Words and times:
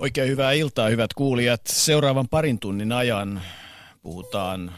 Oikein 0.00 0.28
hyvää 0.28 0.52
iltaa, 0.52 0.88
hyvät 0.88 1.14
kuulijat. 1.14 1.60
Seuraavan 1.66 2.28
parin 2.28 2.58
tunnin 2.58 2.92
ajan 2.92 3.42
puhutaan 4.02 4.72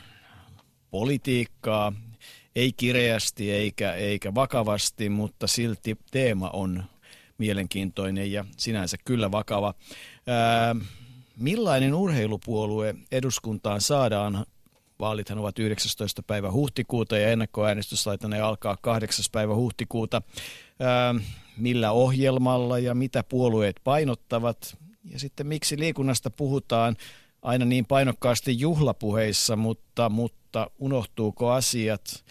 politiikkaa, 0.91 1.93
ei 2.57 2.73
kireästi 2.73 3.51
eikä, 3.53 3.93
eikä 3.93 4.35
vakavasti, 4.35 5.09
mutta 5.09 5.47
silti 5.47 5.99
teema 6.11 6.51
on 6.51 6.85
mielenkiintoinen 7.39 8.33
ja 8.33 8.45
sinänsä 8.57 8.97
kyllä 9.05 9.31
vakava. 9.31 9.75
Ää, 10.27 10.77
millainen 11.37 11.95
urheilupuolue 11.95 12.95
eduskuntaan 13.13 13.81
saadaan? 13.81 14.47
Vaalithan 15.01 15.39
ovat 15.39 15.59
19. 15.59 16.23
päivä 16.23 16.53
huhtikuuta 16.53 17.19
ja 17.19 17.29
ennakkoäänestyslaitanne 17.29 18.41
alkaa 18.41 18.77
8. 18.81 19.25
päivä 19.33 19.55
huhtikuuta. 19.55 20.23
Ää, 20.81 21.15
millä 21.57 21.93
ohjelmalla 21.93 22.79
ja 22.79 22.95
mitä 22.95 23.23
puolueet 23.23 23.77
painottavat? 23.85 24.79
Ja 25.11 25.19
sitten 25.19 25.47
miksi 25.47 25.79
liikunnasta 25.79 26.31
puhutaan 26.31 26.97
aina 27.43 27.65
niin 27.65 27.87
painokkaasti 27.87 28.61
juhlapuheissa, 28.61 29.57
mutta, 29.57 30.09
mutta 30.09 30.71
unohtuuko 30.79 31.51
asiat, 31.51 32.25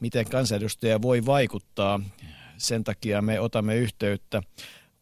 miten 0.00 0.30
kansanedustaja 0.30 1.02
voi 1.02 1.26
vaikuttaa? 1.26 2.00
Sen 2.56 2.84
takia 2.84 3.22
me 3.22 3.40
otamme 3.40 3.76
yhteyttä 3.76 4.42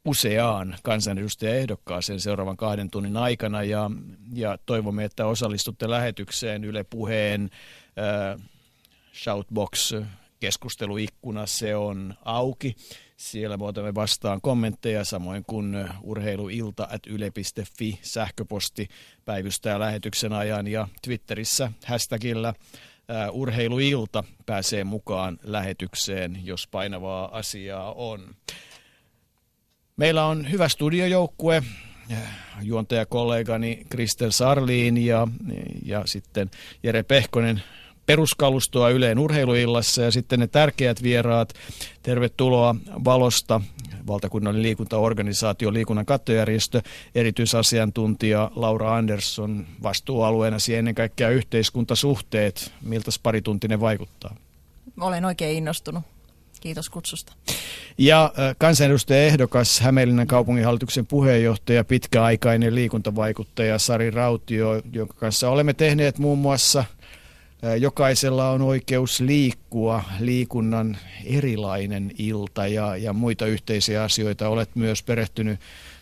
useaan 0.05 0.77
kansanedustajaehdokkaaseen 0.83 2.21
seuraavan 2.21 2.57
kahden 2.57 2.91
tunnin 2.91 3.17
aikana 3.17 3.63
ja, 3.63 3.91
ja 4.33 4.59
toivomme, 4.67 5.05
että 5.05 5.27
osallistutte 5.27 5.91
lähetykseen 5.91 6.65
Yle 6.65 6.85
Puheen 6.85 7.51
äh, 7.99 8.47
Shoutbox 9.15 9.95
keskusteluikkuna, 10.41 11.47
se 11.47 11.77
on 11.77 12.15
auki. 12.25 12.77
Siellä 13.17 13.57
me 13.57 13.65
otamme 13.65 13.95
vastaan 13.95 14.41
kommentteja, 14.41 15.05
samoin 15.05 15.45
kuin 15.47 15.89
urheiluilta.yle.fi 16.03 17.99
sähköposti 18.03 18.89
päivystää 19.25 19.79
lähetyksen 19.79 20.33
ajan 20.33 20.67
ja 20.67 20.89
Twitterissä 21.03 21.73
hashtagillä 21.87 22.49
uh, 22.59 23.41
urheiluilta 23.41 24.25
pääsee 24.47 24.85
mukaan 24.85 25.39
lähetykseen, 25.43 26.41
jos 26.45 26.67
painavaa 26.67 27.39
asiaa 27.39 27.93
on. 27.93 28.35
Meillä 29.97 30.27
on 30.27 30.51
hyvä 30.51 30.69
studiojoukkue, 30.69 31.63
juontajakollegani 32.63 33.87
Kristel 33.89 34.31
Sarliin 34.31 34.97
ja, 34.97 35.29
ja 35.85 36.03
sitten 36.07 36.51
Jere 36.83 37.03
Pehkonen 37.03 37.63
peruskalustoa 38.11 38.91
Yleen 38.91 39.19
urheiluillassa 39.19 40.03
ja 40.03 40.11
sitten 40.11 40.41
ne 40.41 40.47
tärkeät 40.47 41.03
vieraat. 41.03 41.53
Tervetuloa 42.03 42.75
Valosta, 43.05 43.61
valtakunnallinen 44.07 44.63
liikuntaorganisaatio, 44.63 45.73
liikunnan 45.73 46.07
kattojärjestö, 46.07 46.83
erityisasiantuntija 47.15 48.51
Laura 48.57 48.97
Andersson, 48.97 49.67
vastuualueena 49.83 50.57
ennen 50.77 50.95
kaikkea 50.95 51.31
yhteiskuntasuhteet. 51.31 52.73
Miltä 52.83 53.11
parituntinen 53.23 53.81
vaikuttaa? 53.81 54.37
Olen 55.01 55.25
oikein 55.25 55.57
innostunut. 55.57 56.03
Kiitos 56.61 56.91
kutsusta. 56.91 57.33
Ja 57.99 58.33
kansanedustaja 58.59 59.23
ehdokas 59.23 59.81
Hämeenlinnan 59.81 60.27
kaupunginhallituksen 60.27 61.07
puheenjohtaja, 61.07 61.85
pitkäaikainen 61.85 62.75
liikuntavaikuttaja 62.75 63.79
Sari 63.79 64.11
Rautio, 64.11 64.83
jonka 64.93 65.15
kanssa 65.15 65.51
olemme 65.51 65.73
tehneet 65.75 66.19
muun 66.19 66.39
muassa– 66.39 66.85
Jokaisella 67.79 68.51
on 68.51 68.63
oikeus 68.63 69.21
liikkua, 69.21 70.03
liikunnan 70.19 70.97
erilainen 71.25 72.13
ilta 72.19 72.67
ja, 72.67 72.97
ja 72.97 73.13
muita 73.13 73.47
yhteisiä 73.47 74.03
asioita. 74.03 74.49
Olet 74.49 74.77
myös 74.77 75.03
perehtynyt 75.03 75.61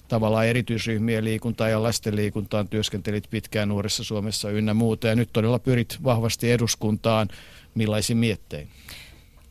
tavallaan 0.09 0.47
erityisryhmien 0.47 1.25
liikuntaan 1.25 1.71
ja 1.71 1.83
lasten 1.83 2.17
liikuntaan, 2.17 2.69
työskentelit 2.69 3.25
pitkään 3.31 3.69
nuoressa 3.69 4.05
Suomessa 4.05 4.51
ynnä 4.51 4.75
muuta 4.75 5.09
ja 5.09 5.15
nyt 5.15 5.29
todella 5.33 5.59
pyrit 5.59 5.99
vahvasti 6.05 6.53
eduskuntaan. 6.53 7.29
Millaisin 7.75 8.17
miettein? 8.17 8.69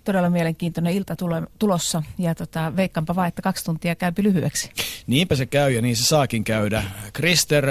Todella 0.03 0.29
mielenkiintoinen 0.29 0.93
ilta 0.93 1.15
tulossa 1.59 2.03
ja 2.17 2.35
tota, 2.35 2.75
veikkaanpa 2.75 3.15
vaan, 3.15 3.27
että 3.27 3.41
kaksi 3.41 3.65
tuntia 3.65 3.95
käypi 3.95 4.23
lyhyeksi. 4.23 4.71
Niinpä 5.07 5.35
se 5.35 5.45
käy 5.45 5.71
ja 5.71 5.81
niin 5.81 5.95
se 5.95 6.05
saakin 6.05 6.43
käydä. 6.43 6.83
Krister, 7.13 7.65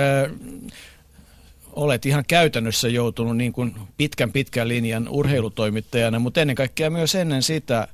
olet 1.76 2.06
ihan 2.06 2.24
käytännössä 2.28 2.88
joutunut 2.88 3.36
niin 3.36 3.52
kuin 3.52 3.74
pitkän 3.96 4.32
pitkän 4.32 4.68
linjan 4.68 5.08
urheilutoimittajana, 5.08 6.18
mutta 6.18 6.40
ennen 6.40 6.56
kaikkea 6.56 6.90
myös 6.90 7.14
ennen 7.14 7.42
sitä 7.42 7.88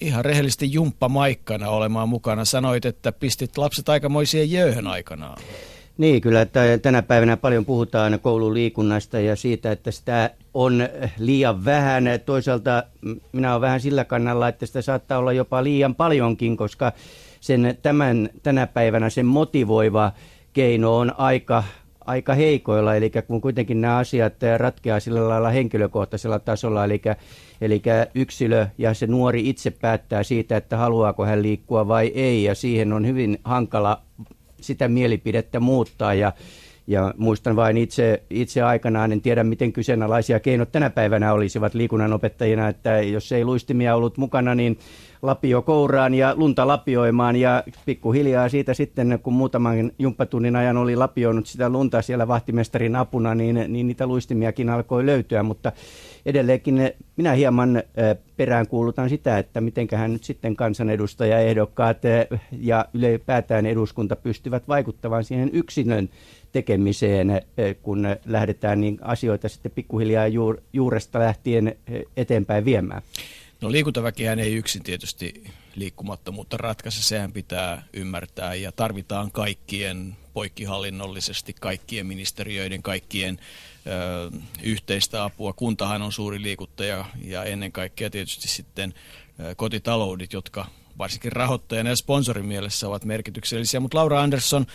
ihan 0.00 0.24
rehellisesti 0.24 0.72
jumppamaikkana 0.72 1.68
olemaan 1.68 2.08
mukana. 2.08 2.44
Sanoit, 2.44 2.84
että 2.84 3.12
pistit 3.12 3.58
lapset 3.58 3.88
aikamoisien 3.88 4.50
jööhön 4.50 4.86
aikanaan. 4.86 5.42
Niin, 5.98 6.20
kyllä 6.20 6.46
tänä 6.82 7.02
päivänä 7.02 7.36
paljon 7.36 7.64
puhutaan 7.64 8.20
koululiikunnasta 8.22 9.20
ja 9.20 9.36
siitä, 9.36 9.72
että 9.72 9.90
sitä 9.90 10.30
on 10.54 10.88
liian 11.18 11.64
vähän. 11.64 12.04
Toisaalta 12.26 12.82
minä 13.32 13.50
olen 13.50 13.60
vähän 13.60 13.80
sillä 13.80 14.04
kannalla, 14.04 14.48
että 14.48 14.66
sitä 14.66 14.82
saattaa 14.82 15.18
olla 15.18 15.32
jopa 15.32 15.64
liian 15.64 15.94
paljonkin, 15.94 16.56
koska 16.56 16.92
sen 17.40 17.78
tämän, 17.82 18.30
tänä 18.42 18.66
päivänä 18.66 19.10
sen 19.10 19.26
motivoiva 19.26 20.12
keino 20.52 20.96
on 20.96 21.14
aika 21.18 21.64
aika 22.04 22.34
heikoilla, 22.34 22.94
eli 22.94 23.12
kun 23.26 23.40
kuitenkin 23.40 23.80
nämä 23.80 23.96
asiat 23.96 24.34
ratkeaa 24.56 25.00
sillä 25.00 25.28
lailla 25.28 25.50
henkilökohtaisella 25.50 26.38
tasolla, 26.38 26.84
eli, 26.84 27.02
eli 27.60 27.82
yksilö 28.14 28.66
ja 28.78 28.94
se 28.94 29.06
nuori 29.06 29.48
itse 29.48 29.70
päättää 29.70 30.22
siitä, 30.22 30.56
että 30.56 30.76
haluaako 30.76 31.24
hän 31.24 31.42
liikkua 31.42 31.88
vai 31.88 32.06
ei, 32.14 32.44
ja 32.44 32.54
siihen 32.54 32.92
on 32.92 33.06
hyvin 33.06 33.38
hankala 33.44 34.02
sitä 34.60 34.88
mielipidettä 34.88 35.60
muuttaa, 35.60 36.14
ja 36.14 36.32
ja 36.86 37.14
muistan 37.16 37.56
vain 37.56 37.76
itse, 37.76 38.22
itse 38.30 38.62
aikanaan, 38.62 39.12
en 39.12 39.20
tiedä 39.20 39.44
miten 39.44 39.72
kyseenalaisia 39.72 40.40
keinot 40.40 40.72
tänä 40.72 40.90
päivänä 40.90 41.32
olisivat 41.32 41.74
liikunnanopettajina, 41.74 42.68
että 42.68 43.00
jos 43.00 43.32
ei 43.32 43.44
luistimia 43.44 43.96
ollut 43.96 44.16
mukana, 44.16 44.54
niin 44.54 44.78
lapio 45.22 45.62
kouraan 45.62 46.14
ja 46.14 46.34
lunta 46.36 46.66
lapioimaan. 46.66 47.36
Ja 47.36 47.62
pikkuhiljaa 47.86 48.48
siitä 48.48 48.74
sitten, 48.74 49.18
kun 49.22 49.32
muutaman 49.32 49.92
jumppatunnin 49.98 50.56
ajan 50.56 50.76
oli 50.76 50.96
lapioinut 50.96 51.46
sitä 51.46 51.68
lunta 51.68 52.02
siellä 52.02 52.28
vahtimestarin 52.28 52.96
apuna, 52.96 53.34
niin, 53.34 53.64
niin 53.68 53.86
niitä 53.86 54.06
luistimiakin 54.06 54.70
alkoi 54.70 55.06
löytyä, 55.06 55.42
mutta 55.42 55.72
edelleenkin 56.26 56.90
minä 57.16 57.32
hieman 57.32 57.82
peräänkuulutan 58.36 59.08
sitä, 59.08 59.38
että 59.38 59.60
mitenköhän 59.60 60.12
nyt 60.12 60.24
sitten 60.24 60.56
kansanedustajaehdokkaat 60.56 61.98
ja 62.60 62.86
ylipäätään 62.94 63.66
eduskunta 63.66 64.16
pystyvät 64.16 64.68
vaikuttamaan 64.68 65.24
siihen 65.24 65.50
yksilön 65.52 66.08
tekemiseen, 66.52 67.42
kun 67.82 68.06
lähdetään 68.26 68.80
niin 68.80 68.98
asioita 69.02 69.48
sitten 69.48 69.72
pikkuhiljaa 69.72 70.26
juuresta 70.72 71.18
lähtien 71.18 71.76
eteenpäin 72.16 72.64
viemään. 72.64 73.02
No 73.60 73.72
liikuntaväkihän 73.72 74.38
ei 74.38 74.54
yksin 74.54 74.82
tietysti 74.82 75.44
liikkumattomuutta 75.74 76.56
ratkaise, 76.56 77.02
sehän 77.02 77.32
pitää 77.32 77.82
ymmärtää 77.92 78.54
ja 78.54 78.72
tarvitaan 78.72 79.30
kaikkien 79.30 80.16
poikkihallinnollisesti, 80.32 81.54
kaikkien 81.60 82.06
ministeriöiden, 82.06 82.82
kaikkien 82.82 83.38
ö, 83.86 84.30
yhteistä 84.62 85.24
apua. 85.24 85.52
Kuntahan 85.52 86.02
on 86.02 86.12
suuri 86.12 86.42
liikuttaja 86.42 87.04
ja 87.24 87.44
ennen 87.44 87.72
kaikkea 87.72 88.10
tietysti 88.10 88.48
sitten 88.48 88.94
ö, 89.40 89.54
kotitaloudet, 89.54 90.32
jotka 90.32 90.66
varsinkin 90.98 91.32
rahoittajana 91.32 91.90
ja 91.90 91.96
sponsorin 91.96 92.46
mielessä 92.46 92.88
ovat 92.88 93.04
merkityksellisiä. 93.04 93.80
Mutta 93.80 93.98
Laura 93.98 94.22
Andersson, 94.22 94.66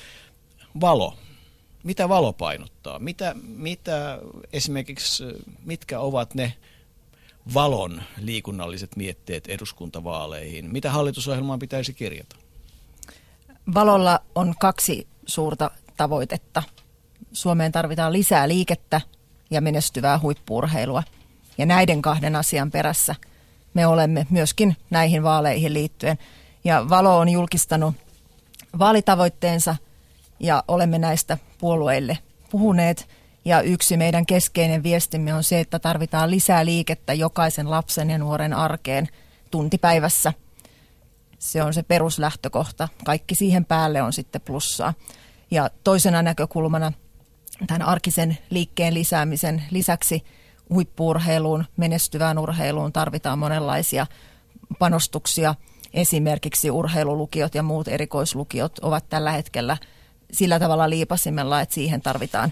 valo. 0.81 1.17
Mitä 1.83 2.09
valo 2.09 2.33
painottaa? 2.33 2.99
Mitä, 2.99 3.35
mitä 3.41 4.19
esimerkiksi, 4.53 5.23
mitkä 5.66 5.99
ovat 5.99 6.35
ne 6.35 6.53
valon 7.53 8.01
liikunnalliset 8.17 8.95
mietteet 8.95 9.47
eduskuntavaaleihin. 9.47 10.71
Mitä 10.71 10.91
hallitusohjelmaan 10.91 11.59
pitäisi 11.59 11.93
kirjata? 11.93 12.35
Valolla 13.73 14.19
on 14.35 14.55
kaksi 14.59 15.07
suurta 15.25 15.71
tavoitetta. 15.97 16.63
Suomeen 17.31 17.72
tarvitaan 17.72 18.13
lisää 18.13 18.47
liikettä 18.47 19.01
ja 19.51 19.61
menestyvää 19.61 20.19
huippuurheilua. 20.19 21.03
Ja 21.57 21.66
näiden 21.66 22.01
kahden 22.01 22.35
asian 22.35 22.72
perässä 22.72 23.16
me 23.73 23.87
olemme 23.87 24.28
myöskin 24.29 24.78
näihin 24.90 25.23
vaaleihin 25.23 25.73
liittyen. 25.73 26.17
Ja 26.63 26.90
Valo 26.90 27.17
on 27.17 27.29
julkistanut 27.29 27.95
vaalitavoitteensa 28.79 29.75
ja 30.40 30.63
olemme 30.67 30.99
näistä 30.99 31.37
puolueille 31.59 32.17
puhuneet– 32.52 33.07
ja 33.49 33.61
yksi 33.61 33.97
meidän 33.97 34.25
keskeinen 34.25 34.84
viestimme 34.84 35.34
on 35.34 35.43
se, 35.43 35.59
että 35.59 35.79
tarvitaan 35.79 36.31
lisää 36.31 36.66
liikettä 36.66 37.13
jokaisen 37.13 37.72
lapsen 37.72 38.09
ja 38.09 38.17
nuoren 38.17 38.53
arkeen 38.53 39.07
tuntipäivässä. 39.51 40.34
Se 41.40 41.63
on 41.63 41.73
se 41.73 41.84
peruslähtökohta. 41.84 42.87
Kaikki 43.05 43.35
siihen 43.35 43.66
päälle 43.66 44.01
on 44.01 44.13
sitten 44.13 44.41
plussaa. 44.41 44.93
Ja 45.51 45.69
toisena 45.84 46.22
näkökulmana 46.22 46.91
tämän 47.67 47.81
arkisen 47.81 48.37
liikkeen 48.49 48.93
lisäämisen 48.93 49.63
lisäksi 49.72 50.23
huippuurheiluun, 50.69 51.66
menestyvään 51.78 52.37
urheiluun 52.37 52.93
tarvitaan 52.93 53.40
monenlaisia 53.40 54.07
panostuksia. 54.79 55.55
Esimerkiksi 55.93 56.72
urheilulukiot 56.72 57.55
ja 57.55 57.63
muut 57.63 57.87
erikoislukiot 57.87 58.79
ovat 58.79 59.09
tällä 59.09 59.31
hetkellä 59.31 59.78
sillä 60.31 60.59
tavalla 60.59 60.90
liipasimella, 60.90 61.61
että 61.61 61.75
siihen 61.75 62.02
tarvitaan, 62.02 62.52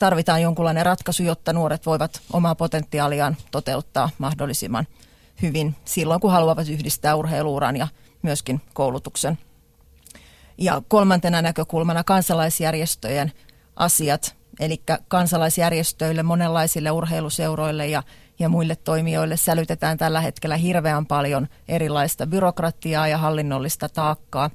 tarvitaan 0.00 0.42
jonkunlainen 0.42 0.86
ratkaisu, 0.86 1.22
jotta 1.22 1.52
nuoret 1.52 1.86
voivat 1.86 2.20
omaa 2.32 2.54
potentiaaliaan 2.54 3.36
toteuttaa 3.50 4.10
mahdollisimman 4.18 4.86
hyvin 5.42 5.76
silloin, 5.84 6.20
kun 6.20 6.32
haluavat 6.32 6.68
yhdistää 6.68 7.14
urheiluuran 7.14 7.76
ja 7.76 7.88
myöskin 8.22 8.60
koulutuksen. 8.74 9.38
Ja 10.58 10.82
kolmantena 10.88 11.42
näkökulmana 11.42 12.04
kansalaisjärjestöjen 12.04 13.32
asiat, 13.76 14.36
eli 14.60 14.82
kansalaisjärjestöille, 15.08 16.22
monenlaisille 16.22 16.90
urheiluseuroille 16.90 17.86
ja, 17.86 18.02
ja 18.38 18.48
muille 18.48 18.76
toimijoille 18.76 19.36
sälytetään 19.36 19.98
tällä 19.98 20.20
hetkellä 20.20 20.56
hirveän 20.56 21.06
paljon 21.06 21.48
erilaista 21.68 22.26
byrokratiaa 22.26 23.08
ja 23.08 23.18
hallinnollista 23.18 23.88
taakkaa. 23.88 24.50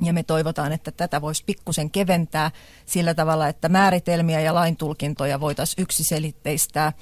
Ja 0.00 0.12
me 0.12 0.22
toivotaan, 0.22 0.72
että 0.72 0.90
tätä 0.90 1.20
voisi 1.20 1.42
pikkusen 1.46 1.90
keventää 1.90 2.50
sillä 2.86 3.14
tavalla, 3.14 3.48
että 3.48 3.68
määritelmiä 3.68 4.40
ja 4.40 4.54
laintulkintoja 4.54 5.40
voitaisiin 5.40 5.82
yksiselitteistää 5.82 6.92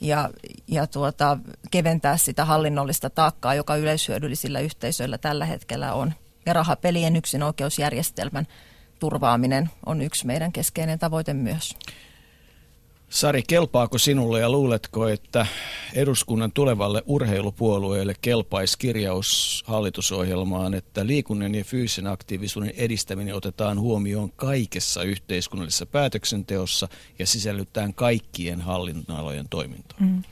ja, 0.00 0.30
ja 0.68 0.86
tuota, 0.86 1.38
keventää 1.70 2.16
sitä 2.16 2.44
hallinnollista 2.44 3.10
taakkaa, 3.10 3.54
joka 3.54 3.76
yleishyödyllisillä 3.76 4.60
yhteisöillä 4.60 5.18
tällä 5.18 5.44
hetkellä 5.44 5.92
on. 5.92 6.12
Ja 6.46 6.52
rahapelien 6.52 7.16
yksinoikeusjärjestelmän 7.16 8.46
turvaaminen 8.98 9.70
on 9.86 10.00
yksi 10.00 10.26
meidän 10.26 10.52
keskeinen 10.52 10.98
tavoite 10.98 11.34
myös. 11.34 11.74
Sari, 13.14 13.42
kelpaako 13.48 13.98
sinulle 13.98 14.40
ja 14.40 14.50
luuletko, 14.50 15.08
että 15.08 15.46
eduskunnan 15.94 16.52
tulevalle 16.52 17.02
urheilupuolueelle 17.06 18.14
kelpaisi 18.20 18.78
kirjaus 18.78 19.62
hallitusohjelmaan, 19.66 20.74
että 20.74 21.06
liikunnan 21.06 21.54
ja 21.54 21.64
fyysisen 21.64 22.06
aktiivisuuden 22.06 22.72
edistäminen 22.76 23.34
otetaan 23.34 23.80
huomioon 23.80 24.32
kaikessa 24.36 25.02
yhteiskunnallisessa 25.02 25.86
päätöksenteossa 25.86 26.88
ja 27.18 27.26
sisällyttään 27.26 27.94
kaikkien 27.94 28.60
hallinnalojen 28.60 29.48
toimintaan? 29.50 30.02
Mm. 30.02 30.22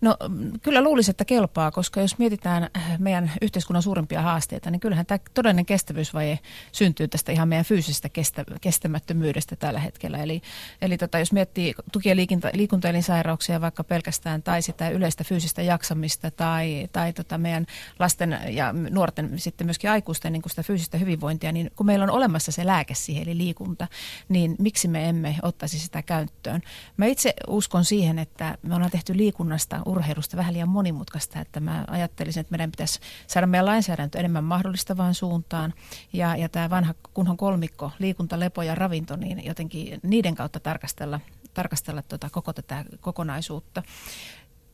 No 0.00 0.16
kyllä 0.62 0.82
luulisi, 0.82 1.10
että 1.10 1.24
kelpaa, 1.24 1.70
koska 1.70 2.00
jos 2.00 2.18
mietitään 2.18 2.70
meidän 2.98 3.32
yhteiskunnan 3.42 3.82
suurimpia 3.82 4.22
haasteita, 4.22 4.70
niin 4.70 4.80
kyllähän 4.80 5.06
tämä 5.06 5.18
todellinen 5.34 5.66
kestävyysvaje 5.66 6.38
syntyy 6.72 7.08
tästä 7.08 7.32
ihan 7.32 7.48
meidän 7.48 7.64
fyysisestä 7.64 8.08
kestä, 8.08 8.44
kestämättömyydestä 8.60 9.56
tällä 9.56 9.80
hetkellä. 9.80 10.18
Eli, 10.18 10.42
eli 10.82 10.98
tota, 10.98 11.18
jos 11.18 11.32
miettii 11.32 11.74
tuki- 11.92 12.25
liikunta, 12.26 12.50
liikuntaelinsairauksia 12.52 13.60
vaikka 13.60 13.84
pelkästään 13.84 14.42
tai 14.42 14.62
sitä 14.62 14.88
yleistä 14.88 15.24
fyysistä 15.24 15.62
jaksamista 15.62 16.30
tai, 16.30 16.88
tai 16.92 17.12
tota 17.12 17.38
meidän 17.38 17.66
lasten 17.98 18.38
ja 18.48 18.72
nuorten 18.72 19.38
sitten 19.38 19.66
myöskin 19.66 19.90
aikuisten 19.90 20.32
niin 20.32 20.42
sitä 20.46 20.62
fyysistä 20.62 20.98
hyvinvointia, 20.98 21.52
niin 21.52 21.70
kun 21.76 21.86
meillä 21.86 22.02
on 22.02 22.10
olemassa 22.10 22.52
se 22.52 22.66
lääke 22.66 22.94
siihen 22.94 23.22
eli 23.22 23.38
liikunta, 23.38 23.88
niin 24.28 24.56
miksi 24.58 24.88
me 24.88 25.08
emme 25.08 25.36
ottaisi 25.42 25.78
sitä 25.78 26.02
käyttöön? 26.02 26.62
Mä 26.96 27.06
itse 27.06 27.34
uskon 27.46 27.84
siihen, 27.84 28.18
että 28.18 28.58
me 28.62 28.74
ollaan 28.74 28.90
tehty 28.90 29.16
liikunnasta, 29.16 29.82
urheilusta 29.86 30.36
vähän 30.36 30.54
liian 30.54 30.68
monimutkaista, 30.68 31.40
että 31.40 31.60
mä 31.60 31.84
ajattelisin, 31.88 32.40
että 32.40 32.50
meidän 32.50 32.70
pitäisi 32.70 33.00
saada 33.26 33.46
meidän 33.46 33.66
lainsäädäntö 33.66 34.18
enemmän 34.18 34.44
mahdollistavaan 34.44 35.14
suuntaan 35.14 35.74
ja, 36.12 36.36
ja 36.36 36.48
tämä 36.48 36.70
vanha 36.70 36.94
kunhan 37.14 37.36
kolmikko, 37.36 37.92
liikunta, 37.98 38.40
lepo 38.40 38.62
ja 38.62 38.74
ravinto, 38.74 39.16
niin 39.16 39.44
jotenkin 39.44 40.00
niiden 40.02 40.34
kautta 40.34 40.60
tarkastella 40.60 41.20
tarkastella 41.56 42.02
tuota 42.02 42.30
koko 42.30 42.52
tätä 42.52 42.84
kokonaisuutta. 43.00 43.82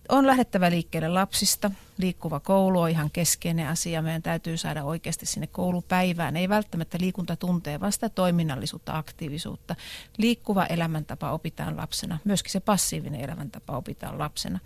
On 0.09 0.27
lähdettävä 0.27 0.71
liikkeelle 0.71 1.09
lapsista. 1.09 1.71
Liikkuva 1.99 2.41
koulu 2.41 2.81
on 2.81 2.91
ihan 2.91 3.11
keskeinen 3.11 3.69
asia. 3.69 4.03
Meidän 4.03 4.23
täytyy 4.23 4.57
saada 4.57 4.85
oikeasti 4.85 5.27
sinne 5.27 5.47
koulupäivään. 5.47 6.37
Ei 6.37 6.49
välttämättä 6.49 6.99
liikuntatunteja, 7.01 7.81
vaan 7.81 7.93
sitä 7.93 8.09
toiminnallisuutta, 8.09 8.99
aktiivisuutta. 8.99 9.77
Liikkuva 10.19 10.67
elämäntapa 10.67 11.33
opitaan 11.33 11.77
lapsena. 11.77 12.19
Myöskin 12.25 12.53
se 12.53 12.61
passiivinen 12.61 13.21
elämäntapa 13.21 13.77
opitaan 13.77 14.19
lapsena. 14.19 14.59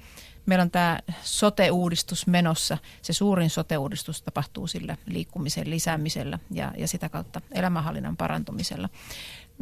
Meillä 0.47 0.63
on 0.63 0.71
tämä 0.71 0.99
sote-uudistus 1.23 2.27
menossa. 2.27 2.79
Se 3.03 3.13
suurin 3.13 3.51
sote-uudistus 3.51 4.23
tapahtuu 4.23 4.67
sillä 4.67 4.97
liikkumisen 5.07 5.71
lisäämisellä 5.71 6.39
ja, 6.51 6.73
ja 6.77 6.89
sitä 6.89 7.09
kautta 7.09 7.41
elämänhallinnan 7.53 8.17
parantumisella 8.17 8.89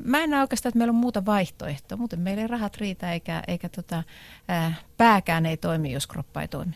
mä 0.04 0.22
en 0.22 0.30
näe 0.30 0.40
oikeastaan, 0.40 0.70
että 0.70 0.78
meillä 0.78 0.92
on 0.92 0.96
muuta 1.00 1.26
vaihtoehtoa. 1.26 1.98
Muuten 1.98 2.20
meillä 2.20 2.42
ei 2.42 2.48
rahat 2.48 2.76
riitä 2.76 3.12
eikä, 3.12 3.42
eikä 3.48 3.68
tota, 3.68 4.02
ää, 4.48 4.74
pääkään 4.96 5.46
ei 5.46 5.56
toimi, 5.56 5.92
jos 5.92 6.06
kroppa 6.06 6.42
ei 6.42 6.48
toimi. 6.48 6.74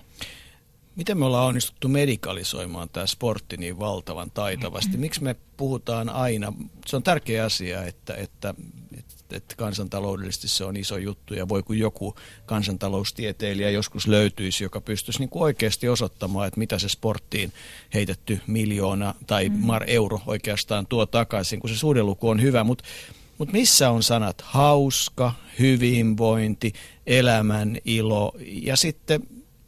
Miten 0.98 1.18
me 1.18 1.24
ollaan 1.24 1.46
onnistuttu 1.46 1.88
medikalisoimaan 1.88 2.88
tämä 2.88 3.06
sportti 3.06 3.56
niin 3.56 3.78
valtavan 3.78 4.30
taitavasti? 4.30 4.96
Miksi 5.06 5.22
me 5.22 5.36
puhutaan 5.56 6.08
aina, 6.08 6.52
se 6.86 6.96
on 6.96 7.02
tärkeä 7.02 7.44
asia, 7.44 7.84
että, 7.84 8.14
että, 8.14 8.54
että, 8.98 9.36
että 9.36 9.54
kansantaloudellisesti 9.56 10.48
se 10.48 10.64
on 10.64 10.76
iso 10.76 10.96
juttu 10.96 11.34
ja 11.34 11.48
voi 11.48 11.62
kun 11.62 11.78
joku 11.78 12.14
kansantaloustieteilijä 12.46 13.70
joskus 13.70 14.06
löytyisi, 14.06 14.64
joka 14.64 14.80
pystyisi 14.80 15.18
niin 15.18 15.28
kuin 15.28 15.42
oikeasti 15.42 15.88
osoittamaan, 15.88 16.48
että 16.48 16.60
mitä 16.60 16.78
se 16.78 16.88
sporttiin 16.88 17.52
heitetty 17.94 18.40
miljoona 18.46 19.14
tai 19.26 19.48
mm. 19.48 19.56
mar 19.56 19.84
euro 19.86 20.20
oikeastaan 20.26 20.86
tuo 20.86 21.06
takaisin, 21.06 21.60
kun 21.60 21.70
se 21.70 21.76
suhdeluku 21.76 22.28
on 22.28 22.42
hyvä, 22.42 22.64
mutta 22.64 22.84
mutta 23.38 23.52
missä 23.52 23.90
on 23.90 24.02
sanat 24.02 24.40
hauska, 24.40 25.32
hyvinvointi, 25.58 26.72
elämän 27.06 27.78
ilo 27.84 28.32
ja 28.40 28.76
sitten 28.76 29.22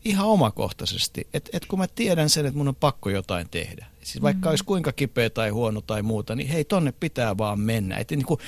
ihan 0.05 0.27
omakohtaisesti, 0.27 1.29
että 1.35 1.51
et 1.53 1.67
kun 1.67 1.79
mä 1.79 1.87
tiedän 1.95 2.31
sen, 2.31 2.47
että 2.47 2.59
mun 2.59 2.69
on 2.69 2.77
pakko 2.77 3.11
jotain 3.11 3.49
tehdä. 3.51 3.87
Siis 4.03 4.23
vaikka 4.23 4.39
mm-hmm. 4.39 4.51
olisi 4.51 4.65
kuinka 4.65 4.93
kipeä 4.93 5.31
tai 5.31 5.51
huono 5.51 5.81
tai 5.81 6.03
muuta, 6.03 6.35
niin 6.35 6.49
hei, 6.49 6.65
tonne 6.65 6.93
pitää 6.93 7.39
vaan 7.39 7.61
mennä. 7.61 7.97
Et 7.97 8.11
niin 8.11 8.27
kuin, 8.27 8.41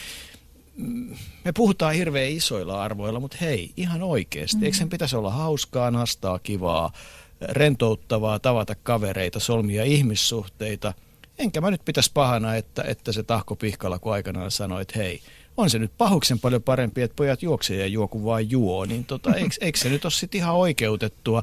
mm, 0.76 1.16
me 1.44 1.52
puhutaan 1.52 1.94
hirveän 1.94 2.30
isoilla 2.30 2.82
arvoilla, 2.82 3.20
mutta 3.20 3.36
hei, 3.40 3.72
ihan 3.76 4.02
oikeasti. 4.02 4.56
Mm-hmm. 4.56 4.64
Eikö 4.64 4.76
sen 4.76 4.88
pitäisi 4.88 5.16
olla 5.16 5.30
hauskaa, 5.30 5.90
nastaa, 5.90 6.38
kivaa, 6.38 6.92
rentouttavaa, 7.40 8.38
tavata 8.38 8.74
kavereita, 8.74 9.40
solmia 9.40 9.84
ihmissuhteita. 9.84 10.94
Enkä 11.38 11.60
mä 11.60 11.70
nyt 11.70 11.84
pitäisi 11.84 12.10
pahana, 12.14 12.54
että, 12.54 12.82
että 12.82 13.12
se 13.12 13.22
Tahko 13.22 13.56
Pihkala, 13.56 13.98
kun 13.98 14.12
aikanaan 14.12 14.50
sanoi, 14.50 14.82
että 14.82 14.98
hei, 14.98 15.20
on 15.56 15.70
se 15.70 15.78
nyt 15.78 15.92
pahuksen 15.98 16.38
paljon 16.38 16.62
parempi, 16.62 17.02
että 17.02 17.16
pojat 17.16 17.42
juoksee 17.42 17.76
ja 17.76 17.86
juo 17.86 18.08
vaan 18.24 18.50
juo, 18.50 18.84
niin 18.84 19.04
tota, 19.04 19.34
eikö, 19.34 19.54
eikö 19.60 19.78
se 19.78 19.88
nyt 19.88 20.04
ole 20.04 20.10
sitten 20.10 20.38
ihan 20.38 20.54
oikeutettua? 20.54 21.42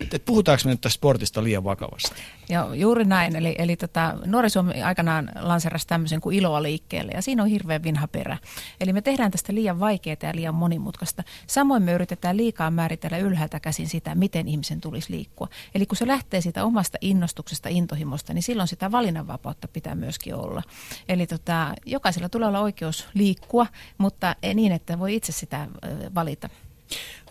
Että 0.00 0.18
puhutaanko 0.18 0.62
me 0.64 0.70
nyt 0.70 0.80
tästä 0.80 0.94
sportista 0.94 1.44
liian 1.44 1.64
vakavasti? 1.64 2.22
Joo, 2.48 2.72
juuri 2.72 3.04
näin. 3.04 3.36
Eli, 3.36 3.54
eli 3.58 3.76
tota, 3.76 4.14
Nuori 4.26 4.50
Suomi 4.50 4.82
aikanaan 4.82 5.30
lanserasi 5.40 5.86
tämmöisen 5.86 6.20
kuin 6.20 6.36
iloa 6.36 6.62
liikkeelle 6.62 7.12
ja 7.14 7.22
siinä 7.22 7.42
on 7.42 7.48
hirveän 7.48 7.82
vinha 7.82 8.08
perä. 8.08 8.38
Eli 8.80 8.92
me 8.92 9.02
tehdään 9.02 9.30
tästä 9.30 9.54
liian 9.54 9.80
vaikeaa 9.80 10.16
ja 10.22 10.34
liian 10.34 10.54
monimutkaista. 10.54 11.24
Samoin 11.46 11.82
me 11.82 11.92
yritetään 11.92 12.36
liikaa 12.36 12.70
määritellä 12.70 13.18
ylhäältä 13.18 13.60
käsin 13.60 13.88
sitä, 13.88 14.14
miten 14.14 14.48
ihmisen 14.48 14.80
tulisi 14.80 15.12
liikkua. 15.12 15.48
Eli 15.74 15.86
kun 15.86 15.96
se 15.96 16.06
lähtee 16.06 16.40
siitä 16.40 16.64
omasta 16.64 16.98
innostuksesta, 17.00 17.68
intohimosta, 17.68 18.34
niin 18.34 18.42
silloin 18.42 18.68
sitä 18.68 18.92
valinnanvapautta 18.92 19.68
pitää 19.68 19.94
myöskin 19.94 20.34
olla. 20.34 20.62
Eli 21.08 21.26
tota, 21.26 21.74
jokaisella 21.86 22.28
tulee 22.28 22.48
olla 22.48 22.60
oikeus 22.60 23.06
liikkua, 23.14 23.66
mutta 23.98 24.36
ei 24.42 24.54
niin, 24.54 24.72
että 24.72 24.98
voi 24.98 25.14
itse 25.14 25.32
sitä 25.32 25.68
valita. 26.14 26.48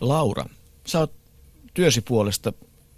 Laura, 0.00 0.44
sä 0.86 0.98
oot 0.98 1.17
työsi 1.78 2.00
puolesta 2.00 2.52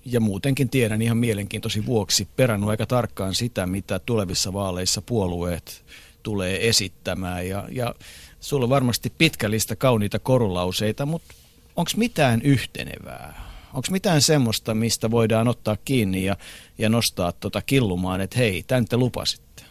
ja 0.04 0.20
muutenkin 0.20 0.68
tiedän 0.68 1.02
ihan 1.02 1.16
mielenkiintoisin 1.16 1.86
vuoksi 1.86 2.28
perannut 2.36 2.70
aika 2.70 2.86
tarkkaan 2.86 3.34
sitä, 3.34 3.66
mitä 3.66 3.98
tulevissa 3.98 4.52
vaaleissa 4.52 5.02
puolueet 5.02 5.84
tulee 6.22 6.68
esittämään. 6.68 7.48
Ja, 7.48 7.64
ja 7.70 7.94
sulla 8.40 8.64
on 8.64 8.70
varmasti 8.70 9.12
pitkä 9.18 9.50
lista 9.50 9.76
kauniita 9.76 10.18
korulauseita, 10.18 11.06
mutta 11.06 11.34
onko 11.76 11.90
mitään 11.96 12.42
yhtenevää? 12.42 13.50
Onko 13.74 13.88
mitään 13.90 14.22
semmoista, 14.22 14.74
mistä 14.74 15.10
voidaan 15.10 15.48
ottaa 15.48 15.76
kiinni 15.84 16.24
ja, 16.24 16.36
ja 16.78 16.88
nostaa 16.88 17.32
tota 17.32 17.62
killumaan, 17.62 18.20
että 18.20 18.38
hei, 18.38 18.62
tämän 18.66 18.84
te 18.84 18.96
lupasitte? 18.96 19.62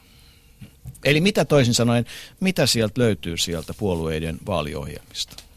Eli 1.05 1.21
mitä 1.21 1.45
toisin 1.45 1.73
sanoen, 1.73 2.05
mitä 2.39 2.65
sieltä 2.65 3.01
löytyy 3.01 3.37
sieltä 3.37 3.73
puolueiden 3.73 4.37
vaaliohjelmista? 4.45 5.48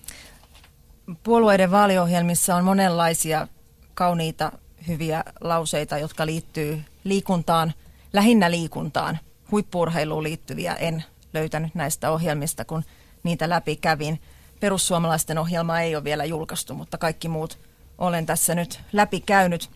Puolueiden 1.22 1.70
vaaliohjelmissa 1.70 2.56
on 2.56 2.64
monenlaisia 2.64 3.48
kauniita, 3.94 4.52
hyviä 4.88 5.24
lauseita, 5.40 5.98
jotka 5.98 6.26
liittyy 6.26 6.82
liikuntaan, 7.04 7.72
lähinnä 8.12 8.50
liikuntaan. 8.50 9.18
Huippuurheiluun 9.50 10.22
liittyviä 10.22 10.74
en 10.74 11.04
löytänyt 11.34 11.74
näistä 11.74 12.10
ohjelmista, 12.10 12.64
kun 12.64 12.84
niitä 13.22 13.48
läpi 13.48 13.76
kävin. 13.76 14.20
Perussuomalaisten 14.60 15.38
ohjelma 15.38 15.80
ei 15.80 15.96
ole 15.96 16.04
vielä 16.04 16.24
julkaistu, 16.24 16.74
mutta 16.74 16.98
kaikki 16.98 17.28
muut 17.28 17.58
olen 17.98 18.26
tässä 18.26 18.54
nyt 18.54 18.80
läpi 18.92 19.20
käynyt. 19.20 19.70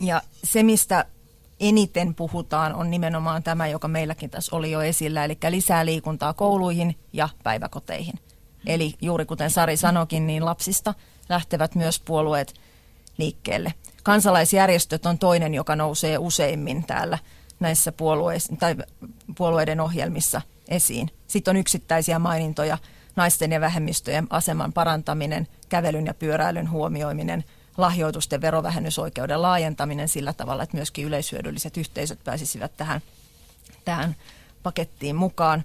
Ja 0.00 0.22
se, 0.44 0.62
mistä 0.62 1.04
eniten 1.60 2.14
puhutaan, 2.14 2.74
on 2.74 2.90
nimenomaan 2.90 3.42
tämä, 3.42 3.68
joka 3.68 3.88
meilläkin 3.88 4.30
tässä 4.30 4.56
oli 4.56 4.70
jo 4.70 4.82
esillä, 4.82 5.24
eli 5.24 5.38
lisää 5.48 5.86
liikuntaa 5.86 6.32
kouluihin 6.32 6.98
ja 7.12 7.28
päiväkoteihin. 7.42 8.14
Eli 8.66 8.94
juuri 9.00 9.24
kuten 9.24 9.50
Sari 9.50 9.76
sanokin, 9.76 10.26
niin 10.26 10.44
lapsista 10.44 10.94
lähtevät 11.28 11.74
myös 11.74 12.00
puolueet 12.00 12.54
liikkeelle. 13.18 13.74
Kansalaisjärjestöt 14.02 15.06
on 15.06 15.18
toinen, 15.18 15.54
joka 15.54 15.76
nousee 15.76 16.18
useimmin 16.18 16.84
täällä 16.86 17.18
näissä 17.60 17.92
puolueissa, 17.92 18.56
tai 18.56 18.76
puolueiden 19.38 19.80
ohjelmissa 19.80 20.42
esiin. 20.68 21.10
Sitten 21.26 21.52
on 21.52 21.56
yksittäisiä 21.56 22.18
mainintoja, 22.18 22.78
naisten 23.16 23.52
ja 23.52 23.60
vähemmistöjen 23.60 24.26
aseman 24.30 24.72
parantaminen, 24.72 25.48
kävelyn 25.68 26.06
ja 26.06 26.14
pyöräilyn 26.14 26.70
huomioiminen, 26.70 27.44
lahjoitusten 27.76 28.40
verovähennysoikeuden 28.40 29.42
laajentaminen 29.42 30.08
sillä 30.08 30.32
tavalla, 30.32 30.62
että 30.62 30.76
myöskin 30.76 31.04
yleishyödylliset 31.04 31.76
yhteisöt 31.76 32.24
pääsisivät 32.24 32.76
tähän, 32.76 33.00
tähän 33.84 34.16
pakettiin 34.62 35.16
mukaan. 35.16 35.64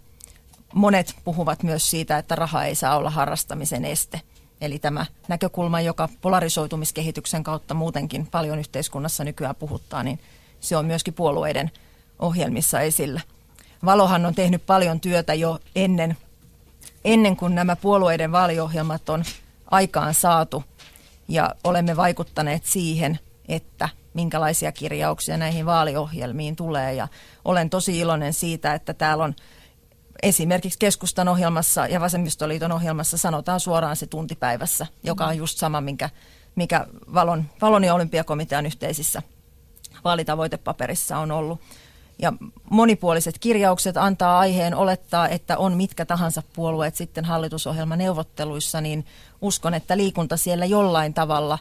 Monet 0.73 1.15
puhuvat 1.23 1.63
myös 1.63 1.89
siitä, 1.89 2.17
että 2.17 2.35
raha 2.35 2.63
ei 2.63 2.75
saa 2.75 2.97
olla 2.97 3.09
harrastamisen 3.09 3.85
este. 3.85 4.21
Eli 4.61 4.79
tämä 4.79 5.05
näkökulma, 5.27 5.81
joka 5.81 6.09
polarisoitumiskehityksen 6.21 7.43
kautta 7.43 7.73
muutenkin 7.73 8.27
paljon 8.31 8.59
yhteiskunnassa 8.59 9.23
nykyään 9.23 9.55
puhuttaa, 9.55 10.03
niin 10.03 10.19
se 10.59 10.77
on 10.77 10.85
myöskin 10.85 11.13
puolueiden 11.13 11.71
ohjelmissa 12.19 12.81
esillä. 12.81 13.21
Valohan 13.85 14.25
on 14.25 14.35
tehnyt 14.35 14.65
paljon 14.65 14.99
työtä 14.99 15.33
jo 15.33 15.59
ennen, 15.75 16.17
ennen 17.05 17.37
kuin 17.37 17.55
nämä 17.55 17.75
puolueiden 17.75 18.31
vaaliohjelmat 18.31 19.09
on 19.09 19.23
aikaan 19.71 20.13
saatu 20.13 20.63
ja 21.27 21.55
olemme 21.63 21.97
vaikuttaneet 21.97 22.65
siihen, 22.65 23.19
että 23.47 23.89
minkälaisia 24.13 24.71
kirjauksia 24.71 25.37
näihin 25.37 25.65
vaaliohjelmiin 25.65 26.55
tulee 26.55 26.93
ja 26.93 27.07
olen 27.45 27.69
tosi 27.69 27.99
iloinen 27.99 28.33
siitä, 28.33 28.73
että 28.73 28.93
täällä 28.93 29.23
on 29.23 29.35
esimerkiksi 30.23 30.79
keskustan 30.79 31.27
ohjelmassa 31.27 31.87
ja 31.87 31.99
vasemmistoliiton 31.99 32.71
ohjelmassa 32.71 33.17
sanotaan 33.17 33.59
suoraan 33.59 33.95
se 33.95 34.07
tuntipäivässä, 34.07 34.87
joka 35.03 35.25
on 35.25 35.37
just 35.37 35.57
sama, 35.57 35.81
minkä, 35.81 36.09
mikä 36.55 36.87
Valon, 37.13 37.45
Valon 37.61 37.83
ja 37.83 37.93
olympiakomitean 37.93 38.65
yhteisissä 38.65 39.21
vaalitavoitepaperissa 40.03 41.17
on 41.17 41.31
ollut. 41.31 41.61
Ja 42.19 42.33
monipuoliset 42.69 43.39
kirjaukset 43.39 43.97
antaa 43.97 44.39
aiheen 44.39 44.75
olettaa, 44.75 45.29
että 45.29 45.57
on 45.57 45.73
mitkä 45.73 46.05
tahansa 46.05 46.43
puolueet 46.55 46.95
sitten 46.95 47.25
hallitusohjelmaneuvotteluissa, 47.25 48.81
niin 48.81 49.05
uskon, 49.41 49.73
että 49.73 49.97
liikunta 49.97 50.37
siellä 50.37 50.65
jollain 50.65 51.13
tavalla 51.13 51.59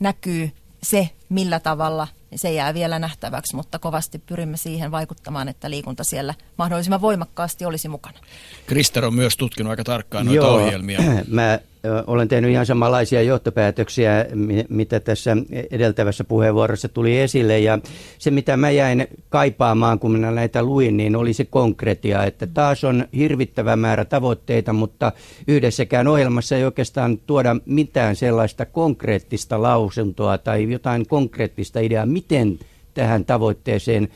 näkyy 0.00 0.52
se, 0.82 1.10
millä 1.28 1.60
tavalla 1.60 2.08
se 2.34 2.52
jää 2.52 2.74
vielä 2.74 2.98
nähtäväksi, 2.98 3.56
mutta 3.56 3.78
kovasti 3.78 4.18
pyrimme 4.18 4.56
siihen 4.56 4.90
vaikuttamaan, 4.90 5.48
että 5.48 5.70
liikunta 5.70 6.04
siellä 6.04 6.34
mahdollisimman 6.58 7.00
voimakkaasti 7.00 7.64
olisi 7.64 7.88
mukana. 7.88 8.18
Krister 8.66 9.04
on 9.04 9.14
myös 9.14 9.36
tutkinut 9.36 9.70
aika 9.70 9.84
tarkkaan 9.84 10.26
noita 10.26 10.36
Joo, 10.36 10.54
ohjelmia. 10.54 11.00
Mä 11.28 11.58
olen 12.06 12.28
tehnyt 12.28 12.50
ihan 12.50 12.66
samanlaisia 12.66 13.22
johtopäätöksiä, 13.22 14.26
mitä 14.68 15.00
tässä 15.00 15.36
edeltävässä 15.70 16.24
puheenvuorossa 16.24 16.88
tuli 16.88 17.18
esille. 17.18 17.58
Ja 17.58 17.78
se, 18.18 18.30
mitä 18.30 18.56
mä 18.56 18.70
jäin 18.70 19.06
kaipaamaan, 19.28 19.98
kun 19.98 20.12
minä 20.12 20.30
näitä 20.30 20.62
luin, 20.62 20.96
niin 20.96 21.16
oli 21.16 21.32
se 21.32 21.44
konkretia, 21.44 22.24
että 22.24 22.46
taas 22.46 22.84
on 22.84 23.08
hirvittävä 23.16 23.76
määrä 23.76 24.04
tavoitteita, 24.04 24.72
mutta 24.72 25.12
yhdessäkään 25.48 26.08
ohjelmassa 26.08 26.56
ei 26.56 26.64
oikeastaan 26.64 27.18
tuoda 27.26 27.56
mitään 27.66 28.16
sellaista 28.16 28.66
konkreettista 28.66 29.62
lausuntoa 29.62 30.38
tai 30.38 30.72
jotain 30.72 31.06
konkreettista 31.06 31.80
ideaa, 31.80 32.06
miten 32.06 32.58
tähän 32.94 33.24
tavoitteeseen 33.24 34.08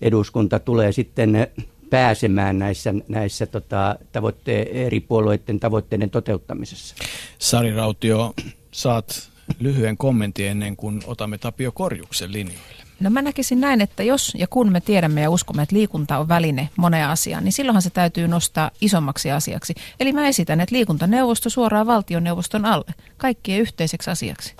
eduskunta 0.00 0.58
tulee 0.58 0.92
sitten 0.92 1.46
pääsemään 1.92 2.58
näissä, 2.58 2.94
näissä 3.08 3.46
tota, 3.46 3.96
tavoitte- 4.12 4.68
eri 4.72 5.00
puolueiden 5.00 5.60
tavoitteiden 5.60 6.10
toteuttamisessa. 6.10 6.94
Sari 7.38 7.74
Rautio, 7.74 8.34
saat 8.70 9.30
lyhyen 9.60 9.96
kommentin 9.96 10.46
ennen 10.46 10.76
kuin 10.76 11.02
otamme 11.06 11.38
Tapio 11.38 11.72
Korjuksen 11.72 12.32
linjoille. 12.32 12.82
No 13.00 13.10
mä 13.10 13.22
näkisin 13.22 13.60
näin, 13.60 13.80
että 13.80 14.02
jos 14.02 14.32
ja 14.38 14.46
kun 14.46 14.72
me 14.72 14.80
tiedämme 14.80 15.22
ja 15.22 15.30
uskomme, 15.30 15.62
että 15.62 15.76
liikunta 15.76 16.18
on 16.18 16.28
väline 16.28 16.68
moneen 16.76 17.08
asiaan, 17.08 17.44
niin 17.44 17.52
silloinhan 17.52 17.82
se 17.82 17.90
täytyy 17.90 18.28
nostaa 18.28 18.70
isommaksi 18.80 19.30
asiaksi. 19.30 19.74
Eli 20.00 20.12
mä 20.12 20.28
esitän, 20.28 20.60
että 20.60 20.74
liikuntaneuvosto 20.74 21.50
suoraan 21.50 21.86
valtioneuvoston 21.86 22.64
alle, 22.64 22.94
kaikkien 23.16 23.60
yhteiseksi 23.60 24.10
asiaksi. 24.10 24.54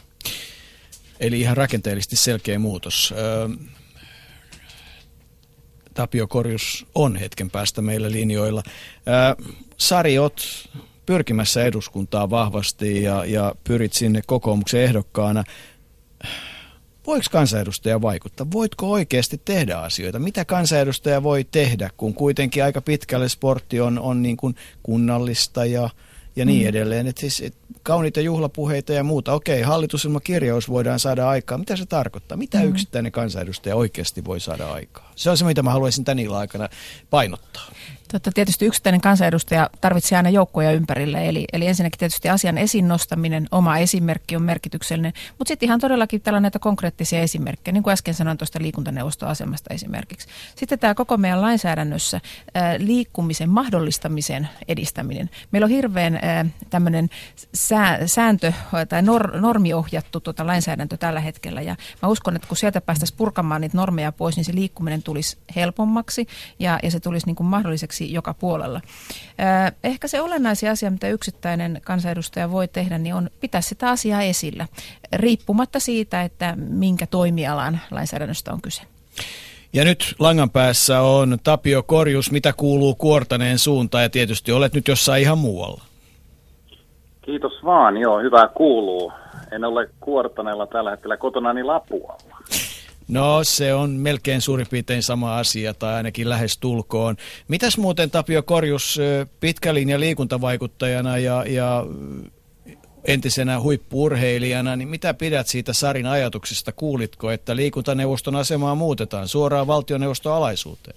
Eli 1.21 1.41
ihan 1.41 1.57
rakenteellisesti 1.57 2.17
selkeä 2.17 2.59
muutos. 2.59 3.15
Tapio 5.95 6.27
Korjus 6.27 6.87
on 6.95 7.17
hetken 7.17 7.51
päästä 7.51 7.83
meillä 7.83 8.11
linjoilla. 8.11 8.63
Ää, 9.07 9.37
Sari, 9.77 10.19
oot 10.19 10.43
pyrkimässä 11.07 11.65
eduskuntaa 11.65 12.31
vahvasti 12.31 13.03
ja, 13.03 13.25
ja 13.25 13.55
pyrit 13.65 13.93
sinne 13.93 14.23
kokoomuksen 14.27 14.81
ehdokkaana. 14.81 15.45
Voiko 17.07 17.27
kansanedustaja 17.31 18.03
vaikuttaa? 18.03 18.47
Voitko 18.53 18.91
oikeasti 18.91 19.41
tehdä 19.45 19.77
asioita? 19.77 20.19
Mitä 20.19 20.45
kansanedustaja 20.45 21.23
voi 21.23 21.45
tehdä, 21.45 21.91
kun 21.97 22.15
kuitenkin 22.15 22.65
aika 22.65 22.81
pitkälle 22.81 23.29
sportti 23.29 23.81
on, 23.81 23.99
on 23.99 24.23
niin 24.23 24.37
kuin 24.37 24.55
kunnallista 24.83 25.65
ja, 25.65 25.91
ja 26.37 26.45
niin 26.45 26.63
mm. 26.63 26.69
edelleen. 26.69 27.07
Et 27.07 27.19
siis, 27.19 27.41
et 27.41 27.55
kauniita 27.83 28.21
juhlapuheita 28.21 28.93
ja 28.93 29.05
muuta. 29.05 29.33
Okei, 29.33 29.63
hallitusilmakirjaus 29.63 30.69
voidaan 30.69 30.99
saada 30.99 31.29
aikaa. 31.29 31.59
Mitä 31.59 31.77
se 31.77 31.87
tarkoittaa? 31.87 32.39
Mitä 32.39 32.59
mm. 32.59 32.69
yksittäinen 32.69 33.13
kansanedustaja 33.13 33.77
oikeasti 33.77 34.25
voi 34.25 34.41
saada 34.41 34.73
aikaa? 34.73 35.13
Se 35.17 35.31
on 35.31 35.37
se, 35.37 35.45
mitä 35.45 35.63
mä 35.63 35.71
haluaisin 35.71 36.05
tän 36.05 36.19
illan 36.19 36.41
aikana 36.41 36.69
painottaa. 37.11 37.73
Totta, 38.13 38.33
tietysti 38.33 38.67
yksittäinen 38.67 39.01
kansanedustaja 39.01 39.71
tarvitsee 39.81 40.17
aina 40.17 40.31
joukkoja 40.31 40.73
ympärille, 40.73 41.29
eli, 41.29 41.45
eli 41.53 41.67
ensinnäkin 41.67 41.99
tietysti 41.99 42.29
asian 42.29 42.59
esiin 42.59 42.89
nostaminen, 42.89 43.47
oma 43.51 43.79
esimerkki 43.79 44.37
on 44.37 44.43
merkityksellinen, 44.43 45.13
mutta 45.39 45.49
sitten 45.49 45.67
ihan 45.67 45.81
todellakin 45.81 46.21
tällä 46.21 46.41
näitä 46.41 46.59
konkreettisia 46.59 47.21
esimerkkejä, 47.21 47.73
niin 47.73 47.83
kuin 47.83 47.93
äsken 47.93 48.15
sanoin 48.15 48.39
tuosta 48.39 48.59
liikuntaneuvostoasemasta 48.63 49.75
esimerkiksi. 49.75 50.29
Sitten 50.57 50.79
tämä 50.79 50.95
koko 50.95 51.17
meidän 51.17 51.41
lainsäädännössä 51.43 52.21
ää, 52.55 52.75
liikkumisen 52.79 53.51
mahdollistamisen 53.51 54.49
edistäminen. 54.69 55.31
Meillä 55.51 55.65
on 55.65 55.71
hirveän 55.71 56.21
tämmöinen 56.71 57.11
sää, 57.55 58.07
sääntö 58.07 58.53
tai 58.89 59.03
nor, 59.03 59.41
normiohjattu 59.41 60.21
tuota 60.21 60.47
lainsäädäntö 60.47 60.97
tällä 60.97 61.21
hetkellä, 61.21 61.63
ja 61.63 61.77
mä 62.03 62.09
uskon, 62.09 62.37
että 62.37 62.49
kun 62.49 62.57
sieltä 62.57 62.81
päästäisiin 62.81 63.17
purkamaan 63.17 63.61
niitä 63.61 63.77
normeja 63.77 64.13
pois, 64.13 64.37
niin 64.37 64.45
se 64.45 64.55
liikkuminen 64.55 65.03
tulisi 65.03 65.39
helpommaksi 65.57 66.27
ja, 66.59 66.79
ja 66.83 66.91
se 66.91 67.01
tulisi 67.01 67.27
niin 67.27 67.37
kuin 67.37 67.47
mahdolliseksi 67.47 68.02
hyväksi 68.03 68.13
joka 68.13 68.35
puolella. 68.35 68.81
Ehkä 69.85 70.09
se 70.09 70.21
olennaisin 70.21 70.71
asia, 70.71 70.91
mitä 70.91 71.09
yksittäinen 71.09 71.81
kansanedustaja 71.85 72.51
voi 72.51 72.69
tehdä, 72.69 72.99
niin 72.99 73.15
on 73.15 73.31
pitää 73.41 73.61
sitä 73.61 73.91
asiaa 73.91 74.23
esillä, 74.23 74.67
riippumatta 75.13 75.81
siitä, 75.81 76.23
että 76.23 76.55
minkä 76.57 77.07
toimialan 77.07 77.81
lainsäädännöstä 77.91 78.53
on 78.53 78.61
kyse. 78.63 78.83
Ja 79.73 79.85
nyt 79.85 80.15
langan 80.19 80.51
päässä 80.51 81.01
on 81.01 81.39
Tapio 81.45 81.83
Korjus, 81.83 82.31
mitä 82.31 82.53
kuuluu 82.53 82.95
Kuortaneen 82.95 83.59
suuntaan 83.59 84.03
ja 84.03 84.11
tietysti 84.11 84.53
olet 84.53 84.75
nyt 84.75 84.89
jossain 84.89 85.23
ihan 85.23 85.39
muualla. 85.39 85.83
Kiitos 87.25 87.53
vaan, 87.65 87.97
joo, 87.97 88.21
hyvää 88.21 88.49
kuuluu. 88.49 89.13
En 89.53 89.65
ole 89.65 89.89
Kuortaneella 90.01 90.67
tällä 90.67 90.91
hetkellä 90.91 91.17
kotona 91.17 91.53
niin 91.53 91.67
Lapualla. 91.67 92.37
No 93.13 93.45
se 93.45 93.75
on 93.75 93.91
melkein 93.91 94.41
suurin 94.41 94.67
piirtein 94.71 95.03
sama 95.03 95.39
asia 95.39 95.75
tai 95.75 95.95
ainakin 95.95 96.29
lähes 96.29 96.59
tulkoon. 96.59 97.17
Mitäs 97.49 97.79
muuten 97.79 98.11
Tapio 98.11 98.43
Korjus 98.43 98.99
pitkälin 99.41 99.89
ja 99.89 100.01
liikuntavaikuttajana 100.01 101.19
ja, 101.19 101.45
ja 101.49 101.87
entisenä 103.05 103.61
huippuurheilijana, 103.61 104.77
niin 104.77 104.89
mitä 104.89 105.15
pidät 105.15 105.47
siitä 105.47 105.73
Sarin 105.73 106.07
ajatuksesta? 106.07 106.73
Kuulitko, 106.73 107.31
että 107.31 107.57
liikuntaneuvoston 107.57 108.37
asemaa 108.37 108.75
muutetaan 108.75 109.29
suoraan 109.29 109.67
valtioneuvoston 109.67 110.33
alaisuuteen? 110.33 110.97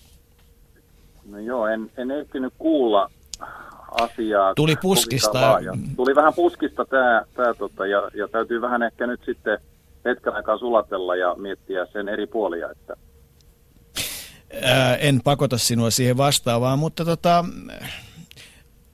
No 1.29 1.39
joo, 1.39 1.67
en, 1.67 1.91
en 1.97 2.11
ehtinyt 2.11 2.53
kuulla 2.57 3.11
asiaa. 3.91 4.53
Tuli 4.55 4.75
puskista. 4.81 5.59
Tuli 5.95 6.15
vähän 6.15 6.33
puskista 6.33 6.85
tämä, 6.85 7.21
tämä 7.35 7.53
tota, 7.53 7.85
ja, 7.85 8.09
ja 8.13 8.27
täytyy 8.27 8.61
vähän 8.61 8.83
ehkä 8.83 9.07
nyt 9.07 9.21
sitten– 9.25 9.57
hetken 10.05 10.33
aikaa 10.33 10.57
sulatella 10.57 11.15
ja 11.15 11.35
miettiä 11.35 11.85
sen 11.85 12.09
eri 12.09 12.27
puolia. 12.27 12.71
Että... 12.71 12.95
Ää, 14.61 14.95
en 14.95 15.21
pakota 15.23 15.57
sinua 15.57 15.89
siihen 15.89 16.17
vastaavaan, 16.17 16.79
mutta 16.79 17.05
tota, 17.05 17.45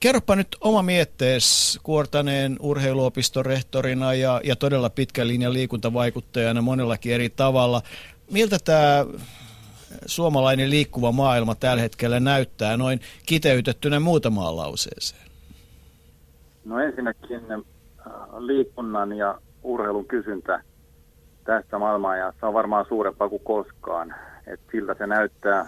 kerropa 0.00 0.36
nyt 0.36 0.56
oma 0.60 0.82
miettees 0.82 1.78
Kuortaneen 1.82 2.56
urheiluopiston 2.60 3.46
rehtorina 3.46 4.14
ja, 4.14 4.40
ja 4.44 4.56
todella 4.56 4.90
pitkän 4.90 5.28
linjan 5.28 5.52
liikuntavaikuttajana 5.52 6.62
monellakin 6.62 7.14
eri 7.14 7.30
tavalla. 7.30 7.82
Miltä 8.30 8.58
tämä 8.64 9.06
suomalainen 10.06 10.70
liikkuva 10.70 11.12
maailma 11.12 11.54
tällä 11.54 11.82
hetkellä 11.82 12.20
näyttää 12.20 12.76
noin 12.76 13.00
kiteytettynä 13.26 14.00
muutamaan 14.00 14.56
lauseeseen? 14.56 15.22
No 16.64 16.78
ensinnäkin 16.78 17.40
liikunnan 18.38 19.12
ja 19.16 19.38
urheilun 19.62 20.04
kysyntä 20.04 20.62
tästä 21.44 21.78
maailmanajassa 21.78 22.48
on 22.48 22.54
varmaan 22.54 22.84
suurempaa 22.88 23.28
kuin 23.28 23.44
koskaan. 23.44 24.14
Et 24.46 24.60
siltä 24.72 24.94
se 24.98 25.06
näyttää. 25.06 25.66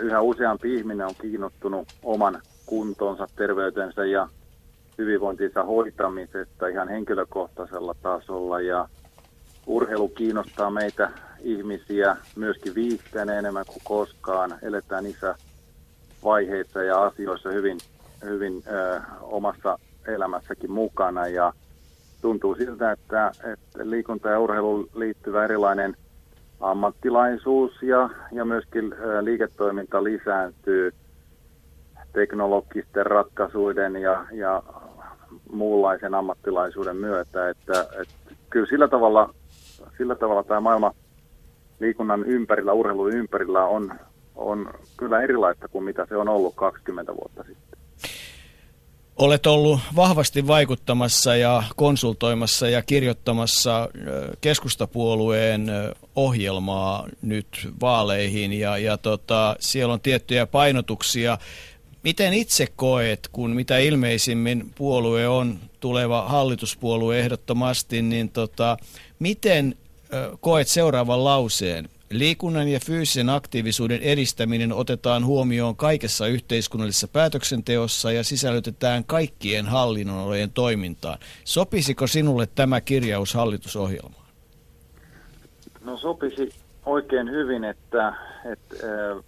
Yhä 0.00 0.20
useampi 0.20 0.74
ihminen 0.74 1.06
on 1.06 1.14
kiinnostunut 1.20 1.88
oman 2.02 2.40
kuntonsa, 2.66 3.26
terveytensä 3.36 4.04
ja 4.04 4.28
hyvinvointinsa 4.98 5.64
hoitamisesta 5.64 6.68
ihan 6.68 6.88
henkilökohtaisella 6.88 7.94
tasolla. 8.02 8.60
Ja 8.60 8.88
urheilu 9.66 10.08
kiinnostaa 10.08 10.70
meitä 10.70 11.10
ihmisiä 11.40 12.16
myöskin 12.36 12.74
viihteenä 12.74 13.38
enemmän 13.38 13.64
kuin 13.66 13.82
koskaan. 13.84 14.58
Eletään 14.62 15.06
isä 15.06 15.34
vaiheissa 16.24 16.82
ja 16.82 17.02
asioissa 17.02 17.48
hyvin, 17.50 17.78
hyvin 18.24 18.62
ö, 18.66 19.00
omassa 19.22 19.78
elämässäkin 20.06 20.70
mukana 20.70 21.26
ja 21.26 21.52
tuntuu 22.22 22.54
siltä, 22.54 22.92
että, 22.92 23.32
että 23.52 23.90
liikunta- 23.90 24.28
ja 24.28 24.40
urheiluun 24.40 24.88
liittyvä 24.94 25.44
erilainen 25.44 25.96
ammattilaisuus 26.60 27.82
ja, 27.82 28.10
ja 28.32 28.44
myöskin 28.44 28.94
liiketoiminta 29.20 30.04
lisääntyy 30.04 30.92
teknologisten 32.12 33.06
ratkaisuiden 33.06 33.96
ja, 33.96 34.26
ja 34.32 34.62
muunlaisen 35.52 36.14
ammattilaisuuden 36.14 36.96
myötä, 36.96 37.48
että, 37.48 37.80
että 37.82 38.34
kyllä 38.50 38.66
sillä 38.66 38.88
tavalla, 38.88 39.34
sillä 39.98 40.14
tavalla 40.14 40.42
tämä 40.42 40.60
maailma 40.60 40.94
liikunnan 41.80 42.24
ympärillä, 42.24 42.72
urheilun 42.72 43.12
ympärillä 43.12 43.64
on, 43.64 43.92
on 44.36 44.70
kyllä 44.96 45.20
erilaista 45.20 45.68
kuin 45.68 45.84
mitä 45.84 46.06
se 46.08 46.16
on 46.16 46.28
ollut 46.28 46.54
20 46.56 47.12
vuotta 47.12 47.42
sitten. 47.42 47.67
Olet 49.18 49.46
ollut 49.46 49.80
vahvasti 49.96 50.46
vaikuttamassa 50.46 51.36
ja 51.36 51.62
konsultoimassa 51.76 52.68
ja 52.68 52.82
kirjoittamassa 52.82 53.88
keskustapuolueen 54.40 55.66
ohjelmaa 56.16 57.08
nyt 57.22 57.68
vaaleihin 57.80 58.52
ja, 58.52 58.78
ja 58.78 58.96
tota, 58.96 59.56
siellä 59.60 59.94
on 59.94 60.00
tiettyjä 60.00 60.46
painotuksia. 60.46 61.38
Miten 62.02 62.34
itse 62.34 62.66
koet, 62.76 63.28
kun 63.32 63.50
mitä 63.50 63.78
ilmeisimmin 63.78 64.72
puolue 64.74 65.28
on 65.28 65.58
tuleva 65.80 66.22
hallituspuolue 66.28 67.18
ehdottomasti, 67.20 68.02
niin 68.02 68.30
tota, 68.30 68.76
miten 69.18 69.74
koet 70.40 70.68
seuraavan 70.68 71.24
lauseen? 71.24 71.88
Liikunnan 72.10 72.68
ja 72.68 72.80
fyysisen 72.86 73.28
aktiivisuuden 73.28 74.02
edistäminen 74.02 74.72
otetaan 74.72 75.24
huomioon 75.24 75.76
kaikessa 75.76 76.26
yhteiskunnallisessa 76.26 77.08
päätöksenteossa 77.08 78.12
ja 78.12 78.24
sisällytetään 78.24 79.04
kaikkien 79.04 79.66
hallinnonalojen 79.66 80.50
toimintaan. 80.50 81.18
Sopisiko 81.44 82.06
sinulle 82.06 82.48
tämä 82.54 82.80
kirjaus 82.80 83.34
hallitusohjelmaan? 83.34 84.26
No 85.84 85.96
sopisi 85.96 86.48
oikein 86.86 87.30
hyvin, 87.30 87.64
että, 87.64 88.14
että 88.52 88.76
äh, 88.84 89.24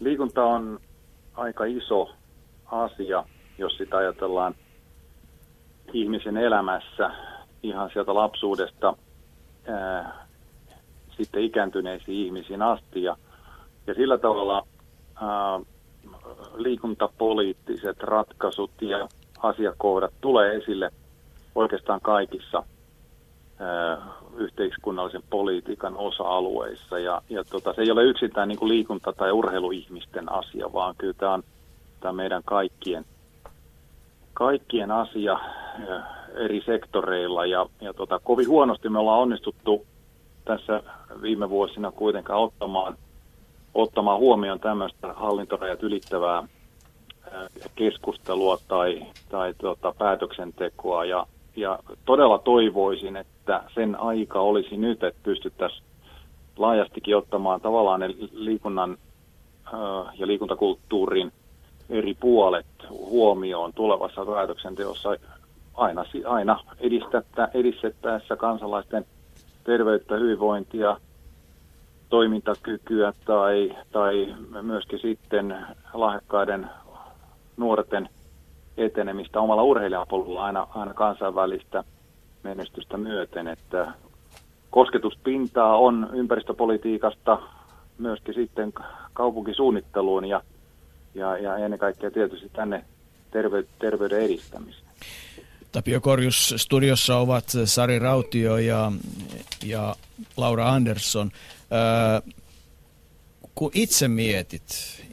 liikunta 0.00 0.44
on 0.44 0.80
aika 1.34 1.64
iso 1.64 2.10
asia, 2.66 3.24
jos 3.58 3.76
sitä 3.76 3.96
ajatellaan 3.96 4.54
ihmisen 5.92 6.36
elämässä 6.36 7.10
ihan 7.62 7.90
sieltä 7.92 8.14
lapsuudesta 8.14 8.96
ää, 9.66 10.25
sitten 11.16 11.42
ikääntyneisiin 11.42 12.26
ihmisiin 12.26 12.62
asti. 12.62 13.02
Ja, 13.02 13.16
ja 13.86 13.94
sillä 13.94 14.18
tavalla 14.18 14.66
ää, 15.22 15.60
liikuntapoliittiset 16.54 18.02
ratkaisut 18.02 18.70
ja 18.80 19.08
asiakohdat 19.38 20.12
tulee 20.20 20.56
esille 20.56 20.90
oikeastaan 21.54 22.00
kaikissa 22.00 22.62
ää, 23.58 23.98
yhteiskunnallisen 24.36 25.22
politiikan 25.30 25.96
osa-alueissa. 25.96 26.98
Ja, 26.98 27.22
ja 27.30 27.44
tota, 27.44 27.72
se 27.72 27.82
ei 27.82 27.90
ole 27.90 28.04
yksintään 28.04 28.48
niin 28.48 28.58
kuin 28.58 28.68
liikunta- 28.68 29.12
tai 29.12 29.32
urheiluihmisten 29.32 30.32
asia, 30.32 30.72
vaan 30.72 30.94
kyllä 30.98 31.14
tämä 31.14 31.34
on, 31.34 31.42
tämä 32.00 32.12
meidän 32.12 32.42
kaikkien, 32.44 33.04
kaikkien 34.34 34.90
asia 34.90 35.38
eri 36.34 36.62
sektoreilla. 36.66 37.46
Ja, 37.46 37.66
ja 37.80 37.92
tota, 37.92 38.20
kovin 38.24 38.48
huonosti 38.48 38.88
me 38.88 38.98
ollaan 38.98 39.20
onnistuttu 39.20 39.86
tässä 40.46 40.82
viime 41.22 41.50
vuosina 41.50 41.92
kuitenkaan 41.92 42.40
ottamaan, 42.40 42.96
ottamaan 43.74 44.18
huomioon 44.18 44.60
tämmöistä 44.60 45.12
hallintorajat 45.12 45.82
ylittävää 45.82 46.48
keskustelua 47.74 48.58
tai, 48.68 49.02
tai 49.28 49.54
tuota, 49.58 49.94
päätöksentekoa. 49.98 51.04
Ja, 51.04 51.26
ja 51.56 51.78
todella 52.04 52.38
toivoisin, 52.38 53.16
että 53.16 53.62
sen 53.74 54.00
aika 54.00 54.40
olisi 54.40 54.76
nyt, 54.76 55.04
että 55.04 55.20
pystyttäisiin 55.22 55.82
laajastikin 56.56 57.16
ottamaan 57.16 57.60
tavallaan 57.60 58.00
ne 58.00 58.08
liikunnan 58.32 58.98
ja 60.18 60.26
liikuntakulttuurin 60.26 61.32
eri 61.90 62.14
puolet 62.14 62.66
huomioon 62.90 63.72
tulevassa 63.72 64.26
päätöksenteossa 64.26 65.16
aina, 65.74 66.04
aina 66.26 66.60
edistettä, 66.80 67.48
edistettäessä 67.54 68.36
kansalaisten 68.36 69.06
terveyttä, 69.66 70.16
hyvinvointia, 70.16 70.96
toimintakykyä 72.08 73.12
tai, 73.24 73.76
tai 73.92 74.34
myöskin 74.62 74.98
sitten 74.98 75.56
lahjakkaiden 75.92 76.70
nuorten 77.56 78.08
etenemistä 78.76 79.40
omalla 79.40 79.62
urheilijapolulla 79.62 80.44
aina, 80.44 80.66
aina 80.74 80.94
kansainvälistä 80.94 81.84
menestystä 82.42 82.96
myöten, 82.96 83.48
että 83.48 83.92
kosketuspintaa 84.70 85.78
on 85.78 86.08
ympäristöpolitiikasta 86.12 87.38
myöskin 87.98 88.34
sitten 88.34 88.72
kaupunkisuunnitteluun 89.12 90.24
ja, 90.24 90.42
ja, 91.14 91.38
ja 91.38 91.56
ennen 91.56 91.78
kaikkea 91.78 92.10
tietysti 92.10 92.48
tänne 92.48 92.84
terve, 93.30 93.64
terveyden 93.78 94.20
edistämiseen. 94.20 94.85
Tapio 95.76 96.00
Korjus 96.00 96.54
studiossa 96.56 97.16
ovat 97.16 97.52
Sari 97.64 97.98
Rautio 97.98 98.56
ja, 98.56 98.92
ja 99.64 99.96
Laura 100.36 100.68
Andersson. 100.68 101.30
Öö, 101.72 102.32
kun 103.54 103.70
itse 103.74 104.08
mietit 104.08 104.62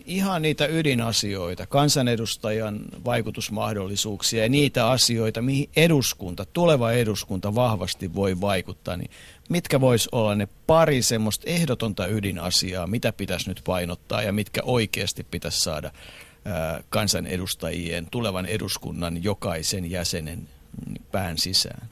ihan 0.05 0.41
niitä 0.41 0.65
ydinasioita, 0.65 1.65
kansanedustajan 1.67 2.79
vaikutusmahdollisuuksia 3.05 4.43
ja 4.43 4.49
niitä 4.49 4.89
asioita, 4.89 5.41
mihin 5.41 5.69
eduskunta, 5.75 6.45
tuleva 6.45 6.91
eduskunta 6.91 7.55
vahvasti 7.55 8.15
voi 8.15 8.41
vaikuttaa, 8.41 8.97
niin 8.97 9.11
mitkä 9.49 9.81
vois 9.81 10.09
olla 10.11 10.35
ne 10.35 10.47
pari 10.67 11.01
semmoista 11.01 11.43
ehdotonta 11.49 12.07
ydinasiaa, 12.07 12.87
mitä 12.87 13.13
pitäisi 13.13 13.49
nyt 13.49 13.61
painottaa 13.65 14.21
ja 14.21 14.33
mitkä 14.33 14.61
oikeasti 14.63 15.23
pitäisi 15.23 15.59
saada 15.59 15.91
kansanedustajien, 16.89 18.07
tulevan 18.11 18.45
eduskunnan 18.45 19.23
jokaisen 19.23 19.91
jäsenen 19.91 20.47
pään 21.11 21.37
sisään? 21.37 21.87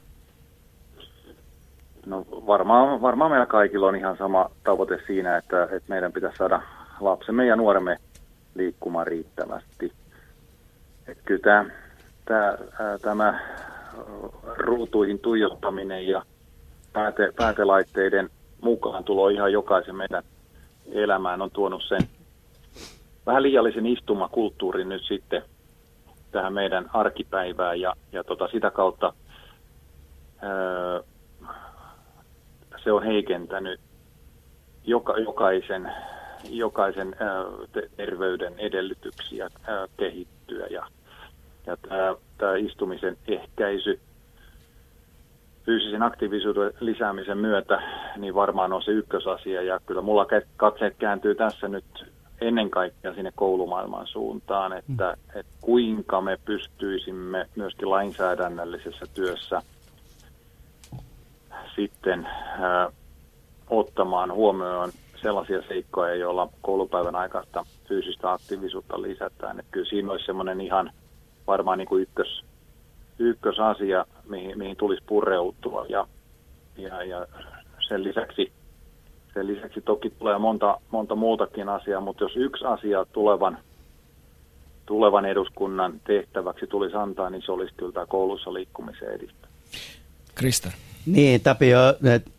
No 2.06 2.26
varmaan, 2.30 3.02
varmaan 3.02 3.30
meillä 3.30 3.46
kaikilla 3.46 3.86
on 3.86 3.96
ihan 3.96 4.16
sama 4.16 4.50
tavoite 4.64 4.98
siinä, 5.06 5.36
että, 5.36 5.62
että 5.62 5.88
meidän 5.88 6.12
pitäisi 6.12 6.36
saada 6.36 6.62
lapsemme 7.00 7.46
ja 7.46 7.56
nuoremme 7.56 7.96
liikkumaan 8.54 9.06
riittävästi. 9.06 9.92
Että 11.06 11.22
kyllä 11.24 11.40
tämä, 11.42 11.64
tämä, 12.24 12.58
tämä 13.02 13.40
ruutuihin 14.56 15.18
tuijottaminen 15.18 16.08
ja 16.08 16.22
pääte, 16.92 17.32
päätelaitteiden 17.36 18.30
mukaan 18.60 19.04
tulo 19.04 19.28
ihan 19.28 19.52
jokaisen 19.52 19.96
meidän 19.96 20.22
elämään 20.92 21.42
on 21.42 21.50
tuonut 21.50 21.82
sen 21.88 22.00
vähän 23.26 23.42
liiallisen 23.42 23.86
istumakulttuurin 23.86 24.88
nyt 24.88 25.02
sitten 25.02 25.42
tähän 26.32 26.52
meidän 26.52 26.90
arkipäivään 26.92 27.80
ja, 27.80 27.94
ja 28.12 28.24
tota, 28.24 28.48
sitä 28.48 28.70
kautta 28.70 29.12
ää, 30.42 31.00
se 32.84 32.92
on 32.92 33.02
heikentänyt 33.02 33.80
joka, 34.84 35.18
jokaisen, 35.18 35.92
jokaisen 36.50 37.16
ää, 37.20 37.44
te, 37.72 37.88
terveyden 37.96 38.54
edellytyksiä 38.58 39.48
ää, 39.66 39.86
kehittyä 39.96 40.66
ja, 40.66 40.86
ja 41.66 41.76
tämä 42.38 42.56
istumisen 42.56 43.16
ehkäisy 43.28 44.00
fyysisen 45.64 46.02
aktiivisuuden 46.02 46.72
lisäämisen 46.80 47.38
myötä, 47.38 47.82
niin 48.16 48.34
varmaan 48.34 48.72
on 48.72 48.82
se 48.82 48.90
ykkösasia. 48.90 49.62
Ja 49.62 49.80
kyllä 49.86 50.00
mulla 50.00 50.26
katseet 50.56 50.96
kääntyy 50.98 51.34
tässä 51.34 51.68
nyt 51.68 52.11
ennen 52.42 52.70
kaikkea 52.70 53.14
sinne 53.14 53.32
koulumaailman 53.34 54.06
suuntaan, 54.06 54.72
että, 54.72 55.16
mm. 55.16 55.40
että 55.40 55.52
kuinka 55.60 56.20
me 56.20 56.38
pystyisimme 56.44 57.48
myöskin 57.56 57.90
lainsäädännöllisessä 57.90 59.06
työssä 59.14 59.62
sitten 61.76 62.26
ää, 62.60 62.90
ottamaan 63.70 64.32
huomioon 64.32 64.92
sellaisia 65.22 65.62
seikkoja, 65.68 66.14
joilla 66.14 66.48
koulupäivän 66.62 67.16
aikaista 67.16 67.66
fyysistä 67.88 68.32
aktiivisuutta 68.32 69.02
lisätään. 69.02 69.58
Että 69.58 69.72
kyllä 69.72 69.88
siinä 69.88 70.12
olisi 70.12 70.26
semmoinen 70.26 70.60
ihan 70.60 70.90
varmaan 71.46 71.78
niin 71.78 71.88
kuin 71.88 72.02
ykkös, 72.02 72.44
ykkösasia, 73.18 74.06
mihin, 74.28 74.58
mihin 74.58 74.76
tulisi 74.76 75.02
pureutua. 75.06 75.86
Ja, 75.88 76.06
ja, 76.76 77.04
ja 77.04 77.26
sen 77.88 78.04
lisäksi 78.04 78.52
sen 79.34 79.46
lisäksi 79.46 79.80
toki 79.80 80.10
tulee 80.10 80.38
monta, 80.38 80.80
monta 80.90 81.14
muutakin 81.14 81.68
asiaa, 81.68 82.00
mutta 82.00 82.24
jos 82.24 82.36
yksi 82.36 82.64
asia 82.64 83.04
tulevan, 83.12 83.58
tulevan 84.86 85.24
eduskunnan 85.24 86.00
tehtäväksi 86.06 86.66
tulisi 86.66 86.96
antaa, 86.96 87.30
niin 87.30 87.42
se 87.42 87.52
olisi 87.52 87.74
kyllä 87.76 87.92
tämä 87.92 88.06
koulussa 88.06 88.54
liikkumisen 88.54 89.08
edistä. 89.08 89.48
Krista. 90.34 90.70
Niin, 91.06 91.40
Tapio, 91.40 91.78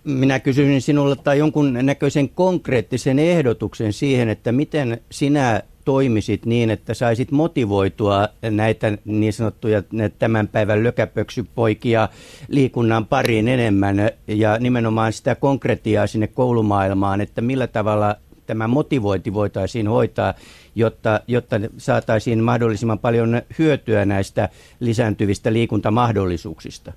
minä 0.03 0.39
kysyisin 0.39 0.82
sinulle 0.82 1.15
tai 1.15 1.38
jonkun 1.38 1.73
näköisen 1.73 2.29
konkreettisen 2.29 3.19
ehdotuksen 3.19 3.93
siihen, 3.93 4.29
että 4.29 4.51
miten 4.51 5.01
sinä 5.12 5.62
toimisit 5.86 6.46
niin, 6.46 6.69
että 6.69 6.93
saisit 6.93 7.32
motivoitua 7.32 8.28
näitä 8.52 8.98
niin 9.06 9.34
sanottuja 9.34 9.84
tämän 10.19 10.48
päivän 10.48 10.84
lökäpöksypoikia 10.84 12.10
liikunnan 12.48 13.06
pariin 13.06 13.48
enemmän 13.48 13.98
ja 14.28 14.58
nimenomaan 14.60 15.13
sitä 15.13 15.36
konkretiaa 15.36 16.08
sinne 16.08 16.28
koulumaailmaan, 16.28 17.22
että 17.22 17.41
millä 17.41 17.67
tavalla 17.67 18.15
tämä 18.46 18.67
motivointi 18.67 19.34
voitaisiin 19.34 19.88
hoitaa, 19.88 20.34
jotta, 20.76 21.19
jotta 21.28 21.56
saataisiin 21.78 22.43
mahdollisimman 22.43 23.00
paljon 23.00 23.41
hyötyä 23.60 24.06
näistä 24.06 24.50
lisääntyvistä 24.80 25.54
liikuntamahdollisuuksista? 25.54 26.93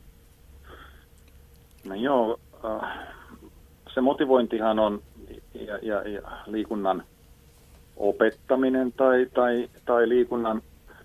No 1.85 1.95
joo, 1.95 2.39
äh, 2.65 2.99
se 3.95 4.01
motivointihan 4.01 4.79
on 4.79 5.03
ja, 5.55 5.79
ja, 5.83 6.09
ja 6.09 6.23
liikunnan 6.47 7.05
opettaminen 7.97 8.93
tai, 8.93 9.27
tai, 9.35 9.69
tai 9.85 10.09
liikunnan 10.09 10.63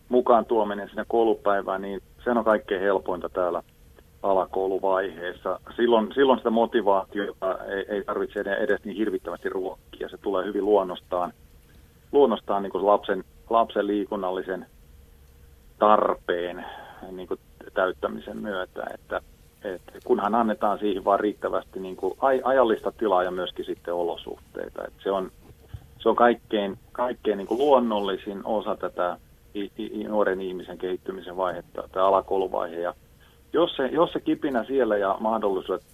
mukaan 0.09 0.45
tuominen 0.45 0.87
sinne 0.89 1.05
koulupäivään, 1.07 1.81
niin 1.81 2.01
se 2.23 2.29
on 2.29 2.43
kaikkein 2.43 2.81
helpointa 2.81 3.29
täällä 3.29 3.63
alakouluvaiheessa. 4.23 5.59
Silloin, 5.75 6.13
silloin 6.13 6.39
sitä 6.39 6.49
motivaatiota 6.49 7.57
ei, 7.65 7.85
ei 7.89 8.03
tarvitse 8.03 8.39
edes 8.39 8.83
niin 8.85 8.97
hirvittävästi 8.97 9.49
ruokkia. 9.49 10.09
Se 10.09 10.17
tulee 10.17 10.45
hyvin 10.45 10.65
luonnostaan, 10.65 11.33
luonnostaan 12.11 12.63
niin 12.63 12.71
kuin 12.71 12.85
lapsen, 12.85 13.23
lapsen 13.49 13.87
liikunnallisen 13.87 14.65
tarpeen 15.79 16.65
niin 17.11 17.27
kuin 17.27 17.39
täyttämisen 17.73 18.37
myötä. 18.37 18.83
Että, 18.93 19.21
että 19.63 19.91
kunhan 20.03 20.35
annetaan 20.35 20.79
siihen 20.79 21.05
vaan 21.05 21.19
riittävästi 21.19 21.79
niin 21.79 21.95
kuin 21.95 22.13
ajallista 22.43 22.91
tilaa 22.91 23.23
ja 23.23 23.31
myöskin 23.31 23.65
sitten 23.65 23.93
olosuhteita. 23.93 24.83
Että 24.87 25.03
se 25.03 25.11
on, 25.11 25.31
se 26.01 26.09
on 26.09 26.15
kaikkein, 26.15 26.77
kaikkein 26.91 27.37
niin 27.37 27.47
kuin 27.47 27.57
luonnollisin 27.57 28.41
osa 28.43 28.75
tätä 28.75 29.17
nuoren 30.07 30.41
ihmisen 30.41 30.77
kehittymisen 30.77 31.37
vaihetta, 31.37 31.89
tämä 31.91 32.07
alakouluvaihe. 32.07 32.79
Ja 32.79 32.93
jos 33.53 33.75
se, 33.75 33.87
jos 33.87 34.11
se 34.11 34.19
kipinä 34.19 34.63
siellä 34.63 34.97
ja 34.97 35.17
mahdollisuudet 35.19 35.85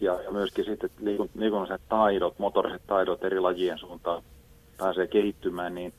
ja, 0.00 0.20
ja 0.22 0.30
myöskin 0.30 0.64
sitten 0.64 0.90
liikun, 1.00 1.30
liikunnalliset 1.34 1.88
taidot, 1.88 2.38
motoriset 2.38 2.82
taidot 2.86 3.24
eri 3.24 3.40
lajien 3.40 3.78
suuntaan 3.78 4.22
pääsee 4.78 5.06
kehittymään, 5.06 5.74
niin 5.74 5.92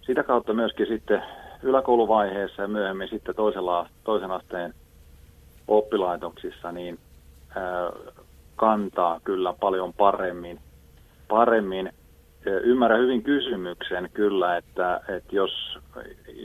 sitä 0.00 0.22
kautta 0.22 0.54
myöskin 0.54 0.86
sitten 0.86 1.22
yläkouluvaiheessa 1.62 2.62
ja 2.62 2.68
myöhemmin 2.68 3.08
sitten 3.08 3.34
toisella, 3.34 3.88
toisen 4.04 4.30
asteen 4.30 4.74
oppilaitoksissa, 5.68 6.72
niin 6.72 6.98
ää, 7.56 7.92
kantaa 8.56 9.20
kyllä 9.24 9.54
paljon 9.60 9.92
paremmin. 9.92 10.60
paremmin. 11.28 11.92
Ymmärrän 12.46 13.00
hyvin 13.00 13.22
kysymyksen 13.22 14.10
kyllä, 14.14 14.56
että, 14.56 15.00
että 15.08 15.36
jos, 15.36 15.78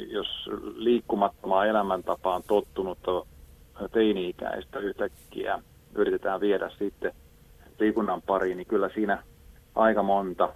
jos 0.07 0.49
liikkumattomaan 0.75 1.67
elämäntapaan 1.67 2.41
tottunut 2.47 2.99
teini-ikäistä 3.91 4.79
yhtäkkiä 4.79 5.59
yritetään 5.95 6.41
viedä 6.41 6.69
sitten 6.69 7.13
liikunnan 7.79 8.21
pariin, 8.21 8.57
niin 8.57 8.67
kyllä 8.67 8.89
siinä 8.89 9.23
aika 9.75 10.03
monta 10.03 10.49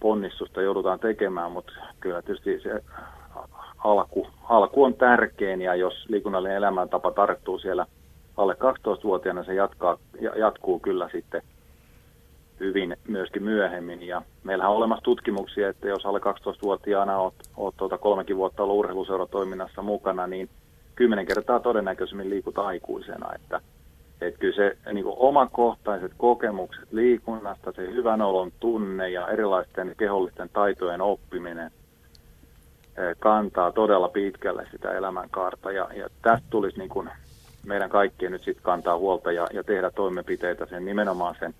ponnistusta 0.00 0.62
joudutaan 0.62 1.00
tekemään, 1.00 1.52
mutta 1.52 1.72
kyllä 2.00 2.22
tietysti 2.22 2.60
se 2.60 2.82
alku, 3.84 4.26
alku 4.48 4.84
on 4.84 4.94
tärkein 4.94 5.60
ja 5.60 5.74
jos 5.74 6.08
liikunnallinen 6.08 6.56
elämäntapa 6.56 7.10
tarttuu 7.10 7.58
siellä 7.58 7.86
alle 8.36 8.54
12-vuotiaana, 8.54 9.44
se 9.44 9.54
jatkaa, 9.54 9.98
jatkuu 10.38 10.80
kyllä 10.80 11.08
sitten 11.12 11.42
hyvin 12.60 12.96
myöskin 13.08 13.42
myöhemmin. 13.42 14.02
Ja 14.02 14.22
meillähän 14.44 14.70
on 14.70 14.76
olemassa 14.76 15.04
tutkimuksia, 15.04 15.68
että 15.68 15.88
jos 15.88 16.06
alle 16.06 16.18
12-vuotiaana 16.18 17.18
olet, 17.18 17.34
olet 17.56 17.74
tuota 17.76 17.98
kolmekin 17.98 18.36
vuotta 18.36 18.62
ollut 18.62 18.78
urheiluseuratoiminnassa 18.78 19.82
mukana, 19.82 20.26
niin 20.26 20.48
kymmenen 20.94 21.26
kertaa 21.26 21.60
todennäköisemmin 21.60 22.30
liikut 22.30 22.58
aikuisena. 22.58 23.34
Että, 23.34 23.60
että 24.20 24.40
kyllä 24.40 24.56
se 24.56 24.76
niin 24.92 25.04
kuin 25.04 25.16
omakohtaiset 25.18 26.12
kokemukset 26.16 26.92
liikunnasta, 26.92 27.72
se 27.72 27.82
hyvän 27.82 28.22
olon 28.22 28.52
tunne 28.60 29.10
ja 29.10 29.28
erilaisten 29.28 29.94
kehollisten 29.98 30.50
taitojen 30.52 31.00
oppiminen 31.00 31.70
eh, 32.96 33.16
kantaa 33.18 33.72
todella 33.72 34.08
pitkälle 34.08 34.66
sitä 34.70 34.92
elämänkaarta. 34.92 35.72
Ja, 35.72 35.88
ja 35.94 36.08
tästä 36.22 36.46
tulisi 36.50 36.78
niin 36.78 36.88
kuin 36.88 37.10
meidän 37.66 37.90
kaikkien 37.90 38.32
nyt 38.32 38.42
sitten 38.42 38.64
kantaa 38.64 38.98
huolta 38.98 39.32
ja, 39.32 39.46
ja 39.52 39.64
tehdä 39.64 39.90
toimenpiteitä 39.90 40.66
sen 40.66 40.84
nimenomaan 40.84 41.34
sen, 41.38 41.54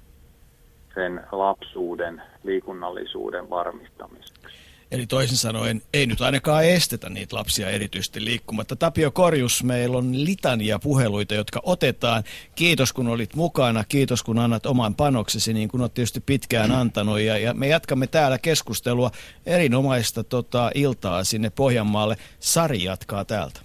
sen 0.95 1.21
lapsuuden 1.33 2.23
liikunnallisuuden 2.45 3.51
varmistamiseksi. 3.51 4.61
Eli 4.91 5.07
toisin 5.07 5.37
sanoen, 5.37 5.83
ei 5.95 6.07
nyt 6.07 6.21
ainakaan 6.21 6.65
estetä 6.65 7.09
niitä 7.09 7.37
lapsia 7.37 7.71
erityisesti 7.71 8.25
liikkumatta. 8.25 8.77
Tapio 8.77 9.11
Korjus, 9.11 9.65
meillä 9.65 9.99
on 9.99 10.25
litania 10.25 10.79
puheluita, 10.79 11.35
jotka 11.35 11.61
otetaan. 11.63 12.25
Kiitos 12.55 12.93
kun 12.93 13.09
olit 13.09 13.35
mukana, 13.35 13.85
kiitos 13.85 14.23
kun 14.23 14.39
annat 14.39 14.67
oman 14.67 14.95
panoksesi, 14.95 15.53
niin 15.53 15.69
kuin 15.69 15.81
olet 15.81 15.95
tietysti 15.95 16.21
pitkään 16.21 16.73
antanut. 16.73 17.21
Ja, 17.21 17.39
ja 17.39 17.55
me 17.55 17.69
jatkamme 17.69 18.07
täällä 18.07 18.39
keskustelua 18.39 19.11
erinomaista 19.47 20.25
tota, 20.25 20.71
iltaa 20.75 21.25
sinne 21.25 21.51
Pohjanmaalle. 21.51 22.17
Sari 22.41 22.85
jatkaa 22.85 23.25
täältä. 23.25 23.61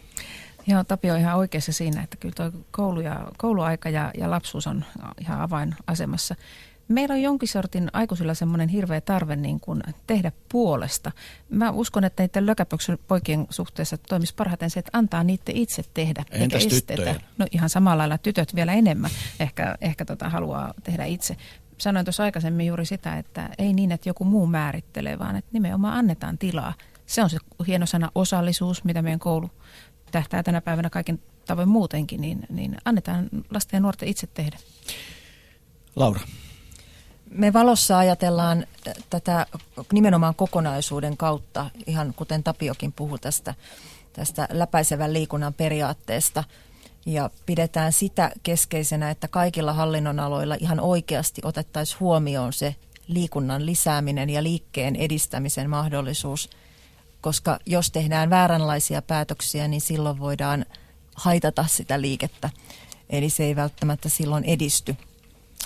Joo, 0.68 0.84
Tapio 0.84 1.14
on 1.14 1.20
ihan 1.20 1.38
oikeassa 1.38 1.72
siinä, 1.72 2.04
että 2.04 2.18
kyllä 2.18 2.34
tuo 2.36 2.62
koulu 2.72 3.02
ja, 3.02 3.28
kouluaika 3.38 3.90
ja, 3.90 4.12
ja 4.18 4.32
lapsuus 4.32 4.68
on 4.68 4.86
ihan 5.22 5.42
avainasemassa. 5.42 6.36
Meillä 6.88 7.14
on 7.14 7.22
jonkin 7.22 7.50
sortin 7.50 7.90
aikuisilla 7.94 8.34
semmoinen 8.34 8.70
hirveä 8.70 9.02
tarve 9.02 9.36
niin 9.36 9.60
kuin 9.60 9.84
tehdä 10.08 10.32
puolesta. 10.52 11.12
Mä 11.50 11.72
uskon, 11.72 12.04
että 12.04 12.24
niiden 12.24 12.46
lökäpöksyn 12.46 13.00
poikien 13.08 13.48
suhteessa 13.50 13.98
toimisi 13.98 14.34
parhaiten 14.36 14.70
se, 14.70 14.80
että 14.80 14.98
antaa 14.98 15.24
niiden 15.24 15.56
itse 15.56 15.84
tehdä. 15.94 16.24
Entäs 16.32 16.64
eikä 16.64 16.76
estetä. 16.76 17.16
No 17.38 17.48
ihan 17.52 17.70
samalla 17.70 17.98
lailla 17.98 18.18
tytöt 18.18 18.56
vielä 18.56 18.74
enemmän 18.74 19.12
ehkä, 19.40 19.76
ehkä 19.82 20.06
tota 20.06 20.30
haluaa 20.30 20.74
tehdä 20.84 21.06
itse. 21.06 21.38
Sanoin 21.78 22.06
tuossa 22.06 22.24
aikaisemmin 22.24 22.68
juuri 22.68 22.86
sitä, 22.86 23.18
että 23.18 23.50
ei 23.58 23.74
niin, 23.74 23.92
että 23.92 24.10
joku 24.10 24.24
muu 24.24 24.48
määrittelee, 24.48 25.20
vaan 25.20 25.36
että 25.36 25.50
nimenomaan 25.54 25.98
annetaan 25.98 26.38
tilaa. 26.38 26.74
Se 27.06 27.24
on 27.24 27.30
se 27.30 27.38
hieno 27.68 27.86
sana 27.86 28.12
osallisuus, 28.16 28.84
mitä 28.84 29.02
meidän 29.02 29.20
koulu 29.20 29.50
tähtää 30.12 30.44
tänä 30.44 30.62
päivänä 30.62 30.90
kaiken 30.90 31.20
tavoin 31.46 31.70
muutenkin, 31.70 32.22
niin, 32.22 32.40
niin 32.50 32.78
annetaan 32.86 33.30
lasten 33.50 33.78
ja 33.78 33.82
nuorten 33.82 34.10
itse 34.10 34.28
tehdä. 34.28 34.58
Laura. 35.96 36.20
Me 37.30 37.54
valossa 37.54 37.98
ajatellaan 37.98 38.66
tätä 39.10 39.46
nimenomaan 39.94 40.36
kokonaisuuden 40.36 41.18
kautta, 41.18 41.70
ihan 41.88 42.14
kuten 42.16 42.44
Tapiokin 42.44 42.92
puhui 42.92 43.20
tästä, 43.20 43.54
tästä 44.14 44.48
läpäisevän 44.52 45.14
liikunnan 45.14 45.54
periaatteesta. 45.54 46.44
Ja 47.06 47.30
pidetään 47.46 47.94
sitä 47.94 48.32
keskeisenä, 48.44 49.10
että 49.10 49.28
kaikilla 49.28 49.74
hallinnonaloilla 49.74 50.56
ihan 50.60 50.80
oikeasti 50.80 51.42
otettaisiin 51.44 52.00
huomioon 52.00 52.54
se 52.54 52.76
liikunnan 53.08 53.66
lisääminen 53.66 54.30
ja 54.30 54.44
liikkeen 54.44 54.96
edistämisen 54.96 55.70
mahdollisuus. 55.70 56.50
Koska 57.22 57.60
jos 57.66 57.92
tehdään 57.92 58.30
vääränlaisia 58.30 59.02
päätöksiä, 59.02 59.68
niin 59.68 59.82
silloin 59.82 60.20
voidaan 60.20 60.66
haitata 61.16 61.66
sitä 61.68 62.02
liikettä. 62.02 62.50
Eli 63.10 63.30
se 63.30 63.44
ei 63.44 63.56
välttämättä 63.56 64.10
silloin 64.10 64.44
edisty. 64.44 64.96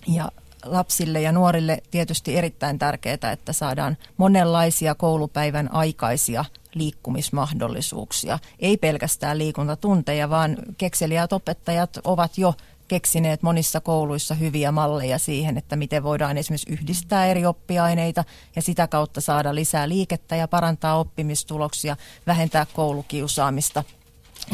Ja 0.07 0.31
lapsille 0.65 1.21
ja 1.21 1.31
nuorille 1.31 1.83
tietysti 1.91 2.37
erittäin 2.37 2.79
tärkeää, 2.79 3.31
että 3.33 3.53
saadaan 3.53 3.97
monenlaisia 4.17 4.95
koulupäivän 4.95 5.73
aikaisia 5.73 6.45
liikkumismahdollisuuksia. 6.73 8.39
Ei 8.59 8.77
pelkästään 8.77 9.37
liikuntatunteja, 9.37 10.29
vaan 10.29 10.57
kekseliäät 10.77 11.33
opettajat 11.33 11.97
ovat 12.03 12.37
jo 12.37 12.53
keksineet 12.87 13.41
monissa 13.41 13.81
kouluissa 13.81 14.35
hyviä 14.35 14.71
malleja 14.71 15.17
siihen, 15.17 15.57
että 15.57 15.75
miten 15.75 16.03
voidaan 16.03 16.37
esimerkiksi 16.37 16.73
yhdistää 16.73 17.25
eri 17.25 17.45
oppiaineita 17.45 18.23
ja 18.55 18.61
sitä 18.61 18.87
kautta 18.87 19.21
saada 19.21 19.55
lisää 19.55 19.89
liikettä 19.89 20.35
ja 20.35 20.47
parantaa 20.47 20.99
oppimistuloksia, 20.99 21.97
vähentää 22.27 22.65
koulukiusaamista 22.73 23.83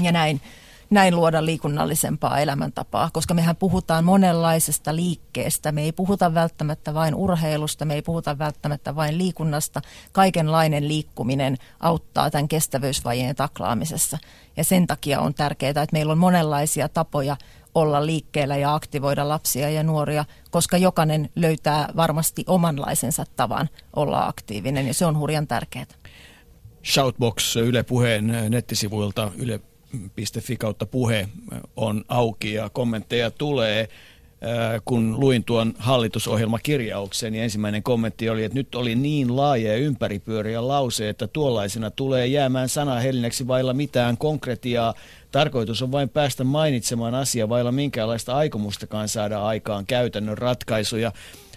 ja 0.02 0.12
näin 0.12 0.41
näin 0.89 1.15
luoda 1.15 1.45
liikunnallisempaa 1.45 2.39
elämäntapaa, 2.39 3.10
koska 3.13 3.34
mehän 3.34 3.56
puhutaan 3.56 4.06
monenlaisesta 4.06 4.95
liikkeestä. 4.95 5.71
Me 5.71 5.84
ei 5.84 5.91
puhuta 5.91 6.34
välttämättä 6.34 6.93
vain 6.93 7.15
urheilusta, 7.15 7.86
me 7.86 7.93
ei 7.93 8.02
puhuta 8.02 8.38
välttämättä 8.38 8.95
vain 8.95 9.17
liikunnasta. 9.17 9.82
Kaikenlainen 10.12 10.88
liikkuminen 10.88 11.58
auttaa 11.80 12.32
tämän 12.32 12.48
kestävyysvajeen 12.48 13.36
taklaamisessa. 13.36 14.17
Ja 14.58 14.63
sen 14.63 14.88
takia 14.88 15.19
on 15.19 15.34
tärkeää, 15.34 15.69
että 15.69 15.88
meillä 15.91 16.12
on 16.12 16.17
monenlaisia 16.17 16.89
tapoja 16.89 17.38
olla 17.76 18.06
liikkeellä 18.06 18.58
ja 18.58 18.76
aktivoida 18.76 19.30
lapsia 19.30 19.69
ja 19.69 19.84
nuoria, 19.84 20.26
koska 20.52 20.78
jokainen 20.78 21.30
löytää 21.36 21.89
varmasti 21.95 22.43
omanlaisensa 22.48 23.26
tavan 23.36 23.69
olla 23.95 24.28
aktiivinen 24.28 24.88
ja 24.88 24.93
se 24.93 25.06
on 25.06 25.17
hurjan 25.17 25.48
tärkeää. 25.48 25.86
Shoutbox 26.86 27.56
Yle 27.56 27.84
Puheen 27.84 28.34
nettisivuilta 28.50 29.32
yle 29.38 29.60
fi 30.39 30.58
kautta 30.58 30.86
puhe 30.86 31.29
on 31.75 32.03
auki 32.08 32.53
ja 32.53 32.69
kommentteja 32.69 33.31
tulee. 33.31 33.89
kun 34.86 35.19
luin 35.19 35.43
tuon 35.43 35.73
hallitusohjelmakirjauksen, 35.77 37.34
niin 37.34 37.43
ensimmäinen 37.43 37.84
kommentti 37.84 38.29
oli, 38.29 38.43
että 38.43 38.58
nyt 38.58 38.75
oli 38.75 38.95
niin 38.95 39.36
laaja 39.36 39.71
ja 39.71 39.77
ympäripyöriä 39.77 40.67
lause, 40.67 41.10
että 41.10 41.27
tuollaisena 41.27 41.91
tulee 41.91 42.27
jäämään 42.27 42.69
sanahelinäksi 42.69 43.47
vailla 43.47 43.73
mitään 43.73 44.17
konkretiaa. 44.17 44.93
Tarkoitus 45.31 45.81
on 45.81 45.91
vain 45.91 46.10
päästä 46.10 46.43
mainitsemaan 46.43 47.15
asia 47.15 47.49
vailla 47.49 47.71
minkäänlaista 47.71 48.36
aikomustakaan 48.36 49.10
saada 49.10 49.45
aikaan 49.45 49.86
käytännön 49.86 50.38
ratkaisuja. 50.38 51.12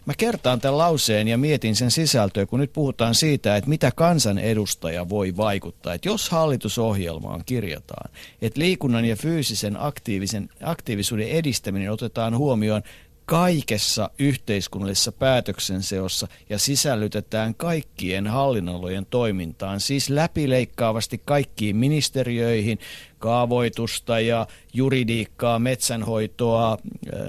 Mä 0.09 0.14
kertaan 0.18 0.61
tämän 0.61 0.79
lauseen 0.79 1.29
ja 1.29 1.38
mietin 1.38 1.77
sen 1.77 1.90
sisältöä, 1.90 2.47
kun 2.47 2.61
nyt 2.61 2.73
puhutaan 2.73 3.14
siitä, 3.14 3.57
että 3.57 3.71
mitä 3.71 3.92
kansanedustaja 3.97 5.09
voi 5.09 5.37
vaikuttaa. 5.37 5.94
Että 5.94 6.09
jos 6.09 6.31
hallitusohjelmaan 6.31 7.42
kirjataan, 7.47 8.11
että 8.42 8.61
liikunnan 8.61 9.05
ja 9.05 9.16
fyysisen 9.16 9.77
aktiivisen, 9.81 10.49
aktiivisuuden 10.62 11.29
edistäminen 11.29 11.92
otetaan 11.92 12.37
huomioon 12.37 12.83
kaikessa 13.29 14.11
yhteiskunnallisessa 14.19 15.12
päätöksenseossa 15.12 16.29
ja 16.51 16.59
sisällytetään 16.59 17.55
kaikkien 17.55 18.27
hallinnalojen 18.27 19.07
toimintaan, 19.07 19.81
siis 19.81 20.11
läpileikkaavasti 20.11 21.21
kaikkiin 21.25 21.77
ministeriöihin, 21.77 22.79
kaavoitusta 23.19 24.21
ja 24.21 24.47
juridiikkaa, 24.75 25.59
metsänhoitoa, 25.59 26.79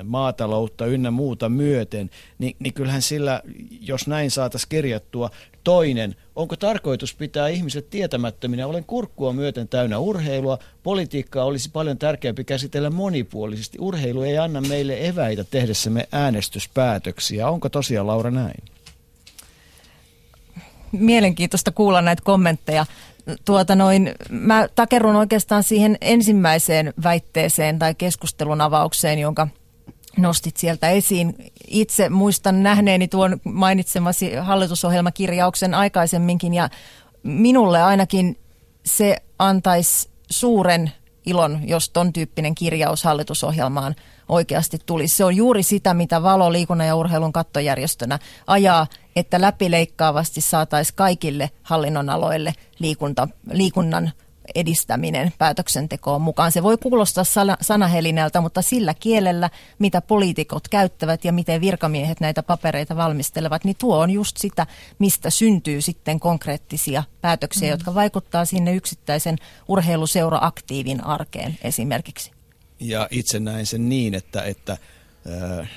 maataloutta 0.03 0.85
ynnä 0.85 1.11
muuta 1.11 1.49
myöten, 1.49 2.09
niin, 2.37 2.55
niin 2.59 2.73
kyllähän 2.73 3.01
sillä, 3.01 3.41
jos 3.81 4.07
näin 4.07 4.31
saataisiin 4.31 4.69
kirjattua, 4.69 5.29
toinen, 5.69 6.15
onko 6.35 6.55
tarkoitus 6.55 7.15
pitää 7.15 7.47
ihmiset 7.47 7.89
tietämättöminä? 7.89 8.67
Olen 8.67 8.83
kurkkua 8.83 9.33
myöten 9.33 9.67
täynnä 9.67 9.99
urheilua. 9.99 10.57
Politiikkaa 10.83 11.45
olisi 11.45 11.69
paljon 11.71 11.97
tärkeämpi 11.97 12.43
käsitellä 12.43 12.89
monipuolisesti. 12.89 13.77
Urheilu 13.81 14.21
ei 14.21 14.37
anna 14.37 14.61
meille 14.61 15.07
eväitä 15.07 15.43
tehdessämme 15.43 16.07
äänestyspäätöksiä. 16.11 17.49
Onko 17.49 17.69
tosiaan 17.69 18.07
Laura 18.07 18.31
näin? 18.31 18.63
Mielenkiintoista 20.91 21.71
kuulla 21.71 22.01
näitä 22.01 22.21
kommentteja 22.25 22.85
tuota 23.45 23.75
noin, 23.75 24.11
mä 24.29 24.67
takerun 24.75 25.15
oikeastaan 25.15 25.63
siihen 25.63 25.97
ensimmäiseen 26.01 26.93
väitteeseen 27.03 27.79
tai 27.79 27.95
keskustelun 27.95 28.61
avaukseen, 28.61 29.19
jonka 29.19 29.47
nostit 30.17 30.57
sieltä 30.57 30.89
esiin. 30.89 31.35
Itse 31.67 32.09
muistan 32.09 32.63
nähneeni 32.63 33.07
tuon 33.07 33.37
mainitsemasi 33.43 34.35
hallitusohjelmakirjauksen 34.35 35.73
aikaisemminkin 35.73 36.53
ja 36.53 36.69
minulle 37.23 37.81
ainakin 37.81 38.37
se 38.85 39.17
antaisi 39.39 40.09
suuren 40.29 40.91
ilon, 41.25 41.59
jos 41.67 41.89
ton 41.89 42.13
tyyppinen 42.13 42.55
kirjaus 42.55 43.03
hallitusohjelmaan 43.03 43.95
oikeasti 44.29 44.77
tulisi. 44.85 45.15
Se 45.15 45.25
on 45.25 45.35
juuri 45.35 45.63
sitä, 45.63 45.93
mitä 45.93 46.23
Valo 46.23 46.51
liikunnan 46.51 46.87
ja 46.87 46.95
urheilun 46.95 47.33
kattojärjestönä 47.33 48.19
ajaa, 48.47 48.87
että 49.15 49.41
läpileikkaavasti 49.41 50.41
saataisiin 50.41 50.95
kaikille 50.95 51.49
hallinnonaloille 51.63 52.53
liikunta, 52.79 53.27
liikunnan 53.51 54.11
edistäminen 54.55 55.33
päätöksentekoon 55.37 56.21
mukaan. 56.21 56.51
Se 56.51 56.63
voi 56.63 56.77
kuulostaa 56.77 57.23
sanahelinältä, 57.61 58.41
mutta 58.41 58.61
sillä 58.61 58.93
kielellä, 58.93 59.49
mitä 59.79 60.01
poliitikot 60.01 60.67
käyttävät 60.67 61.25
ja 61.25 61.33
miten 61.33 61.61
virkamiehet 61.61 62.19
näitä 62.19 62.43
papereita 62.43 62.95
valmistelevat, 62.95 63.63
niin 63.63 63.75
tuo 63.79 63.97
on 63.97 64.11
just 64.11 64.37
sitä, 64.37 64.67
mistä 64.99 65.29
syntyy 65.29 65.81
sitten 65.81 66.19
konkreettisia 66.19 67.03
päätöksiä, 67.21 67.67
mm. 67.67 67.71
jotka 67.71 67.95
vaikuttaa 67.95 68.45
sinne 68.45 68.75
yksittäisen 68.75 69.37
urheiluseura-aktiivin 69.67 71.03
arkeen 71.03 71.57
esimerkiksi. 71.61 72.31
Ja 72.79 73.07
itse 73.11 73.39
näen 73.39 73.65
sen 73.65 73.89
niin, 73.89 74.15
että, 74.15 74.43
että 74.43 74.77
äh, 75.59 75.69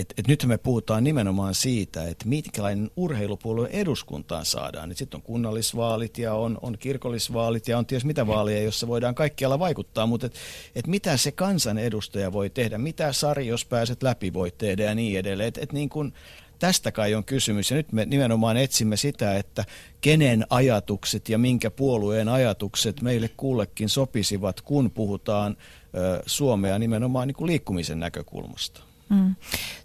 et, 0.00 0.14
et 0.16 0.28
nyt 0.28 0.44
me 0.44 0.58
puhutaan 0.58 1.04
nimenomaan 1.04 1.54
siitä, 1.54 2.08
että 2.08 2.28
mitkälainen 2.28 2.90
urheilupuolue 2.96 3.68
eduskuntaan 3.72 4.44
saadaan. 4.44 4.96
Sitten 4.96 5.18
on 5.18 5.22
kunnallisvaalit 5.22 6.18
ja 6.18 6.34
on, 6.34 6.58
on 6.62 6.78
kirkollisvaalit 6.78 7.68
ja 7.68 7.78
on 7.78 7.86
ties 7.86 8.04
mitä 8.04 8.26
vaaleja, 8.26 8.62
jossa 8.62 8.88
voidaan 8.88 9.14
kaikkialla 9.14 9.58
vaikuttaa, 9.58 10.06
mutta 10.06 10.26
et, 10.26 10.34
et 10.74 10.86
mitä 10.86 11.16
se 11.16 11.32
kansanedustaja 11.32 12.32
voi 12.32 12.50
tehdä, 12.50 12.78
mitä 12.78 13.12
Sari, 13.12 13.46
jos 13.46 13.64
pääset 13.64 14.02
läpi, 14.02 14.32
voi 14.32 14.50
tehdä 14.50 14.84
ja 14.84 14.94
niin 14.94 15.18
edelleen. 15.18 15.48
Et, 15.48 15.58
et 15.58 15.72
niin 15.72 15.88
kun, 15.88 16.12
tästä 16.58 16.92
kai 16.92 17.14
on 17.14 17.24
kysymys 17.24 17.70
ja 17.70 17.76
nyt 17.76 17.92
me 17.92 18.04
nimenomaan 18.04 18.56
etsimme 18.56 18.96
sitä, 18.96 19.36
että 19.36 19.64
kenen 20.00 20.46
ajatukset 20.50 21.28
ja 21.28 21.38
minkä 21.38 21.70
puolueen 21.70 22.28
ajatukset 22.28 23.02
meille 23.02 23.30
kullekin 23.36 23.88
sopisivat, 23.88 24.60
kun 24.60 24.90
puhutaan 24.90 25.56
ö, 25.94 26.22
Suomea 26.26 26.78
nimenomaan 26.78 27.28
niin 27.28 27.36
kuin 27.36 27.48
liikkumisen 27.48 28.00
näkökulmasta. 28.00 28.89
Mm. 29.10 29.36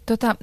Tota, 0.06 0.36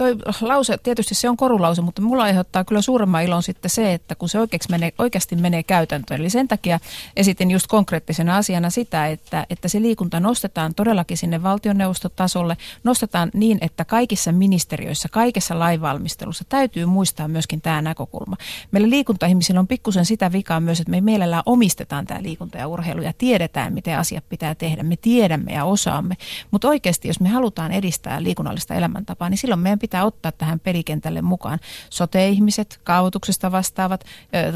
toi 0.00 0.16
lause, 0.40 0.78
tietysti 0.82 1.14
se 1.14 1.28
on 1.28 1.36
korulause, 1.36 1.82
mutta 1.82 2.02
mulla 2.02 2.22
aiheuttaa 2.22 2.64
kyllä 2.64 2.82
suuremman 2.82 3.22
ilon 3.22 3.42
sitten 3.42 3.70
se, 3.70 3.94
että 3.94 4.14
kun 4.14 4.28
se 4.28 4.38
menee, 4.70 4.92
oikeasti 4.98 5.36
menee 5.36 5.62
käytäntöön. 5.62 6.20
Eli 6.20 6.30
sen 6.30 6.48
takia 6.48 6.80
esitin 7.16 7.50
just 7.50 7.66
konkreettisena 7.66 8.36
asiana 8.36 8.70
sitä, 8.70 9.06
että, 9.06 9.46
että 9.50 9.68
se 9.68 9.82
liikunta 9.82 10.20
nostetaan 10.20 10.74
todellakin 10.74 11.16
sinne 11.16 11.42
valtioneuvostotasolle, 11.42 12.56
nostetaan 12.84 13.30
niin, 13.34 13.58
että 13.60 13.84
kaikissa 13.84 14.32
ministeriöissä, 14.32 15.08
kaikessa 15.08 15.58
lainvalmistelussa 15.58 16.44
täytyy 16.48 16.86
muistaa 16.86 17.28
myöskin 17.28 17.60
tämä 17.60 17.82
näkökulma. 17.82 18.36
Meillä 18.70 18.90
liikuntaihmisillä 18.90 19.60
on 19.60 19.68
pikkusen 19.68 20.04
sitä 20.04 20.32
vikaa 20.32 20.60
myös, 20.60 20.80
että 20.80 20.90
me 20.90 21.00
mielellään 21.00 21.42
omistetaan 21.46 22.06
tämä 22.06 22.22
liikunta 22.22 22.58
ja 22.58 22.68
urheilu 22.68 23.02
ja 23.02 23.12
tiedetään, 23.18 23.74
miten 23.74 23.98
asiat 23.98 24.24
pitää 24.28 24.54
tehdä. 24.54 24.82
Me 24.82 24.96
tiedämme 24.96 25.52
ja 25.52 25.64
osaamme, 25.64 26.16
mutta 26.50 26.68
oikeasti 26.68 27.08
jos 27.08 27.20
me 27.20 27.28
halutaan 27.28 27.72
edistää 27.72 28.22
liikunnallista 28.22 28.74
elämäntapaa, 28.74 29.30
niin 29.30 29.38
silloin 29.38 29.60
meidän 29.60 29.78
pitää 29.78 29.89
ottaa 30.04 30.32
tähän 30.32 30.60
pelikentälle 30.60 31.22
mukaan 31.22 31.58
sote-ihmiset, 31.90 32.80
kaavoituksesta 32.84 33.52
vastaavat, 33.52 34.04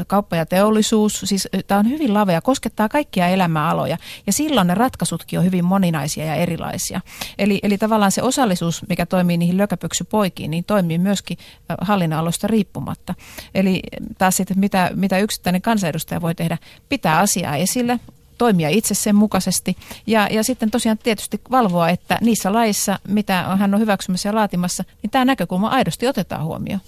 kauppa 0.07 0.35
ja 0.35 0.45
teollisuus. 0.45 1.21
Siis 1.25 1.47
tämä 1.67 1.79
on 1.79 1.89
hyvin 1.89 2.13
lavea, 2.13 2.41
koskettaa 2.41 2.89
kaikkia 2.89 3.27
elämäaloja 3.27 3.97
ja 4.27 4.33
silloin 4.33 4.67
ne 4.67 4.75
ratkaisutkin 4.75 5.39
on 5.39 5.45
hyvin 5.45 5.65
moninaisia 5.65 6.25
ja 6.25 6.35
erilaisia. 6.35 7.01
Eli, 7.37 7.59
eli 7.63 7.77
tavallaan 7.77 8.11
se 8.11 8.21
osallisuus, 8.21 8.85
mikä 8.89 9.05
toimii 9.05 9.37
niihin 9.37 9.57
lökäpyksypoikiin, 9.57 10.51
niin 10.51 10.63
toimii 10.63 10.97
myöskin 10.97 11.37
hallinnonaloista 11.81 12.47
riippumatta. 12.47 13.15
Eli 13.55 13.81
taas 14.17 14.37
sitten, 14.37 14.59
mitä, 14.59 14.91
mitä 14.95 15.19
yksittäinen 15.19 15.61
kansanedustaja 15.61 16.21
voi 16.21 16.35
tehdä, 16.35 16.57
pitää 16.89 17.19
asiaa 17.19 17.55
esille, 17.55 17.99
toimia 18.37 18.69
itse 18.69 18.93
sen 18.93 19.15
mukaisesti 19.15 19.77
ja, 20.07 20.27
ja 20.31 20.43
sitten 20.43 20.71
tosiaan 20.71 20.97
tietysti 20.97 21.41
valvoa, 21.51 21.89
että 21.89 22.17
niissä 22.21 22.53
laissa, 22.53 22.99
mitä 23.07 23.43
hän 23.43 23.73
on 23.73 23.79
hyväksymässä 23.79 24.29
ja 24.29 24.35
laatimassa, 24.35 24.83
niin 25.03 25.11
tämä 25.11 25.25
näkökulma 25.25 25.67
aidosti 25.67 26.07
otetaan 26.07 26.43
huomioon. 26.43 26.81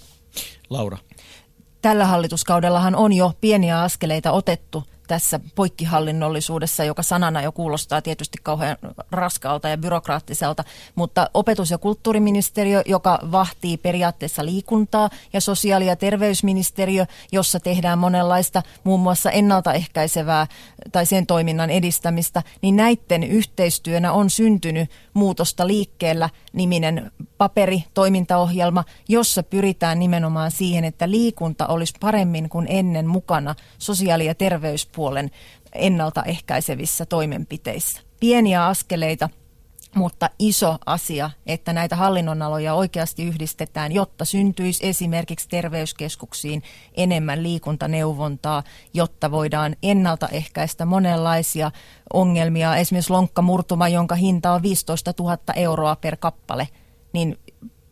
Laura. 0.70 0.98
Tällä 1.82 2.06
hallituskaudellahan 2.06 2.96
on 2.96 3.14
jo 3.14 3.34
pieniä 3.42 3.82
askeleita 3.82 4.32
otettu 4.32 4.84
tässä 5.08 5.39
poikkihallinnollisuudessa, 5.56 6.84
joka 6.84 7.04
sanana 7.04 7.41
jo 7.41 7.52
kuulostaa 7.52 8.02
tietysti 8.02 8.38
kauhean 8.43 8.78
raskaalta 9.12 9.70
ja 9.70 9.78
byrokraattiselta, 9.78 10.63
mutta 10.96 11.30
opetus- 11.34 11.72
ja 11.72 11.78
kulttuuriministeriö, 11.78 12.82
joka 12.86 13.20
vahtii 13.32 13.78
periaatteessa 13.78 14.46
liikuntaa, 14.46 15.10
ja 15.34 15.41
sosiaali- 15.41 15.88
ja 15.88 15.96
terveysministeriö, 15.96 17.06
jossa 17.32 17.60
tehdään 17.60 18.00
monenlaista 18.00 18.63
muun 18.84 19.00
muassa 19.00 19.32
ennaltaehkäisevää 19.32 20.48
tai 20.91 21.06
sen 21.06 21.26
toiminnan 21.26 21.70
edistämistä, 21.70 22.43
niin 22.62 22.76
näiden 22.76 23.24
yhteistyönä 23.24 24.12
on 24.12 24.30
syntynyt 24.30 24.91
muutosta 25.13 25.67
liikkeellä 25.67 26.30
niminen 26.54 27.12
paperi, 27.38 27.84
toimintaohjelma, 27.93 28.84
jossa 29.08 29.43
pyritään 29.43 30.00
nimenomaan 30.00 30.52
siihen, 30.52 30.84
että 30.84 31.12
liikunta 31.12 31.67
olisi 31.67 31.93
paremmin 32.00 32.50
kuin 32.50 32.67
ennen 32.70 33.08
mukana 33.08 33.56
sosiaali- 33.78 34.26
ja 34.26 34.36
terveyspuolen 34.98 35.32
ennaltaehkäisevissä 35.74 37.06
toimenpiteissä. 37.06 38.02
Pieniä 38.20 38.66
askeleita, 38.66 39.30
mutta 39.96 40.30
iso 40.40 40.78
asia, 40.86 41.30
että 41.46 41.74
näitä 41.74 41.96
hallinnonaloja 41.96 42.74
oikeasti 42.74 43.24
yhdistetään, 43.24 43.92
jotta 43.92 44.26
syntyisi 44.26 44.88
esimerkiksi 44.88 45.50
terveyskeskuksiin 45.50 46.64
enemmän 46.94 47.44
liikuntaneuvontaa, 47.44 48.64
jotta 48.94 49.32
voidaan 49.32 49.76
ennaltaehkäistä 49.84 50.86
monenlaisia 50.86 51.72
ongelmia. 52.14 52.76
Esimerkiksi 52.76 53.14
lonkkamurtuma, 53.14 53.88
jonka 53.88 54.16
hinta 54.16 54.52
on 54.52 54.62
15 54.62 55.14
000 55.20 55.38
euroa 55.56 55.96
per 55.96 56.18
kappale, 56.18 56.68
niin 57.14 57.38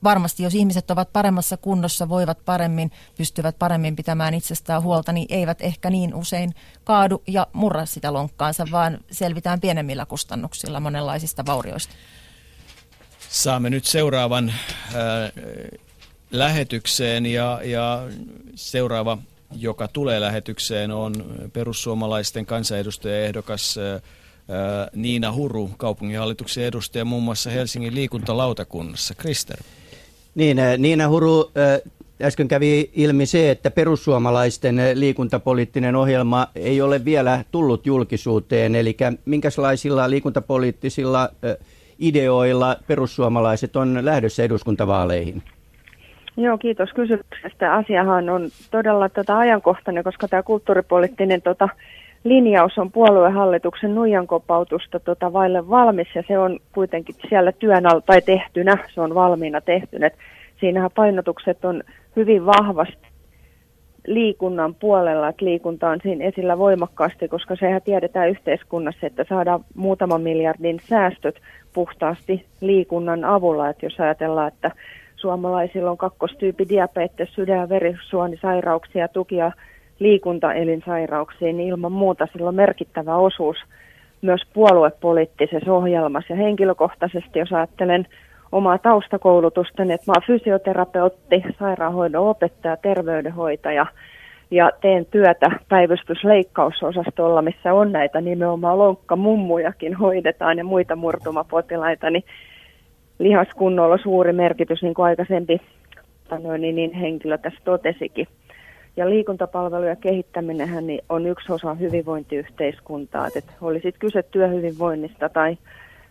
varmasti 0.06 0.44
jos 0.44 0.56
ihmiset 0.56 0.92
ovat 0.92 1.14
paremmassa 1.14 1.58
kunnossa, 1.58 2.10
voivat 2.10 2.46
paremmin, 2.46 2.92
pystyvät 3.18 3.60
paremmin 3.60 3.96
pitämään 3.96 4.34
itsestään 4.34 4.84
huolta, 4.84 5.12
niin 5.12 5.28
eivät 5.30 5.62
ehkä 5.62 5.90
niin 5.90 6.16
usein 6.16 6.56
kaadu 6.84 7.24
ja 7.28 7.48
murra 7.54 7.86
sitä 7.86 8.14
lonkkaansa, 8.14 8.66
vaan 8.72 8.98
selvitään 9.12 9.62
pienemmillä 9.62 10.06
kustannuksilla 10.06 10.80
monenlaisista 10.80 11.46
vaurioista. 11.46 11.94
Saamme 13.30 13.70
nyt 13.70 13.86
seuraavan 13.86 14.50
äh, 14.50 14.96
lähetykseen 16.32 17.26
ja, 17.26 17.60
ja 17.64 18.04
seuraava, 18.56 19.18
joka 19.56 19.88
tulee 19.88 20.22
lähetykseen, 20.22 20.92
on 20.92 21.14
perussuomalaisten 21.54 22.46
kansanedustajaehdokas 22.46 23.76
äh, 23.78 24.02
Niina 24.94 25.34
Huru, 25.34 25.72
kaupunginhallituksen 25.78 26.64
edustaja 26.64 27.06
muun 27.06 27.24
muassa 27.24 27.50
Helsingin 27.50 27.96
liikuntalautakunnassa. 27.96 29.16
Krister. 29.16 29.58
Niin, 30.36 30.58
Niina 30.78 31.08
Huru, 31.08 31.52
äsken 32.22 32.48
kävi 32.48 32.90
ilmi 32.94 33.26
se, 33.26 33.52
että 33.52 33.72
perussuomalaisten 33.72 34.76
liikuntapoliittinen 34.94 35.96
ohjelma 35.96 36.48
ei 36.56 36.82
ole 36.82 37.06
vielä 37.06 37.44
tullut 37.52 37.86
julkisuuteen. 37.86 38.76
Eli 38.76 38.98
minkälaisilla 39.26 40.10
liikuntapoliittisilla 40.10 41.30
ideoilla 42.00 42.76
perussuomalaiset 42.88 43.76
on 43.76 44.00
lähdössä 44.02 44.44
eduskuntavaaleihin? 44.44 45.44
Joo, 46.38 46.58
kiitos 46.58 46.90
kysymyksestä. 46.94 47.74
Asiahan 47.74 48.30
on 48.30 48.50
todella 48.72 49.10
tota 49.10 49.38
ajankohtainen, 49.38 50.04
koska 50.04 50.28
tämä 50.28 50.44
kulttuuripoliittinen 50.44 51.42
tota, 51.42 51.70
linjaus 52.26 52.78
on 52.78 52.92
puoluehallituksen 52.92 53.96
nuijankopautusta 53.96 55.00
tota, 55.00 55.34
vaille 55.34 55.70
valmis 55.70 56.08
ja 56.16 56.24
se 56.28 56.40
on 56.40 56.60
kuitenkin 56.74 57.16
siellä 57.30 57.52
työn 57.52 57.86
alla 57.86 58.02
tai 58.02 58.22
tehtynä, 58.22 58.78
se 58.94 59.02
on 59.02 59.16
valmiina 59.16 59.62
tehtynä. 59.62 60.12
Siinähän 60.60 60.92
painotukset 60.96 61.66
on 61.66 61.84
hyvin 62.16 62.46
vahvasti 62.46 63.08
liikunnan 64.08 64.76
puolella, 64.76 65.30
että 65.30 65.46
liikunta 65.46 65.90
on 65.90 66.00
siinä 66.04 66.26
esillä 66.26 66.58
voimakkaasti, 66.58 67.28
koska 67.28 67.56
sehän 67.56 67.82
tiedetään 67.82 68.30
yhteiskunnassa, 68.30 69.08
että 69.08 69.26
saadaan 69.30 69.66
muutaman 69.76 70.22
miljardin 70.22 70.80
säästöt 70.80 71.42
puhtaasti 71.74 72.46
liikunnan 72.62 73.24
avulla. 73.26 73.70
Että 73.70 73.86
jos 73.86 74.00
ajatellaan, 74.00 74.48
että 74.48 74.72
suomalaisilla 75.16 75.92
on 75.92 75.98
kakkostyyppi 75.98 76.66
diabetes, 76.70 77.34
sydän- 77.34 77.60
ja 77.60 77.70
verisuonisairauksia, 77.70 79.08
tukia 79.08 79.52
liikuntaelinsairauksiin, 80.00 81.58
niin 81.58 81.70
ilman 81.70 81.92
muuta 81.92 82.28
sillä 82.34 82.48
on 82.48 82.56
merkittävä 82.56 83.16
osuus 83.16 83.58
myös 84.22 84.42
puoluepoliittisessa 84.54 85.74
ohjelmassa. 85.74 86.34
Ja 86.34 86.38
henkilökohtaisesti, 86.38 87.40
jos 87.40 87.54
ajattelen 87.54 88.08
omaa 88.52 88.78
taustakoulutusta, 88.78 89.84
niin 89.84 89.92
että 89.92 90.12
mä 90.12 90.14
olen 90.18 90.40
fysioterapeutti, 90.40 91.44
sairaanhoidon 91.60 92.28
opettaja, 92.28 92.78
terveydenhoitaja 92.78 93.86
ja 94.52 94.72
teen 94.82 95.06
työtä 95.06 95.52
päivystysleikkausosastolla, 95.70 97.42
missä 97.42 97.74
on 97.74 97.92
näitä 97.92 98.22
nimenomaan 98.22 98.78
lonkkamummujakin 98.78 99.96
hoidetaan 99.96 100.58
ja 100.58 100.64
muita 100.64 100.96
murtumapotilaita, 100.96 102.10
niin 102.10 102.24
lihaskunnolla 103.20 103.98
suuri 103.98 104.34
merkitys, 104.34 104.82
niin 104.82 104.94
kuin 104.94 105.06
aikaisempi 105.06 105.62
niin, 106.58 106.76
niin 106.76 106.94
henkilö 106.94 107.38
tässä 107.38 107.60
totesikin. 107.64 108.28
Ja 108.98 109.10
liikuntapalvelujen 109.10 109.98
kehittäminen 109.98 110.88
niin 110.88 111.02
on 111.10 111.28
yksi 111.28 111.52
osa 111.52 111.74
hyvinvointiyhteiskuntaa. 111.74 113.28
Että 113.28 113.54
oli 113.62 113.76
sitten 113.76 114.00
kyse 114.00 114.24
työhyvinvoinnista 114.24 115.30
tai, 115.30 115.58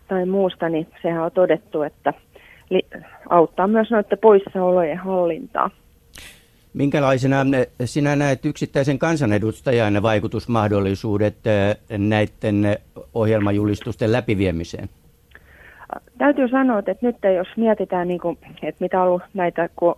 tai 0.07 0.25
muusta, 0.25 0.69
niin 0.69 0.87
sehän 1.01 1.23
on 1.23 1.31
todettu, 1.31 1.81
että 1.81 2.13
li, 2.69 2.81
auttaa 3.29 3.67
myös 3.67 3.91
noiden 3.91 4.17
poissaolojen 4.21 4.97
hallintaa. 4.97 5.69
Minkälaisena 6.73 7.37
sinä 7.85 8.15
näet 8.15 8.45
yksittäisen 8.45 8.99
kansanedustajan 8.99 10.03
vaikutusmahdollisuudet 10.03 11.35
näiden 11.97 12.77
ohjelmajulistusten 13.13 14.11
läpiviemiseen? 14.11 14.89
Täytyy 16.17 16.47
sanoa, 16.47 16.79
että 16.79 16.95
nyt 17.01 17.15
jos 17.35 17.47
mietitään, 17.57 18.07
niin 18.07 18.19
kuin, 18.19 18.37
että 18.63 18.83
mitä 18.83 19.01
on 19.01 19.07
ollut 19.07 19.21
näitä, 19.33 19.69
kun 19.75 19.95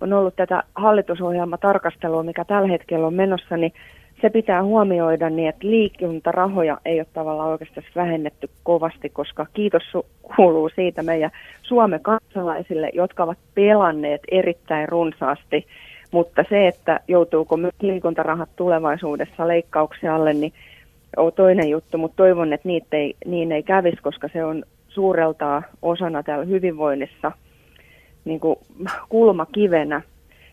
on 0.00 0.12
ollut 0.12 0.36
tätä 0.36 0.62
hallitusohjelmatarkastelua, 0.74 2.22
mikä 2.22 2.44
tällä 2.44 2.68
hetkellä 2.68 3.06
on 3.06 3.14
menossa, 3.14 3.56
niin 3.56 3.72
se 4.22 4.30
pitää 4.30 4.62
huomioida 4.62 5.30
niin, 5.30 5.48
että 5.48 5.66
liikuntarahoja 5.66 6.78
ei 6.84 7.00
ole 7.00 7.06
tavallaan 7.12 7.48
oikeastaan 7.48 7.86
vähennetty 7.96 8.50
kovasti, 8.62 9.08
koska 9.08 9.46
kiitos 9.54 9.82
kuuluu 10.36 10.68
siitä 10.74 11.02
meidän 11.02 11.30
Suomen 11.62 12.00
kansalaisille, 12.00 12.90
jotka 12.94 13.24
ovat 13.24 13.38
pelanneet 13.54 14.20
erittäin 14.30 14.88
runsaasti. 14.88 15.66
Mutta 16.10 16.44
se, 16.48 16.68
että 16.68 17.00
joutuuko 17.08 17.56
myös 17.56 17.74
liikuntarahat 17.80 18.48
tulevaisuudessa 18.56 19.48
leikkauksia 19.48 20.14
alle, 20.14 20.32
niin 20.32 20.52
on 21.16 21.32
toinen 21.32 21.70
juttu, 21.70 21.98
mutta 21.98 22.16
toivon, 22.16 22.52
että 22.52 22.68
niitä 22.68 22.96
ei, 22.96 23.14
niin 23.26 23.52
ei 23.52 23.62
kävisi, 23.62 23.96
koska 24.02 24.28
se 24.32 24.44
on 24.44 24.64
suurelta 24.88 25.62
osana 25.82 26.22
täällä 26.22 26.44
hyvinvoinnissa 26.44 27.32
niin 28.26 28.40
kuin 28.40 28.56
kulmakivenä, 29.08 30.02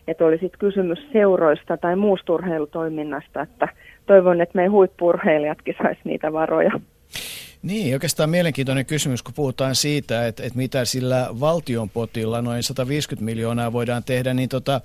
että 0.08 0.24
oli 0.24 0.38
sitten 0.38 0.58
kysymys 0.58 0.98
seuroista 1.12 1.76
tai 1.76 1.96
muusta 1.96 2.32
urheilutoiminnasta, 2.32 3.40
että 3.42 3.68
toivon, 4.06 4.40
että 4.40 4.56
meidän 4.56 4.72
huippurheilijatkin 4.72 5.74
saisi 5.82 6.00
niitä 6.04 6.32
varoja. 6.32 6.70
Niin, 7.64 7.94
oikeastaan 7.94 8.30
mielenkiintoinen 8.30 8.86
kysymys, 8.86 9.22
kun 9.22 9.34
puhutaan 9.34 9.76
siitä, 9.76 10.26
että, 10.26 10.42
että 10.42 10.56
mitä 10.56 10.84
sillä 10.84 11.28
valtion 11.40 11.90
potilla, 11.90 12.42
noin 12.42 12.62
150 12.62 13.24
miljoonaa 13.24 13.72
voidaan 13.72 14.04
tehdä, 14.04 14.34
niin 14.34 14.48
tota, 14.48 14.80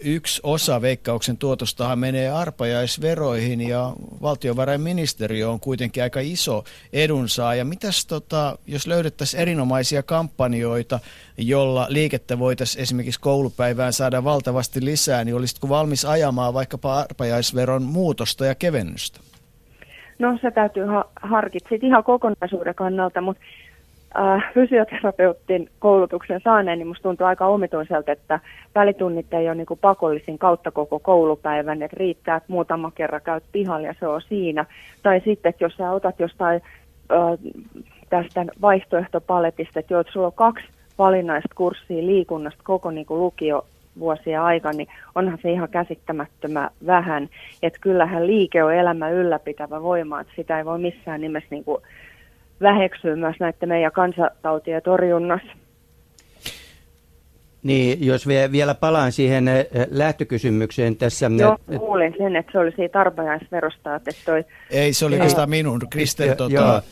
yksi 0.00 0.40
osa 0.42 0.80
veikkauksen 0.82 1.36
tuotostahan 1.36 1.98
menee 1.98 2.30
arpajaisveroihin 2.30 3.60
ja 3.60 3.92
valtiovarainministeriö 4.22 5.50
on 5.50 5.60
kuitenkin 5.60 6.02
aika 6.02 6.20
iso 6.20 6.64
edunsaaja. 6.92 7.64
Mitäs 7.64 8.06
tota, 8.06 8.58
jos 8.66 8.86
löydettäisiin 8.86 9.40
erinomaisia 9.40 10.02
kampanjoita, 10.02 11.00
jolla 11.38 11.86
liikettä 11.88 12.38
voitaisiin 12.38 12.82
esimerkiksi 12.82 13.20
koulupäivään 13.20 13.92
saada 13.92 14.24
valtavasti 14.24 14.84
lisää, 14.84 15.24
niin 15.24 15.34
olisitko 15.34 15.68
valmis 15.68 16.04
ajamaan 16.04 16.54
vaikkapa 16.54 16.98
arpajaisveron 16.98 17.82
muutosta 17.82 18.46
ja 18.46 18.54
kevennystä? 18.54 19.20
No 20.18 20.38
se 20.42 20.50
täytyy 20.50 20.84
ha- 20.84 21.08
harkita 21.22 21.68
ihan 21.82 22.04
kokonaisuuden 22.04 22.74
kannalta, 22.74 23.20
mutta 23.20 23.42
äh, 24.18 24.54
fysioterapeutin 24.54 25.68
koulutuksen 25.78 26.40
saaneen, 26.44 26.78
niin 26.78 26.86
musta 26.86 27.02
tuntuu 27.02 27.26
aika 27.26 27.46
omituiselta, 27.46 28.12
että 28.12 28.40
välitunnit 28.74 29.34
ei 29.34 29.46
ole 29.48 29.54
niin 29.54 29.66
kuin 29.66 29.80
pakollisin 29.80 30.38
kautta 30.38 30.70
koko 30.70 30.98
koulupäivän, 30.98 31.82
että 31.82 31.96
riittää, 32.00 32.36
että 32.36 32.52
muutama 32.52 32.90
kerran 32.90 33.20
käyt 33.24 33.44
pihalla 33.52 33.86
ja 33.86 33.94
se 34.00 34.06
on 34.06 34.22
siinä. 34.22 34.64
Tai 35.02 35.20
sitten, 35.24 35.50
että 35.50 35.64
jos 35.64 35.76
sä 35.76 35.90
otat 35.90 36.20
jostain 36.20 36.62
äh, 37.12 37.52
tästä 38.10 38.46
vaihtoehtopaletista, 38.60 39.80
että, 39.80 39.94
jo, 39.94 40.00
että 40.00 40.12
sulla 40.12 40.26
on 40.26 40.32
kaksi 40.32 40.66
valinnaista 40.98 41.54
kurssia 41.54 42.06
liikunnasta 42.06 42.62
koko 42.64 42.90
niin 42.90 43.06
kuin 43.06 43.20
lukio 43.20 43.66
vuosia 43.98 44.44
aika, 44.44 44.72
niin 44.72 44.88
onhan 45.14 45.38
se 45.42 45.52
ihan 45.52 45.68
käsittämättömän 45.68 46.70
vähän. 46.86 47.28
Että 47.62 47.78
kyllähän 47.82 48.26
liike 48.26 48.64
on 48.64 48.74
elämä 48.74 49.10
ylläpitävä 49.10 49.82
voima, 49.82 50.20
että 50.20 50.32
sitä 50.36 50.58
ei 50.58 50.64
voi 50.64 50.78
missään 50.78 51.20
nimessä 51.20 51.48
niin 51.50 51.64
kuin 51.64 51.82
väheksyä 52.60 53.16
myös 53.16 53.36
näiden 53.40 53.68
meidän 53.68 53.92
kansatautien 53.92 54.82
torjunnassa. 54.82 55.52
Niin, 57.68 58.06
jos 58.06 58.28
vielä 58.52 58.74
palaan 58.74 59.12
siihen 59.12 59.48
eh, 59.48 59.66
lähtökysymykseen 59.90 60.96
tässä. 60.96 61.30
Joo, 61.38 61.58
kuulin 61.78 62.14
sen, 62.18 62.36
että 62.36 62.52
se 62.52 62.58
oli 62.58 62.72
siitä 62.76 63.00
arpajaisverosta, 63.00 63.94
että 63.94 64.10
toi... 64.24 64.44
Ei, 64.70 64.92
se 64.92 65.06
oli 65.06 65.14
oikeastaan 65.14 65.50
minun, 65.50 65.80
Kristen. 65.90 66.36
Tota... 66.36 66.82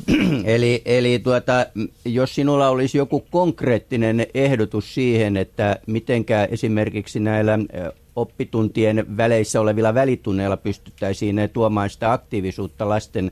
eli 0.44 0.82
eli 0.84 1.18
tuota, 1.18 1.66
jos 2.04 2.34
sinulla 2.34 2.68
olisi 2.68 2.98
joku 2.98 3.26
konkreettinen 3.30 4.26
ehdotus 4.34 4.94
siihen, 4.94 5.36
että 5.36 5.76
mitenkä 5.86 6.48
esimerkiksi 6.50 7.20
näillä 7.20 7.58
eh, 7.72 7.92
oppituntien 8.16 9.16
väleissä 9.16 9.60
olevilla 9.60 9.94
välitunneilla 9.94 10.56
pystyttäisiin 10.56 11.50
tuomaan 11.52 11.90
sitä 11.90 12.12
aktiivisuutta 12.12 12.88
lasten 12.88 13.30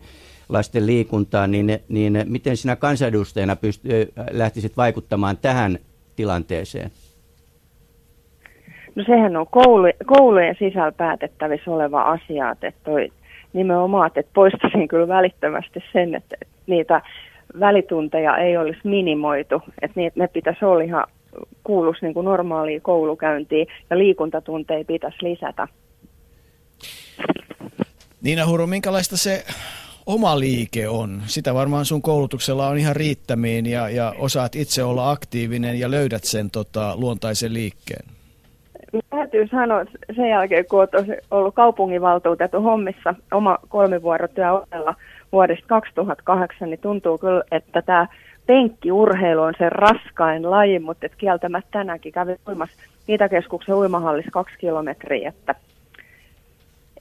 lasten 0.48 0.86
liikuntaan, 0.86 1.50
niin, 1.50 1.78
niin 1.88 2.24
miten 2.24 2.56
sinä 2.56 2.76
kansanedustajana 2.76 3.54
pyst- 3.54 3.92
eh, 3.92 4.06
lähtisit 4.30 4.76
vaikuttamaan 4.76 5.36
tähän 5.36 5.78
tilanteeseen? 6.16 6.90
No 8.94 9.04
sehän 9.04 9.36
on 9.36 9.46
koulu, 9.50 9.86
koulujen 10.06 10.56
sisällä 10.58 10.92
päätettävissä 10.92 11.70
oleva 11.70 12.02
asia, 12.02 12.50
että 12.50 12.72
toi 12.84 13.12
nimenomaan, 13.52 14.06
että 14.06 14.22
poistaisin 14.34 14.88
kyllä 14.88 15.08
välittömästi 15.08 15.80
sen, 15.92 16.14
että 16.14 16.36
niitä 16.66 17.02
välitunteja 17.60 18.36
ei 18.36 18.56
olisi 18.56 18.80
minimoitu, 18.84 19.62
että 19.82 20.00
ne 20.14 20.28
pitäisi 20.28 20.64
olla 20.64 20.82
ihan 20.82 21.06
kuulus 21.64 21.96
niin 22.02 22.14
kuin 22.14 22.24
normaaliin 22.24 22.82
koulukäyntiin 22.82 23.66
ja 23.90 23.98
liikuntatunteja 23.98 24.84
pitäisi 24.84 25.18
lisätä. 25.22 25.68
Niina 28.22 28.46
Huru, 28.46 28.66
minkälaista 28.66 29.16
se 29.16 29.44
oma 30.06 30.38
liike 30.38 30.88
on. 30.88 31.22
Sitä 31.26 31.54
varmaan 31.54 31.84
sun 31.84 32.02
koulutuksella 32.02 32.68
on 32.68 32.78
ihan 32.78 32.96
riittämiin 32.96 33.66
ja, 33.66 33.88
ja 33.88 34.14
osaat 34.18 34.56
itse 34.56 34.84
olla 34.84 35.10
aktiivinen 35.10 35.80
ja 35.80 35.90
löydät 35.90 36.24
sen 36.24 36.50
tota, 36.50 36.96
luontaisen 36.96 37.54
liikkeen. 37.54 38.04
Täytyy 39.10 39.48
sanoa 39.48 39.84
sen 40.16 40.28
jälkeen, 40.28 40.64
kun 40.66 40.78
olet 40.78 41.20
ollut 41.30 41.54
kaupunginvaltuutettu 41.54 42.62
hommissa 42.62 43.14
oma 43.32 43.58
kolmivuorotyö 43.68 44.52
ohella 44.52 44.94
vuodesta 45.32 45.66
2008, 45.66 46.70
niin 46.70 46.80
tuntuu 46.80 47.18
kyllä, 47.18 47.42
että 47.52 47.82
tämä 47.82 48.06
penkkiurheilu 48.46 49.42
on 49.42 49.54
se 49.58 49.68
raskain 49.70 50.50
laji, 50.50 50.78
mutta 50.78 51.06
et 51.06 51.14
kieltämättä 51.14 51.70
tänäänkin 51.70 52.12
kävi 52.12 52.36
uimassa 52.48 52.76
Itäkeskuksen 53.08 53.74
uimahallissa 53.74 54.30
kaksi 54.30 54.54
kilometriä, 54.58 55.28
että 55.28 55.54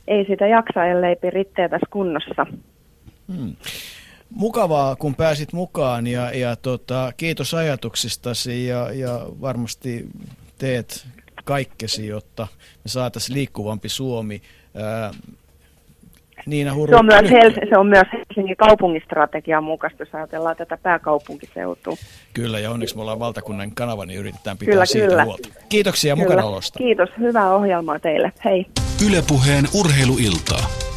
ei 0.07 0.25
sitä 0.25 0.47
jaksa, 0.47 0.85
ellei 0.85 1.15
piritteetäs 1.15 1.81
kunnossa. 1.89 2.45
Hmm. 3.37 3.55
Mukavaa, 4.29 4.95
kun 4.95 5.15
pääsit 5.15 5.53
mukaan 5.53 6.07
ja, 6.07 6.31
ja 6.31 6.55
tota, 6.55 7.13
kiitos 7.17 7.53
ajatuksistasi 7.53 8.67
ja, 8.67 8.93
ja 8.93 9.25
varmasti 9.41 10.07
teet 10.57 11.07
kaikkesi, 11.43 12.07
jotta 12.07 12.47
me 12.53 12.87
saataisiin 12.87 13.35
liikkuvampi 13.35 13.89
Suomi. 13.89 14.41
Ää, 14.75 15.11
Niina 16.45 16.73
Huru. 16.73 16.91
Se 16.91 16.95
on, 16.95 17.05
myös 17.05 17.21
Hels- 17.21 17.69
se 17.69 17.77
on 17.77 17.87
myös 17.87 18.07
Helsingin 18.13 18.57
kaupungistrategian 18.57 19.63
mukaista, 19.63 20.03
jos 20.03 20.15
ajatellaan 20.15 20.55
tätä 20.55 20.77
pääkaupunkiseutua. 20.83 21.95
Kyllä, 22.33 22.59
ja 22.59 22.71
onneksi 22.71 22.95
me 22.95 23.01
ollaan 23.01 23.19
valtakunnan 23.19 23.71
kanava, 23.71 24.05
niin 24.05 24.19
yritetään 24.19 24.57
pitää 24.57 24.73
kyllä, 24.73 24.85
siitä 24.85 25.07
kyllä. 25.07 25.25
huolta. 25.25 25.49
Kiitoksia 25.69 26.15
kyllä. 26.15 26.27
mukanaolosta. 26.27 26.77
Kiitos, 26.77 27.09
hyvää 27.19 27.55
ohjelmaa 27.55 27.99
teille. 27.99 28.31
Hei. 28.45 28.65
Ylepuheen 29.07 29.65
urheiluiltaa. 29.73 30.92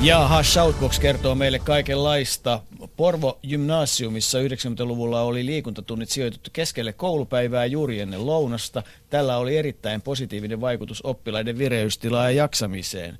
Ja 0.00 0.42
Shoutbox 0.42 0.98
kertoo 0.98 1.34
meille 1.34 1.58
kaikenlaista. 1.58 2.60
Porvo 2.96 3.38
Gymnasiumissa 3.48 4.38
90-luvulla 4.38 5.22
oli 5.22 5.46
liikuntatunnit 5.46 6.08
sijoitettu 6.08 6.50
keskelle 6.52 6.92
koulupäivää 6.92 7.66
juuri 7.66 8.00
ennen 8.00 8.26
lounasta. 8.26 8.82
Tällä 9.10 9.36
oli 9.36 9.56
erittäin 9.56 10.02
positiivinen 10.02 10.60
vaikutus 10.60 11.02
oppilaiden 11.02 11.58
vireystilaan 11.58 12.24
ja 12.24 12.42
jaksamiseen. 12.42 13.18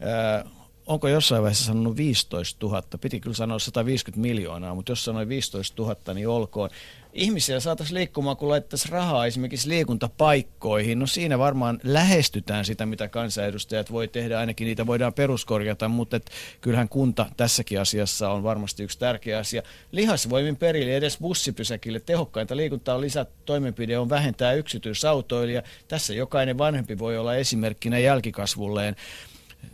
Ää, 0.00 0.44
onko 0.86 1.08
jossain 1.08 1.42
vaiheessa 1.42 1.64
sanonut 1.64 1.96
15 1.96 2.66
000? 2.66 2.82
Piti 3.00 3.20
kyllä 3.20 3.36
sanoa 3.36 3.58
150 3.58 4.20
miljoonaa, 4.20 4.74
mutta 4.74 4.92
jos 4.92 5.04
sanoi 5.04 5.28
15 5.28 5.82
000, 5.82 6.14
niin 6.14 6.28
olkoon 6.28 6.70
ihmisiä 7.12 7.60
saataisiin 7.60 7.94
liikkumaan, 7.94 8.36
kun 8.36 8.48
laittaisiin 8.48 8.92
rahaa 8.92 9.26
esimerkiksi 9.26 9.68
liikuntapaikkoihin. 9.68 10.98
No 10.98 11.06
siinä 11.06 11.38
varmaan 11.38 11.80
lähestytään 11.82 12.64
sitä, 12.64 12.86
mitä 12.86 13.08
kansanedustajat 13.08 13.92
voi 13.92 14.08
tehdä, 14.08 14.38
ainakin 14.38 14.66
niitä 14.66 14.86
voidaan 14.86 15.14
peruskorjata, 15.14 15.88
mutta 15.88 16.16
et 16.16 16.30
kyllähän 16.60 16.88
kunta 16.88 17.26
tässäkin 17.36 17.80
asiassa 17.80 18.30
on 18.30 18.42
varmasti 18.42 18.82
yksi 18.82 18.98
tärkeä 18.98 19.38
asia. 19.38 19.62
Lihasvoimin 19.92 20.56
perille 20.56 20.96
edes 20.96 21.18
bussipysäkille 21.18 22.00
tehokkainta 22.00 22.56
liikuntaa 22.56 23.00
lisätoimenpide 23.00 23.98
on 23.98 24.08
vähentää 24.08 24.52
yksityisautoilija. 24.52 25.62
Tässä 25.88 26.14
jokainen 26.14 26.58
vanhempi 26.58 26.98
voi 26.98 27.18
olla 27.18 27.34
esimerkkinä 27.34 27.98
jälkikasvulleen 27.98 28.96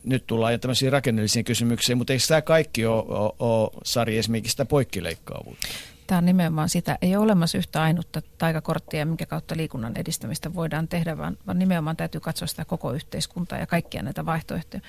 nyt 0.05 0.27
tullaan 0.27 0.53
jo 0.53 0.59
tämmöisiin 0.59 0.93
rakenteellisiin 0.93 1.45
kysymyksiin, 1.45 1.99
mutta 1.99 2.13
eikö 2.13 2.25
tämä 2.29 2.43
kaikki 2.43 2.87
ole, 2.87 3.05
ole, 3.09 3.33
ole 3.39 3.71
Sari 3.85 4.19
esimerkiksi 4.19 4.51
sitä 4.51 4.65
poikkileikkaavuutta? 4.65 5.67
Tämä 6.07 6.19
on 6.19 6.25
nimenomaan 6.25 6.69
sitä. 6.69 6.99
Ei 7.03 7.17
ole 7.17 7.25
olemassa 7.25 7.59
yhtä 7.59 7.83
ainutta 7.83 8.23
taikakorttia, 8.39 9.07
minkä 9.07 9.27
kautta 9.27 9.57
liikunnan 9.57 9.93
edistämistä 9.97 10.55
voidaan 10.55 10.89
tehdä, 10.89 11.19
vaan, 11.19 11.37
vaan 11.47 11.59
nimenomaan 11.59 11.97
täytyy 11.97 12.21
katsoa 12.21 12.49
sitä 12.49 12.65
koko 12.65 12.93
yhteiskuntaa 12.93 13.59
ja 13.59 13.67
kaikkia 13.67 14.03
näitä 14.03 14.27
vaihtoehtoja. 14.27 14.81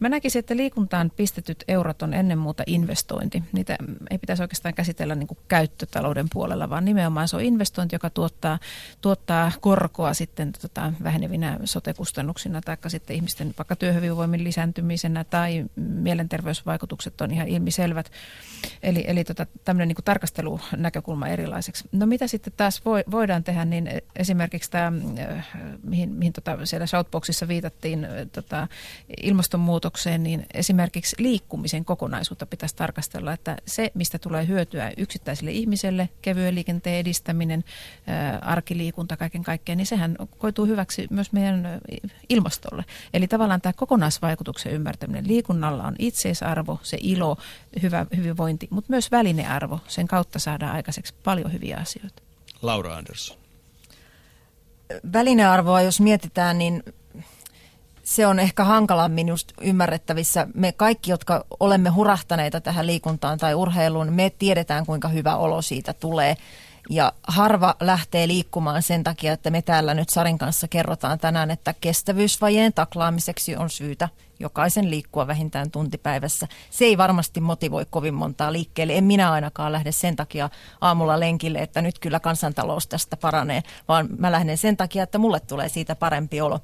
Mä 0.00 0.08
näkisin, 0.08 0.38
että 0.38 0.56
liikuntaan 0.56 1.12
pistetyt 1.16 1.64
eurot 1.68 2.02
on 2.02 2.14
ennen 2.14 2.38
muuta 2.38 2.62
investointi. 2.66 3.42
Niitä 3.52 3.76
ei 4.10 4.18
pitäisi 4.18 4.42
oikeastaan 4.42 4.74
käsitellä 4.74 5.14
niin 5.14 5.26
kuin 5.26 5.38
käyttötalouden 5.48 6.26
puolella, 6.32 6.70
vaan 6.70 6.84
nimenomaan 6.84 7.28
se 7.28 7.36
on 7.36 7.42
investointi, 7.42 7.94
joka 7.94 8.10
tuottaa, 8.10 8.58
tuottaa 9.00 9.52
korkoa 9.60 10.14
sitten 10.14 10.52
tota, 10.52 10.92
vähenevinä 11.02 11.58
sotekustannuksina 11.64 12.60
tai 12.60 12.76
sitten 12.86 13.16
ihmisten 13.16 13.54
vaikka 13.58 13.76
työhyvinvoimin 13.76 14.44
lisääntymisenä 14.44 15.24
tai 15.24 15.64
mielenterveysvaikutukset 15.76 17.20
on 17.20 17.30
ihan 17.30 17.48
ilmiselvät. 17.48 18.10
Eli, 18.82 19.04
eli 19.06 19.24
tota, 19.24 19.46
tämmöinen 19.64 19.88
niin 19.88 19.96
kuin 19.96 20.04
näkökulma 20.76 21.28
erilaiseksi. 21.28 21.84
No 21.92 22.06
mitä 22.06 22.26
sitten 22.26 22.52
taas 22.56 22.84
voi, 22.84 23.04
voidaan 23.10 23.44
tehdä, 23.44 23.64
niin 23.64 23.90
esimerkiksi 24.16 24.70
tämä, 24.70 24.92
äh, 25.18 25.46
mihin, 25.82 26.10
mihin 26.10 26.32
tota 26.32 26.66
siellä 26.66 26.86
Shoutboxissa 26.86 27.48
viitattiin 27.48 28.04
äh, 28.04 28.10
tota, 28.32 28.68
ilmastonmuutokseen, 29.22 30.22
niin 30.22 30.46
esimerkiksi 30.54 31.16
liikkumisen 31.18 31.84
kokonaisuutta 31.84 32.46
pitäisi 32.46 32.76
tarkastella, 32.76 33.32
että 33.32 33.56
se, 33.66 33.90
mistä 33.94 34.18
tulee 34.18 34.46
hyötyä 34.46 34.92
yksittäiselle 34.96 35.50
ihmiselle, 35.50 36.08
kevyen 36.22 36.54
liikenteen 36.54 36.96
edistäminen, 36.96 37.64
äh, 38.08 38.48
arkiliikunta 38.48 39.16
kaiken 39.16 39.42
kaikkiaan, 39.42 39.76
niin 39.76 39.86
sehän 39.86 40.16
koituu 40.38 40.66
hyväksi 40.66 41.06
myös 41.10 41.32
meidän 41.32 41.80
ilmastolle. 42.28 42.84
Eli 43.14 43.28
tavallaan 43.28 43.60
tämä 43.60 43.72
kokonaisvaikutuksen 43.72 44.72
ymmärtäminen. 44.72 45.28
Liikunnalla 45.28 45.84
on 45.84 45.96
itseisarvo, 45.98 46.78
se 46.82 46.98
ilo, 47.00 47.36
hyvä 47.82 48.06
hyvinvointi, 48.16 48.68
mutta 48.70 48.92
myös 48.92 49.10
välinearvo. 49.10 49.80
Sen 49.88 50.08
kautta 50.08 50.35
saadaan 50.38 50.76
aikaiseksi 50.76 51.14
paljon 51.24 51.52
hyviä 51.52 51.76
asioita. 51.76 52.22
Laura 52.62 52.96
Andersson. 52.96 53.36
Välinearvoa, 55.12 55.82
jos 55.82 56.00
mietitään, 56.00 56.58
niin 56.58 56.82
se 58.02 58.26
on 58.26 58.38
ehkä 58.38 58.64
hankalammin 58.64 59.28
just 59.28 59.52
ymmärrettävissä. 59.60 60.46
Me 60.54 60.72
kaikki, 60.72 61.10
jotka 61.10 61.44
olemme 61.60 61.90
hurahtaneita 61.90 62.60
tähän 62.60 62.86
liikuntaan 62.86 63.38
tai 63.38 63.54
urheiluun, 63.54 64.12
me 64.12 64.30
tiedetään, 64.30 64.86
kuinka 64.86 65.08
hyvä 65.08 65.36
olo 65.36 65.62
siitä 65.62 65.92
tulee. 65.92 66.36
Ja 66.90 67.12
harva 67.26 67.74
lähtee 67.80 68.28
liikkumaan 68.28 68.82
sen 68.82 69.04
takia, 69.04 69.32
että 69.32 69.50
me 69.50 69.62
täällä 69.62 69.94
nyt 69.94 70.08
Sarin 70.08 70.38
kanssa 70.38 70.68
kerrotaan 70.68 71.18
tänään, 71.18 71.50
että 71.50 71.74
kestävyysvajeen 71.80 72.72
taklaamiseksi 72.72 73.56
on 73.56 73.70
syytä 73.70 74.08
jokaisen 74.40 74.90
liikkua 74.90 75.26
vähintään 75.26 75.70
tuntipäivässä. 75.70 76.48
Se 76.70 76.84
ei 76.84 76.98
varmasti 76.98 77.40
motivoi 77.40 77.86
kovin 77.90 78.14
montaa 78.14 78.52
liikkeelle. 78.52 78.96
En 78.96 79.04
minä 79.04 79.32
ainakaan 79.32 79.72
lähde 79.72 79.92
sen 79.92 80.16
takia 80.16 80.50
aamulla 80.80 81.20
lenkille, 81.20 81.58
että 81.58 81.82
nyt 81.82 81.98
kyllä 81.98 82.20
kansantalous 82.20 82.86
tästä 82.86 83.16
paranee, 83.16 83.62
vaan 83.88 84.08
mä 84.18 84.32
lähden 84.32 84.58
sen 84.58 84.76
takia, 84.76 85.02
että 85.02 85.18
mulle 85.18 85.40
tulee 85.40 85.68
siitä 85.68 85.94
parempi 85.94 86.40
olo. 86.40 86.60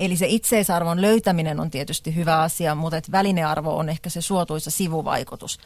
Eli 0.00 0.16
se 0.16 0.26
itseisarvon 0.28 1.00
löytäminen 1.00 1.60
on 1.60 1.70
tietysti 1.70 2.14
hyvä 2.14 2.40
asia, 2.40 2.74
mutta 2.74 2.96
että 2.96 3.12
välinearvo 3.12 3.76
on 3.76 3.88
ehkä 3.88 4.10
se 4.10 4.20
suotuisa 4.20 4.70
sivuvaikutus. 4.70 5.58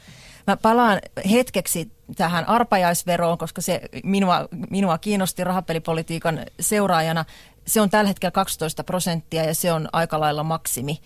Mä 0.46 0.56
palaan 0.56 1.00
hetkeksi 1.30 1.90
tähän 2.16 2.48
arpajaisveroon, 2.48 3.38
koska 3.38 3.60
se 3.62 3.80
minua, 4.04 4.48
minua 4.70 4.98
kiinnosti 4.98 5.44
rahapelipolitiikan 5.44 6.40
seuraajana. 6.60 7.24
Se 7.66 7.80
on 7.80 7.90
tällä 7.90 8.08
hetkellä 8.08 8.30
12 8.30 8.84
prosenttia 8.84 9.44
ja 9.44 9.54
se 9.54 9.72
on 9.72 9.88
aika 9.92 10.20
lailla 10.20 10.42
maksimi. 10.42 11.00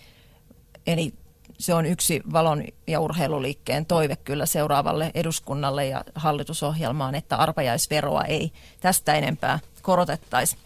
Eli 0.87 1.13
se 1.57 1.73
on 1.73 1.85
yksi 1.85 2.21
valon 2.33 2.63
ja 2.87 2.99
urheiluliikkeen 2.99 3.85
toive 3.85 4.15
kyllä 4.15 4.45
seuraavalle 4.45 5.11
eduskunnalle 5.13 5.87
ja 5.87 6.03
hallitusohjelmaan, 6.15 7.15
että 7.15 7.35
arpajaisveroa 7.35 8.23
ei 8.23 8.51
tästä 8.79 9.13
enempää 9.13 9.59
korotettaisi 9.81 10.57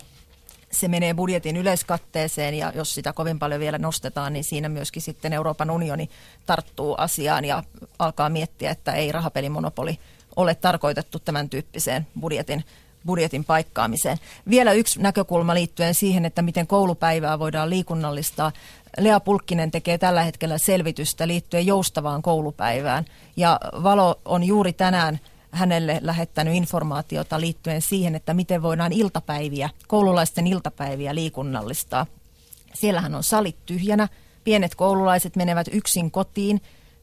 se 0.74 0.88
menee 0.88 1.14
budjetin 1.14 1.58
yleiskatteeseen 1.58 2.54
ja 2.54 2.72
jos 2.76 2.94
sitä 2.94 3.14
kovin 3.14 3.39
paljon 3.39 3.60
vielä 3.60 3.78
nostetaan, 3.78 4.34
niin 4.34 4.44
siinä 4.44 4.70
myöskin 4.70 5.02
sitten 5.02 5.34
Euroopan 5.34 5.72
unioni 5.72 6.10
tarttuu 6.46 6.96
asiaan 6.98 7.46
ja 7.46 7.64
alkaa 8.00 8.30
miettiä, 8.30 8.72
että 8.72 8.91
ei 8.91 9.12
rahapelimonopoli 9.12 10.00
ole 10.36 10.56
tarkoitettu 10.56 11.20
tämän 11.20 11.50
tyyppiseen 11.50 12.08
budjetin 12.20 12.64
budjetin 13.06 13.45
paikkaamiseen. 13.45 14.18
Vielä 14.49 14.74
yksi 14.74 15.01
näkökulma 15.01 15.54
liittyen 15.54 15.95
siihen, 15.95 16.26
että 16.26 16.41
miten 16.41 16.68
koulupäivää 16.68 17.39
voidaan 17.39 17.70
liikunnallistaa. 17.70 18.51
Lea 18.97 19.20
Pulkkinen 19.20 19.72
tekee 19.72 19.97
tällä 19.97 20.24
hetkellä 20.24 20.58
selvitystä 20.58 21.28
liittyen 21.28 21.66
joustavaan 21.66 22.22
koulupäivään. 22.22 23.06
Ja 23.36 23.60
Valo 23.84 24.20
on 24.26 24.43
juuri 24.43 24.74
tänään 24.74 25.20
hänelle 25.51 25.99
lähettänyt 26.01 26.54
informaatiota 26.54 27.41
liittyen 27.41 27.82
siihen, 27.82 28.16
että 28.16 28.34
miten 28.34 28.62
voidaan 28.62 28.93
iltapäiviä, 28.93 29.70
koululaisten 29.88 30.47
iltapäiviä 30.47 31.16
liikunnallistaa. 31.16 32.06
Siellähän 32.74 33.16
on 33.16 33.24
salit 33.24 33.58
tyhjänä, 33.66 34.08
pienet 34.43 34.76
koululaiset 34.76 35.36
menevät 35.36 35.68
yksin 35.72 36.12
kotiin 36.12 36.62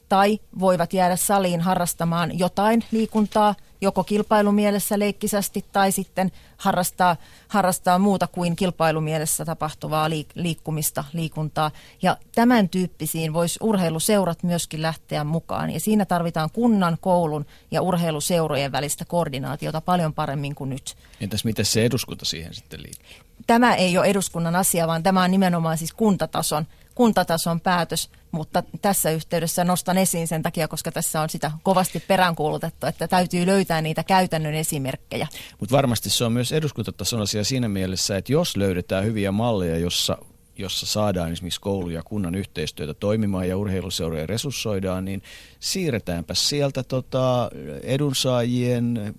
tai 0.08 0.40
voivat 0.58 0.92
jäädä 0.92 1.16
saliin 1.16 1.60
harrastamaan 1.60 2.38
jotain 2.38 2.84
liikuntaa– 2.92 3.54
joko 3.80 4.04
kilpailumielessä 4.04 4.98
leikkisästi 4.98 5.64
tai 5.72 5.92
sitten 5.92 6.32
harrastaa, 6.56 7.16
harrastaa 7.48 7.98
muuta 7.98 8.26
kuin 8.26 8.56
kilpailumielessä 8.56 9.44
tapahtuvaa 9.44 10.08
liik- 10.08 10.32
liikkumista, 10.34 11.04
liikuntaa. 11.12 11.70
Ja 12.02 12.16
tämän 12.34 12.68
tyyppisiin 12.68 13.32
voisi 13.32 13.58
urheiluseurat 13.62 14.42
myöskin 14.42 14.82
lähteä 14.82 15.24
mukaan. 15.24 15.70
Ja 15.70 15.80
siinä 15.80 16.04
tarvitaan 16.04 16.50
kunnan, 16.50 16.98
koulun 17.00 17.46
ja 17.70 17.82
urheiluseurojen 17.82 18.72
välistä 18.72 19.04
koordinaatiota 19.04 19.80
paljon 19.80 20.14
paremmin 20.14 20.54
kuin 20.54 20.70
nyt. 20.70 20.96
Entäs 21.20 21.44
miten 21.44 21.64
se 21.64 21.84
eduskunta 21.84 22.24
siihen 22.24 22.54
sitten 22.54 22.82
liittyy? 22.82 23.16
Tämä 23.46 23.74
ei 23.74 23.98
ole 23.98 24.06
eduskunnan 24.06 24.56
asia, 24.56 24.86
vaan 24.86 25.02
tämä 25.02 25.22
on 25.22 25.30
nimenomaan 25.30 25.78
siis 25.78 25.92
kuntatason 25.92 26.66
kuntatason 27.00 27.60
päätös, 27.60 28.10
mutta 28.30 28.62
tässä 28.82 29.10
yhteydessä 29.10 29.64
nostan 29.64 29.98
esiin 29.98 30.28
sen 30.28 30.42
takia, 30.42 30.68
koska 30.68 30.92
tässä 30.92 31.20
on 31.20 31.30
sitä 31.30 31.50
kovasti 31.62 32.00
peräänkuulutettu, 32.00 32.86
että 32.86 33.08
täytyy 33.08 33.46
löytää 33.46 33.82
niitä 33.82 34.04
käytännön 34.04 34.54
esimerkkejä. 34.54 35.28
Mutta 35.60 35.76
varmasti 35.76 36.10
se 36.10 36.24
on 36.24 36.32
myös 36.32 36.52
eduskuntatason 36.52 37.20
asia 37.20 37.44
siinä 37.44 37.68
mielessä, 37.68 38.16
että 38.16 38.32
jos 38.32 38.56
löydetään 38.56 39.04
hyviä 39.04 39.32
malleja, 39.32 39.78
jossa 39.78 40.18
jossa 40.58 40.86
saadaan 40.86 41.32
esimerkiksi 41.32 41.60
koulu- 41.60 41.90
ja 41.90 42.02
kunnan 42.02 42.34
yhteistyötä 42.34 42.94
toimimaan 42.94 43.48
ja 43.48 43.56
urheiluseuroja 43.56 44.26
resurssoidaan, 44.26 45.04
niin 45.04 45.22
siirretäänpä 45.60 46.34
sieltä 46.34 46.82
tota 46.82 47.50
edunsaajien 47.82 49.14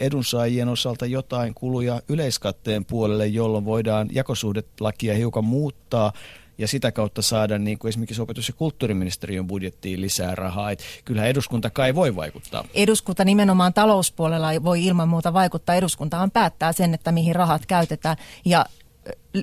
edunsaajien 0.00 0.68
osalta 0.68 1.06
jotain 1.06 1.54
kuluja 1.54 2.02
yleiskatteen 2.08 2.84
puolelle, 2.84 3.26
jolloin 3.26 3.64
voidaan 3.64 4.08
jakosuhdelakia 4.12 5.14
hiukan 5.14 5.44
muuttaa 5.44 6.12
ja 6.58 6.68
sitä 6.68 6.92
kautta 6.92 7.22
saada 7.22 7.58
niin 7.58 7.78
kuin 7.78 7.88
esimerkiksi 7.88 8.22
opetus- 8.22 8.48
ja 8.48 8.54
kulttuuriministeriön 8.54 9.46
budjettiin 9.46 10.00
lisää 10.00 10.34
rahaa. 10.34 10.70
Et 10.70 10.82
kyllähän 11.04 11.30
eduskunta 11.30 11.70
kai 11.70 11.94
voi 11.94 12.16
vaikuttaa. 12.16 12.64
Eduskunta 12.74 13.24
nimenomaan 13.24 13.74
talouspuolella 13.74 14.64
voi 14.64 14.86
ilman 14.86 15.08
muuta 15.08 15.32
vaikuttaa. 15.32 15.74
Eduskuntahan 15.74 16.30
päättää 16.30 16.72
sen, 16.72 16.94
että 16.94 17.12
mihin 17.12 17.34
rahat 17.34 17.66
käytetään 17.66 18.16
ja 18.44 18.66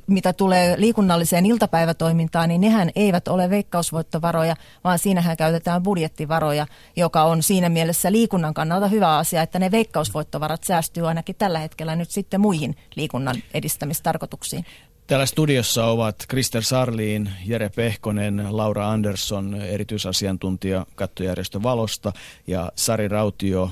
mitä 0.07 0.33
tulee 0.33 0.75
liikunnalliseen 0.77 1.45
iltapäivätoimintaan, 1.45 2.49
niin 2.49 2.61
nehän 2.61 2.91
eivät 2.95 3.27
ole 3.27 3.49
veikkausvoittovaroja, 3.49 4.55
vaan 4.83 4.99
siinähän 4.99 5.37
käytetään 5.37 5.83
budjettivaroja, 5.83 6.67
joka 6.95 7.23
on 7.23 7.43
siinä 7.43 7.69
mielessä 7.69 8.11
liikunnan 8.11 8.53
kannalta 8.53 8.87
hyvä 8.87 9.17
asia, 9.17 9.41
että 9.41 9.59
ne 9.59 9.71
veikkausvoittovarat 9.71 10.63
säästyy 10.63 11.07
ainakin 11.07 11.35
tällä 11.35 11.59
hetkellä 11.59 11.95
nyt 11.95 12.11
sitten 12.11 12.41
muihin 12.41 12.75
liikunnan 12.95 13.35
edistämistarkoituksiin. 13.53 14.65
Täällä 15.07 15.25
studiossa 15.25 15.85
ovat 15.85 16.15
Krister 16.27 16.63
Sarliin, 16.63 17.29
Jere 17.45 17.69
Pehkonen, 17.69 18.47
Laura 18.49 18.91
Andersson, 18.91 19.55
erityisasiantuntija 19.55 20.85
kattojärjestö 20.95 21.63
Valosta 21.63 22.13
ja 22.47 22.71
Sari 22.75 23.07
Rautio, 23.07 23.71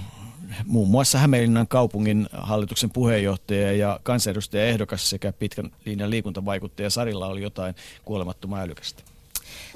muun 0.65 0.89
muassa 0.89 1.17
Hämeenlinnan 1.17 1.67
kaupungin 1.67 2.29
hallituksen 2.33 2.89
puheenjohtaja 2.89 3.71
ja 3.73 3.99
kansanedustaja 4.03 4.65
ehdokas 4.65 5.09
sekä 5.09 5.33
pitkän 5.33 5.71
linjan 5.85 6.09
liikuntavaikuttaja 6.09 6.89
Sarilla 6.89 7.27
oli 7.27 7.41
jotain 7.41 7.75
kuolemattomaa 8.05 8.61
älykästä. 8.61 9.10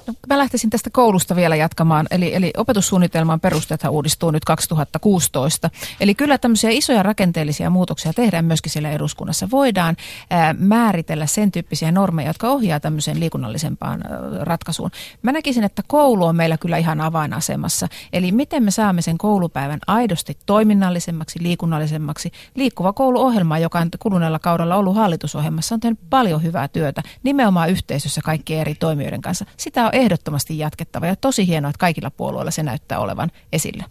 No, 0.06 0.14
mä 0.28 0.38
lähtisin 0.38 0.70
tästä 0.70 0.90
koulusta 0.90 1.36
vielä 1.36 1.56
jatkamaan. 1.56 2.06
Eli, 2.10 2.34
eli 2.34 2.52
opetussuunnitelman 2.56 3.40
perusteethan 3.40 3.92
uudistuu 3.92 4.30
nyt 4.30 4.44
2016. 4.44 5.70
Eli 6.00 6.14
kyllä 6.14 6.38
tämmöisiä 6.38 6.70
isoja 6.70 7.02
rakenteellisia 7.02 7.70
muutoksia 7.70 8.12
tehdään 8.12 8.44
myöskin 8.44 8.72
siellä 8.72 8.90
eduskunnassa. 8.90 9.50
Voidaan 9.50 9.96
ää, 10.30 10.54
määritellä 10.58 11.26
sen 11.26 11.52
tyyppisiä 11.52 11.92
normeja, 11.92 12.28
jotka 12.28 12.48
ohjaa 12.48 12.80
tämmöiseen 12.80 13.20
liikunnallisempaan 13.20 14.02
ää, 14.06 14.18
ratkaisuun. 14.44 14.90
Mä 15.22 15.32
näkisin, 15.32 15.64
että 15.64 15.82
koulu 15.86 16.24
on 16.24 16.36
meillä 16.36 16.58
kyllä 16.58 16.76
ihan 16.76 17.00
avainasemassa. 17.00 17.88
Eli 18.12 18.32
miten 18.32 18.62
me 18.62 18.70
saamme 18.70 19.02
sen 19.02 19.18
koulupäivän 19.18 19.80
aidosti 19.86 20.38
toiminnallisemmaksi, 20.46 21.42
liikunnallisemmaksi. 21.42 22.32
Liikkuva 22.54 22.92
kouluohjelma, 22.92 23.58
joka 23.58 23.78
on 23.78 23.88
kuluneella 23.98 24.38
kaudella 24.38 24.76
ollut 24.76 24.96
hallitusohjelmassa, 24.96 25.74
on 25.74 25.80
tehnyt 25.80 26.00
paljon 26.10 26.42
hyvää 26.42 26.68
työtä 26.68 27.02
nimenomaan 27.22 27.70
yhteisössä 27.70 28.20
kaikkien 28.24 28.60
eri 28.60 28.74
toimijoiden 28.74 29.22
kanssa. 29.22 29.44
Sitä 29.56 29.86
on 29.86 29.95
ehdottomasti 29.96 30.58
jatkettava 30.58 31.06
ja 31.06 31.16
tosi 31.16 31.46
hienoa, 31.46 31.70
että 31.70 31.78
kaikilla 31.78 32.10
puolueilla 32.10 32.50
se 32.50 32.62
näyttää 32.62 32.98
olevan 32.98 33.30
esillä. 33.52 33.84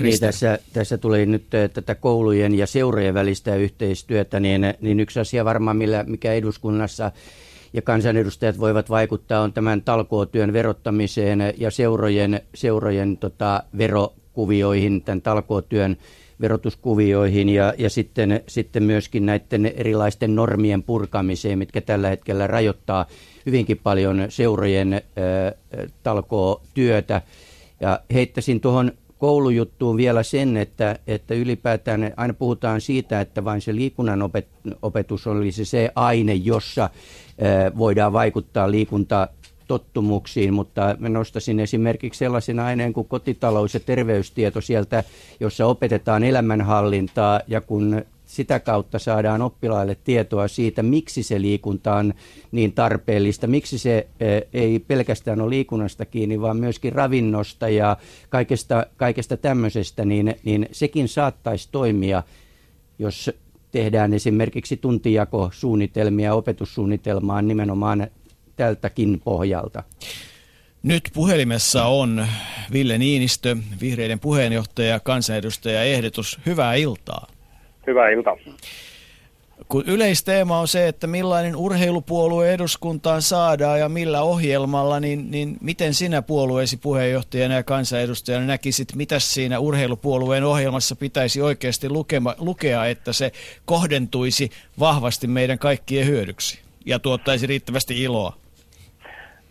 Niin, 0.00 0.20
tässä, 0.20 0.58
tässä 0.72 0.98
tuli 0.98 1.26
nyt 1.26 1.54
eh, 1.54 1.70
tätä 1.70 1.94
koulujen 1.94 2.54
ja 2.54 2.66
seurojen 2.66 3.14
välistä 3.14 3.56
yhteistyötä, 3.56 4.40
niin, 4.40 4.74
niin 4.80 5.00
yksi 5.00 5.20
asia 5.20 5.44
varmaan, 5.44 5.76
millä, 5.76 6.04
mikä 6.04 6.32
eduskunnassa 6.32 7.12
ja 7.72 7.82
kansanedustajat 7.82 8.58
voivat 8.58 8.90
vaikuttaa, 8.90 9.42
on 9.42 9.52
tämän 9.52 9.82
talkootyön 9.82 10.52
verottamiseen 10.52 11.54
ja 11.56 11.70
seurojen, 11.70 12.40
seurojen 12.54 13.16
tota, 13.16 13.62
verokuvioihin, 13.78 15.02
tämän 15.02 15.22
talkootyön 15.22 15.96
verotuskuvioihin 16.40 17.48
ja, 17.48 17.74
ja 17.78 17.90
sitten, 17.90 18.40
sitten 18.48 18.82
myöskin 18.82 19.26
näiden 19.26 19.66
erilaisten 19.66 20.34
normien 20.34 20.82
purkamiseen, 20.82 21.58
mitkä 21.58 21.80
tällä 21.80 22.08
hetkellä 22.08 22.46
rajoittaa 22.46 23.06
hyvinkin 23.48 23.80
paljon 23.82 24.26
seurojen 24.28 24.92
äh, 24.92 25.00
talkootyötä. 26.02 27.22
Ja 27.80 28.00
heittäisin 28.14 28.60
tuohon 28.60 28.92
koulujuttuun 29.18 29.96
vielä 29.96 30.22
sen, 30.22 30.56
että, 30.56 30.98
että 31.06 31.34
ylipäätään 31.34 32.12
aina 32.16 32.34
puhutaan 32.34 32.80
siitä, 32.80 33.20
että 33.20 33.44
vain 33.44 33.60
se 33.60 33.74
liikunnan 33.74 34.22
opet, 34.22 34.48
opetus 34.82 35.26
olisi 35.26 35.64
se 35.64 35.90
aine, 35.94 36.34
jossa 36.34 36.90
voidaan 37.78 38.12
vaikuttaa 38.12 38.70
liikunta 38.70 39.28
tottumuksiin, 39.68 40.54
mutta 40.54 40.96
mä 40.98 41.08
nostaisin 41.08 41.60
esimerkiksi 41.60 42.18
sellaisen 42.18 42.60
aineen 42.60 42.92
kuin 42.92 43.08
kotitalous- 43.08 43.74
ja 43.74 43.80
terveystieto 43.80 44.60
sieltä, 44.60 45.04
jossa 45.40 45.66
opetetaan 45.66 46.24
elämänhallintaa 46.24 47.40
ja 47.46 47.60
kun 47.60 48.02
sitä 48.28 48.60
kautta 48.60 48.98
saadaan 48.98 49.42
oppilaille 49.42 49.94
tietoa 50.04 50.48
siitä, 50.48 50.82
miksi 50.82 51.22
se 51.22 51.40
liikunta 51.40 51.94
on 51.94 52.14
niin 52.52 52.72
tarpeellista, 52.72 53.46
miksi 53.46 53.78
se 53.78 54.08
eh, 54.20 54.42
ei 54.52 54.78
pelkästään 54.78 55.40
ole 55.40 55.50
liikunnasta 55.50 56.04
kiinni, 56.04 56.40
vaan 56.40 56.56
myöskin 56.56 56.92
ravinnosta 56.92 57.68
ja 57.68 57.96
kaikesta, 58.28 58.86
kaikesta 58.96 59.36
tämmöisestä, 59.36 60.04
niin, 60.04 60.34
niin 60.44 60.68
sekin 60.72 61.08
saattaisi 61.08 61.68
toimia, 61.72 62.22
jos 62.98 63.30
tehdään 63.70 64.14
esimerkiksi 64.14 64.76
tuntijakosuunnitelmia 64.76 66.34
opetussuunnitelmaan 66.34 67.48
nimenomaan 67.48 68.06
tältäkin 68.56 69.20
pohjalta. 69.24 69.82
Nyt 70.82 71.10
puhelimessa 71.14 71.84
on 71.84 72.26
Ville 72.72 72.98
Niinistö, 72.98 73.56
vihreiden 73.80 74.20
puheenjohtaja, 74.20 75.00
kansanedustaja 75.00 75.82
ehdotus. 75.82 76.38
Hyvää 76.46 76.74
iltaa. 76.74 77.37
Hyvää 77.88 78.08
iltaa. 78.08 78.36
Kun 79.68 79.84
yleisteema 79.86 80.60
on 80.60 80.68
se, 80.68 80.88
että 80.88 81.06
millainen 81.06 81.56
urheilupuolue 81.56 82.52
eduskuntaan 82.52 83.22
saadaan 83.22 83.80
ja 83.80 83.88
millä 83.88 84.22
ohjelmalla, 84.22 85.00
niin, 85.00 85.30
niin 85.30 85.56
miten 85.60 85.94
sinä 85.94 86.22
puolueesi 86.22 86.76
puheenjohtajana 86.76 87.54
ja 87.54 87.62
kansanedustajana 87.62 88.46
näkisit, 88.46 88.94
mitä 88.94 89.18
siinä 89.18 89.58
urheilupuolueen 89.58 90.44
ohjelmassa 90.44 90.96
pitäisi 90.96 91.42
oikeasti 91.42 91.88
lukema, 91.88 92.34
lukea, 92.38 92.86
että 92.86 93.12
se 93.12 93.32
kohdentuisi 93.64 94.50
vahvasti 94.78 95.26
meidän 95.26 95.58
kaikkien 95.58 96.06
hyödyksi 96.06 96.58
ja 96.86 96.98
tuottaisi 96.98 97.46
riittävästi 97.46 98.02
iloa? 98.02 98.47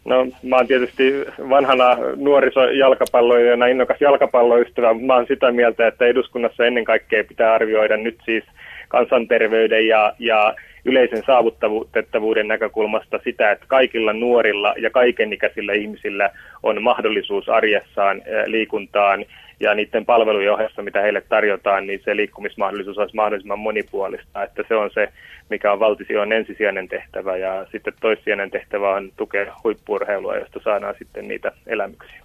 No 0.08 0.28
mä 0.44 0.56
oon 0.56 0.68
tietysti 0.68 1.14
vanhana 1.50 1.98
nuorisojalkapalloilijana 2.16 3.68
innokas 3.68 4.02
jalkapalloystävä. 4.02 4.94
Mä 4.94 5.16
oon 5.16 5.28
sitä 5.28 5.52
mieltä, 5.52 5.88
että 5.88 6.06
eduskunnassa 6.06 6.66
ennen 6.66 6.86
kaikkea 6.86 7.24
pitää 7.24 7.54
arvioida 7.54 7.98
nyt 7.98 8.18
siis 8.26 8.44
kansanterveyden 8.88 9.88
ja, 9.88 10.14
ja 10.20 10.56
yleisen 10.86 11.24
saavuttavuuden 11.26 12.48
näkökulmasta 12.48 13.20
sitä, 13.24 13.52
että 13.52 13.66
kaikilla 13.68 14.14
nuorilla 14.14 14.74
ja 14.78 14.90
kaikenikäisillä 14.90 15.74
ihmisillä 15.74 16.30
on 16.64 16.84
mahdollisuus 16.84 17.50
arjessaan 17.50 18.22
liikuntaan 18.46 19.26
ja 19.60 19.74
niiden 19.74 20.06
palvelujen 20.06 20.54
ohessa, 20.54 20.82
mitä 20.82 21.02
heille 21.02 21.22
tarjotaan, 21.22 21.88
niin 21.88 22.02
se 22.06 22.16
liikkumismahdollisuus 22.16 22.98
olisi 22.98 23.16
mahdollisimman 23.16 23.60
monipuolista. 23.60 24.44
Että 24.44 24.64
se 24.68 24.76
on 24.76 24.90
se, 24.94 25.10
mikä 25.50 25.72
on 25.72 25.80
valtion 25.80 26.34
ensisijainen 26.34 26.88
tehtävä 26.88 27.38
ja 27.38 27.66
sitten 27.72 27.94
toissijainen 28.02 28.52
tehtävä 28.52 28.96
on 28.96 29.12
tukea 29.18 29.54
huippuurheilua, 29.64 30.36
josta 30.36 30.60
saadaan 30.64 30.96
sitten 31.00 31.28
niitä 31.28 31.52
elämyksiä. 31.68 32.22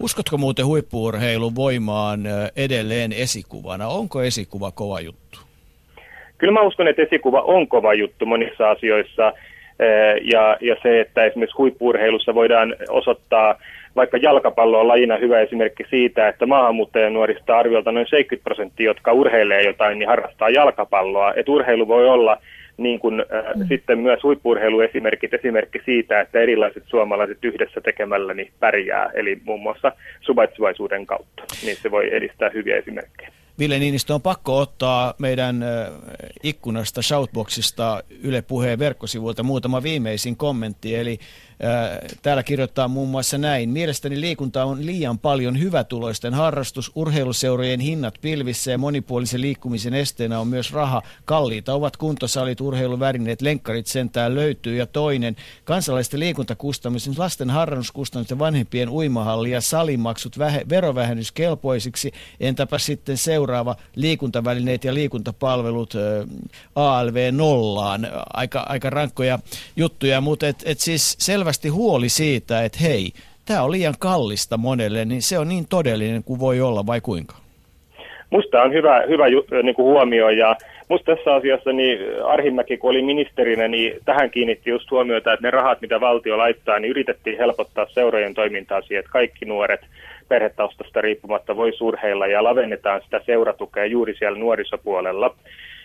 Uskotko 0.00 0.38
muuten 0.38 0.66
huippuurheilun 0.66 1.54
voimaan 1.54 2.20
edelleen 2.56 3.12
esikuvana? 3.12 3.88
Onko 3.88 4.22
esikuva 4.22 4.70
kova 4.70 5.00
juttu? 5.00 5.38
Kyllä 6.38 6.52
mä 6.52 6.62
uskon, 6.62 6.88
että 6.88 7.02
esikuva 7.02 7.40
on 7.40 7.68
kova 7.68 7.94
juttu 7.94 8.26
monissa 8.26 8.70
asioissa. 8.70 9.32
Ja, 10.32 10.56
ja 10.60 10.76
se, 10.82 11.00
että 11.00 11.24
esimerkiksi 11.24 11.56
huippuurheilussa 11.56 12.34
voidaan 12.34 12.76
osoittaa 12.88 13.54
vaikka 13.96 14.16
jalkapallo 14.16 14.80
on 14.80 14.88
lajina 14.88 15.16
hyvä 15.16 15.40
esimerkki 15.40 15.84
siitä, 15.90 16.28
että 16.28 16.46
nuorista 17.10 17.58
arviolta 17.58 17.92
noin 17.92 18.06
70 18.06 18.44
prosenttia, 18.44 18.86
jotka 18.86 19.12
urheilee 19.12 19.62
jotain, 19.62 19.98
niin 19.98 20.08
harrastaa 20.08 20.50
jalkapalloa. 20.50 21.34
Että 21.34 21.52
urheilu 21.52 21.88
voi 21.88 22.08
olla 22.08 22.38
niin 22.76 23.00
kuin, 23.00 23.20
äh, 23.20 23.54
mm. 23.56 23.64
sitten 23.68 23.98
myös 23.98 24.22
huippuurheiluesimerkit 24.22 25.34
esimerkki 25.34 25.80
siitä, 25.84 26.20
että 26.20 26.40
erilaiset 26.40 26.82
suomalaiset 26.86 27.38
yhdessä 27.44 27.80
tekemällä 27.80 28.34
niin 28.34 28.52
pärjää, 28.60 29.10
eli 29.14 29.38
muun 29.44 29.60
muassa 29.60 29.92
suvaitsevaisuuden 30.20 31.06
kautta, 31.06 31.42
niin 31.64 31.76
se 31.76 31.90
voi 31.90 32.14
edistää 32.14 32.50
hyviä 32.54 32.76
esimerkkejä. 32.76 33.30
Ville 33.58 33.78
Niinistö 33.78 34.14
on 34.14 34.22
pakko 34.22 34.58
ottaa 34.58 35.14
meidän 35.18 35.64
ikkunasta, 36.42 37.02
shoutboxista 37.02 38.02
Yle 38.22 38.42
Puheen 38.42 38.78
verkkosivuilta 38.78 39.42
muutama 39.42 39.82
viimeisin 39.82 40.36
kommentti. 40.36 40.96
Eli 40.96 41.18
Täällä 42.22 42.42
kirjoittaa 42.42 42.88
muun 42.88 43.08
muassa 43.08 43.38
näin. 43.38 43.70
Mielestäni 43.70 44.20
liikunta 44.20 44.64
on 44.64 44.86
liian 44.86 45.18
paljon 45.18 45.60
hyvätuloisten 45.60 46.34
harrastus. 46.34 46.92
Urheiluseurojen 46.94 47.80
hinnat 47.80 48.14
pilvissä 48.20 48.70
ja 48.70 48.78
monipuolisen 48.78 49.40
liikkumisen 49.40 49.94
esteenä 49.94 50.40
on 50.40 50.48
myös 50.48 50.72
raha. 50.72 51.02
Kalliita 51.24 51.74
ovat 51.74 51.96
kuntosalit, 51.96 52.60
urheiluvärineet, 52.60 53.42
lenkkarit 53.42 53.86
sentään 53.86 54.34
löytyy. 54.34 54.76
Ja 54.76 54.86
toinen, 54.86 55.36
kansalaisten 55.64 56.20
liikuntakustannukset, 56.20 57.18
lasten 57.18 57.50
harrannuskustannukset, 57.50 58.38
vanhempien 58.38 58.88
uimahalli 58.88 59.50
ja 59.50 59.60
salimaksut 59.60 60.38
vähe, 60.38 60.64
verovähennyskelpoisiksi. 60.68 62.12
Entäpä 62.40 62.78
sitten 62.78 63.16
seuraava, 63.16 63.76
liikuntavälineet 63.96 64.84
ja 64.84 64.94
liikuntapalvelut 64.94 65.94
ALV 66.74 67.30
nollaan. 67.32 68.08
Aika, 68.32 68.60
aika 68.60 68.90
rankkoja 68.90 69.38
juttuja, 69.76 70.20
mutta 70.20 70.48
et, 70.48 70.62
et 70.64 70.80
siis 70.80 71.16
selvästi 71.18 71.43
selvästi 71.44 71.68
huoli 71.68 72.08
siitä, 72.08 72.64
että 72.64 72.78
hei, 72.82 73.12
tämä 73.46 73.62
on 73.62 73.70
liian 73.70 73.94
kallista 73.98 74.56
monelle, 74.56 75.04
niin 75.04 75.22
se 75.22 75.38
on 75.38 75.48
niin 75.48 75.64
todellinen 75.70 76.24
kuin 76.24 76.40
voi 76.40 76.60
olla 76.60 76.86
vai 76.86 77.00
kuinka? 77.00 77.34
Musta 78.30 78.62
on 78.62 78.72
hyvä, 78.72 79.02
hyvä 79.08 79.24
niin 79.62 79.74
kuin 79.74 79.86
huomio 79.86 80.28
ja 80.28 80.56
musta 80.88 81.16
tässä 81.16 81.34
asiassa 81.34 81.72
niin 81.72 81.98
Arhimäki, 82.26 82.76
kun 82.76 82.90
oli 82.90 83.02
ministerinä, 83.02 83.68
niin 83.68 83.92
tähän 84.04 84.30
kiinnitti 84.30 84.70
just 84.70 84.90
huomiota, 84.90 85.32
että 85.32 85.46
ne 85.46 85.50
rahat, 85.50 85.80
mitä 85.80 86.00
valtio 86.00 86.38
laittaa, 86.38 86.78
niin 86.78 86.90
yritettiin 86.90 87.38
helpottaa 87.38 87.86
seurojen 87.88 88.34
toimintaa 88.34 88.82
siihen, 88.82 89.00
että 89.00 89.12
kaikki 89.12 89.44
nuoret 89.44 89.80
perhetaustasta 90.28 91.00
riippumatta 91.00 91.56
voi 91.56 91.72
surheilla 91.72 92.26
ja 92.26 92.44
lavennetaan 92.44 93.00
sitä 93.04 93.20
seuratukea 93.26 93.86
juuri 93.86 94.14
siellä 94.18 94.38
nuorisopuolella. 94.38 95.34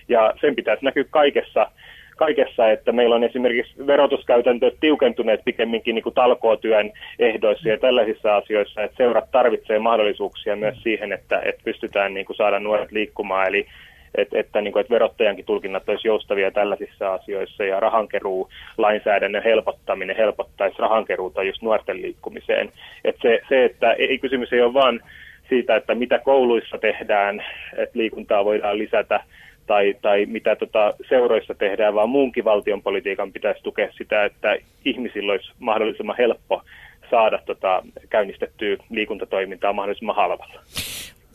Ja 0.09 0.33
sen 0.41 0.55
pitäisi 0.55 0.85
näkyä 0.85 1.03
kaikessa 1.09 1.71
kaikessa, 2.19 2.71
että 2.71 2.91
meillä 2.91 3.15
on 3.15 3.23
esimerkiksi 3.23 3.87
verotuskäytäntöt 3.87 4.75
tiukentuneet 4.79 5.41
pikemminkin 5.45 5.95
niin 5.95 6.03
kuin 6.03 6.15
talkootyön 6.15 6.91
ehdoissa 7.19 7.69
ja 7.69 7.77
tällaisissa 7.77 8.35
asioissa, 8.35 8.83
että 8.83 8.97
seurat 8.97 9.31
tarvitsee 9.31 9.79
mahdollisuuksia 9.79 10.55
myös 10.55 10.83
siihen, 10.83 11.11
että, 11.11 11.41
että 11.45 11.61
pystytään 11.63 12.13
niin 12.13 12.25
kuin 12.25 12.37
saada 12.37 12.59
nuoret 12.59 12.91
liikkumaan, 12.91 13.47
eli 13.47 13.65
että, 14.15 14.39
että, 14.39 14.61
niin 14.61 14.73
kuin, 14.73 14.81
että 14.81 14.93
verottajankin 14.93 15.45
tulkinnat 15.45 15.89
olisi 15.89 16.07
joustavia 16.07 16.51
tällaisissa 16.51 17.13
asioissa 17.13 17.63
ja 17.63 17.79
rahankeruu 17.79 18.49
lainsäädännön 18.77 19.43
helpottaminen 19.43 20.15
helpottaisi 20.15 20.75
rahankeruuta 20.79 21.43
just 21.43 21.61
nuorten 21.61 22.01
liikkumiseen. 22.01 22.71
Että 23.05 23.21
se, 23.21 23.41
se, 23.49 23.65
että 23.65 23.93
ei 23.93 24.17
kysymys 24.17 24.53
ei 24.53 24.61
ole 24.61 24.73
vain 24.73 24.99
siitä, 25.49 25.75
että 25.75 25.95
mitä 25.95 26.19
kouluissa 26.19 26.77
tehdään, 26.77 27.43
että 27.77 27.99
liikuntaa 27.99 28.45
voidaan 28.45 28.77
lisätä, 28.77 29.23
tai, 29.69 29.95
tai 30.01 30.25
mitä 30.25 30.55
tota 30.55 30.93
seuroissa 31.09 31.53
tehdään, 31.53 31.93
vaan 31.95 32.09
muunkin 32.09 32.45
valtion 32.45 32.81
politiikan 32.81 33.31
pitäisi 33.31 33.63
tukea 33.63 33.91
sitä, 33.91 34.25
että 34.25 34.57
ihmisillä 34.85 35.31
olisi 35.31 35.51
mahdollisimman 35.59 36.15
helppo 36.17 36.61
saada 37.11 37.39
tota, 37.45 37.83
käynnistettyä 38.09 38.77
liikuntatoimintaa 38.89 39.73
mahdollisimman 39.73 40.15
halvalla. 40.15 40.61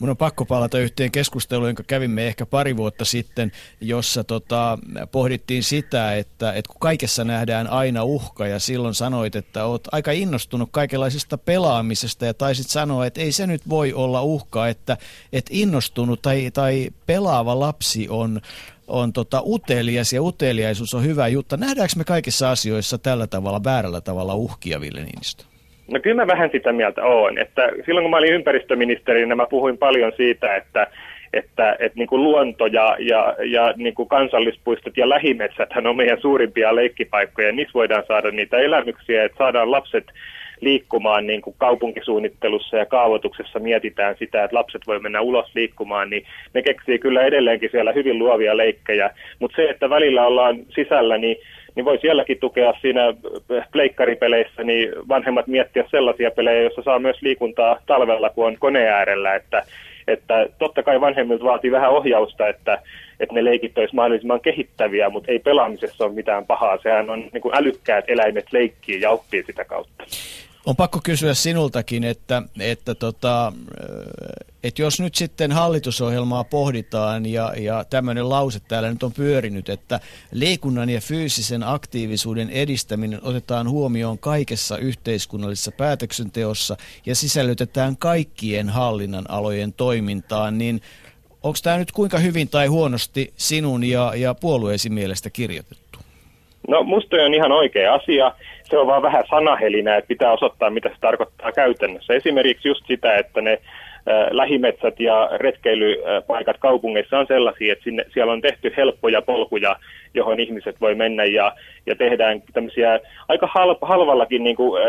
Mun 0.05 0.11
on 0.11 0.17
pakko 0.17 0.45
palata 0.45 0.79
yhteen 0.79 1.11
keskusteluun, 1.11 1.69
jonka 1.69 1.83
kävimme 1.83 2.27
ehkä 2.27 2.47
pari 2.47 2.77
vuotta 2.77 3.05
sitten, 3.05 3.53
jossa 3.81 4.25
tota, 4.25 4.79
pohdittiin 5.13 5.63
sitä, 5.63 6.17
että, 6.17 6.53
että 6.53 6.69
kun 6.69 6.81
kaikessa 6.81 7.25
nähdään 7.25 7.67
aina 7.67 8.05
uhka 8.05 8.47
ja 8.47 8.59
silloin 8.59 8.95
sanoit, 8.95 9.37
että 9.37 9.65
oot 9.65 9.89
aika 9.93 10.13
innostunut 10.13 10.69
kaikenlaisesta 10.73 11.39
pelaamisesta 11.39 12.27
ja 12.27 12.35
taisit 12.35 12.69
sanoa, 12.69 13.07
että 13.07 13.21
ei 13.21 13.33
se 13.33 13.47
nyt 13.47 13.69
voi 13.69 13.93
olla 13.93 14.23
uhka, 14.23 14.69
että, 14.69 14.97
että 15.33 15.51
innostunut 15.55 16.23
tai, 16.23 16.51
tai 16.51 16.91
pelaava 17.07 17.61
lapsi 17.61 18.09
on, 18.09 18.41
on 18.87 19.13
tota 19.13 19.43
utelias 19.47 20.13
ja 20.13 20.23
uteliaisuus 20.23 20.95
on 20.95 21.05
hyvä 21.05 21.29
juttu. 21.29 21.57
Nähdäänkö 21.57 21.95
me 21.97 22.05
kaikissa 22.05 22.51
asioissa 22.51 22.99
tällä 22.99 23.27
tavalla, 23.27 23.65
väärällä 23.65 24.01
tavalla 24.01 24.35
uhkia, 24.35 24.81
Ville 24.81 25.05
Niinistö? 25.05 25.54
No 25.93 26.01
kyllä 26.01 26.17
mä 26.17 26.27
vähän 26.27 26.51
sitä 26.53 26.73
mieltä 26.73 27.05
olen, 27.05 27.39
että 27.39 27.63
silloin 27.87 28.05
kun 28.05 28.11
mä 28.11 28.17
olin 28.17 28.35
ympäristöministeri, 28.35 29.27
niin 29.27 29.37
mä 29.37 29.47
puhuin 29.47 29.79
paljon 29.79 30.13
siitä, 30.17 30.57
että 30.57 30.87
että, 31.33 31.77
että 31.79 31.99
niin 31.99 32.09
kuin 32.09 32.23
luonto 32.23 32.67
ja, 32.67 32.97
ja, 32.99 33.37
ja 33.45 33.75
niin 33.77 33.95
kuin 33.95 34.09
kansallispuistot 34.09 34.97
ja 34.97 35.09
lähimetsäthän 35.09 35.87
on 35.87 35.97
meidän 35.97 36.21
suurimpia 36.21 36.75
leikkipaikkoja. 36.75 37.53
Niissä 37.53 37.75
voidaan 37.75 38.05
saada 38.09 38.31
niitä 38.31 38.59
elämyksiä, 38.59 39.25
että 39.25 39.39
saadaan 39.39 39.71
lapset 39.71 40.05
liikkumaan 40.61 41.27
niin 41.27 41.43
kuin 41.43 41.57
kaupunkisuunnittelussa 41.59 42.77
ja 42.77 42.87
kaavoituksessa 42.87 43.59
mietitään 43.59 44.17
sitä, 44.19 44.45
että 44.45 44.57
lapset 44.57 44.83
voi 44.87 44.99
mennä 45.01 45.21
ulos 45.21 45.55
liikkumaan, 45.55 46.11
niin 46.11 46.25
ne 46.55 46.63
keksii 46.63 46.99
kyllä 46.99 47.23
edelleenkin 47.23 47.71
siellä 47.71 47.93
hyvin 47.93 48.19
luovia 48.19 48.57
leikkejä. 48.57 49.11
Mutta 49.39 49.57
se, 49.57 49.71
että 49.71 49.91
välillä 49.91 50.27
ollaan 50.27 50.59
sisällä, 50.69 51.19
niin 51.19 51.37
niin 51.75 51.85
voi 51.85 51.99
sielläkin 51.99 52.39
tukea 52.41 52.75
siinä 52.81 53.01
pleikkaripeleissä, 53.73 54.63
niin 54.63 54.89
vanhemmat 55.09 55.47
miettiä 55.47 55.85
sellaisia 55.91 56.31
pelejä, 56.31 56.63
joissa 56.63 56.83
saa 56.83 56.99
myös 56.99 57.23
liikuntaa 57.23 57.79
talvella, 57.87 58.31
kun 58.31 58.47
on 58.47 58.57
koneen 58.59 58.93
äärellä, 58.93 59.35
että, 59.35 59.63
että 60.09 60.47
totta 60.59 60.83
kai 60.83 61.01
vanhemmilta 61.01 61.45
vaatii 61.45 61.73
vähän 61.73 61.91
ohjausta, 61.91 62.49
että, 62.49 62.83
että 63.21 63.35
ne 63.35 63.45
leikit 63.45 63.79
olisivat 63.79 63.95
mahdollisimman 63.95 64.41
kehittäviä, 64.41 65.11
mutta 65.11 65.33
ei 65.33 65.39
pelaamisessa 65.39 66.05
ole 66.05 66.13
mitään 66.13 66.47
pahaa. 66.47 66.79
Sehän 66.83 67.11
on 67.11 67.25
niin 67.33 67.41
kuin 67.41 67.57
älykkäät 67.57 68.05
eläimet 68.09 68.53
leikkii 68.53 69.01
ja 69.01 69.11
oppii 69.11 69.43
sitä 69.43 69.65
kautta. 69.65 70.05
On 70.67 70.77
pakko 70.77 71.01
kysyä 71.05 71.35
sinultakin, 71.35 72.05
että, 72.05 72.43
että, 72.61 72.95
tota, 72.95 73.53
että 74.63 74.83
jos 74.83 75.01
nyt 75.01 75.15
sitten 75.15 75.53
hallitusohjelmaa 75.53 76.45
pohditaan 76.45 77.27
ja, 77.27 77.53
ja 77.57 77.85
tämmöinen 77.91 78.29
lause 78.29 78.61
täällä 78.61 78.91
nyt 78.91 79.03
on 79.03 79.13
pyörinyt, 79.13 79.69
että 79.69 80.01
liikunnan 80.33 80.91
ja 80.91 81.01
fyysisen 81.01 81.63
aktiivisuuden 81.63 82.51
edistäminen 82.51 83.21
otetaan 83.23 83.69
huomioon 83.69 84.19
kaikessa 84.19 84.79
yhteiskunnallisessa 84.79 85.73
päätöksenteossa 85.73 86.77
ja 87.07 87.15
sisällytetään 87.15 87.97
kaikkien 87.97 88.69
hallinnan 88.69 89.25
alojen 89.29 89.73
toimintaan, 89.73 90.59
niin 90.59 90.81
onko 91.43 91.59
tämä 91.63 91.79
nyt 91.79 91.93
kuinka 91.93 92.19
hyvin 92.19 92.49
tai 92.49 92.67
huonosti 92.67 93.33
sinun 93.37 93.85
ja, 93.85 94.13
ja 94.17 94.35
puolueesi 94.35 94.91
mielestä 94.91 95.31
kirjoitettu? 95.31 95.99
No 96.69 96.83
musta 96.83 97.17
on 97.17 97.35
ihan 97.35 97.53
oikea 97.53 97.95
asia 97.95 98.33
se 98.65 98.79
on 98.79 98.87
vaan 98.87 99.03
vähän 99.03 99.25
sanahelinä, 99.31 99.97
että 99.97 100.09
pitää 100.09 100.33
osoittaa, 100.33 100.71
mitä 100.71 100.89
se 100.89 100.95
tarkoittaa 101.01 101.53
käytännössä. 101.53 102.15
Esimerkiksi 102.15 102.69
just 102.69 102.87
sitä, 102.87 103.17
että 103.17 103.41
ne 103.41 103.59
lähimetsät 104.31 105.01
ja 105.01 105.29
retkeilypaikat 105.37 106.57
kaupungeissa 106.59 107.19
on 107.19 107.27
sellaisia, 107.27 107.73
että 107.73 107.85
sinne, 107.85 108.05
siellä 108.15 108.33
on 108.33 108.41
tehty 108.41 108.75
helppoja 108.77 109.23
polkuja, 109.23 109.77
johon 110.15 110.41
ihmiset 110.41 110.81
voi 110.81 110.95
mennä 110.95 111.25
ja, 111.25 111.53
ja 111.87 111.97
tehdään 111.97 112.43
tämmöisiä 112.53 113.01
aika 113.29 113.49
halv, 113.55 113.77
halvallakin 113.83 114.45
niin 114.45 114.57
kuin, 114.57 114.83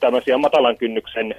tämmöisiä 0.00 0.38
matalan 0.38 0.76
kynnyksen 0.76 1.34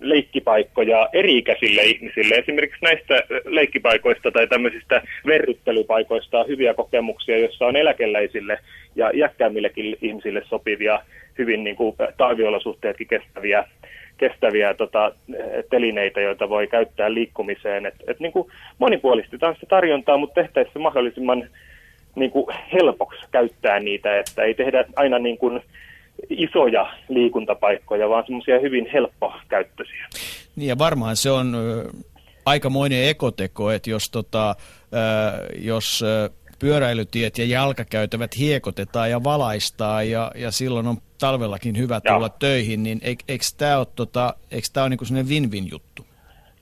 leikkipaikkoja 0.00 1.08
eri-ikäisille 1.12 1.82
ihmisille. 1.82 2.34
Esimerkiksi 2.34 2.84
näistä 2.84 3.22
leikkipaikoista 3.44 4.30
tai 4.30 4.46
tämmöisistä 4.46 5.02
verryttelypaikoista 5.26 6.38
on 6.38 6.48
hyviä 6.48 6.74
kokemuksia, 6.74 7.38
joissa 7.38 7.66
on 7.66 7.76
eläkeläisille 7.76 8.58
ja 8.96 9.10
iäkkäämmillekin 9.14 9.96
ihmisille 10.02 10.42
sopivia, 10.48 11.00
hyvin 11.38 11.64
niin 11.64 11.76
kuin 11.76 11.96
talviolosuhteetkin 12.16 13.06
kestäviä 13.06 13.64
kestäviä 14.18 14.74
tota, 14.74 15.12
telineitä, 15.70 16.20
joita 16.20 16.48
voi 16.48 16.66
käyttää 16.66 17.14
liikkumiseen. 17.14 17.86
Et, 17.86 17.94
et 18.06 18.20
niin 18.20 18.32
kuin 18.32 18.48
monipuolistetaan 18.78 19.54
sitä 19.54 19.66
tarjontaa, 19.66 20.16
mutta 20.16 20.42
tehtäisiin 20.42 20.72
se 20.72 20.78
mahdollisimman 20.78 21.48
niin 22.14 22.30
kuin 22.30 22.46
helpoksi 22.72 23.20
käyttää 23.30 23.80
niitä, 23.80 24.18
että 24.18 24.42
ei 24.42 24.54
tehdä 24.54 24.84
aina 24.96 25.18
niin 25.18 25.38
kuin 25.38 25.60
isoja 26.30 26.92
liikuntapaikkoja, 27.08 28.08
vaan 28.08 28.24
semmoisia 28.26 28.60
hyvin 28.60 28.88
helppokäyttöisiä. 28.92 30.06
Niin 30.56 30.68
ja 30.68 30.78
varmaan 30.78 31.16
se 31.16 31.30
on 31.30 31.56
aikamoinen 32.46 33.08
ekoteko, 33.08 33.70
että 33.70 33.90
jos, 33.90 34.10
tota, 34.10 34.54
jos 35.58 36.04
pyöräilytiet 36.58 37.38
ja 37.38 37.44
jalkakäytävät 37.44 38.38
hiekotetaan 38.38 39.10
ja 39.10 39.24
valaistaan 39.24 40.10
ja, 40.10 40.32
ja 40.34 40.50
silloin 40.50 40.86
on 40.86 40.96
talvellakin 41.18 41.78
hyvä 41.78 42.00
tulla 42.00 42.26
Joo. 42.26 42.36
töihin, 42.38 42.82
niin 42.82 43.00
eikö 43.02 43.44
tämä 43.58 43.78
ole, 43.78 43.86
tota, 43.96 44.34
ole 44.76 44.88
niin 44.88 45.06
sellainen 45.06 45.32
win-win 45.32 45.70
juttu? 45.70 46.09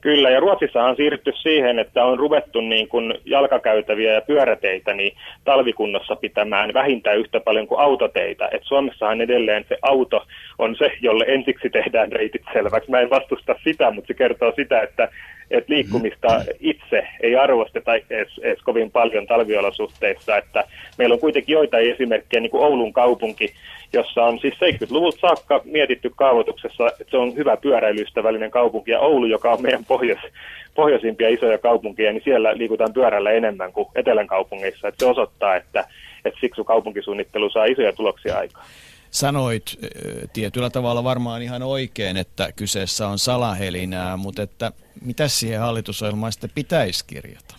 Kyllä, 0.00 0.30
ja 0.30 0.40
Ruotsissahan 0.40 0.90
on 0.90 0.96
siirrytty 0.96 1.32
siihen, 1.42 1.78
että 1.78 2.04
on 2.04 2.18
ruvettu 2.18 2.60
niin 2.60 2.88
kuin 2.88 3.14
jalkakäytäviä 3.24 4.12
ja 4.12 4.20
pyöräteitä 4.20 4.94
niin 4.94 5.16
talvikunnossa 5.44 6.16
pitämään 6.16 6.74
vähintään 6.74 7.18
yhtä 7.18 7.40
paljon 7.40 7.66
kuin 7.66 7.80
autoteitä. 7.80 8.48
Et 8.52 8.62
Suomessahan 8.64 9.20
edelleen 9.20 9.64
se 9.68 9.78
auto 9.82 10.26
on 10.58 10.76
se, 10.76 10.92
jolle 11.00 11.24
ensiksi 11.28 11.70
tehdään 11.70 12.12
reitit 12.12 12.42
selväksi. 12.52 12.90
Mä 12.90 13.00
en 13.00 13.10
vastusta 13.10 13.54
sitä, 13.64 13.90
mutta 13.90 14.08
se 14.08 14.14
kertoo 14.14 14.52
sitä, 14.56 14.80
että, 14.80 15.08
että 15.50 15.72
liikkumista 15.72 16.42
itse 16.60 17.06
ei 17.20 17.36
arvosteta 17.36 17.94
edes, 17.94 18.38
edes 18.42 18.62
kovin 18.62 18.90
paljon 18.90 19.26
talviolosuhteissa. 19.26 20.36
Että 20.36 20.64
meillä 20.98 21.12
on 21.12 21.20
kuitenkin 21.20 21.52
joitain 21.52 21.90
esimerkkejä, 21.90 22.40
niin 22.40 22.50
kuin 22.50 22.64
Oulun 22.64 22.92
kaupunki, 22.92 23.52
jossa 23.92 24.24
on 24.24 24.38
siis 24.38 24.54
70-luvulta 24.54 25.20
saakka 25.20 25.60
mietitty 25.64 26.10
kaavoituksessa, 26.16 26.86
että 26.86 27.10
se 27.10 27.16
on 27.16 27.36
hyvä 27.36 27.56
pyöräilyystävällinen 27.56 28.50
kaupunki. 28.50 28.90
Ja 28.90 29.00
Oulu, 29.00 29.26
joka 29.26 29.52
on 29.52 29.62
meidän 29.62 29.84
pohjois, 29.84 30.20
pohjoisimpia 30.74 31.28
isoja 31.28 31.58
kaupunkeja, 31.58 32.12
niin 32.12 32.24
siellä 32.24 32.58
liikutaan 32.58 32.92
pyörällä 32.92 33.30
enemmän 33.30 33.72
kuin 33.72 33.88
etelän 33.94 34.26
kaupungeissa. 34.26 34.88
Että 34.88 35.04
se 35.04 35.10
osoittaa, 35.10 35.56
että, 35.56 35.84
että 36.24 36.40
siksi 36.40 36.64
kaupunkisuunnittelu 36.64 37.50
saa 37.50 37.64
isoja 37.64 37.92
tuloksia 37.92 38.38
aikaan. 38.38 38.66
Sanoit 39.10 39.78
tietyllä 40.32 40.70
tavalla 40.70 41.04
varmaan 41.04 41.42
ihan 41.42 41.62
oikein, 41.62 42.16
että 42.16 42.48
kyseessä 42.56 43.08
on 43.08 43.18
salahelinää, 43.18 44.16
mutta 44.16 44.42
että 44.42 44.72
mitä 45.04 45.28
siihen 45.28 45.60
hallitusohjelmaan 45.60 46.32
sitten 46.32 46.50
pitäisi 46.54 47.04
kirjata? 47.06 47.54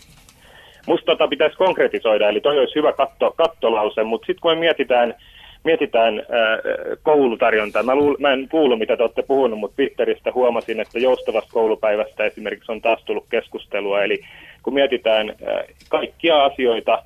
Musta 0.88 1.06
tota 1.06 1.28
pitäisi 1.28 1.58
konkretisoida, 1.58 2.30
eli 2.30 2.42
toi 2.42 2.60
olisi 2.60 2.76
hyvä 2.76 2.94
katto, 2.94 3.32
kattolause, 3.38 4.04
mutta 4.04 4.26
sitten 4.26 4.42
kun 4.42 4.52
me 4.52 4.60
mietitään 4.60 5.16
mietitään 5.64 6.20
ää, 6.20 6.58
koulutarjontaa. 7.04 7.84
Mä, 7.84 7.96
luul, 7.96 8.16
mä 8.20 8.34
en 8.34 8.48
kuulu, 8.50 8.78
mitä 8.78 8.98
te 8.98 9.04
olette 9.04 9.22
puhunut, 9.22 9.60
mutta 9.60 9.76
Twitteristä 9.76 10.32
huomasin, 10.34 10.80
että 10.80 11.00
joustavasta 11.00 11.50
koulupäivästä 11.54 12.26
esimerkiksi 12.26 12.72
on 12.72 12.82
taas 12.82 13.04
tullut 13.04 13.26
keskustelua. 13.30 14.04
Eli 14.04 14.22
kun 14.64 14.74
mietitään 14.74 15.30
ää, 15.30 15.64
kaikkia 15.90 16.44
asioita, 16.44 17.04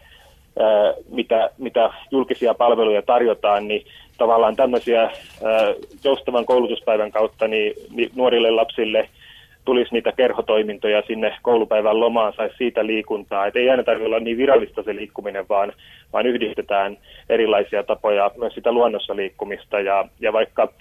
mitä, 1.09 1.49
mitä 1.57 1.89
julkisia 2.11 2.53
palveluja 2.53 3.01
tarjotaan, 3.01 3.67
niin 3.67 3.85
tavallaan 4.17 4.55
tämmöisiä 4.55 5.11
joustavan 6.03 6.45
koulutuspäivän 6.45 7.11
kautta 7.11 7.47
niin, 7.47 7.73
niin 7.91 8.11
nuorille 8.15 8.51
lapsille 8.51 9.09
tulisi 9.65 9.93
niitä 9.93 10.11
kerhotoimintoja 10.11 11.03
sinne 11.07 11.35
koulupäivän 11.41 11.99
lomaan, 11.99 12.33
saisi 12.33 12.57
siitä 12.57 12.85
liikuntaa. 12.85 13.45
Et 13.45 13.55
ei 13.55 13.69
aina 13.69 13.83
tarvitse 13.83 14.05
olla 14.05 14.19
niin 14.19 14.37
virallista 14.37 14.83
se 14.83 14.95
liikkuminen, 14.95 15.45
vaan, 15.49 15.73
vaan 16.13 16.25
yhdistetään 16.25 16.97
erilaisia 17.29 17.83
tapoja 17.83 18.31
myös 18.37 18.53
sitä 18.53 18.71
luonnossa 18.71 19.15
liikkumista. 19.15 19.79
Ja, 19.79 20.05
ja 20.19 20.33
vaikka 20.33 20.73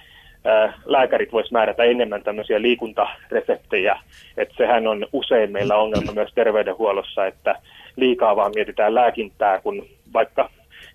ää, 0.44 0.72
lääkärit 0.84 1.32
vois 1.32 1.52
määrätä 1.52 1.84
enemmän 1.84 2.22
tämmöisiä 2.22 2.62
liikuntareseptejä, 2.62 3.98
että 4.36 4.54
sehän 4.56 4.86
on 4.86 5.06
usein 5.12 5.52
meillä 5.52 5.76
ongelma 5.76 6.12
myös 6.12 6.30
terveydenhuollossa, 6.34 7.26
että 7.26 7.54
liikaa 7.96 8.36
vaan 8.36 8.52
mietitään 8.54 8.94
lääkintää, 8.94 9.60
kun 9.60 9.86
vaikka 10.12 10.50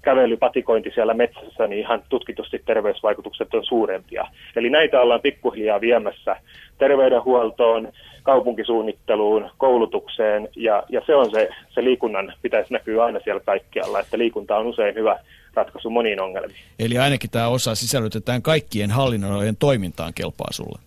kävelypatikointi 0.08 0.92
siellä 0.96 1.14
metsässä, 1.14 1.68
niin 1.68 1.80
ihan 1.80 2.04
tutkitusti 2.10 2.62
terveysvaikutukset 2.66 3.54
on 3.54 3.66
suurempia. 3.66 4.28
Eli 4.56 4.70
näitä 4.70 5.02
ollaan 5.02 5.22
pikkuhiljaa 5.22 5.82
viemässä 5.82 6.36
terveydenhuoltoon, 6.78 7.92
kaupunkisuunnitteluun, 8.24 9.50
koulutukseen, 9.58 10.50
ja, 10.56 10.84
ja 10.90 11.02
se 11.06 11.16
on 11.16 11.32
se, 11.32 11.50
se 11.70 11.84
liikunnan 11.84 12.34
pitäisi 12.42 12.74
näkyä 12.74 13.04
aina 13.04 13.20
siellä 13.24 13.42
kaikkialla, 13.46 14.00
että 14.00 14.18
liikunta 14.18 14.58
on 14.58 14.68
usein 14.68 14.96
hyvä 14.96 15.20
ratkaisu 15.54 15.90
moniin 15.90 16.22
ongelmiin. 16.22 16.60
Eli 16.80 16.98
ainakin 16.98 17.30
tämä 17.30 17.48
osa 17.48 17.76
sisällytetään 17.76 18.42
kaikkien 18.42 18.92
hallinnojen 18.92 19.58
toimintaan 19.58 20.14
kelpaa 20.14 20.52
sulle. 20.52 20.87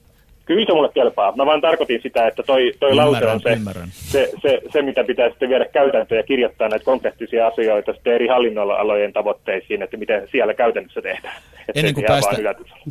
Kyllä 0.51 0.66
se 0.66 0.72
mulle 0.72 0.90
kelpaa. 0.94 1.36
Mä 1.36 1.46
vaan 1.46 1.61
tarkoitin 1.61 2.01
sitä, 2.03 2.26
että 2.26 2.42
toi, 2.42 2.72
toi 2.80 2.94
lause 2.94 3.26
on 3.26 3.40
se, 3.40 3.59
se, 3.92 4.30
se, 4.42 4.61
se, 4.72 4.82
mitä 4.82 5.05
pitää 5.05 5.28
sitten 5.28 5.48
viedä 5.48 5.64
käytäntöön 5.64 6.18
ja 6.18 6.22
kirjoittaa 6.22 6.68
näitä 6.68 6.84
konkreettisia 6.84 7.46
asioita 7.46 7.92
sitten 7.92 8.12
eri 8.12 8.26
hallinnonalojen 8.26 9.12
tavoitteisiin, 9.12 9.82
että 9.82 9.96
miten 9.96 10.28
siellä 10.30 10.55
käytännössä 10.55 11.03
tehdään. 11.03 11.34
ennen 11.74 11.94
kuin, 11.94 12.05
päästä, 12.07 12.36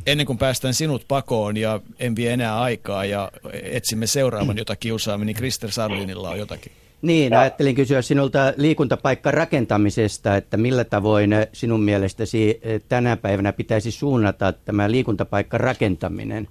ennen 0.07 0.25
kuin 0.25 0.37
päästään 0.37 0.73
sinut 0.73 1.05
pakoon 1.07 1.57
ja 1.57 1.79
en 1.99 2.15
vie 2.15 2.33
enää 2.33 2.61
aikaa 2.61 3.05
ja 3.05 3.31
etsimme 3.53 4.07
seuraavan, 4.07 4.57
jota 4.63 4.75
kiusaamme, 4.75 5.25
niin 5.25 5.35
Krister 5.35 5.71
Sarlinilla 5.71 6.29
on 6.29 6.39
jotakin. 6.39 6.71
Niin, 7.01 7.31
ja. 7.33 7.39
ajattelin 7.39 7.75
kysyä 7.75 8.01
sinulta 8.01 8.53
liikuntapaikka 8.57 9.31
rakentamisesta, 9.31 10.35
että 10.35 10.57
millä 10.57 10.83
tavoin 10.83 11.31
sinun 11.53 11.81
mielestäsi 11.81 12.61
tänä 12.89 13.17
päivänä 13.17 13.53
pitäisi 13.53 13.91
suunnata 13.91 14.53
tämä 14.53 14.91
liikuntapaikka 14.91 15.57
rakentaminen? 15.57 16.47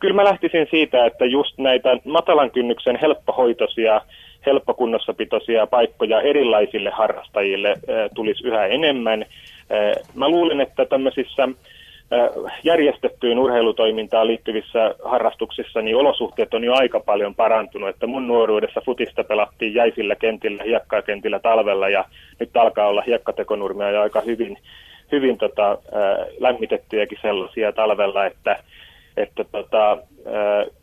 Kyllä 0.00 0.14
mä 0.14 0.24
lähtisin 0.24 0.66
siitä, 0.70 1.06
että 1.06 1.24
just 1.24 1.58
näitä 1.58 1.96
matalan 2.04 2.50
kynnyksen 2.50 2.98
helppohoitoisia, 3.02 4.00
helppokunnossapitoisia 4.46 5.66
paikkoja 5.66 6.20
erilaisille 6.20 6.90
harrastajille 6.90 7.74
tulisi 8.14 8.46
yhä 8.46 8.66
enemmän. 8.66 9.24
Mä 10.14 10.28
luulen, 10.28 10.60
että 10.60 10.84
tämmöisissä 10.84 11.48
järjestettyyn 12.64 13.38
urheilutoimintaan 13.38 14.26
liittyvissä 14.26 14.94
harrastuksissa 15.04 15.82
niin 15.82 15.96
olosuhteet 15.96 16.54
on 16.54 16.64
jo 16.64 16.74
aika 16.74 17.00
paljon 17.00 17.34
parantunut. 17.34 17.88
Että 17.88 18.06
mun 18.06 18.26
nuoruudessa 18.26 18.80
futista 18.86 19.24
pelattiin 19.24 19.74
jäisillä 19.74 20.16
kentillä, 20.16 20.62
hiekkakentillä 20.62 21.38
talvella 21.38 21.88
ja 21.88 22.04
nyt 22.40 22.56
alkaa 22.56 22.88
olla 22.88 23.02
hiekkatekonurmia 23.06 23.90
jo 23.90 24.00
aika 24.00 24.20
hyvin, 24.20 24.58
hyvin 25.12 25.38
tota, 25.38 25.78
lämmitettyjäkin 26.38 27.18
sellaisia 27.22 27.72
talvella, 27.72 28.26
että 28.26 28.56
että 29.22 29.44
tota, 29.44 29.98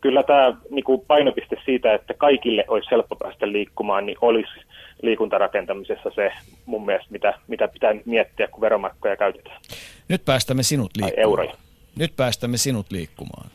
kyllä 0.00 0.22
tämä 0.22 0.56
niinku 0.70 0.98
painopiste 0.98 1.56
siitä, 1.64 1.94
että 1.94 2.14
kaikille 2.14 2.64
olisi 2.68 2.90
helppo 2.90 3.16
päästä 3.16 3.52
liikkumaan, 3.52 4.06
niin 4.06 4.18
olisi 4.20 4.60
liikuntarakentamisessa 5.02 6.10
se 6.14 6.32
mun 6.66 6.86
mielestä, 6.86 7.12
mitä, 7.12 7.34
mitä 7.48 7.68
pitää 7.68 7.94
miettiä, 8.04 8.48
kun 8.48 8.60
veromarkkoja 8.60 9.16
käytetään. 9.16 9.60
Nyt 10.08 10.24
päästämme 10.24 10.62
sinut 10.62 10.90
liikkumaan. 10.96 11.22
euroja. 11.22 11.54
Nyt 11.98 12.16
päästämme 12.16 12.56
sinut 12.56 12.86
liikkumaan. 12.90 13.50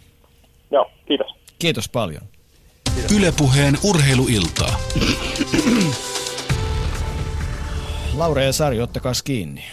Joo, 0.71 0.91
kiitos. 1.05 1.35
Kiitos 1.59 1.89
paljon. 1.89 2.21
Kiitos. 2.95 3.17
Ylepuheen 3.17 3.73
urheiluiltaa. 3.89 4.75
Laura 8.17 8.41
ja 8.41 8.53
Sari, 8.53 8.81
ottakaa 8.81 9.13
kiinni 9.25 9.63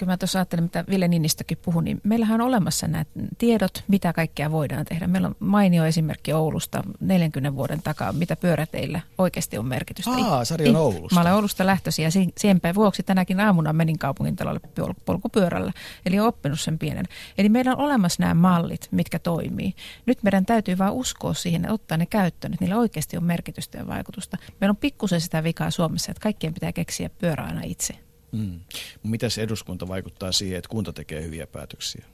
kyllä 0.00 0.12
mä 0.12 0.16
tuossa 0.16 0.38
ajattelin, 0.38 0.64
mitä 0.64 0.84
Ville 0.88 1.08
Ninnistökin 1.08 1.58
puhui, 1.62 1.84
niin 1.84 2.00
meillähän 2.04 2.40
on 2.40 2.46
olemassa 2.46 2.88
nämä 2.88 3.04
tiedot, 3.38 3.84
mitä 3.88 4.12
kaikkea 4.12 4.50
voidaan 4.50 4.84
tehdä. 4.84 5.06
Meillä 5.06 5.28
on 5.28 5.36
mainio 5.38 5.84
esimerkki 5.84 6.32
Oulusta 6.32 6.82
40 7.00 7.56
vuoden 7.56 7.82
takaa, 7.82 8.12
mitä 8.12 8.36
pyöräteillä 8.36 9.00
oikeasti 9.18 9.58
on 9.58 9.66
merkitystä. 9.66 10.10
Aa, 10.10 10.44
Sari 10.44 10.68
on 10.68 10.76
Oulusta. 10.76 11.14
Mä 11.14 11.20
olen 11.20 11.34
Oulusta 11.34 11.66
lähtöisin 11.66 12.02
ja 12.02 12.10
sen 12.10 12.60
vuoksi 12.74 13.02
tänäkin 13.02 13.40
aamuna 13.40 13.72
menin 13.72 13.98
kaupungin 13.98 14.36
talolle 14.36 14.60
polkupyörällä. 15.04 15.72
Eli 16.06 16.18
olen 16.18 16.28
oppinut 16.28 16.60
sen 16.60 16.78
pienen. 16.78 17.06
Eli 17.38 17.48
meillä 17.48 17.72
on 17.72 17.78
olemassa 17.78 18.22
nämä 18.22 18.34
mallit, 18.34 18.88
mitkä 18.90 19.18
toimii. 19.18 19.74
Nyt 20.06 20.22
meidän 20.22 20.46
täytyy 20.46 20.78
vain 20.78 20.92
uskoa 20.92 21.34
siihen 21.34 21.62
ja 21.62 21.72
ottaa 21.72 21.98
ne 21.98 22.06
käyttöön, 22.06 22.52
että 22.52 22.64
niillä 22.64 22.78
oikeasti 22.78 23.16
on 23.16 23.24
merkitystä 23.24 23.78
ja 23.78 23.86
vaikutusta. 23.86 24.36
Meillä 24.60 24.72
on 24.72 24.76
pikkusen 24.76 25.20
sitä 25.20 25.44
vikaa 25.44 25.70
Suomessa, 25.70 26.10
että 26.10 26.22
kaikkien 26.22 26.54
pitää 26.54 26.72
keksiä 26.72 27.10
pyörä 27.18 27.44
aina 27.44 27.60
itse. 27.64 28.09
Mm. 28.32 28.60
Miten 29.02 29.30
se 29.30 29.42
eduskunta 29.42 29.88
vaikuttaa 29.88 30.32
siihen, 30.32 30.58
että 30.58 30.68
kunta 30.68 30.92
tekee 30.92 31.22
hyviä 31.22 31.46
päätöksiä? 31.46 32.04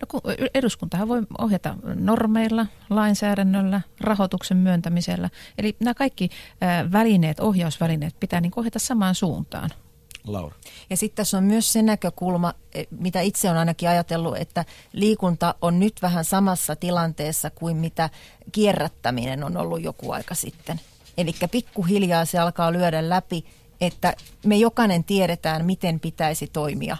No, 0.00 0.20
eduskuntahan 0.54 1.08
voi 1.08 1.22
ohjata 1.38 1.76
normeilla, 1.94 2.66
lainsäädännöllä, 2.90 3.80
rahoituksen 4.00 4.56
myöntämisellä. 4.56 5.30
Eli 5.58 5.76
nämä 5.80 5.94
kaikki 5.94 6.30
välineet, 6.92 7.40
ohjausvälineet 7.40 8.14
pitää 8.20 8.40
niin 8.40 8.52
ohjata 8.56 8.78
samaan 8.78 9.14
suuntaan. 9.14 9.70
Laura. 10.26 10.54
Ja 10.90 10.96
sitten 10.96 11.16
tässä 11.16 11.38
on 11.38 11.44
myös 11.44 11.72
se 11.72 11.82
näkökulma, 11.82 12.54
e, 12.74 12.84
mitä 12.90 13.20
itse 13.20 13.50
on 13.50 13.56
ainakin 13.56 13.88
ajatellut, 13.88 14.36
että 14.36 14.64
liikunta 14.92 15.54
on 15.60 15.80
nyt 15.80 16.02
vähän 16.02 16.24
samassa 16.24 16.76
tilanteessa 16.76 17.50
kuin 17.50 17.76
mitä 17.76 18.10
kierrättäminen 18.52 19.44
on 19.44 19.56
ollut 19.56 19.82
joku 19.82 20.12
aika 20.12 20.34
sitten. 20.34 20.80
Eli 21.18 21.34
pikkuhiljaa 21.50 22.24
se 22.24 22.38
alkaa 22.38 22.72
lyödä 22.72 23.08
läpi 23.08 23.44
että 23.86 24.14
me 24.46 24.56
jokainen 24.56 25.04
tiedetään, 25.04 25.64
miten 25.64 26.00
pitäisi 26.00 26.46
toimia. 26.46 26.96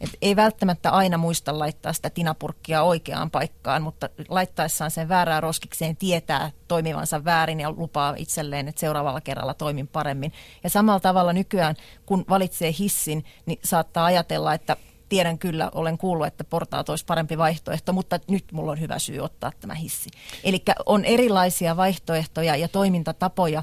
Et 0.00 0.10
ei 0.22 0.36
välttämättä 0.36 0.90
aina 0.90 1.18
muista 1.18 1.58
laittaa 1.58 1.92
sitä 1.92 2.10
tinapurkkia 2.10 2.82
oikeaan 2.82 3.30
paikkaan, 3.30 3.82
mutta 3.82 4.08
laittaessaan 4.28 4.90
sen 4.90 5.08
väärään 5.08 5.42
roskikseen 5.42 5.96
tietää 5.96 6.50
toimivansa 6.68 7.24
väärin 7.24 7.60
ja 7.60 7.72
lupaa 7.72 8.14
itselleen, 8.16 8.68
että 8.68 8.80
seuraavalla 8.80 9.20
kerralla 9.20 9.54
toimin 9.54 9.88
paremmin. 9.88 10.32
Ja 10.64 10.70
samalla 10.70 11.00
tavalla 11.00 11.32
nykyään, 11.32 11.74
kun 12.06 12.24
valitsee 12.28 12.74
hissin, 12.78 13.24
niin 13.46 13.58
saattaa 13.64 14.04
ajatella, 14.04 14.54
että 14.54 14.76
tiedän 15.08 15.38
kyllä, 15.38 15.70
olen 15.74 15.98
kuullut, 15.98 16.26
että 16.26 16.44
portaat 16.44 16.88
olisi 16.88 17.04
parempi 17.04 17.38
vaihtoehto, 17.38 17.92
mutta 17.92 18.20
nyt 18.28 18.44
mulla 18.52 18.72
on 18.72 18.80
hyvä 18.80 18.98
syy 18.98 19.20
ottaa 19.20 19.52
tämä 19.60 19.74
hissi. 19.74 20.10
Eli 20.44 20.62
on 20.86 21.04
erilaisia 21.04 21.76
vaihtoehtoja 21.76 22.56
ja 22.56 22.68
toimintatapoja, 22.68 23.62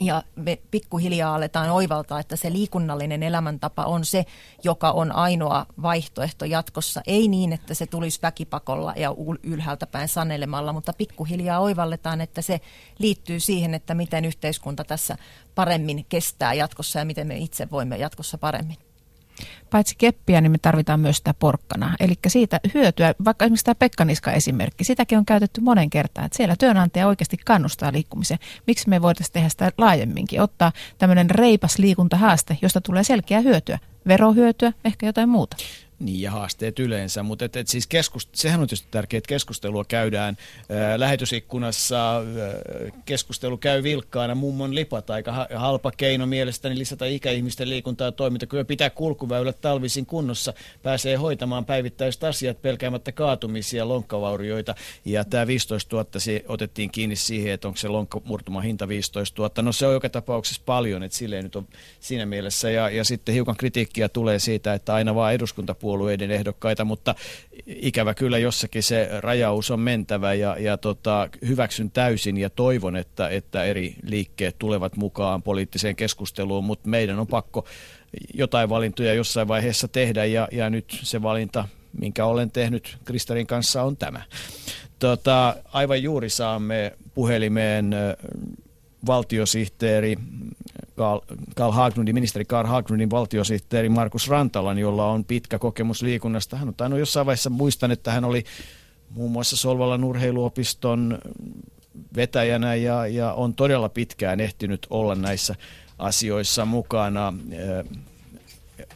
ja 0.00 0.22
me 0.36 0.58
pikkuhiljaa 0.70 1.34
aletaan 1.34 1.70
oivaltaa, 1.70 2.20
että 2.20 2.36
se 2.36 2.52
liikunnallinen 2.52 3.22
elämäntapa 3.22 3.84
on 3.84 4.04
se, 4.04 4.26
joka 4.64 4.90
on 4.90 5.12
ainoa 5.12 5.66
vaihtoehto 5.82 6.44
jatkossa. 6.44 7.00
Ei 7.06 7.28
niin, 7.28 7.52
että 7.52 7.74
se 7.74 7.86
tulisi 7.86 8.18
väkipakolla 8.22 8.94
ja 8.96 9.14
ylhäältä 9.42 9.86
päin 9.86 10.08
sanelemalla, 10.08 10.72
mutta 10.72 10.92
pikkuhiljaa 10.92 11.60
oivalletaan, 11.60 12.20
että 12.20 12.42
se 12.42 12.60
liittyy 12.98 13.40
siihen, 13.40 13.74
että 13.74 13.94
miten 13.94 14.24
yhteiskunta 14.24 14.84
tässä 14.84 15.16
paremmin 15.54 16.06
kestää 16.08 16.54
jatkossa 16.54 16.98
ja 16.98 17.04
miten 17.04 17.26
me 17.26 17.36
itse 17.36 17.70
voimme 17.70 17.96
jatkossa 17.96 18.38
paremmin 18.38 18.87
paitsi 19.70 19.94
keppiä, 19.98 20.40
niin 20.40 20.52
me 20.52 20.58
tarvitaan 20.58 21.00
myös 21.00 21.16
sitä 21.16 21.34
porkkana. 21.34 21.96
Eli 22.00 22.14
siitä 22.26 22.60
hyötyä, 22.74 23.14
vaikka 23.24 23.44
esimerkiksi 23.44 23.64
tämä 23.64 23.74
Pekka 23.74 24.04
Niska-esimerkki, 24.04 24.84
sitäkin 24.84 25.18
on 25.18 25.26
käytetty 25.26 25.60
monen 25.60 25.90
kertaan, 25.90 26.26
että 26.26 26.36
siellä 26.36 26.56
työnantaja 26.56 27.06
oikeasti 27.06 27.36
kannustaa 27.44 27.92
liikkumiseen. 27.92 28.40
Miksi 28.66 28.88
me 28.88 29.02
voitaisiin 29.02 29.32
tehdä 29.32 29.48
sitä 29.48 29.72
laajemminkin, 29.78 30.40
ottaa 30.40 30.72
tämmöinen 30.98 31.30
reipas 31.30 31.78
liikuntahaaste, 31.78 32.58
josta 32.62 32.80
tulee 32.80 33.04
selkeä 33.04 33.40
hyötyä, 33.40 33.78
verohyötyä, 34.08 34.72
ehkä 34.84 35.06
jotain 35.06 35.28
muuta. 35.28 35.56
Niin, 36.00 36.20
ja 36.20 36.30
haasteet 36.30 36.78
yleensä, 36.78 37.22
mutta 37.22 37.44
et, 37.44 37.56
et 37.56 37.68
siis 37.68 37.86
keskust, 37.86 38.28
sehän 38.34 38.60
on 38.60 38.66
tietysti 38.66 38.88
tärkeää, 38.90 39.18
että 39.18 39.28
keskustelua 39.28 39.84
käydään. 39.84 40.36
Ää, 40.70 41.00
lähetysikkunassa 41.00 42.16
ää, 42.16 42.22
keskustelu 43.04 43.56
käy 43.56 43.82
vilkkaana, 43.82 44.34
mummon 44.34 44.74
lipat, 44.74 45.10
aika 45.10 45.48
halpa 45.54 45.92
keino 45.96 46.26
mielestäni 46.26 46.78
lisätä 46.78 47.06
ikäihmisten 47.06 47.68
liikuntaa 47.68 48.06
ja 48.06 48.12
toiminta. 48.12 48.46
Kyllä 48.46 48.64
pitää 48.64 48.90
kulkuväylät 48.90 49.60
talvisin 49.60 50.06
kunnossa, 50.06 50.54
pääsee 50.82 51.16
hoitamaan 51.16 51.64
päivittäiset 51.64 52.24
asiat 52.24 52.62
pelkäämättä 52.62 53.12
kaatumisia, 53.12 53.88
lonkkavaurioita. 53.88 54.74
Ja 55.04 55.24
tämä 55.24 55.46
15 55.46 55.96
000 55.96 56.08
se 56.18 56.44
otettiin 56.48 56.90
kiinni 56.90 57.16
siihen, 57.16 57.52
että 57.52 57.68
onko 57.68 57.76
se 57.76 57.88
lonkkamurtuma 57.88 58.60
hinta 58.60 58.88
15 58.88 59.42
000. 59.42 59.62
No 59.62 59.72
se 59.72 59.86
on 59.86 59.92
joka 59.92 60.08
tapauksessa 60.08 60.62
paljon, 60.66 61.02
että 61.02 61.18
silleen 61.18 61.44
nyt 61.44 61.56
on 61.56 61.68
siinä 62.00 62.26
mielessä. 62.26 62.70
Ja, 62.70 62.90
ja 62.90 63.04
sitten 63.04 63.34
hiukan 63.34 63.56
kritiikkiä 63.56 64.08
tulee 64.08 64.38
siitä, 64.38 64.74
että 64.74 64.94
aina 64.94 65.14
vaan 65.14 65.34
eduskunta 65.34 65.74
puolueiden 65.88 66.30
ehdokkaita, 66.30 66.84
mutta 66.84 67.14
ikävä 67.66 68.14
kyllä 68.14 68.38
jossakin 68.38 68.82
se 68.82 69.08
rajaus 69.20 69.70
on 69.70 69.80
mentävä 69.80 70.34
ja, 70.34 70.56
ja 70.58 70.76
tota, 70.76 71.28
hyväksyn 71.46 71.90
täysin 71.90 72.36
ja 72.38 72.50
toivon, 72.50 72.96
että, 72.96 73.28
että 73.28 73.64
eri 73.64 73.94
liikkeet 74.02 74.56
tulevat 74.58 74.96
mukaan 74.96 75.42
poliittiseen 75.42 75.96
keskusteluun, 75.96 76.64
mutta 76.64 76.88
meidän 76.88 77.18
on 77.18 77.26
pakko 77.26 77.64
jotain 78.34 78.68
valintoja 78.68 79.14
jossain 79.14 79.48
vaiheessa 79.48 79.88
tehdä 79.88 80.24
ja, 80.24 80.48
ja 80.52 80.70
nyt 80.70 80.98
se 81.02 81.22
valinta, 81.22 81.68
minkä 82.00 82.24
olen 82.24 82.50
tehnyt 82.50 82.98
Kristarin 83.04 83.46
kanssa, 83.46 83.82
on 83.82 83.96
tämä. 83.96 84.22
Tota, 84.98 85.56
aivan 85.72 86.02
juuri 86.02 86.30
saamme 86.30 86.92
puhelimeen 87.14 87.94
valtiosihteeri 89.06 90.16
Karl, 91.56 91.72
Haglundin, 91.72 92.14
ministeri 92.14 92.44
Karl 92.44 92.68
Haglundin 92.68 93.10
valtiosihteeri 93.10 93.88
Markus 93.88 94.28
Rantalan, 94.28 94.78
jolla 94.78 95.06
on 95.06 95.24
pitkä 95.24 95.58
kokemus 95.58 96.02
liikunnasta. 96.02 96.56
Hän 96.56 96.68
on 96.68 96.74
tainnut 96.74 97.00
jossain 97.00 97.26
vaiheessa, 97.26 97.50
muistan, 97.50 97.90
että 97.90 98.12
hän 98.12 98.24
oli 98.24 98.44
muun 99.10 99.32
muassa 99.32 99.56
Solvalan 99.56 100.04
urheiluopiston 100.04 101.18
vetäjänä 102.16 102.74
ja, 102.74 103.06
ja 103.06 103.32
on 103.32 103.54
todella 103.54 103.88
pitkään 103.88 104.40
ehtinyt 104.40 104.86
olla 104.90 105.14
näissä 105.14 105.54
asioissa 105.98 106.64
mukana 106.64 107.34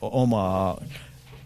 omaa, 0.00 0.80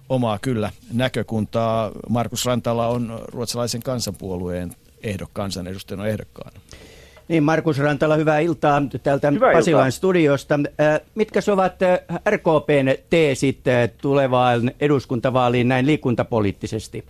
omaa 0.09 0.39
kyllä 0.39 0.73
näkökuntaa. 0.93 1.91
Markus 2.09 2.45
Rantala 2.45 2.87
on 2.87 3.21
ruotsalaisen 3.33 3.83
kansanpuolueen 3.83 4.75
ehdok, 5.03 5.31
kansanedustajana 5.33 6.07
ehdokkaana. 6.07 6.61
Niin, 7.29 7.43
Markus 7.43 7.79
Rantala, 7.79 8.17
hyvää 8.17 8.39
iltaa 8.39 8.83
täältä 9.03 9.31
hyvää 9.31 9.53
Pasilan 9.53 9.81
iltaa. 9.81 9.91
studiosta. 9.91 10.61
mitkä 11.15 11.41
ovat 11.53 11.75
RKPn 12.31 12.95
teesit 13.11 13.61
tulevaan 14.03 14.71
eduskuntavaaliin 14.81 15.69
näin 15.69 15.87
liikuntapoliittisesti? 15.87 17.05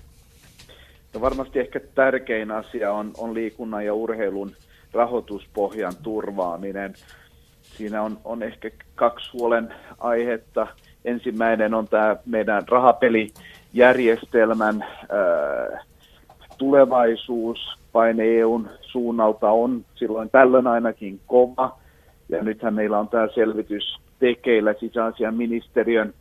No 1.14 1.20
varmasti 1.20 1.60
ehkä 1.60 1.80
tärkein 1.94 2.50
asia 2.50 2.92
on, 2.92 3.10
on 3.18 3.34
liikunnan 3.34 3.84
ja 3.84 3.94
urheilun 3.94 4.52
rahoituspohjan 4.92 5.92
turvaaminen. 6.02 6.94
Siinä 7.62 8.02
on, 8.02 8.18
on 8.24 8.42
ehkä 8.42 8.70
kaksi 8.94 9.30
huolen 9.32 9.74
aihetta. 9.98 10.66
Ensimmäinen 11.04 11.74
on 11.74 11.88
tämä 11.88 12.16
meidän 12.26 12.62
rahapelijärjestelmän 12.68 14.82
ää, 14.82 14.88
tulevaisuus. 16.58 17.58
Paine 17.97 18.24
EUn 18.24 18.68
suunnalta 18.80 19.51
on 19.51 19.84
silloin 19.94 20.30
tällöin 20.30 20.66
ainakin 20.66 21.20
kova. 21.26 21.78
Ja 22.28 22.42
nythän 22.42 22.74
meillä 22.74 22.99
on 22.99 23.09
tämä 23.09 23.28
selvitys 23.34 23.97
tekeillä 24.18 24.74
sisäasian 24.80 25.34
ministeriön 25.34 26.14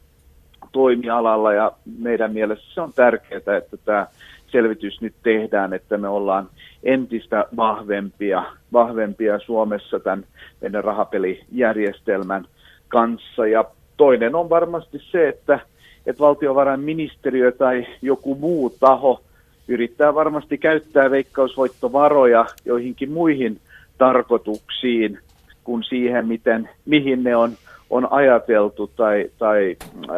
toimialalla 0.71 1.53
ja 1.53 1.71
meidän 1.99 2.34
mielestä 2.34 2.65
se 2.73 2.82
on 2.82 2.93
tärkeää, 2.93 3.57
että 3.57 3.78
tämä 3.86 4.07
selvitys 4.47 5.01
nyt 5.01 5.13
tehdään, 5.23 5.73
että 5.73 5.97
me 5.97 6.07
ollaan 6.07 6.49
entistä 6.84 7.45
vahvempia, 7.57 8.43
vahvempia 8.73 9.39
Suomessa 9.39 9.99
tämän 9.99 10.23
meidän 10.61 10.84
rahapelijärjestelmän 10.84 12.45
kanssa. 12.88 13.47
Ja 13.47 13.65
toinen 13.97 14.36
on 14.36 14.49
varmasti 14.49 14.99
se, 15.11 15.28
että, 15.28 15.59
että 16.05 16.19
valtiovarainministeriö 16.19 17.51
tai 17.51 17.88
joku 18.01 18.36
muu 18.36 18.69
taho 18.80 19.21
yrittää 19.68 20.16
varmasti 20.16 20.57
käyttää 20.57 21.11
veikkausvoittovaroja 21.11 22.45
joihinkin 22.66 23.11
muihin 23.11 23.59
tarkoituksiin 23.97 25.20
kuin 25.63 25.84
siihen, 25.84 26.28
miten, 26.28 26.70
mihin 26.86 27.24
ne 27.24 27.36
on, 27.36 27.51
on 27.89 28.07
ajateltu 28.11 28.88
tai, 28.88 29.30
tai 29.38 29.76
äh, 30.09 30.16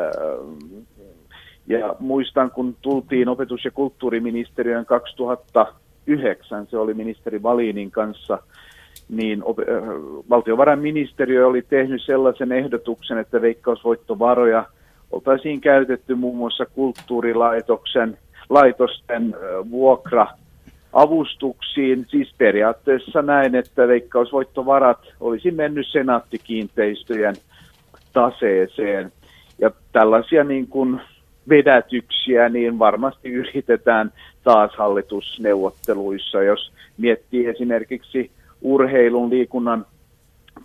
ja 1.67 1.95
muistan, 1.99 2.51
kun 2.51 2.75
tultiin 2.81 3.29
opetus- 3.29 3.65
ja 3.65 3.71
kulttuuriministeriön 3.71 4.85
2009, 4.85 6.67
se 6.67 6.77
oli 6.77 6.93
ministeri 6.93 7.43
Valinin 7.43 7.91
kanssa, 7.91 8.39
niin 9.09 9.43
äh, 9.47 9.83
valtiovarainministeriö 10.29 11.47
oli 11.47 11.61
tehnyt 11.61 12.01
sellaisen 12.05 12.51
ehdotuksen, 12.51 13.17
että 13.17 13.41
veikkausvoittovaroja 13.41 14.65
oltaisiin 15.11 15.61
käytetty 15.61 16.15
muun 16.15 16.37
muassa 16.37 16.65
kulttuurilaitoksen 16.65 18.17
laitosten 18.49 19.35
vuokra 19.71 20.27
avustuksiin, 20.93 22.05
siis 22.09 22.33
periaatteessa 22.37 23.21
näin, 23.21 23.55
että 23.55 23.87
veikkausvoittovarat 23.87 24.99
olisi 25.19 25.51
mennyt 25.51 25.87
senaattikiinteistöjen 25.91 27.35
taseeseen. 28.13 29.11
Ja 29.59 29.71
tällaisia 29.91 30.43
niin 30.43 30.67
kuin 30.67 31.01
vedätyksiä, 31.49 32.49
niin 32.49 32.79
varmasti 32.79 33.29
yritetään 33.29 34.11
taas 34.43 34.71
hallitusneuvotteluissa, 34.77 36.43
jos 36.43 36.71
miettii 36.97 37.45
esimerkiksi 37.45 38.31
urheilun, 38.61 39.29
liikunnan 39.29 39.85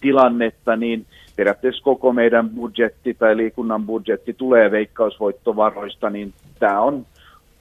tilannetta, 0.01 0.77
niin 0.77 1.07
periaatteessa 1.37 1.83
koko 1.83 2.13
meidän 2.13 2.51
budjetti 2.51 3.15
tai 3.15 3.37
liikunnan 3.37 3.87
budjetti 3.87 4.33
tulee 4.33 4.71
veikkausvoittovaroista, 4.71 6.11
niin 6.11 6.33
tämä 6.59 6.81
on, 6.81 7.07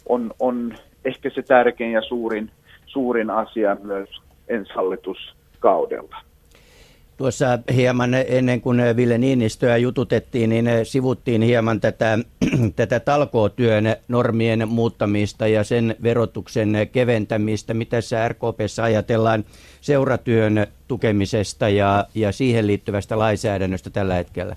on, 0.10 0.34
on 0.40 0.74
ehkä 1.06 1.30
se 1.30 1.42
tärkein 1.42 1.92
ja 1.92 2.02
suurin, 2.02 2.52
suurin 2.86 3.30
asia 3.30 3.78
myös 3.84 4.10
ensi 4.48 4.74
hallituskaudella. 4.74 6.16
Tuossa 7.18 7.60
hieman 7.76 8.14
ennen 8.14 8.62
kuin 8.62 8.82
Ville 8.96 9.18
Niinistöä 9.18 9.78
jututettiin, 9.78 10.50
niin 10.50 10.66
sivuttiin 10.84 11.42
hieman 11.42 11.82
tätä, 11.82 12.20
tätä 12.76 13.00
talkootyön 13.00 13.84
normien 14.08 14.68
muuttamista 14.68 15.48
ja 15.48 15.64
sen 15.64 15.96
verotuksen 16.04 16.74
keventämistä. 16.92 17.74
Mitä 17.74 18.02
se 18.02 18.28
RKPssä 18.28 18.84
ajatellaan 18.84 19.44
seuratyön 19.82 20.68
tukemisesta 20.88 21.70
ja, 21.70 22.06
ja 22.16 22.32
siihen 22.32 22.68
liittyvästä 22.68 23.20
lainsäädännöstä 23.20 23.90
tällä 23.90 24.14
hetkellä? 24.14 24.56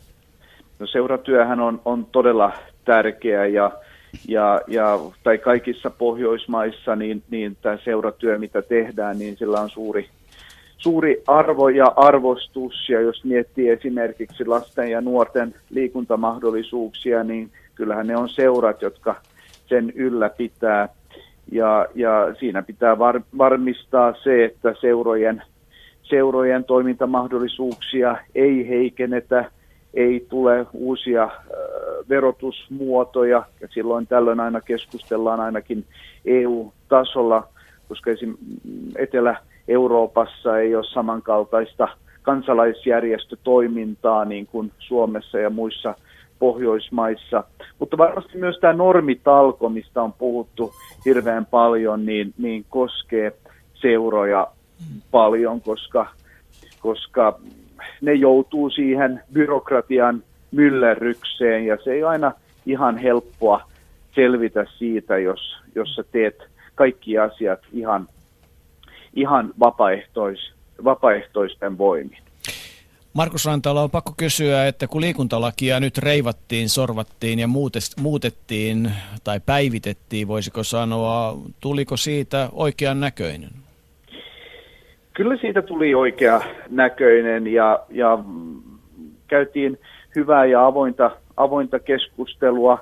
No 0.78 0.86
seuratyöhän 0.86 1.60
on, 1.60 1.80
on 1.84 2.06
todella 2.06 2.52
tärkeä 2.84 3.46
ja, 3.46 3.70
ja, 4.28 4.60
ja 4.66 4.98
tai 5.22 5.38
kaikissa 5.38 5.90
Pohjoismaissa 5.90 6.96
niin, 6.96 7.22
niin 7.30 7.56
tämä 7.62 7.78
seuratyö, 7.84 8.38
mitä 8.38 8.62
tehdään, 8.62 9.18
niin 9.18 9.36
sillä 9.36 9.60
on 9.60 9.70
suuri 9.70 10.08
suuri 10.84 11.22
arvo 11.26 11.68
ja 11.68 11.92
arvostus, 11.96 12.88
ja 12.88 13.00
jos 13.00 13.24
miettii 13.24 13.68
esimerkiksi 13.68 14.46
lasten 14.46 14.90
ja 14.90 15.00
nuorten 15.00 15.54
liikuntamahdollisuuksia, 15.70 17.24
niin 17.24 17.50
kyllähän 17.74 18.06
ne 18.06 18.16
on 18.16 18.28
seurat, 18.28 18.82
jotka 18.82 19.16
sen 19.66 19.92
ylläpitää. 19.94 20.88
Ja, 21.52 21.86
ja 21.94 22.34
siinä 22.40 22.62
pitää 22.62 22.98
var, 22.98 23.20
varmistaa 23.38 24.14
se, 24.22 24.44
että 24.44 24.74
seurojen, 24.80 25.42
seurojen 26.02 26.64
toimintamahdollisuuksia 26.64 28.16
ei 28.34 28.68
heikennetä, 28.68 29.50
ei 29.94 30.26
tule 30.28 30.66
uusia 30.72 31.22
äh, 31.22 31.30
verotusmuotoja, 32.08 33.42
ja 33.60 33.68
silloin 33.70 34.06
tällöin 34.06 34.40
aina 34.40 34.60
keskustellaan 34.60 35.40
ainakin 35.40 35.84
EU-tasolla, 36.24 37.48
koska 37.88 38.10
esim. 38.10 38.36
Etelä- 38.96 39.40
Euroopassa 39.68 40.58
ei 40.58 40.76
ole 40.76 40.84
samankaltaista 40.84 41.88
kansalaisjärjestötoimintaa 42.22 44.24
niin 44.24 44.46
kuin 44.46 44.72
Suomessa 44.78 45.38
ja 45.38 45.50
muissa 45.50 45.94
Pohjoismaissa. 46.38 47.44
Mutta 47.78 47.98
varmasti 47.98 48.38
myös 48.38 48.58
tämä 48.60 48.72
normitalko, 48.72 49.68
mistä 49.68 50.02
on 50.02 50.12
puhuttu 50.12 50.72
hirveän 51.04 51.46
paljon, 51.46 52.06
niin, 52.06 52.34
niin 52.38 52.64
koskee 52.70 53.32
seuroja 53.74 54.46
paljon, 55.10 55.60
koska, 55.60 56.06
koska 56.80 57.38
ne 58.00 58.12
joutuu 58.12 58.70
siihen 58.70 59.20
byrokratian 59.32 60.22
myllerrykseen 60.50 61.66
ja 61.66 61.78
se 61.84 61.92
ei 61.92 62.02
aina 62.02 62.32
ihan 62.66 62.98
helppoa 62.98 63.70
selvitä 64.14 64.66
siitä, 64.78 65.18
jos, 65.18 65.56
jos 65.74 65.94
sä 65.94 66.04
teet 66.12 66.36
kaikki 66.74 67.18
asiat 67.18 67.60
ihan 67.72 68.08
ihan 69.16 69.52
vapaaehtois, 69.60 70.52
vapaaehtoisten 70.84 71.78
voimin. 71.78 72.18
Markus 73.12 73.46
Rantala 73.46 73.82
on 73.82 73.90
pakko 73.90 74.14
kysyä, 74.16 74.66
että 74.66 74.86
kun 74.86 75.00
liikuntalakia 75.00 75.80
nyt 75.80 75.98
reivattiin, 75.98 76.68
sorvattiin 76.68 77.38
ja 77.38 77.48
muutettiin 78.00 78.92
tai 79.24 79.40
päivitettiin, 79.40 80.28
voisiko 80.28 80.64
sanoa, 80.64 81.38
tuliko 81.60 81.96
siitä 81.96 82.48
oikean 82.52 83.00
näköinen? 83.00 83.50
Kyllä 85.14 85.36
siitä 85.36 85.62
tuli 85.62 85.94
oikea 85.94 86.40
näköinen 86.70 87.46
ja, 87.46 87.80
ja 87.90 88.18
käytiin 89.26 89.78
hyvää 90.16 90.44
ja 90.44 90.66
avointa, 90.66 91.10
avointa 91.36 91.78
keskustelua, 91.78 92.78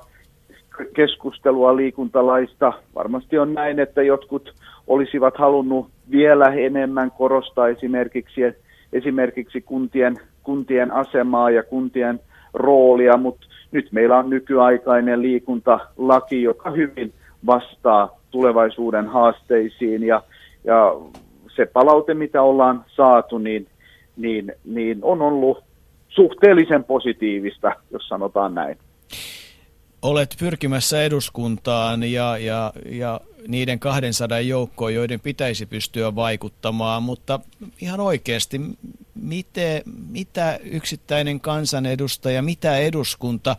keskustelua 0.93 1.75
liikuntalaista. 1.75 2.73
Varmasti 2.95 3.37
on 3.37 3.53
näin, 3.53 3.79
että 3.79 4.03
jotkut 4.03 4.53
olisivat 4.87 5.37
halunnut 5.37 5.87
vielä 6.11 6.45
enemmän 6.45 7.11
korostaa 7.11 7.67
esimerkiksi, 7.67 8.41
esimerkiksi 8.93 9.61
kuntien, 9.61 10.19
kuntien 10.43 10.91
asemaa 10.91 11.49
ja 11.49 11.63
kuntien 11.63 12.19
roolia, 12.53 13.17
mutta 13.17 13.47
nyt 13.71 13.87
meillä 13.91 14.17
on 14.17 14.29
nykyaikainen 14.29 15.21
liikuntalaki, 15.21 16.43
joka 16.43 16.71
hyvin 16.71 17.13
vastaa 17.45 18.19
tulevaisuuden 18.31 19.07
haasteisiin 19.07 20.03
ja, 20.03 20.21
ja 20.63 20.95
se 21.55 21.65
palaute, 21.65 22.13
mitä 22.13 22.41
ollaan 22.41 22.85
saatu, 22.87 23.37
niin, 23.37 23.67
niin, 24.17 24.53
niin 24.65 24.99
on 25.01 25.21
ollut 25.21 25.63
suhteellisen 26.09 26.83
positiivista, 26.83 27.71
jos 27.91 28.07
sanotaan 28.07 28.55
näin. 28.55 28.77
olet 30.01 30.35
pyrkimässä 30.39 31.03
eduskuntaan 31.03 32.03
ja, 32.03 32.37
ja, 32.37 32.73
ja 32.85 33.21
niiden 33.47 33.79
200 33.79 34.39
joukkoon, 34.39 34.93
joiden 34.93 35.19
pitäisi 35.19 35.65
pystyä 35.65 36.15
vaikuttamaan, 36.15 37.03
mutta 37.03 37.39
ihan 37.81 37.99
oikeasti, 37.99 38.61
miten, 39.15 39.81
mitä 40.09 40.59
yksittäinen 40.63 41.39
kansanedustaja, 41.39 42.41
mitä 42.41 42.77
eduskunta, 42.77 43.55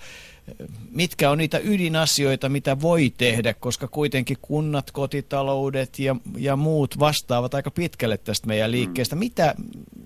mitkä 0.90 1.30
on 1.30 1.38
niitä 1.38 1.60
ydinasioita, 1.64 2.48
mitä 2.48 2.76
voi 2.82 3.12
tehdä, 3.18 3.54
koska 3.60 3.88
kuitenkin 3.88 4.36
kunnat, 4.42 4.90
kotitaloudet 4.90 5.98
ja, 5.98 6.16
ja 6.38 6.56
muut 6.56 6.98
vastaavat 6.98 7.54
aika 7.54 7.70
pitkälle 7.70 8.16
tästä 8.16 8.46
meidän 8.46 8.72
liikkeestä. 8.72 9.16
Mitä, 9.16 9.54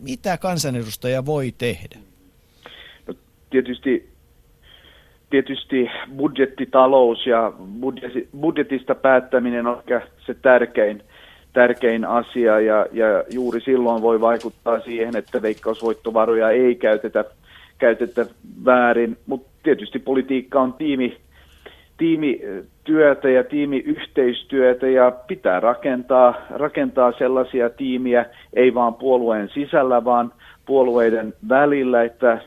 mitä 0.00 0.38
kansanedustaja 0.38 1.26
voi 1.26 1.54
tehdä? 1.58 1.98
No, 3.06 3.14
tietysti 3.50 4.18
tietysti 5.30 5.90
budjettitalous 6.16 7.26
ja 7.26 7.52
budjetista 8.40 8.94
päättäminen 8.94 9.66
on 9.66 9.78
ehkä 9.78 10.02
se 10.26 10.34
tärkein, 10.34 11.02
tärkein 11.52 12.04
asia 12.04 12.60
ja, 12.60 12.86
ja 12.92 13.24
juuri 13.30 13.60
silloin 13.60 14.02
voi 14.02 14.20
vaikuttaa 14.20 14.80
siihen, 14.80 15.16
että 15.16 15.42
veikkausvoittovaroja 15.42 16.50
ei 16.50 16.74
käytetä, 16.74 17.24
käytetä 17.78 18.26
väärin, 18.64 19.16
mutta 19.26 19.57
tietysti 19.68 19.98
politiikka 19.98 20.60
on 20.60 20.72
tiimi, 20.72 21.16
tiimityötä 21.96 23.28
ja 23.28 23.44
tiimiyhteistyötä 23.44 24.88
ja 24.88 25.10
pitää 25.10 25.60
rakentaa, 25.60 26.34
rakentaa 26.50 27.12
sellaisia 27.12 27.70
tiimiä, 27.70 28.26
ei 28.52 28.74
vaan 28.74 28.94
puolueen 28.94 29.48
sisällä, 29.48 30.04
vaan 30.04 30.32
puolueiden 30.66 31.34
välillä, 31.48 32.02
että 32.02 32.40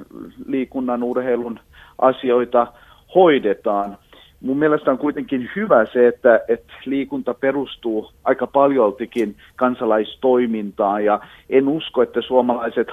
liikunnan, 0.45 1.03
urheilun– 1.03 1.59
asioita 2.01 2.67
hoidetaan. 3.15 3.97
Mun 4.41 4.57
mielestä 4.57 4.91
on 4.91 4.97
kuitenkin 4.97 5.49
hyvä 5.55 5.85
se, 5.85 6.07
että, 6.07 6.39
että 6.47 6.73
liikunta 6.85 7.33
perustuu 7.33 8.11
aika 8.23 8.47
paljoltikin 8.47 9.35
kansalaistoimintaan 9.55 11.05
ja 11.05 11.19
en 11.49 11.67
usko, 11.67 12.01
että 12.01 12.21
suomalaiset 12.21 12.87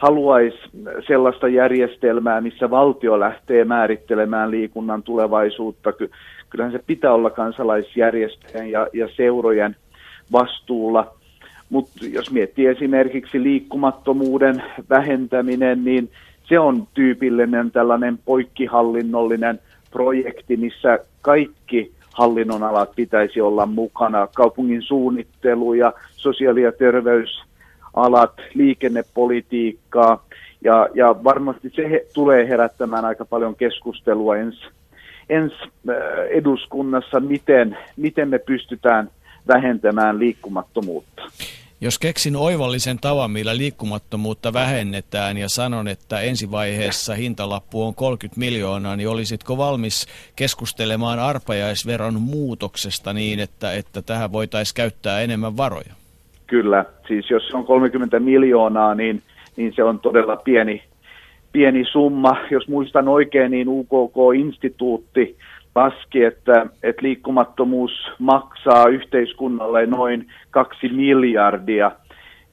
haluaisi 0.00 0.58
haluais 0.62 1.06
sellaista 1.06 1.48
järjestelmää, 1.48 2.40
missä 2.40 2.70
valtio 2.70 3.20
lähtee 3.20 3.64
määrittelemään 3.64 4.50
liikunnan 4.50 5.02
tulevaisuutta. 5.02 5.92
Kyllähän 6.50 6.72
se 6.72 6.80
pitää 6.86 7.12
olla 7.12 7.30
kansalaisjärjestöjen 7.30 8.70
ja, 8.70 8.86
ja 8.92 9.08
seurojen 9.16 9.76
vastuulla. 10.32 11.14
Mutta 11.70 12.06
jos 12.12 12.30
miettii 12.30 12.66
esimerkiksi 12.66 13.42
liikkumattomuuden 13.42 14.62
vähentäminen, 14.90 15.84
niin 15.84 16.10
se 16.44 16.58
on 16.58 16.86
tyypillinen 16.94 17.70
tällainen 17.70 18.18
poikkihallinnollinen 18.24 19.58
projekti, 19.90 20.56
missä 20.56 20.98
kaikki 21.20 21.92
hallinnonalat 22.14 22.90
pitäisi 22.96 23.40
olla 23.40 23.66
mukana, 23.66 24.28
kaupungin 24.34 24.82
suunnittelu 24.82 25.74
ja 25.74 25.92
sosiaali- 26.16 26.62
ja 26.62 26.72
terveysalat, 27.94 28.32
liikennepolitiikkaa, 28.54 30.24
ja, 30.64 30.88
ja 30.94 31.24
varmasti 31.24 31.70
se 31.74 31.90
he, 31.90 32.06
tulee 32.14 32.48
herättämään 32.48 33.04
aika 33.04 33.24
paljon 33.24 33.56
keskustelua 33.56 34.36
ensi 34.36 34.60
ens, 35.28 35.52
eduskunnassa, 36.30 37.20
miten, 37.20 37.78
miten 37.96 38.28
me 38.28 38.38
pystytään 38.38 39.10
vähentämään 39.48 40.18
liikkumattomuutta. 40.18 41.22
Jos 41.80 41.98
keksin 41.98 42.36
oivallisen 42.36 42.98
tavan, 42.98 43.30
millä 43.30 43.56
liikkumattomuutta 43.56 44.52
vähennetään 44.52 45.36
ja 45.36 45.48
sanon, 45.48 45.88
että 45.88 46.20
ensivaiheessa 46.20 47.14
hintalappu 47.14 47.86
on 47.86 47.94
30 47.94 48.40
miljoonaa, 48.40 48.96
niin 48.96 49.08
olisitko 49.08 49.56
valmis 49.56 50.06
keskustelemaan 50.36 51.18
arpajaisveron 51.18 52.22
muutoksesta 52.22 53.12
niin, 53.12 53.40
että, 53.40 53.72
että 53.72 54.02
tähän 54.02 54.32
voitaisiin 54.32 54.74
käyttää 54.74 55.20
enemmän 55.20 55.56
varoja? 55.56 55.99
Kyllä, 56.50 56.84
siis 57.08 57.30
jos 57.30 57.50
on 57.54 57.64
30 57.64 58.20
miljoonaa, 58.20 58.94
niin, 58.94 59.22
niin 59.56 59.72
se 59.76 59.84
on 59.84 59.98
todella 59.98 60.36
pieni, 60.36 60.82
pieni 61.52 61.84
summa. 61.84 62.36
Jos 62.50 62.68
muistan 62.68 63.08
oikein, 63.08 63.50
niin 63.50 63.68
UKK-instituutti 63.68 65.36
laski, 65.74 66.24
että, 66.24 66.66
että 66.82 67.02
liikkumattomuus 67.02 68.12
maksaa 68.18 68.86
yhteiskunnalle 68.86 69.86
noin 69.86 70.26
kaksi 70.50 70.88
miljardia. 70.88 71.92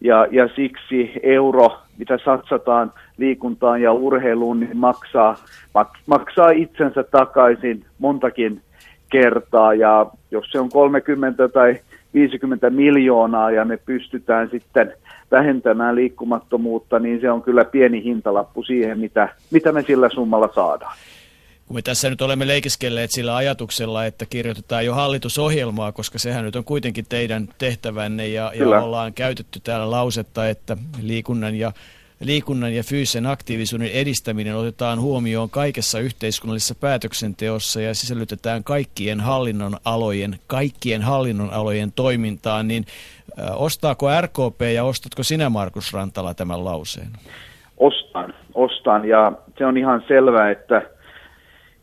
Ja, 0.02 0.28
ja 0.32 0.50
siksi 0.56 1.12
euro, 1.24 1.78
mitä 1.98 2.18
satsataan 2.26 2.92
liikuntaan 3.18 3.82
ja 3.82 3.92
urheiluun, 3.92 4.60
niin 4.60 4.78
maksaa, 4.78 5.36
mak, 5.74 5.90
maksaa 6.08 6.50
itsensä 6.50 7.04
takaisin 7.04 7.86
montakin 8.00 8.62
kertaa. 9.12 9.74
Ja 9.74 10.06
jos 10.32 10.46
se 10.52 10.60
on 10.60 10.70
30 10.70 11.48
tai 11.48 11.80
50 12.14 12.70
miljoonaa 12.70 13.52
ja 13.52 13.66
me 13.66 13.78
pystytään 13.78 14.50
sitten 14.50 14.94
vähentämään 15.32 15.96
liikkumattomuutta, 15.96 17.00
niin 17.00 17.22
se 17.22 17.32
on 17.32 17.42
kyllä 17.42 17.66
pieni 17.66 18.04
hintalappu 18.04 18.64
siihen, 18.64 19.00
mitä, 19.00 19.30
mitä 19.52 19.72
me 19.72 19.82
sillä 19.82 20.10
summalla 20.10 20.50
saadaan. 20.56 20.96
Kun 21.68 21.76
me 21.76 21.82
tässä 21.82 22.10
nyt 22.10 22.22
olemme 22.22 22.48
leikiskelleet 22.48 23.12
sillä 23.12 23.36
ajatuksella, 23.36 24.06
että 24.06 24.26
kirjoitetaan 24.26 24.86
jo 24.86 24.94
hallitusohjelmaa, 24.94 25.92
koska 25.92 26.20
sehän 26.20 26.46
nyt 26.46 26.56
on 26.56 26.64
kuitenkin 26.64 27.06
teidän 27.10 27.48
tehtävänne 27.58 28.28
ja, 28.28 28.52
ja 28.56 28.82
ollaan 28.82 29.14
käytetty 29.14 29.60
täällä 29.64 29.92
lausetta, 29.92 30.50
että 30.50 30.78
liikunnan 31.02 31.56
ja 31.56 31.72
liikunnan 32.20 32.74
ja 32.74 32.84
fyysisen 32.84 33.26
aktiivisuuden 33.26 33.92
edistäminen 33.92 34.56
otetaan 34.56 35.02
huomioon 35.02 35.50
kaikessa 35.50 36.00
yhteiskunnallisessa 36.00 36.76
päätöksenteossa 36.76 37.82
ja 37.82 37.94
sisällytetään 37.94 38.64
kaikkien 38.64 39.20
hallinnon 39.20 39.78
alojen, 39.86 40.36
kaikkien 40.48 41.02
hallinnon 41.02 41.50
alojen 41.54 41.92
toimintaan, 41.96 42.68
niin 42.68 42.84
ostaako 43.56 44.08
RKP 44.22 44.62
ja 44.74 44.84
ostatko 44.84 45.24
sinä 45.24 45.50
Markus 45.50 45.94
Rantala 45.94 46.34
tämän 46.34 46.66
lauseen? 46.66 47.08
Ostan, 47.78 48.34
ostan 48.54 49.08
ja 49.08 49.32
se 49.58 49.66
on 49.66 49.78
ihan 49.78 50.04
selvää, 50.08 50.52
että 50.52 50.82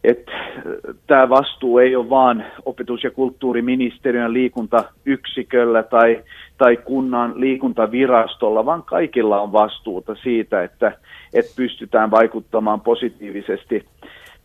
että 0.05 0.33
tämä 1.07 1.29
vastuu 1.29 1.79
ei 1.79 1.97
ole 1.97 2.11
vain 2.11 2.45
opetus- 2.65 3.05
ja 3.05 3.11
kulttuuriministeriön 3.11 4.33
liikuntayksiköllä 4.33 5.83
tai, 5.83 6.23
tai 6.59 6.77
kunnan 6.77 7.41
liikuntavirastolla, 7.41 8.67
vaan 8.67 8.83
kaikilla 8.83 9.41
on 9.41 9.53
vastuuta 9.53 10.15
siitä, 10.15 10.63
että, 10.63 10.93
että 11.35 11.53
pystytään 11.57 12.11
vaikuttamaan 12.11 12.81
positiivisesti 12.81 13.85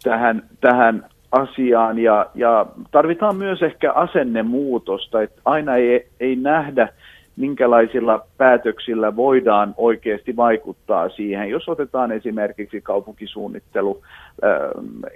tähän, 0.04 0.44
tähän 0.62 1.06
asiaan. 1.32 2.00
Ja, 2.00 2.26
ja 2.36 2.66
tarvitaan 2.92 3.36
myös 3.36 3.62
ehkä 3.62 3.92
asennemuutosta, 3.92 5.22
että 5.22 5.42
aina 5.46 5.76
ei, 5.76 6.08
ei 6.20 6.36
nähdä 6.36 6.90
minkälaisilla 7.36 8.26
päätöksillä 8.38 9.16
voidaan 9.16 9.74
oikeasti 9.78 10.36
vaikuttaa 10.36 11.10
siihen. 11.10 11.50
Jos 11.50 11.70
otetaan 11.70 12.12
esimerkiksi 12.12 12.82
kaupunkisuunnittelu 12.82 14.02
äh, 14.44 14.52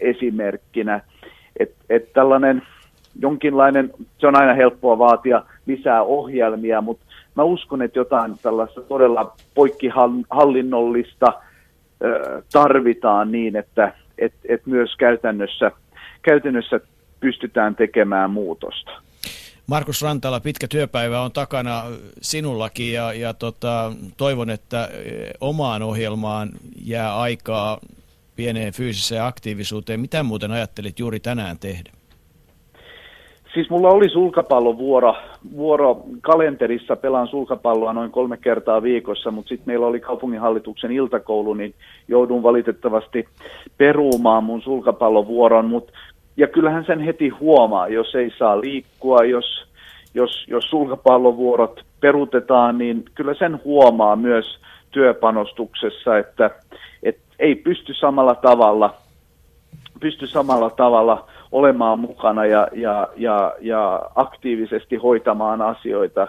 esimerkkinä, 0.01 1.01
että 1.59 1.75
et 1.89 2.13
tällainen 2.13 2.61
jonkinlainen, 3.20 3.93
se 4.18 4.28
on 4.28 4.36
aina 4.36 4.53
helppoa 4.53 4.97
vaatia 4.97 5.43
lisää 5.66 6.03
ohjelmia, 6.03 6.82
mutta 6.82 7.05
mä 7.36 7.43
uskon, 7.43 7.82
että 7.82 7.99
jotain 7.99 8.39
tällaista 8.43 8.82
todella 8.82 9.36
poikkihallinnollista 9.53 11.34
tarvitaan 12.51 13.32
niin, 13.32 13.55
että 13.55 13.93
et, 14.18 14.34
et 14.49 14.66
myös 14.66 14.95
käytännössä, 14.95 15.72
käytännössä 16.22 16.80
pystytään 17.20 17.76
tekemään 17.76 18.32
muutosta. 18.32 18.91
Markus 19.68 20.01
Rantala, 20.01 20.39
pitkä 20.39 20.68
työpäivä 20.68 21.22
on 21.22 21.32
takana 21.32 21.84
sinullakin 22.22 22.93
ja, 22.93 23.14
ja 23.14 23.34
tota, 23.34 23.93
toivon, 24.18 24.49
että 24.49 24.89
omaan 25.41 25.82
ohjelmaan 25.82 26.49
jää 26.86 27.18
aikaa 27.18 27.80
pieneen 28.36 28.74
fyysiseen 28.74 29.24
aktiivisuuteen. 29.24 29.99
Mitä 29.99 30.24
muuten 30.24 30.51
ajattelit 30.51 30.99
juuri 30.99 31.20
tänään 31.20 31.59
tehdä? 31.59 31.91
Siis 33.54 33.70
mulla 33.70 33.89
oli 33.89 34.10
sulkapallovuoro 34.10 35.16
vuoro 35.56 36.01
kalenterissa, 36.22 36.95
pelaan 36.95 37.28
sulkapalloa 37.28 37.93
noin 37.93 38.12
kolme 38.12 38.38
kertaa 38.38 38.84
viikossa, 38.84 39.32
mutta 39.32 39.49
sitten 39.49 39.68
meillä 39.68 39.88
oli 39.88 39.99
kaupunginhallituksen 39.99 40.91
iltakoulu, 40.91 41.54
niin 41.54 41.74
joudun 42.08 42.43
valitettavasti 42.43 43.28
peruumaan 43.78 44.43
mun 44.43 44.62
sulkapallovuoron, 44.62 45.66
mutta 45.66 45.93
ja 46.38 46.47
kyllähän 46.47 46.86
sen 46.86 46.99
heti 46.99 47.30
huomaa, 47.30 47.88
jos 47.88 48.16
ei 48.16 48.32
saa 48.38 48.62
liikkua, 48.62 49.24
jos, 49.24 49.66
jos, 50.14 50.45
jos 50.47 50.64
sulkapallovuorot 50.70 51.86
perutetaan, 51.99 52.78
niin 52.78 53.06
kyllä 53.16 53.34
sen 53.34 53.60
huomaa 53.64 54.16
myös 54.16 54.60
työpanostuksessa, 54.91 56.18
että, 56.18 56.51
että 57.04 57.22
ei 57.39 57.56
pysty 57.56 57.93
samalla 57.93 58.36
tavalla, 58.36 58.95
pysty 59.99 60.28
samalla 60.28 60.70
tavalla 60.70 61.28
olemaan 61.54 61.99
mukana 61.99 62.45
ja, 62.45 62.68
ja, 62.74 63.08
ja, 63.16 63.56
ja 63.62 64.01
aktiivisesti 64.16 64.95
hoitamaan 64.95 65.62
asioita. 65.62 66.28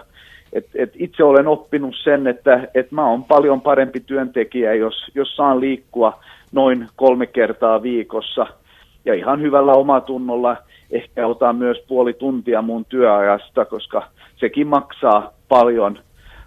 Et, 0.53 0.65
et 0.75 0.91
itse 0.95 1.23
olen 1.23 1.47
oppinut 1.47 1.95
sen, 2.03 2.27
että 2.27 2.67
et 2.73 2.91
mä 2.91 3.09
oon 3.09 3.23
paljon 3.23 3.61
parempi 3.61 3.99
työntekijä, 3.99 4.73
jos, 4.73 5.11
jos 5.15 5.35
saan 5.35 5.59
liikkua 5.59 6.19
noin 6.51 6.87
kolme 6.95 7.25
kertaa 7.27 7.81
viikossa– 7.81 8.47
ja 9.05 9.13
ihan 9.13 9.41
hyvällä 9.41 9.73
omatunnolla 9.73 10.57
ehkä 10.91 11.27
otan 11.27 11.55
myös 11.55 11.77
puoli 11.87 12.13
tuntia 12.13 12.61
mun 12.61 12.85
työajasta, 12.85 13.65
koska 13.65 14.07
sekin 14.35 14.67
maksaa 14.67 15.33
paljon, 15.47 15.99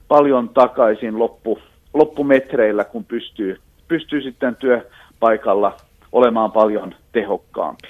paljon 0.08 0.48
takaisin 0.48 1.18
loppu, 1.18 1.58
loppumetreillä, 1.94 2.84
kun 2.84 3.04
pystyy, 3.04 3.56
pystyy 3.88 4.22
sitten 4.22 4.56
työpaikalla 4.56 5.76
olemaan 6.12 6.52
paljon 6.52 6.94
tehokkaampi. 7.12 7.88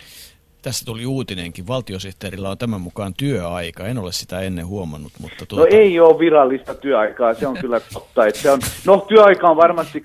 Tässä 0.68 0.84
tuli 0.84 1.06
uutinenkin. 1.06 1.66
Valtiosihteerillä 1.66 2.50
on 2.50 2.58
tämän 2.58 2.80
mukaan 2.80 3.14
työaika. 3.14 3.86
En 3.86 3.98
ole 3.98 4.12
sitä 4.12 4.40
ennen 4.40 4.66
huomannut, 4.66 5.12
mutta... 5.20 5.36
No 5.40 5.46
tuota... 5.46 5.64
No 5.64 5.78
ei 5.78 6.00
ole 6.00 6.18
virallista 6.18 6.74
työaikaa, 6.74 7.34
se 7.34 7.46
on 7.46 7.56
kyllä 7.56 7.80
totta. 7.80 8.26
Että 8.26 8.40
se 8.40 8.50
on, 8.50 8.60
no 8.86 9.04
työaika 9.08 9.48
on 9.48 9.56
varmasti 9.56 9.98
24-7. 9.98 10.02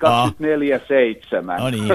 No 1.60 1.70
niin, 1.70 1.88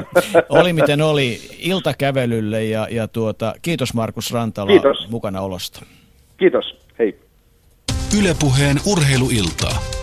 oli 0.49 0.74
miten 0.74 1.01
oli 1.01 1.39
iltakävelylle 1.59 2.63
ja, 2.63 2.88
ja 2.91 3.07
tuota, 3.07 3.53
kiitos 3.61 3.93
Markus 3.93 4.32
Rantala 4.32 4.67
kiitos. 4.67 5.09
mukana 5.09 5.41
olosta. 5.41 5.86
Kiitos, 6.38 6.76
hei. 6.99 7.20
Ylepuheen 8.20 8.78
urheiluiltaa. 8.86 9.99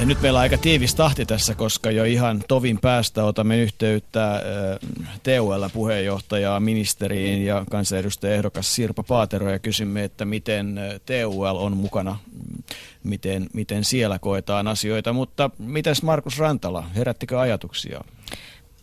Ja 0.00 0.06
nyt 0.06 0.22
meillä 0.22 0.36
on 0.36 0.40
aika 0.40 0.58
tiivis 0.58 0.94
tahti 0.94 1.26
tässä, 1.26 1.54
koska 1.54 1.90
jo 1.90 2.04
ihan 2.04 2.42
tovin 2.48 2.78
päästä 2.78 3.24
otamme 3.24 3.58
yhteyttä 3.58 4.42
TUL-puheenjohtajaa, 5.22 6.60
ministeriin 6.60 7.44
ja 7.44 7.64
kansanedustaja 7.70 8.34
ehdokas 8.34 8.74
Sirpa 8.74 9.02
Paatero 9.02 9.50
ja 9.50 9.58
kysymme, 9.58 10.04
että 10.04 10.24
miten 10.24 10.80
TUL 11.06 11.56
on 11.56 11.76
mukana, 11.76 12.18
miten, 13.02 13.46
miten 13.52 13.84
siellä 13.84 14.18
koetaan 14.18 14.68
asioita. 14.68 15.12
Mutta 15.12 15.50
mitäs 15.58 16.02
Markus 16.02 16.38
Rantala, 16.38 16.84
herättikö 16.96 17.40
ajatuksia? 17.40 18.00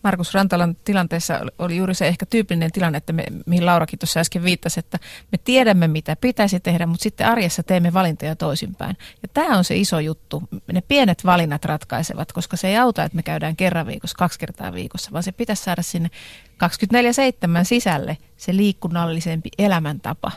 Markus 0.07 0.33
Rantalan 0.33 0.75
tilanteessa 0.83 1.39
oli 1.59 1.77
juuri 1.77 1.93
se 1.93 2.07
ehkä 2.07 2.25
tyypillinen 2.25 2.71
tilanne, 2.71 2.97
että 2.97 3.13
me, 3.13 3.23
mihin 3.45 3.65
Laurakin 3.65 3.99
tuossa 3.99 4.19
äsken 4.19 4.43
viittasi, 4.43 4.79
että 4.79 4.99
me 5.31 5.37
tiedämme 5.43 5.87
mitä 5.87 6.15
pitäisi 6.15 6.59
tehdä, 6.59 6.85
mutta 6.85 7.03
sitten 7.03 7.27
arjessa 7.27 7.63
teemme 7.63 7.93
valintoja 7.93 8.35
toisinpäin. 8.35 8.97
Ja 9.21 9.27
tämä 9.33 9.57
on 9.57 9.63
se 9.63 9.75
iso 9.75 9.99
juttu. 9.99 10.43
Ne 10.71 10.81
pienet 10.81 11.25
valinnat 11.25 11.65
ratkaisevat, 11.65 12.31
koska 12.31 12.57
se 12.57 12.67
ei 12.67 12.77
auta, 12.77 13.03
että 13.03 13.15
me 13.15 13.23
käydään 13.23 13.55
kerran 13.55 13.87
viikossa, 13.87 14.17
kaksi 14.17 14.39
kertaa 14.39 14.73
viikossa, 14.73 15.11
vaan 15.11 15.23
se 15.23 15.31
pitäisi 15.31 15.63
saada 15.63 15.81
sinne 15.81 16.09
24-7 16.63 17.63
sisälle 17.63 18.17
se 18.37 18.55
liikunnallisempi 18.55 19.49
elämäntapa. 19.57 20.31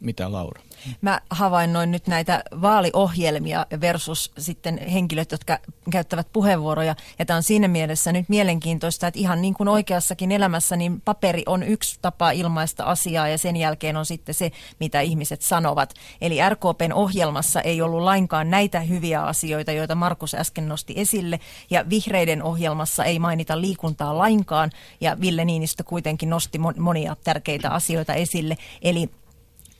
Mitä 0.00 0.32
Laura? 0.32 0.62
Mä 1.00 1.20
havainnoin 1.30 1.90
nyt 1.90 2.06
näitä 2.06 2.42
vaaliohjelmia 2.60 3.66
versus 3.80 4.32
sitten 4.38 4.78
henkilöt, 4.88 5.32
jotka 5.32 5.58
käyttävät 5.90 6.26
puheenvuoroja. 6.32 6.94
Ja 7.18 7.26
tämä 7.26 7.36
on 7.36 7.42
siinä 7.42 7.68
mielessä 7.68 8.12
nyt 8.12 8.28
mielenkiintoista, 8.28 9.06
että 9.06 9.20
ihan 9.20 9.42
niin 9.42 9.54
kuin 9.54 9.68
oikeassakin 9.68 10.32
elämässä, 10.32 10.76
niin 10.76 11.00
paperi 11.00 11.42
on 11.46 11.62
yksi 11.62 11.98
tapa 12.02 12.30
ilmaista 12.30 12.84
asiaa 12.84 13.28
ja 13.28 13.38
sen 13.38 13.56
jälkeen 13.56 13.96
on 13.96 14.06
sitten 14.06 14.34
se, 14.34 14.50
mitä 14.80 15.00
ihmiset 15.00 15.42
sanovat. 15.42 15.94
Eli 16.20 16.38
RKPn 16.48 16.92
ohjelmassa 16.92 17.60
ei 17.60 17.82
ollut 17.82 18.02
lainkaan 18.02 18.50
näitä 18.50 18.80
hyviä 18.80 19.22
asioita, 19.22 19.72
joita 19.72 19.94
Markus 19.94 20.34
äsken 20.34 20.68
nosti 20.68 20.94
esille. 20.96 21.40
Ja 21.70 21.84
vihreiden 21.90 22.42
ohjelmassa 22.42 23.04
ei 23.04 23.18
mainita 23.18 23.60
liikuntaa 23.60 24.18
lainkaan. 24.18 24.70
Ja 25.00 25.20
Ville 25.20 25.44
Niinistö 25.44 25.84
kuitenkin 25.84 26.30
nosti 26.30 26.58
monia 26.78 27.16
tärkeitä 27.24 27.70
asioita 27.70 28.14
esille. 28.14 28.56
Eli 28.82 29.10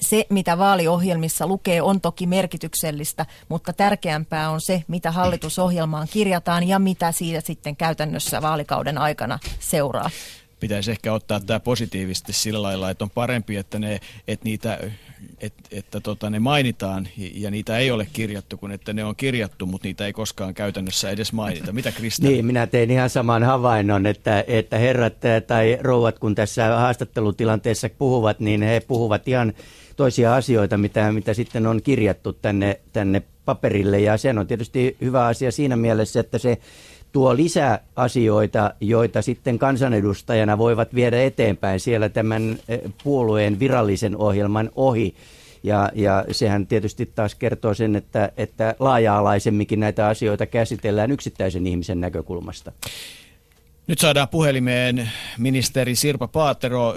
se, 0.00 0.26
mitä 0.30 0.58
vaaliohjelmissa 0.58 1.46
lukee, 1.46 1.82
on 1.82 2.00
toki 2.00 2.26
merkityksellistä, 2.26 3.26
mutta 3.48 3.72
tärkeämpää 3.72 4.50
on 4.50 4.60
se, 4.60 4.84
mitä 4.88 5.10
hallitusohjelmaan 5.10 6.08
kirjataan 6.10 6.68
ja 6.68 6.78
mitä 6.78 7.12
siitä 7.12 7.40
sitten 7.40 7.76
käytännössä 7.76 8.42
vaalikauden 8.42 8.98
aikana 8.98 9.38
seuraa 9.60 10.10
pitäisi 10.60 10.90
ehkä 10.90 11.12
ottaa 11.12 11.40
tämä 11.40 11.60
positiivisesti 11.60 12.32
sillä 12.32 12.62
lailla, 12.62 12.90
että 12.90 13.04
on 13.04 13.10
parempi, 13.10 13.56
että, 13.56 13.78
ne, 13.78 14.00
että, 14.28 14.44
niitä, 14.44 14.78
että, 15.40 15.62
että 15.70 16.00
tota, 16.00 16.30
ne 16.30 16.38
mainitaan 16.38 17.08
ja 17.16 17.50
niitä 17.50 17.78
ei 17.78 17.90
ole 17.90 18.06
kirjattu, 18.12 18.56
kuin 18.56 18.72
että 18.72 18.92
ne 18.92 19.04
on 19.04 19.16
kirjattu, 19.16 19.66
mutta 19.66 19.88
niitä 19.88 20.06
ei 20.06 20.12
koskaan 20.12 20.54
käytännössä 20.54 21.10
edes 21.10 21.32
mainita. 21.32 21.72
Mitä 21.72 21.92
Krista? 21.92 22.26
Niin, 22.26 22.46
minä 22.46 22.66
tein 22.66 22.90
ihan 22.90 23.10
saman 23.10 23.42
havainnon, 23.42 24.06
että, 24.06 24.44
että 24.46 24.78
herrat 24.78 25.14
tai 25.46 25.78
rouvat, 25.80 26.18
kun 26.18 26.34
tässä 26.34 26.76
haastattelutilanteessa 26.76 27.88
puhuvat, 27.98 28.40
niin 28.40 28.62
he 28.62 28.80
puhuvat 28.80 29.28
ihan 29.28 29.52
toisia 30.00 30.34
asioita, 30.34 30.78
mitä, 30.78 31.12
mitä 31.12 31.34
sitten 31.34 31.66
on 31.66 31.82
kirjattu 31.82 32.32
tänne, 32.32 32.80
tänne 32.92 33.22
paperille. 33.44 34.00
Ja 34.00 34.16
se 34.16 34.30
on 34.30 34.46
tietysti 34.46 34.96
hyvä 35.00 35.26
asia 35.26 35.52
siinä 35.52 35.76
mielessä, 35.76 36.20
että 36.20 36.38
se 36.38 36.58
tuo 37.12 37.36
lisää 37.36 37.84
asioita, 37.96 38.74
joita 38.80 39.22
sitten 39.22 39.58
kansanedustajana 39.58 40.58
voivat 40.58 40.94
viedä 40.94 41.22
eteenpäin 41.22 41.80
siellä 41.80 42.08
tämän 42.08 42.58
eh, 42.68 42.80
puolueen 43.04 43.58
virallisen 43.58 44.16
ohjelman 44.16 44.70
ohi. 44.76 45.14
Ja, 45.62 45.90
ja 45.94 46.24
sehän 46.30 46.66
tietysti 46.66 47.06
taas 47.06 47.34
kertoo 47.34 47.74
sen, 47.74 47.96
että, 47.96 48.32
että 48.36 48.74
laaja-alaisemminkin 48.78 49.80
näitä 49.80 50.06
asioita 50.06 50.46
käsitellään 50.46 51.10
yksittäisen 51.10 51.66
ihmisen 51.66 52.00
näkökulmasta. 52.00 52.72
Nyt 53.90 53.98
saadaan 53.98 54.28
puhelimeen 54.28 55.10
ministeri 55.38 55.96
Sirpa 55.96 56.28
Paatero, 56.28 56.94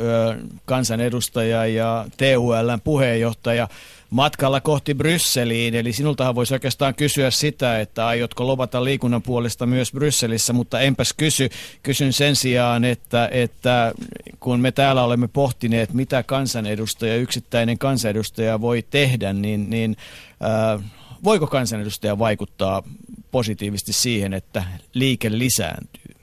kansanedustaja 0.65 1.65
ja 1.65 2.05
TULn 2.17 2.81
puheenjohtaja 2.83 3.67
matkalla 4.09 4.61
kohti 4.61 4.93
Brysseliin. 4.93 5.75
Eli 5.75 5.93
sinultahan 5.93 6.35
voisi 6.35 6.53
oikeastaan 6.53 6.95
kysyä 6.95 7.31
sitä, 7.31 7.79
että 7.79 8.07
aiotko 8.07 8.47
lopata 8.47 8.83
liikunnan 8.83 9.21
puolesta 9.21 9.65
myös 9.65 9.91
Brysselissä, 9.91 10.53
mutta 10.53 10.79
enpäs 10.79 11.13
kysy. 11.13 11.49
Kysyn 11.83 12.13
sen 12.13 12.35
sijaan, 12.35 12.83
että, 12.83 13.29
että 13.31 13.93
kun 14.39 14.59
me 14.59 14.71
täällä 14.71 15.03
olemme 15.03 15.27
pohtineet, 15.27 15.93
mitä 15.93 16.23
kansanedustaja, 16.23 17.15
yksittäinen 17.15 17.77
kansanedustaja 17.77 18.61
voi 18.61 18.85
tehdä, 18.89 19.33
niin, 19.33 19.69
niin 19.69 19.97
äh, 20.43 20.83
voiko 21.23 21.47
kansanedustaja 21.47 22.19
vaikuttaa 22.19 22.83
positiivisesti 23.31 23.93
siihen, 23.93 24.33
että 24.33 24.63
liike 24.93 25.31
lisääntyy? 25.31 26.22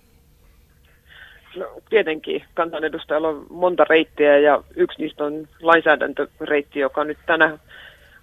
Tietenkin 1.90 2.44
kansanedustajalla 2.54 3.28
on 3.28 3.46
monta 3.50 3.84
reittiä 3.84 4.38
ja 4.38 4.62
yksi 4.76 5.02
niistä 5.02 5.24
on 5.24 5.48
lainsäädäntöreitti, 5.62 6.80
joka 6.80 7.04
nyt 7.04 7.18
tänä 7.26 7.58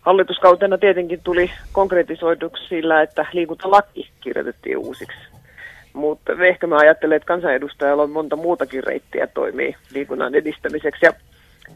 hallituskautena 0.01 0.77
tietenkin 0.77 1.21
tuli 1.23 1.51
konkretisoiduksi 1.71 2.67
sillä, 2.67 3.01
että 3.01 3.25
liikuntalaki 3.33 4.09
kirjoitettiin 4.21 4.77
uusiksi. 4.77 5.17
Mutta 5.93 6.33
ehkä 6.45 6.67
mä 6.67 6.77
ajattelen, 6.77 7.15
että 7.15 7.27
kansanedustajalla 7.27 8.03
on 8.03 8.09
monta 8.09 8.35
muutakin 8.35 8.83
reittiä 8.83 9.27
toimii 9.27 9.75
liikunnan 9.93 10.35
edistämiseksi 10.35 11.05
ja 11.05 11.13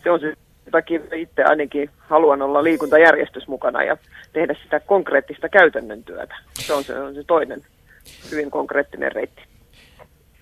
se 0.04 0.12
on 0.12 0.20
se 0.20 0.34
takia 0.72 1.02
itse 1.16 1.44
ainakin 1.44 1.90
haluan 1.98 2.42
olla 2.42 2.64
liikuntajärjestys 2.64 3.48
mukana 3.48 3.84
ja 3.84 3.98
tehdä 4.34 4.56
sitä 4.64 4.80
konkreettista 4.80 5.50
käytännön 5.50 6.04
työtä. 6.04 6.36
Se 6.54 6.74
on 6.74 6.84
se, 6.84 7.00
on 7.00 7.16
se 7.16 7.24
toinen 7.24 7.62
hyvin 8.32 8.52
konkreettinen 8.52 9.12
reitti. 9.12 9.51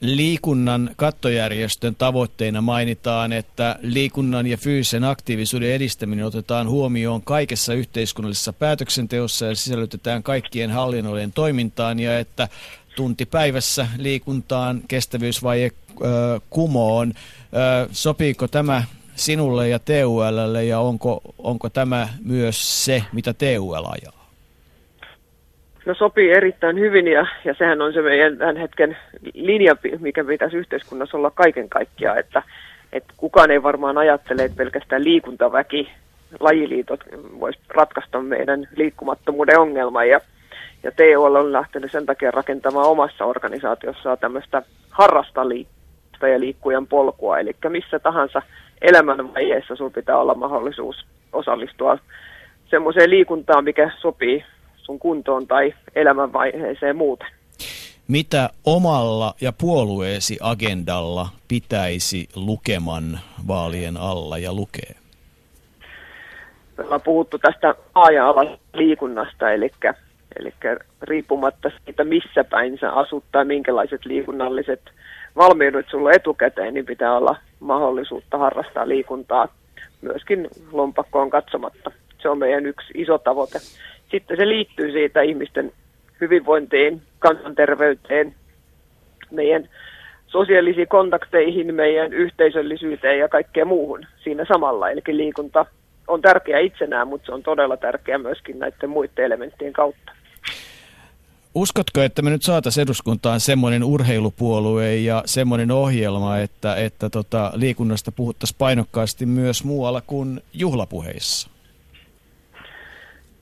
Liikunnan 0.01 0.89
kattojärjestön 0.95 1.95
tavoitteina 1.95 2.61
mainitaan, 2.61 3.33
että 3.33 3.75
liikunnan 3.81 4.47
ja 4.47 4.57
fyysisen 4.57 5.03
aktiivisuuden 5.03 5.71
edistäminen 5.71 6.25
otetaan 6.25 6.69
huomioon 6.69 7.21
kaikessa 7.21 7.73
yhteiskunnallisessa 7.73 8.53
päätöksenteossa 8.53 9.45
ja 9.45 9.55
sisällytetään 9.55 10.23
kaikkien 10.23 10.71
hallinnollinen 10.71 11.31
toimintaan 11.31 11.99
ja 11.99 12.19
että 12.19 12.47
tunti 12.95 13.25
päivässä 13.25 13.87
liikuntaan 13.97 14.81
kestävyysvaje 14.87 15.71
ö, 16.01 16.39
kumoon. 16.49 17.13
Sopiiko 17.91 18.47
tämä 18.47 18.83
sinulle 19.15 19.69
ja 19.69 19.79
TULlle 19.79 20.65
ja 20.65 20.79
onko, 20.79 21.21
onko 21.37 21.69
tämä 21.69 22.09
myös 22.23 22.85
se, 22.85 23.03
mitä 23.13 23.33
TUL 23.33 23.85
ajaa? 23.85 24.18
No 25.85 25.93
sopii 25.93 26.31
erittäin 26.31 26.79
hyvin 26.79 27.07
ja, 27.07 27.25
ja 27.45 27.53
sehän 27.53 27.81
on 27.81 27.93
se 27.93 28.01
meidän 28.01 28.37
tämän 28.37 28.57
hetken 28.57 28.97
linja, 29.33 29.75
mikä 29.99 30.23
pitäisi 30.23 30.57
yhteiskunnassa 30.57 31.17
olla 31.17 31.31
kaiken 31.31 31.69
kaikkiaan, 31.69 32.19
että, 32.19 32.43
että 32.93 33.13
kukaan 33.17 33.51
ei 33.51 33.63
varmaan 33.63 33.97
ajattele, 33.97 34.43
että 34.43 34.57
pelkästään 34.57 35.03
liikuntaväki, 35.03 35.91
lajiliitot 36.39 36.99
voisi 37.39 37.59
ratkaista 37.69 38.21
meidän 38.21 38.67
liikkumattomuuden 38.75 39.59
ongelman. 39.59 40.09
Ja, 40.09 40.19
ja 40.83 40.91
TOL 40.91 41.35
on 41.35 41.51
lähtenyt 41.51 41.91
sen 41.91 42.05
takia 42.05 42.31
rakentamaan 42.31 42.87
omassa 42.87 43.25
organisaatiossaan 43.25 44.17
tämmöistä 44.17 44.61
harrasta 44.89 45.41
ja 46.21 46.39
liikkujan 46.39 46.87
polkua, 46.87 47.39
eli 47.39 47.55
missä 47.69 47.99
tahansa 47.99 48.41
elämänvaiheessa 48.81 49.75
sinulla 49.75 49.93
pitää 49.95 50.17
olla 50.17 50.35
mahdollisuus 50.35 51.05
osallistua 51.33 51.97
semmoiseen 52.69 53.09
liikuntaan, 53.09 53.63
mikä 53.63 53.91
sopii 53.97 54.43
sun 54.89 54.99
kuntoon 54.99 55.47
tai 55.47 55.73
elämänvaiheeseen 55.95 56.95
muuten. 56.95 57.27
Mitä 58.07 58.49
omalla 58.65 59.33
ja 59.41 59.53
puolueesi 59.61 60.37
agendalla 60.41 61.27
pitäisi 61.47 62.27
lukeman 62.35 63.19
vaalien 63.47 63.97
alla 63.97 64.37
ja 64.37 64.53
lukee? 64.53 64.95
Me 66.77 66.83
ollaan 66.83 67.01
puhuttu 67.01 67.37
tästä 67.37 67.75
aaja 67.95 68.25
liikunnasta, 68.73 69.51
eli, 69.51 69.71
eli 70.39 70.53
riippumatta 71.01 71.71
siitä, 71.85 72.03
missä 72.03 72.43
päin 72.43 72.77
sä 72.81 72.91
asut 72.91 73.23
tai 73.31 73.45
minkälaiset 73.45 74.05
liikunnalliset 74.05 74.81
valmiudet 75.35 75.85
sulla 75.91 76.11
etukäteen, 76.11 76.73
niin 76.73 76.85
pitää 76.85 77.17
olla 77.17 77.35
mahdollisuutta 77.59 78.37
harrastaa 78.37 78.87
liikuntaa 78.87 79.47
myöskin 80.01 80.47
lompakkoon 80.71 81.29
katsomatta. 81.29 81.91
Se 82.21 82.29
on 82.29 82.37
meidän 82.37 82.65
yksi 82.65 82.93
iso 82.95 83.17
tavoite. 83.17 83.59
Sitten 84.11 84.37
se 84.37 84.47
liittyy 84.47 84.91
siitä 84.91 85.21
ihmisten 85.21 85.71
hyvinvointiin, 86.21 87.01
kansanterveyteen, 87.19 88.35
meidän 89.31 89.69
sosiaalisiin 90.27 90.87
kontakteihin, 90.87 91.75
meidän 91.75 92.13
yhteisöllisyyteen 92.13 93.19
ja 93.19 93.29
kaikkeen 93.29 93.67
muuhun 93.67 94.05
siinä 94.23 94.45
samalla. 94.45 94.89
Eli 94.89 95.01
liikunta 95.07 95.65
on 96.07 96.21
tärkeä 96.21 96.59
itsenään, 96.59 97.07
mutta 97.07 97.25
se 97.25 97.31
on 97.31 97.43
todella 97.43 97.77
tärkeä 97.77 98.17
myöskin 98.17 98.59
näiden 98.59 98.89
muiden 98.89 99.25
elementtien 99.25 99.73
kautta. 99.73 100.11
Uskotko, 101.55 102.01
että 102.01 102.21
me 102.21 102.29
nyt 102.29 102.43
saataisiin 102.43 102.83
eduskuntaan 102.83 103.39
semmoinen 103.39 103.83
urheilupuolue 103.83 104.95
ja 104.95 105.23
semmoinen 105.25 105.71
ohjelma, 105.71 106.37
että, 106.37 106.75
että 106.75 107.09
tota, 107.09 107.51
liikunnasta 107.55 108.11
puhuttaisiin 108.11 108.57
painokkaasti 108.57 109.25
myös 109.25 109.63
muualla 109.63 110.01
kuin 110.01 110.41
juhlapuheissa? 110.53 111.49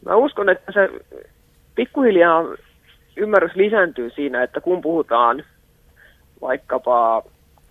Mä 0.08 0.16
uskon, 0.16 0.50
että 0.50 0.72
se 0.72 0.90
pikkuhiljaa 1.76 2.44
ymmärrys 3.16 3.56
lisääntyy 3.56 4.10
siinä, 4.10 4.44
että 4.44 4.62
kun 4.62 4.82
puhutaan 4.82 5.44
vaikkapa 6.42 7.24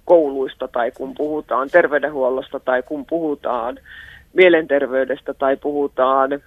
kouluista 0.04 0.68
tai 0.68 0.90
kun 0.90 1.14
puhutaan 1.14 1.70
terveydenhuollosta 1.70 2.60
tai 2.60 2.82
kun 2.82 3.06
puhutaan 3.06 3.78
mielenterveydestä 4.32 5.34
tai 5.34 5.56
puhutaan 5.56 6.42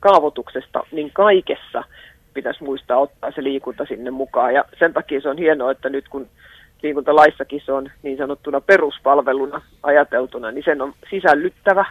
kaavoituksesta, 0.00 0.82
niin 0.92 1.10
kaikessa 1.12 1.84
pitäisi 2.34 2.64
muistaa 2.64 2.98
ottaa 2.98 3.30
se 3.30 3.42
liikunta 3.42 3.84
sinne 3.84 4.10
mukaan. 4.10 4.54
Ja 4.54 4.64
sen 4.78 4.92
takia 4.92 5.20
se 5.20 5.28
on 5.28 5.38
hienoa, 5.38 5.70
että 5.70 5.88
nyt 5.88 6.08
kun 6.08 6.26
liikuntalaissakin 6.82 7.62
se 7.64 7.72
on 7.72 7.90
niin 8.02 8.18
sanottuna 8.18 8.60
peruspalveluna 8.60 9.62
ajateltuna, 9.82 10.50
niin 10.50 10.64
sen 10.64 10.82
on 10.82 10.92
sisällyttävä 11.10 11.84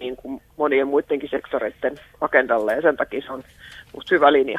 niin 0.00 0.16
kuin 0.16 0.42
monien 0.56 0.86
muidenkin 0.86 1.30
sektoreiden 1.30 1.98
agendalle 2.20 2.74
ja 2.74 2.82
sen 2.82 2.96
takia 2.96 3.22
se 3.26 3.32
on 3.32 3.42
musta 3.94 4.14
hyvä 4.14 4.32
linja. 4.32 4.58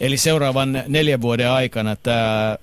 Eli 0.00 0.16
seuraavan 0.16 0.82
neljän 0.88 1.22
vuoden 1.22 1.50
aikana 1.50 1.96
tämä, 1.96 2.56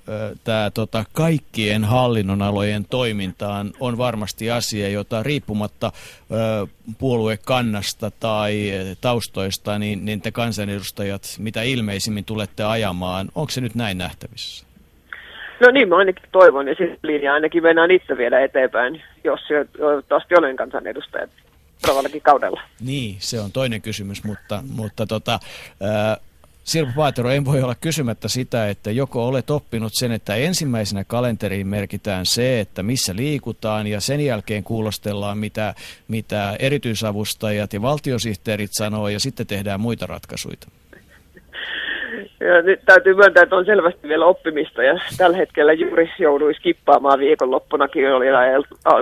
tämä 0.43 0.71
tota, 0.73 1.03
kaikkien 1.13 1.83
hallinnonalojen 1.83 2.85
toimintaan 2.89 3.71
on 3.79 3.97
varmasti 3.97 4.51
asia, 4.51 4.89
jota 4.89 5.23
riippumatta 5.23 5.91
ö, 6.31 6.67
puoluekannasta 6.99 8.11
tai 8.19 8.71
taustoista, 9.01 9.79
niin, 9.79 10.05
niin 10.05 10.21
te 10.21 10.31
kansanedustajat 10.31 11.21
mitä 11.39 11.61
ilmeisimmin 11.61 12.25
tulette 12.25 12.63
ajamaan. 12.63 13.27
Onko 13.35 13.49
se 13.49 13.61
nyt 13.61 13.75
näin 13.75 13.97
nähtävissä? 13.97 14.67
No 15.59 15.71
niin, 15.71 15.89
mä 15.89 15.97
ainakin 15.97 16.29
toivon, 16.31 16.67
ja 16.67 16.75
siis 16.75 16.89
linja 17.03 17.33
ainakin 17.33 17.63
mennään 17.63 17.91
itse 17.91 18.17
vielä 18.17 18.39
eteenpäin, 18.39 19.01
jos 19.23 19.39
toivottavasti 19.77 20.35
olen 20.35 20.55
kansanedustajat 20.55 21.29
seuraavallakin 21.79 22.21
kaudella. 22.21 22.61
Niin, 22.79 23.15
se 23.19 23.39
on 23.39 23.51
toinen 23.51 23.81
kysymys, 23.81 24.23
mutta, 24.23 24.63
mutta 24.69 25.07
tota, 25.07 25.39
ää, 25.81 26.17
Sirpa 26.67 26.91
Paatero, 26.95 27.29
en 27.29 27.45
voi 27.45 27.63
olla 27.63 27.75
kysymättä 27.75 28.27
sitä, 28.27 28.69
että 28.69 28.91
joko 28.91 29.27
olet 29.27 29.49
oppinut 29.49 29.91
sen, 29.95 30.11
että 30.11 30.35
ensimmäisenä 30.35 31.03
kalenteriin 31.03 31.67
merkitään 31.67 32.25
se, 32.25 32.59
että 32.59 32.83
missä 32.83 33.15
liikutaan, 33.15 33.87
ja 33.87 34.01
sen 34.01 34.19
jälkeen 34.19 34.63
kuulostellaan, 34.63 35.37
mitä, 35.37 35.73
mitä 36.07 36.55
erityisavustajat 36.59 37.73
ja 37.73 37.81
valtiosihteerit 37.81 38.71
sanoo, 38.73 39.07
ja 39.09 39.19
sitten 39.19 39.47
tehdään 39.47 39.79
muita 39.79 40.05
ratkaisuja. 40.05 40.57
Ja 42.39 42.61
nyt 42.61 42.79
täytyy 42.85 43.13
myöntää, 43.13 43.43
että 43.43 43.55
on 43.55 43.65
selvästi 43.65 44.07
vielä 44.07 44.25
oppimista 44.25 44.83
ja 44.83 44.99
tällä 45.17 45.37
hetkellä 45.37 45.73
juuri 45.73 46.11
jouduin 46.19 46.55
skippaamaan 46.55 47.19
viikonloppunakin, 47.19 48.13
oli 48.13 48.25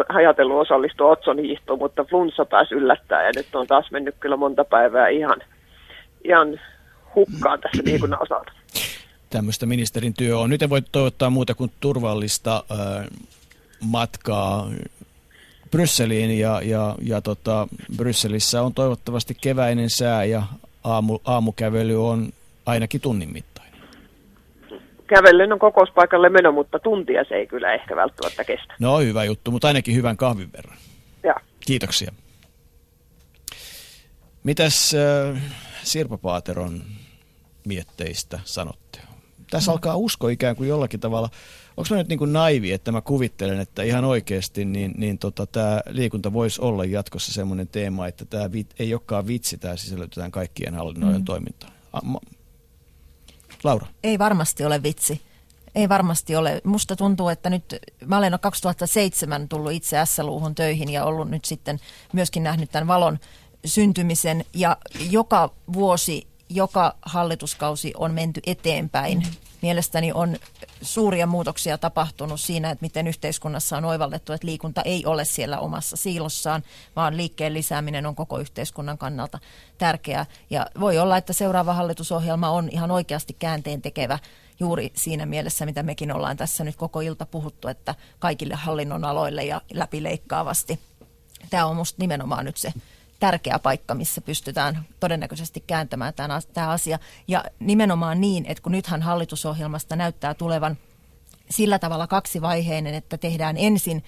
ajatellut 0.08 0.62
osallistua 0.62 1.12
Otson 1.12 1.40
hiihtoon, 1.40 1.80
mutta 1.80 2.04
flunssa 2.04 2.46
pääsi 2.46 2.76
yllättää 2.76 3.24
ja 3.24 3.32
nyt 3.36 3.56
on 3.56 3.68
taas 3.68 3.92
mennyt 3.92 4.16
kyllä 4.20 4.38
monta 4.38 4.66
päivää 4.66 5.08
ihan, 5.08 5.42
ihan 6.24 6.60
hukkaan 7.16 7.62
tässä 7.62 7.84
liikunnan 7.86 8.22
osalta. 8.22 8.52
Tämmöistä 9.30 9.66
ministerin 9.66 10.14
työ 10.14 10.38
on. 10.38 10.50
Nyt 10.50 10.62
en 10.62 10.70
voi 10.70 10.82
toivottaa 10.92 11.30
muuta 11.30 11.54
kuin 11.56 11.72
turvallista 11.80 12.64
äh, 12.72 13.06
matkaa 13.80 14.68
Brysseliin 15.72 16.40
ja, 16.40 16.62
ja, 16.64 16.96
ja 17.02 17.22
tota, 17.22 17.68
Brysselissä 17.98 18.62
on 18.62 18.74
toivottavasti 18.74 19.38
keväinen 19.42 19.90
sää 19.90 20.24
ja 20.24 20.44
aamu, 20.84 21.20
aamukävely 21.26 22.08
on 22.10 22.30
ainakin 22.66 23.02
tunnin 23.02 23.34
mittainen. 23.34 23.76
Kävellen 25.08 25.54
on 25.54 25.60
kokouspaikalle 25.60 26.30
meno, 26.30 26.52
mutta 26.52 26.80
tuntia 26.80 27.24
se 27.24 27.36
ei 27.36 27.48
kyllä 27.48 27.74
ehkä 27.74 27.96
välttämättä 27.96 28.44
kestä. 28.44 28.74
No 28.80 29.00
hyvä 29.00 29.24
juttu, 29.24 29.52
mutta 29.52 29.68
ainakin 29.68 29.96
hyvän 29.96 30.18
kahvin 30.18 30.52
verran. 30.54 30.78
Ja. 31.24 31.36
Kiitoksia. 31.66 32.12
Mitäs 34.44 34.96
äh, 34.96 35.42
Sirpa 35.84 36.18
Paateron 36.18 36.82
mietteistä 37.66 38.40
sanotte? 38.44 39.00
Tässä 39.52 39.72
alkaa 39.72 39.96
usko 39.96 40.28
ikään 40.28 40.56
kuin 40.56 40.70
jollakin 40.70 41.00
tavalla. 41.00 41.30
Onko 41.78 41.88
mä 41.90 41.98
nyt 41.98 42.08
niin 42.08 42.20
kuin 42.20 42.34
naivi, 42.34 42.72
että 42.72 42.92
mä 42.92 43.02
kuvittelen, 43.02 43.60
että 43.60 43.84
ihan 43.84 44.06
oikeasti 44.06 44.66
niin, 44.66 44.94
niin 44.98 45.18
tota, 45.18 45.46
tämä 45.46 45.82
liikunta 45.90 46.34
voisi 46.34 46.62
olla 46.62 46.86
jatkossa 46.86 47.34
semmoinen 47.34 47.68
teema, 47.68 48.08
että 48.08 48.26
tämä 48.26 48.50
ei 48.80 48.94
olekaan 48.94 49.28
vitsi, 49.28 49.58
tämä 49.58 49.76
sisällytetään 49.76 50.32
kaikkien 50.32 50.76
hallinnoiden 50.76 51.22
mm. 51.22 51.26
toimintaan. 51.26 51.74
Laura. 53.66 53.88
Ei 54.04 54.20
varmasti 54.20 54.66
ole 54.66 54.84
vitsi. 54.84 55.22
Ei 55.76 55.90
varmasti 55.90 56.36
ole. 56.36 56.62
Musta 56.64 56.96
tuntuu, 56.96 57.30
että 57.30 57.50
nyt 57.50 57.76
mä 58.06 58.18
olen 58.18 58.40
2007 58.42 59.50
tullut 59.50 59.72
itse 59.72 59.98
S-luuhun 60.06 60.56
töihin 60.56 60.90
ja 60.90 61.06
ollut 61.06 61.30
nyt 61.30 61.46
sitten 61.46 61.80
myöskin 62.14 62.44
nähnyt 62.44 62.72
tämän 62.72 62.88
valon 62.88 63.20
syntymisen 63.66 64.46
ja 64.54 64.78
joka 65.10 65.54
vuosi, 65.74 66.28
joka 66.50 66.96
hallituskausi 67.02 67.94
on 67.98 68.14
menty 68.14 68.42
eteenpäin. 68.46 69.24
Mielestäni 69.62 70.12
on 70.12 70.38
suuria 70.82 71.28
muutoksia 71.28 71.78
tapahtunut 71.78 72.42
siinä, 72.42 72.70
että 72.70 72.84
miten 72.84 73.08
yhteiskunnassa 73.08 73.78
on 73.78 73.86
oivallettu, 73.86 74.34
että 74.34 74.48
liikunta 74.48 74.82
ei 74.82 75.06
ole 75.06 75.26
siellä 75.26 75.60
omassa 75.60 75.96
siilossaan, 75.96 76.64
vaan 76.96 77.18
liikkeen 77.18 77.54
lisääminen 77.54 78.06
on 78.06 78.16
koko 78.16 78.40
yhteiskunnan 78.40 78.98
kannalta 78.98 79.40
tärkeää. 79.78 80.26
Ja 80.50 80.68
voi 80.80 80.98
olla, 80.98 81.18
että 81.18 81.34
seuraava 81.34 81.74
hallitusohjelma 81.74 82.50
on 82.50 82.70
ihan 82.72 82.92
oikeasti 82.92 83.36
käänteen 83.40 83.82
tekevä 83.82 84.20
juuri 84.60 84.92
siinä 84.96 85.26
mielessä, 85.26 85.66
mitä 85.66 85.84
mekin 85.84 86.12
ollaan 86.12 86.38
tässä 86.38 86.64
nyt 86.64 86.76
koko 86.76 87.02
ilta 87.02 87.26
puhuttu, 87.26 87.68
että 87.68 87.96
kaikille 88.20 88.56
hallinnon 88.56 89.06
aloille 89.06 89.44
ja 89.44 89.62
läpileikkaavasti. 89.74 90.80
Tämä 91.50 91.66
on 91.66 91.76
minusta 91.76 91.96
nimenomaan 92.00 92.46
nyt 92.46 92.58
se 92.58 92.74
tärkeä 93.20 93.60
paikka, 93.60 93.96
missä 93.96 94.22
pystytään 94.22 94.86
todennäköisesti 95.00 95.64
kääntämään 95.68 96.14
tämä, 96.14 96.40
asia. 96.70 97.00
Ja 97.28 97.44
nimenomaan 97.60 98.22
niin, 98.22 98.46
että 98.46 98.64
kun 98.64 98.72
nythän 98.72 99.02
hallitusohjelmasta 99.02 99.96
näyttää 99.96 100.34
tulevan 100.34 100.78
sillä 101.50 101.80
tavalla 101.80 102.08
kaksivaiheinen, 102.08 102.94
että 102.94 103.18
tehdään 103.18 103.58
ensin 103.58 104.04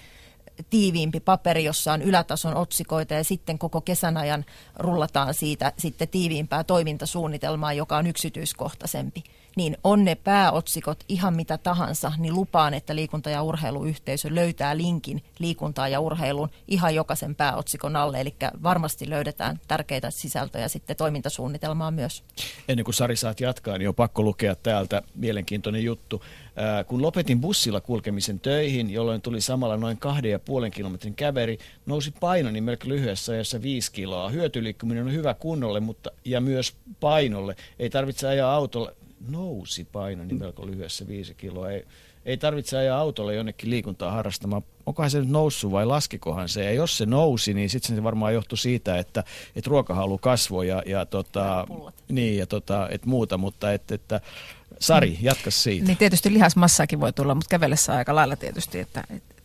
tiiviimpi 0.69 1.19
paperi, 1.19 1.63
jossa 1.63 1.93
on 1.93 2.01
ylätason 2.01 2.55
otsikoita 2.55 3.13
ja 3.13 3.23
sitten 3.23 3.59
koko 3.59 3.81
kesän 3.81 4.17
ajan 4.17 4.45
rullataan 4.75 5.34
siitä 5.34 5.73
sitten 5.77 6.07
tiiviimpää 6.07 6.63
toimintasuunnitelmaa, 6.63 7.73
joka 7.73 7.97
on 7.97 8.07
yksityiskohtaisempi 8.07 9.23
niin 9.57 9.77
on 9.84 10.05
ne 10.05 10.15
pääotsikot 10.15 11.03
ihan 11.09 11.35
mitä 11.35 11.57
tahansa, 11.57 12.11
niin 12.17 12.34
lupaan, 12.34 12.73
että 12.73 12.95
liikunta- 12.95 13.29
ja 13.29 13.43
urheiluyhteisö 13.43 14.35
löytää 14.35 14.77
linkin 14.77 15.23
liikuntaa 15.39 15.88
ja 15.88 15.99
urheiluun 15.99 16.49
ihan 16.67 16.95
jokaisen 16.95 17.35
pääotsikon 17.35 17.95
alle, 17.95 18.21
eli 18.21 18.35
varmasti 18.63 19.09
löydetään 19.09 19.59
tärkeitä 19.67 20.11
sisältöjä 20.11 20.67
sitten 20.67 20.95
toimintasuunnitelmaa 20.95 21.91
myös. 21.91 22.23
Ennen 22.67 22.84
kuin 22.84 22.95
Sari 22.95 23.15
saat 23.15 23.39
jatkaa, 23.39 23.77
niin 23.77 23.89
on 23.89 23.95
pakko 23.95 24.23
lukea 24.23 24.55
täältä 24.55 25.01
mielenkiintoinen 25.15 25.84
juttu. 25.84 26.23
Kun 26.88 27.01
lopetin 27.01 27.41
bussilla 27.41 27.81
kulkemisen 27.81 28.39
töihin, 28.39 28.89
jolloin 28.89 29.21
tuli 29.21 29.41
samalla 29.41 29.77
noin 29.77 29.97
kahden 29.97 30.31
ja 30.31 30.39
puolen 30.39 30.71
kilometrin 30.71 31.15
käveri, 31.15 31.57
nousi 31.85 32.13
painoni 32.19 32.61
melko 32.61 32.88
lyhyessä 32.88 33.31
ajassa 33.31 33.61
viisi 33.61 33.91
kiloa. 33.91 34.29
Hyötyliikkuminen 34.29 35.05
on 35.05 35.13
hyvä 35.13 35.34
kunnolle 35.34 35.79
mutta, 35.79 36.11
ja 36.25 36.41
myös 36.41 36.73
painolle. 36.99 37.55
Ei 37.79 37.89
tarvitse 37.89 38.27
ajaa 38.27 38.53
autolla 38.53 38.91
nousi 39.27 39.84
paino 39.84 40.23
niin 40.23 40.39
melko 40.39 40.68
lyhyessä 40.68 41.07
viisi 41.07 41.34
kiloa. 41.34 41.72
Ei, 41.72 41.85
ei 42.26 42.38
tarvitse 42.38 42.77
ajaa 42.77 42.99
autolla 42.99 43.34
jonnekin 43.34 43.69
liikuntaa 43.69 44.11
harrastamaan. 44.11 44.64
Onkohan 44.85 45.11
se 45.11 45.19
nyt 45.19 45.30
noussut 45.30 45.72
vai 45.72 45.85
laskikohan 45.85 46.49
se? 46.49 46.64
Ja 46.64 46.72
jos 46.72 46.98
se 46.98 47.06
nousi, 47.06 47.53
niin 47.53 47.69
sitten 47.69 47.95
se 47.95 48.03
varmaan 48.03 48.34
johtui 48.34 48.57
siitä, 48.57 48.98
että, 48.98 49.23
että 49.56 49.69
ruokahalu 49.69 50.18
kasvoi 50.18 50.68
ja, 50.68 50.84
ja, 50.85 51.06
tota, 51.06 51.68
niin, 52.10 52.38
ja 52.38 52.48
tota, 52.48 52.88
et 52.91 53.06
muuta, 53.06 53.38
mutta 53.38 53.73
et, 53.73 53.91
että 53.91 54.22
Sari, 54.80 55.18
jatka 55.22 55.52
siitä. 55.52 55.88
Niin 55.88 55.98
tietysti 55.98 56.34
lihasmassaakin 56.34 56.99
voi 56.99 57.14
tulla, 57.14 57.35
mutta 57.35 57.49
kävellessä 57.49 57.94
aika 57.94 58.15
lailla 58.15 58.35
tietysti, 58.35 58.80
että, 58.80 59.03
että 59.10 59.36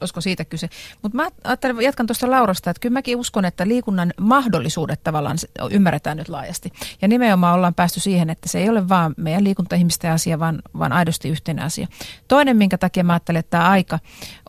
olisiko 0.00 0.20
siitä 0.20 0.44
kyse. 0.44 0.68
Mutta 1.02 1.16
mä 1.16 1.28
ajattelen, 1.44 1.80
jatkan 1.80 2.06
tuosta 2.06 2.30
Laurasta, 2.30 2.70
että 2.70 2.80
kyllä 2.80 2.92
mäkin 2.92 3.16
uskon, 3.16 3.44
että 3.44 3.68
liikunnan 3.68 4.12
mahdollisuudet 4.20 5.02
tavallaan 5.04 5.38
ymmärretään 5.70 6.16
nyt 6.16 6.28
laajasti. 6.28 6.72
Ja 7.02 7.08
nimenomaan 7.08 7.54
ollaan 7.54 7.74
päästy 7.74 8.00
siihen, 8.00 8.30
että 8.30 8.48
se 8.48 8.58
ei 8.58 8.68
ole 8.68 8.88
vaan 8.88 9.14
meidän 9.16 9.44
liikuntaihmisten 9.44 10.12
asia, 10.12 10.38
vaan, 10.38 10.62
vaan 10.78 10.92
aidosti 10.92 11.28
yhteinen 11.28 11.64
asia. 11.64 11.86
Toinen, 12.28 12.56
minkä 12.56 12.78
takia 12.78 13.04
mä 13.04 13.12
ajattelen, 13.12 13.40
että 13.40 13.50
tämä 13.50 13.70
aika 13.70 13.98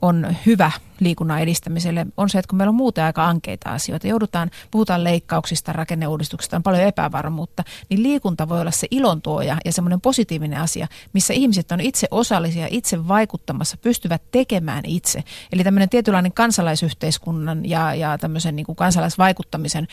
on 0.01 0.35
hyvä 0.45 0.71
liikunnan 0.99 1.41
edistämiselle, 1.41 2.05
on 2.17 2.29
se, 2.29 2.39
että 2.39 2.49
kun 2.49 2.57
meillä 2.57 2.69
on 2.69 2.75
muuten 2.75 3.03
aika 3.03 3.27
ankeita 3.27 3.69
asioita, 3.69 4.07
joudutaan, 4.07 4.51
puhutaan 4.71 5.03
leikkauksista, 5.03 5.73
rakenneuudistuksista, 5.73 6.55
on 6.55 6.63
paljon 6.63 6.83
epävarmuutta, 6.83 7.63
niin 7.89 8.03
liikunta 8.03 8.49
voi 8.49 8.61
olla 8.61 8.71
se 8.71 8.87
ilontuoja 8.91 9.57
ja 9.65 9.71
semmoinen 9.71 10.01
positiivinen 10.01 10.59
asia, 10.59 10.87
missä 11.13 11.33
ihmiset 11.33 11.71
on 11.71 11.81
itse 11.81 12.07
osallisia, 12.11 12.67
itse 12.69 13.07
vaikuttamassa, 13.07 13.77
pystyvät 13.77 14.21
tekemään 14.31 14.83
itse. 14.85 15.23
Eli 15.51 15.63
tämmöinen 15.63 15.89
tietynlainen 15.89 16.33
kansalaisyhteiskunnan 16.33 17.69
ja, 17.69 17.95
ja 17.95 18.17
tämmöisen 18.17 18.55
niin 18.55 18.65
kuin 18.65 18.75
kansalaisvaikuttamisen 18.75 19.87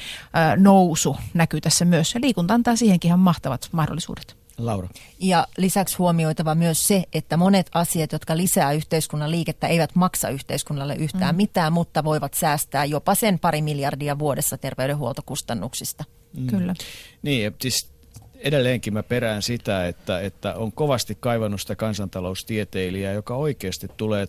nousu 0.57 1.17
näkyy 1.35 1.61
tässä 1.61 1.85
myös. 1.85 2.15
Ja 2.15 2.21
liikunta 2.21 2.55
antaa 2.55 2.77
siihenkin 2.77 3.09
ihan 3.09 3.21
mahtavat 3.21 3.69
mahdollisuudet. 3.73 4.36
Laura. 4.59 4.89
Ja 5.21 5.47
lisäksi 5.59 5.97
huomioitava 5.97 6.55
myös 6.55 6.89
se, 6.89 7.05
että 7.13 7.37
monet 7.37 7.71
asiat, 7.75 8.13
jotka 8.13 8.37
lisää 8.37 8.73
yhteiskunnan 8.73 9.31
liikettä, 9.31 9.67
eivät 9.67 9.95
maksa 9.95 10.29
yhteiskunnalle 10.29 10.95
yhtään 10.95 11.35
mm. 11.35 11.37
mitään, 11.37 11.73
mutta 11.73 12.05
voivat 12.05 12.35
säästää 12.35 12.85
jopa 12.85 13.15
sen 13.15 13.39
pari 13.39 13.63
miljardia 13.63 14.19
vuodessa 14.19 14.59
terveydenhuoltokustannuksista. 14.59 16.05
Mm. 16.37 16.47
Kyllä. 16.47 16.75
Niin, 17.23 17.55
siis 17.61 17.91
edelleenkin 18.39 18.93
mä 18.93 19.03
perään 19.03 19.43
sitä, 19.43 19.89
että, 19.89 20.21
että 20.21 20.55
on 20.55 20.73
kovasti 20.73 21.17
kaivannut 21.21 21.61
sitä 21.61 21.77
kansantaloustieteilijää, 21.77 23.13
joka 23.13 23.37
oikeasti 23.37 23.89
tulee, 23.97 24.27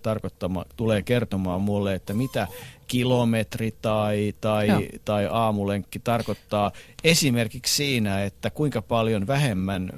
tulee 0.76 1.02
kertomaan 1.02 1.62
mulle, 1.62 1.94
että 1.94 2.14
mitä 2.14 2.48
kilometri 2.88 3.76
tai, 3.82 4.34
tai, 4.42 4.68
tai 5.06 5.28
aamulenkki 5.32 6.00
tarkoittaa 6.00 6.72
esimerkiksi 7.04 7.76
siinä, 7.76 8.24
että 8.24 8.50
kuinka 8.50 8.82
paljon 8.82 9.28
vähemmän 9.28 9.90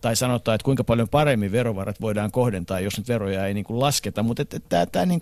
tai 0.00 0.16
sanotaan, 0.16 0.54
että 0.54 0.64
kuinka 0.64 0.84
paljon 0.84 1.08
paremmin 1.08 1.52
verovarat 1.52 2.00
voidaan 2.00 2.30
kohdentaa, 2.30 2.80
jos 2.80 2.98
nyt 2.98 3.08
veroja 3.08 3.46
ei 3.46 3.54
niin 3.54 3.64
kuin 3.64 3.80
lasketa. 3.80 4.22
Mutta 4.22 4.42
niin 5.06 5.20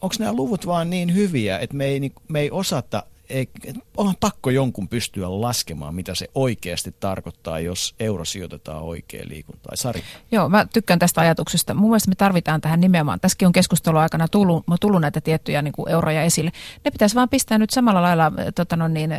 onko 0.00 0.14
nämä 0.18 0.32
luvut 0.32 0.66
vaan 0.66 0.90
niin 0.90 1.14
hyviä, 1.14 1.58
että 1.58 1.76
me 1.76 1.84
ei, 1.84 2.00
niin, 2.00 2.12
me 2.28 2.40
ei 2.40 2.50
osata 2.50 3.02
ei, 3.28 3.48
onhan 3.96 4.16
pakko 4.20 4.50
jonkun 4.50 4.88
pystyä 4.88 5.40
laskemaan, 5.40 5.94
mitä 5.94 6.14
se 6.14 6.28
oikeasti 6.34 6.94
tarkoittaa, 7.00 7.60
jos 7.60 7.94
euro 8.00 8.24
sijoitetaan 8.24 8.82
oikein 8.82 9.28
liikuntaan. 9.28 9.76
Sari? 9.76 10.02
Joo, 10.32 10.48
mä 10.48 10.66
tykkään 10.72 10.98
tästä 10.98 11.20
ajatuksesta. 11.20 11.74
Mun 11.74 11.90
mielestä 11.90 12.08
me 12.08 12.14
tarvitaan 12.14 12.60
tähän 12.60 12.80
nimenomaan. 12.80 13.20
Tässäkin 13.20 13.46
on 13.46 13.52
keskustelun 13.52 14.00
aikana 14.00 14.28
tullut, 14.28 14.64
tullut 14.80 15.00
näitä 15.00 15.20
tiettyjä 15.20 15.62
niin 15.62 15.72
kuin 15.72 15.88
euroja 15.88 16.22
esille. 16.22 16.52
Ne 16.84 16.90
pitäisi 16.90 17.14
vaan 17.14 17.28
pistää 17.28 17.58
nyt 17.58 17.70
samalla 17.70 18.02
lailla 18.02 18.32
tota 18.54 18.76
no 18.76 18.88
niin, 18.88 19.10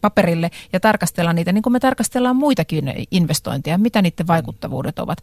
paperille 0.00 0.50
ja 0.72 0.80
tarkastella 0.80 1.32
niitä, 1.32 1.52
niin 1.52 1.62
kuin 1.62 1.72
me 1.72 1.80
tarkastellaan 1.80 2.36
muitakin 2.36 3.06
investointeja, 3.10 3.78
mitä 3.78 4.02
niiden 4.02 4.26
vaikuttavuudet 4.26 4.98
ovat. 4.98 5.18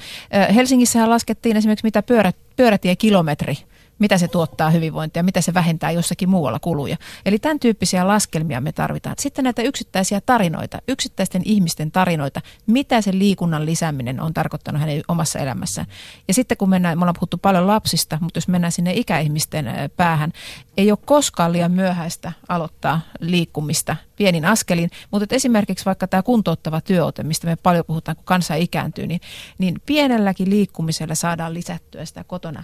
Helsingissähän 0.55 1.09
laskettiin 1.09 1.57
esimerkiksi, 1.57 1.87
mitä 1.87 2.03
pyörät, 2.03 2.35
pyörätiekilometri 2.55 3.55
kilometri 3.55 3.76
mitä 3.99 4.17
se 4.17 4.27
tuottaa 4.27 4.69
hyvinvointia, 4.69 5.23
mitä 5.23 5.41
se 5.41 5.53
vähentää 5.53 5.91
jossakin 5.91 6.29
muualla 6.29 6.59
kuluja. 6.59 6.97
Eli 7.25 7.39
tämän 7.39 7.59
tyyppisiä 7.59 8.07
laskelmia 8.07 8.61
me 8.61 8.71
tarvitaan. 8.71 9.15
Sitten 9.19 9.43
näitä 9.43 9.61
yksittäisiä 9.61 10.21
tarinoita, 10.21 10.81
yksittäisten 10.87 11.41
ihmisten 11.45 11.91
tarinoita, 11.91 12.41
mitä 12.67 13.01
se 13.01 13.11
liikunnan 13.13 13.65
lisääminen 13.65 14.21
on 14.21 14.33
tarkoittanut 14.33 14.81
hänen 14.81 15.01
omassa 15.07 15.39
elämässään. 15.39 15.87
Ja 16.27 16.33
sitten 16.33 16.57
kun 16.57 16.69
mennään, 16.69 16.97
me 16.97 17.03
ollaan 17.03 17.15
puhuttu 17.19 17.37
paljon 17.37 17.67
lapsista, 17.67 18.17
mutta 18.21 18.37
jos 18.37 18.47
mennään 18.47 18.71
sinne 18.71 18.93
ikäihmisten 18.93 19.65
päähän, 19.95 20.31
ei 20.77 20.91
ole 20.91 20.99
koskaan 21.05 21.53
liian 21.53 21.71
myöhäistä 21.71 22.31
aloittaa 22.49 23.01
liikkumista 23.19 23.95
pienin 24.17 24.45
askelin, 24.45 24.89
mutta 25.11 25.35
esimerkiksi 25.35 25.85
vaikka 25.85 26.07
tämä 26.07 26.23
kuntouttava 26.23 26.81
työote, 26.81 27.23
mistä 27.23 27.47
me 27.47 27.55
paljon 27.55 27.85
puhutaan, 27.87 28.15
kun 28.15 28.25
kansa 28.25 28.55
ikääntyy, 28.55 29.07
niin, 29.07 29.21
niin 29.57 29.81
pienelläkin 29.85 30.49
liikkumisella 30.49 31.15
saadaan 31.15 31.53
lisättyä 31.53 32.05
sitä 32.05 32.23
kotona 32.23 32.63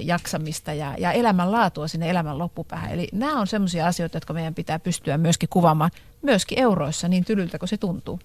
jaksamista 0.00 0.72
ja, 0.72 0.94
ja 0.98 1.12
elämänlaatua 1.12 1.88
sinne 1.88 2.10
elämän 2.10 2.38
loppupäähän. 2.38 2.92
Eli 2.92 3.08
nämä 3.12 3.40
on 3.40 3.46
sellaisia 3.46 3.86
asioita, 3.86 4.16
jotka 4.16 4.32
meidän 4.32 4.54
pitää 4.54 4.78
pystyä 4.78 5.18
myöskin 5.18 5.48
kuvaamaan, 5.48 5.90
myöskin 6.22 6.58
euroissa, 6.58 7.08
niin 7.08 7.24
tylyltä 7.24 7.58
kuin 7.58 7.68
se 7.68 7.76
tuntuu. 7.76 8.20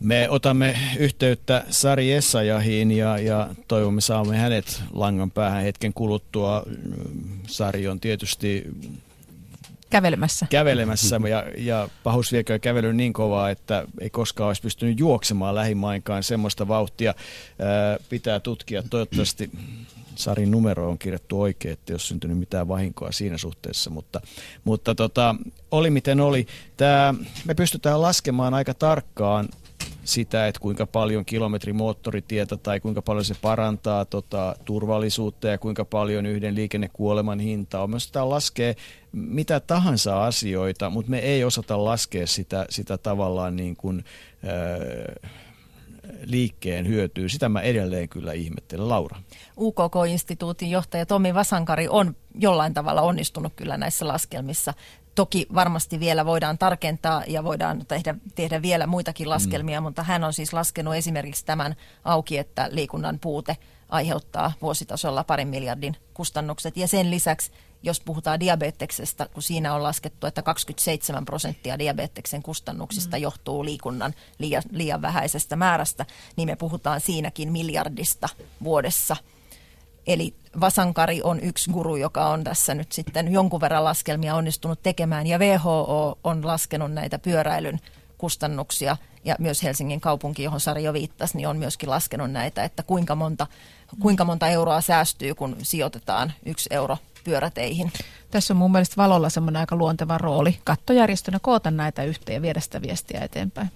Me 0.00 0.28
otamme 0.30 0.76
yhteyttä 0.98 1.64
Sari 1.70 2.12
Essayahiin 2.12 2.90
ja, 2.90 3.18
ja 3.18 3.48
toivomme 3.68 4.00
saamme 4.00 4.36
hänet 4.36 4.82
langan 4.92 5.30
päähän 5.30 5.62
hetken 5.62 5.92
kuluttua. 5.92 6.62
Sari 7.46 7.88
on 7.88 8.00
tietysti 8.00 8.66
kävelemässä. 9.90 10.46
Kävelemässä 10.50 11.20
ja, 11.30 11.44
ja 11.58 11.88
pahus 12.02 12.32
viekö 12.32 12.58
kävely 12.58 12.92
niin 12.92 13.12
kovaa, 13.12 13.50
että 13.50 13.86
ei 14.00 14.10
koskaan 14.10 14.48
olisi 14.48 14.62
pystynyt 14.62 14.98
juoksemaan 14.98 15.54
lähimainkaan 15.54 16.22
semmoista 16.22 16.68
vauhtia. 16.68 17.14
Ää, 17.58 17.98
pitää 18.08 18.40
tutkia. 18.40 18.82
Toivottavasti 18.90 19.50
Sarin 20.14 20.50
numero 20.50 20.88
on 20.90 20.98
kirjattu 20.98 21.40
oikein, 21.40 21.72
että 21.72 21.92
ole 21.92 21.98
syntynyt 21.98 22.38
mitään 22.38 22.68
vahinkoa 22.68 23.12
siinä 23.12 23.38
suhteessa, 23.38 23.90
mutta, 23.90 24.20
mutta 24.64 24.94
tota, 24.94 25.34
oli 25.70 25.90
miten 25.90 26.20
oli. 26.20 26.46
Tää, 26.76 27.14
me 27.44 27.54
pystytään 27.54 28.02
laskemaan 28.02 28.54
aika 28.54 28.74
tarkkaan 28.74 29.48
sitä, 30.04 30.46
että 30.46 30.60
kuinka 30.60 30.86
paljon 30.86 31.24
kilometri 31.24 31.72
moottoritietä 31.72 32.56
tai 32.56 32.80
kuinka 32.80 33.02
paljon 33.02 33.24
se 33.24 33.34
parantaa 33.42 34.04
tota, 34.04 34.56
turvallisuutta 34.64 35.48
ja 35.48 35.58
kuinka 35.58 35.84
paljon 35.84 36.26
yhden 36.26 36.54
liikennekuoleman 36.54 37.40
hinta 37.40 37.82
on. 37.82 37.90
Me 37.90 37.96
osataan 37.96 38.30
laskea 38.30 38.74
mitä 39.12 39.60
tahansa 39.60 40.24
asioita, 40.24 40.90
mutta 40.90 41.10
me 41.10 41.18
ei 41.18 41.44
osata 41.44 41.84
laskea 41.84 42.26
sitä, 42.26 42.66
sitä 42.70 42.98
tavallaan 42.98 43.56
niin 43.56 43.76
kuin, 43.76 44.04
äh, 44.44 45.30
liikkeen 46.24 46.88
hyötyy. 46.88 47.28
Sitä 47.28 47.48
mä 47.48 47.60
edelleen 47.60 48.08
kyllä 48.08 48.32
ihmettelen. 48.32 48.88
Laura. 48.88 49.16
UKK-instituutin 49.56 50.70
johtaja 50.70 51.06
Tomi 51.06 51.34
Vasankari 51.34 51.88
on 51.88 52.16
jollain 52.34 52.74
tavalla 52.74 53.02
onnistunut 53.02 53.52
kyllä 53.56 53.76
näissä 53.76 54.08
laskelmissa. 54.08 54.74
Toki 55.14 55.46
varmasti 55.54 56.00
vielä 56.00 56.26
voidaan 56.26 56.58
tarkentaa 56.58 57.22
ja 57.26 57.44
voidaan 57.44 57.86
tehdä, 57.86 58.14
tehdä 58.34 58.62
vielä 58.62 58.86
muitakin 58.86 59.26
mm. 59.26 59.30
laskelmia, 59.30 59.80
mm. 59.80 59.84
mutta 59.84 60.02
hän 60.02 60.24
on 60.24 60.32
siis 60.32 60.52
laskenut 60.52 60.94
esimerkiksi 60.94 61.44
tämän 61.44 61.76
auki, 62.04 62.38
että 62.38 62.68
liikunnan 62.72 63.18
puute 63.18 63.56
aiheuttaa 63.88 64.52
vuositasolla 64.62 65.24
parin 65.24 65.48
miljardin 65.48 65.96
kustannukset. 66.14 66.76
Ja 66.76 66.88
sen 66.88 67.10
lisäksi, 67.10 67.52
jos 67.82 68.00
puhutaan 68.00 68.40
diabeteksestä, 68.40 69.28
kun 69.34 69.42
siinä 69.42 69.74
on 69.74 69.82
laskettu, 69.82 70.26
että 70.26 70.42
27 70.42 71.24
prosenttia 71.24 71.78
diabeteksen 71.78 72.42
kustannuksista 72.42 73.16
mm. 73.16 73.22
johtuu 73.22 73.64
liikunnan 73.64 74.14
liian, 74.38 74.62
liian 74.70 75.02
vähäisestä 75.02 75.56
määrästä, 75.56 76.06
niin 76.36 76.48
me 76.48 76.56
puhutaan 76.56 77.00
siinäkin 77.00 77.52
miljardista 77.52 78.28
vuodessa– 78.62 79.16
Eli 80.06 80.34
Vasankari 80.60 81.22
on 81.22 81.40
yksi 81.40 81.70
guru, 81.70 81.96
joka 81.96 82.26
on 82.26 82.44
tässä 82.44 82.74
nyt 82.74 82.92
sitten 82.92 83.32
jonkun 83.32 83.60
verran 83.60 83.84
laskelmia 83.84 84.34
onnistunut 84.34 84.82
tekemään, 84.82 85.26
ja 85.26 85.38
WHO 85.38 86.18
on 86.24 86.46
laskenut 86.46 86.92
näitä 86.92 87.18
pyöräilyn 87.18 87.80
kustannuksia, 88.18 88.96
ja 89.24 89.36
myös 89.38 89.62
Helsingin 89.62 90.00
kaupunki, 90.00 90.42
johon 90.42 90.60
Sari 90.60 90.84
jo 90.84 90.92
viittasi, 90.92 91.36
niin 91.36 91.48
on 91.48 91.56
myöskin 91.56 91.90
laskenut 91.90 92.30
näitä, 92.30 92.64
että 92.64 92.82
kuinka 92.82 93.14
monta, 93.14 93.46
kuinka 94.00 94.24
monta 94.24 94.48
euroa 94.48 94.80
säästyy, 94.80 95.34
kun 95.34 95.56
sijoitetaan 95.62 96.32
yksi 96.46 96.68
euro 96.72 96.96
pyöräteihin. 97.24 97.92
Tässä 98.30 98.54
on 98.54 98.58
mun 98.58 98.72
mielestä 98.72 98.96
Valolla 98.96 99.30
semmoinen 99.30 99.60
aika 99.60 99.76
luonteva 99.76 100.18
rooli 100.18 100.58
kattojärjestönä 100.64 101.38
koota 101.42 101.70
näitä 101.70 102.04
yhteen 102.04 102.34
ja 102.34 102.42
viedä 102.42 102.60
sitä 102.60 102.82
viestiä 102.82 103.20
eteenpäin. 103.20 103.70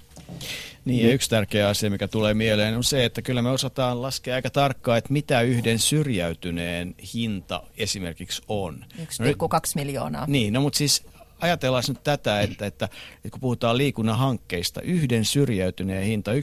Niin, 0.84 1.06
ja 1.06 1.14
yksi 1.14 1.30
tärkeä 1.30 1.68
asia, 1.68 1.90
mikä 1.90 2.09
tulee 2.09 2.34
mieleen, 2.34 2.76
on 2.76 2.84
se, 2.84 3.05
että 3.05 3.22
kyllä 3.22 3.42
me 3.42 3.51
osataan 3.51 4.02
laskea 4.02 4.34
aika 4.34 4.51
tarkkaan, 4.51 4.98
että 4.98 5.12
mitä 5.12 5.40
yhden 5.40 5.78
syrjäytyneen 5.78 6.94
hinta 7.14 7.62
esimerkiksi 7.76 8.42
on. 8.48 8.84
1,2 8.98 9.05
no, 9.18 9.26
miljoonaa. 9.74 10.24
Niin, 10.28 10.52
no 10.52 10.60
mutta 10.60 10.76
siis 10.76 11.06
ajatellaan 11.40 11.84
nyt 11.88 12.02
tätä, 12.02 12.40
että, 12.40 12.66
että, 12.66 12.84
että 13.14 13.30
kun 13.30 13.40
puhutaan 13.40 13.78
liikunnan 13.78 14.18
hankkeista, 14.18 14.80
yhden 14.80 15.24
syrjäytyneen 15.24 16.05
hinta 16.05 16.32
1,2 16.32 16.38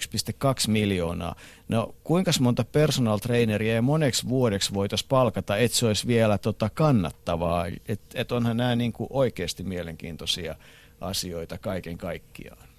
miljoonaa. 0.67 1.35
No 1.67 1.95
kuinka 2.03 2.31
monta 2.39 2.63
personal 2.63 3.17
traineria 3.17 3.75
ja 3.75 3.81
moneksi 3.81 4.29
vuodeksi 4.29 4.73
voitaisiin 4.73 5.09
palkata, 5.09 5.57
että 5.57 5.77
se 5.77 5.85
olisi 5.85 6.07
vielä 6.07 6.37
tota 6.37 6.69
kannattavaa? 6.69 7.65
Että 7.87 8.21
et 8.21 8.31
onhan 8.31 8.57
nämä 8.57 8.75
niin 8.75 8.93
kuin 8.93 9.07
oikeasti 9.09 9.63
mielenkiintoisia 9.63 10.55
asioita 11.01 11.57
kaiken 11.57 11.97
kaikkiaan. 11.97 12.70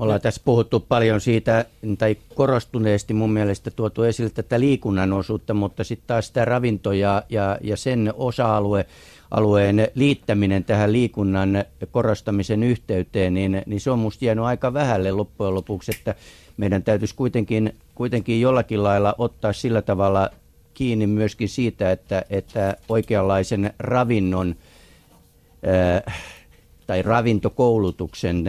Me 0.00 0.04
ollaan 0.04 0.20
tässä 0.20 0.42
puhuttu 0.44 0.80
paljon 0.80 1.20
siitä, 1.20 1.64
tai 1.98 2.16
korostuneesti 2.34 3.14
mun 3.14 3.32
mielestä 3.32 3.70
tuotu 3.70 4.02
esille 4.02 4.30
tätä 4.30 4.60
liikunnan 4.60 5.12
osuutta, 5.12 5.54
mutta 5.54 5.84
sitten 5.84 6.06
taas 6.06 6.26
sitä 6.26 6.44
ravinto 6.44 6.92
ja, 6.92 7.22
ja, 7.28 7.76
sen 7.76 8.12
osa-alue, 8.16 8.86
alueen 9.30 9.88
liittäminen 9.94 10.64
tähän 10.64 10.92
liikunnan 10.92 11.64
korostamisen 11.90 12.62
yhteyteen, 12.62 13.34
niin, 13.34 13.62
niin 13.66 13.80
se 13.80 13.90
on 13.90 13.98
musta 13.98 14.24
jäänyt 14.24 14.44
aika 14.44 14.74
vähälle 14.74 15.12
loppujen 15.12 15.54
lopuksi, 15.54 15.92
että 15.98 16.14
meidän 16.56 16.82
täytyisi 16.82 17.14
kuitenkin, 17.14 17.74
kuitenkin 17.94 18.40
jollakin 18.40 18.82
lailla 18.82 19.14
ottaa 19.18 19.52
sillä 19.52 19.82
tavalla 19.82 20.30
kiinni 20.74 21.06
myöskin 21.06 21.48
siitä, 21.48 21.92
että, 21.92 22.24
että 22.30 22.76
oikeanlaisen 22.88 23.74
ravinnon 23.78 24.54
tai 26.86 27.02
ravintokoulutuksen 27.02 28.44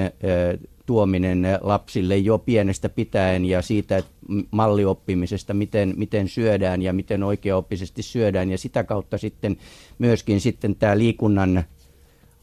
tuominen 0.91 1.47
lapsille 1.61 2.17
jo 2.17 2.37
pienestä 2.37 2.89
pitäen 2.89 3.45
ja 3.45 3.61
siitä 3.61 3.97
että 3.97 4.11
mallioppimisesta, 4.51 5.53
miten, 5.53 5.93
miten 5.97 6.27
syödään 6.27 6.81
ja 6.81 6.93
miten 6.93 7.23
oikeaoppisesti 7.23 8.01
syödään 8.01 8.49
ja 8.49 8.57
sitä 8.57 8.83
kautta 8.83 9.17
sitten 9.17 9.57
myöskin 9.99 10.41
sitten 10.41 10.75
tämä 10.75 10.97
liikunnan 10.97 11.63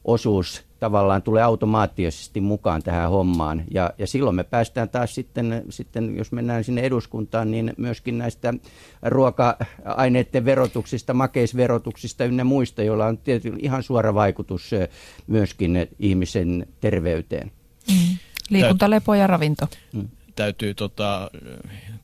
osuus 0.04 0.64
tavallaan 0.80 1.22
tulee 1.22 1.42
automaattisesti 1.42 2.40
mukaan 2.40 2.82
tähän 2.82 3.10
hommaan. 3.10 3.62
Ja, 3.70 3.90
ja 3.98 4.06
silloin 4.06 4.36
me 4.36 4.44
päästään 4.44 4.88
taas 4.88 5.14
sitten, 5.14 5.64
sitten, 5.70 6.16
jos 6.16 6.32
mennään 6.32 6.64
sinne 6.64 6.80
eduskuntaan, 6.80 7.50
niin 7.50 7.72
myöskin 7.76 8.18
näistä 8.18 8.54
ruoka-aineiden 9.02 10.44
verotuksista, 10.44 11.14
makeisverotuksista 11.14 12.24
ynnä 12.24 12.44
muista, 12.44 12.82
joilla 12.82 13.06
on 13.06 13.18
tietysti 13.18 13.58
ihan 13.58 13.82
suora 13.82 14.14
vaikutus 14.14 14.70
myöskin 15.26 15.88
ihmisen 15.98 16.66
terveyteen. 16.80 17.52
Mm. 17.88 18.18
Liikunta, 18.50 18.90
lepo 18.90 19.14
ja 19.14 19.26
ravinto. 19.26 19.68
Mm 19.92 20.08
täytyy 20.38 20.74
tota, 20.74 21.30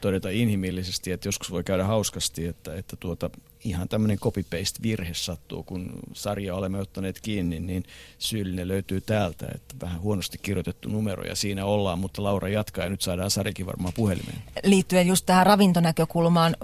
todeta 0.00 0.28
inhimillisesti, 0.30 1.12
että 1.12 1.28
joskus 1.28 1.50
voi 1.50 1.64
käydä 1.64 1.84
hauskasti, 1.84 2.46
että, 2.46 2.74
että 2.74 2.96
tuota, 2.96 3.30
ihan 3.64 3.88
tämmöinen 3.88 4.18
copy-paste-virhe 4.18 5.14
sattuu, 5.14 5.62
kun 5.62 5.90
sarja 6.12 6.54
olemme 6.54 6.78
ottaneet 6.78 7.20
kiinni, 7.20 7.60
niin 7.60 7.84
syyllinen 8.18 8.68
löytyy 8.68 9.00
täältä, 9.00 9.46
että 9.54 9.74
vähän 9.80 10.00
huonosti 10.00 10.38
kirjoitettu 10.38 10.88
numero 10.88 11.24
ja 11.24 11.36
siinä 11.36 11.64
ollaan, 11.64 11.98
mutta 11.98 12.22
Laura 12.22 12.48
jatkaa 12.48 12.84
ja 12.84 12.90
nyt 12.90 13.00
saadaan 13.00 13.30
Sarikin 13.30 13.66
varmaan 13.66 13.94
puhelimeen. 13.96 14.42
Liittyen 14.64 15.06
just 15.06 15.26
tähän 15.26 15.46
ravintonäkökulmaan, 15.46 16.56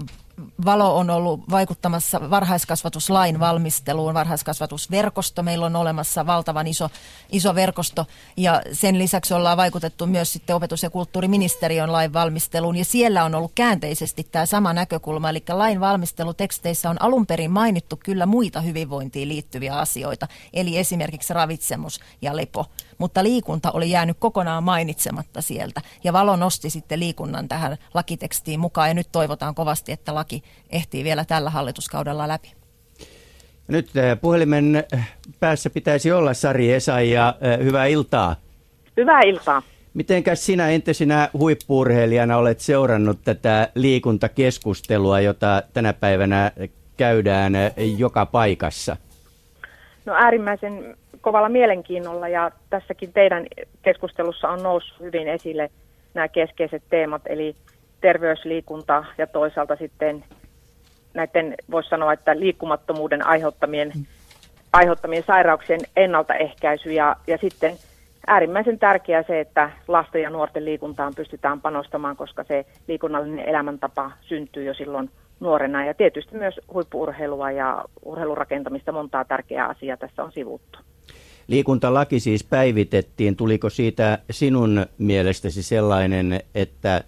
Valo 0.65 0.97
on 0.97 1.09
ollut 1.09 1.49
vaikuttamassa 1.49 2.29
varhaiskasvatuslain 2.29 3.39
valmisteluun, 3.39 4.13
varhaiskasvatusverkosto. 4.13 5.43
Meillä 5.43 5.65
on 5.65 5.75
olemassa 5.75 6.25
valtavan 6.25 6.67
iso, 6.67 6.89
iso 7.31 7.55
verkosto. 7.55 8.05
Ja 8.37 8.61
sen 8.73 8.99
lisäksi 8.99 9.33
ollaan 9.33 9.57
vaikutettu 9.57 10.07
myös 10.07 10.33
sitten 10.33 10.55
opetus- 10.55 10.83
ja 10.83 10.89
kulttuuriministeriön 10.89 11.91
lain 11.91 12.13
valmisteluun. 12.13 12.75
Ja 12.75 12.85
siellä 12.85 13.23
on 13.23 13.35
ollut 13.35 13.51
käänteisesti 13.55 14.23
tämä 14.23 14.45
sama 14.45 14.73
näkökulma, 14.73 15.29
eli 15.29 15.43
lain 15.49 15.79
valmisteluteksteissä 15.79 16.89
on 16.89 17.01
alun 17.01 17.25
perin 17.27 17.51
mainittu 17.51 17.99
kyllä 18.05 18.25
muita 18.25 18.61
hyvinvointiin 18.61 19.29
liittyviä 19.29 19.75
asioita, 19.75 20.27
eli 20.53 20.77
esimerkiksi 20.77 21.33
ravitsemus 21.33 21.99
ja 22.21 22.35
lepo 22.35 22.65
mutta 23.01 23.23
liikunta 23.23 23.71
oli 23.71 23.91
jäänyt 23.91 24.17
kokonaan 24.19 24.63
mainitsematta 24.63 25.41
sieltä. 25.41 25.81
Ja 26.03 26.13
Valo 26.13 26.35
nosti 26.35 26.69
sitten 26.69 26.99
liikunnan 26.99 27.47
tähän 27.47 27.77
lakitekstiin 27.93 28.59
mukaan 28.59 28.87
ja 28.87 28.93
nyt 28.93 29.07
toivotaan 29.11 29.55
kovasti, 29.55 29.91
että 29.91 30.15
laki 30.15 30.43
ehtii 30.69 31.03
vielä 31.03 31.25
tällä 31.25 31.49
hallituskaudella 31.49 32.27
läpi. 32.27 32.51
Nyt 33.67 33.97
eh, 33.97 34.21
puhelimen 34.21 34.75
eh, 34.75 35.07
päässä 35.39 35.69
pitäisi 35.69 36.11
olla 36.11 36.33
Sari 36.33 36.73
Esa 36.73 37.01
ja 37.01 37.35
eh, 37.41 37.65
hyvää 37.65 37.85
iltaa. 37.85 38.35
Hyvää 38.97 39.21
iltaa. 39.21 39.61
Mitenkäs 39.93 40.45
sinä 40.45 40.69
entisinä 40.69 41.29
huippuurheilijana 41.33 42.37
olet 42.37 42.59
seurannut 42.59 43.19
tätä 43.23 43.69
liikuntakeskustelua, 43.75 45.19
jota 45.19 45.63
tänä 45.73 45.93
päivänä 45.93 46.51
käydään 46.97 47.53
joka 47.97 48.25
paikassa? 48.25 48.97
No 50.05 50.13
äärimmäisen 50.13 50.97
kovalla 51.21 51.49
mielenkiinnolla 51.49 52.27
ja 52.27 52.51
tässäkin 52.69 53.13
teidän 53.13 53.45
keskustelussa 53.81 54.49
on 54.49 54.63
noussut 54.63 54.99
hyvin 54.99 55.27
esille 55.27 55.69
nämä 56.13 56.27
keskeiset 56.27 56.83
teemat, 56.89 57.21
eli 57.25 57.55
terveysliikunta 58.01 59.05
ja 59.17 59.27
toisaalta 59.27 59.75
sitten 59.75 60.23
näiden, 61.13 61.55
voisi 61.71 61.89
sanoa, 61.89 62.13
että 62.13 62.39
liikkumattomuuden 62.39 63.27
aiheuttamien, 63.27 63.91
aiheuttamien 64.73 65.23
sairauksien 65.23 65.79
ennaltaehkäisy 65.95 66.91
ja, 66.93 67.15
ja 67.27 67.37
sitten 67.37 67.73
äärimmäisen 68.27 68.79
tärkeää 68.79 69.23
se, 69.23 69.39
että 69.39 69.71
lasten 69.87 70.21
ja 70.21 70.29
nuorten 70.29 70.65
liikuntaan 70.65 71.15
pystytään 71.15 71.61
panostamaan, 71.61 72.15
koska 72.15 72.43
se 72.43 72.65
liikunnallinen 72.87 73.49
elämäntapa 73.49 74.11
syntyy 74.21 74.63
jo 74.63 74.73
silloin 74.73 75.09
nuorena. 75.39 75.85
Ja 75.85 75.93
tietysti 75.93 76.37
myös 76.37 76.59
huippuurheilua 76.73 77.51
ja 77.51 77.85
urheilurakentamista 78.05 78.91
montaa 78.91 79.25
tärkeää 79.25 79.67
asiaa 79.67 79.97
tässä 79.97 80.23
on 80.23 80.31
sivuttu. 80.31 80.79
Liikuntalaki 81.47 82.19
siis 82.19 82.43
päivitettiin. 82.43 83.35
Tuliko 83.35 83.69
siitä 83.69 84.17
sinun 84.31 84.85
mielestäsi 84.97 85.63
sellainen, 85.63 86.39
että 86.55 87.03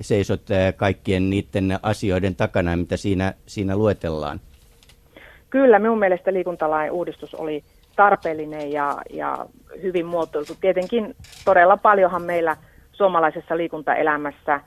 seisot 0.00 0.42
kaikkien 0.76 1.30
niiden 1.30 1.78
asioiden 1.82 2.34
takana, 2.34 2.76
mitä 2.76 2.96
siinä, 2.96 3.34
siinä 3.46 3.76
luetellaan? 3.76 4.40
Kyllä, 5.50 5.78
minun 5.78 5.98
mielestä 5.98 6.32
liikuntalain 6.32 6.90
uudistus 6.90 7.34
oli 7.34 7.64
tarpeellinen 7.96 8.72
ja, 8.72 8.98
ja 9.10 9.46
hyvin 9.82 10.06
muotoiltu. 10.06 10.56
Tietenkin 10.60 11.16
todella 11.44 11.76
paljonhan 11.76 12.22
meillä 12.22 12.56
suomalaisessa 12.92 13.56
liikuntaelämässä 13.56 14.60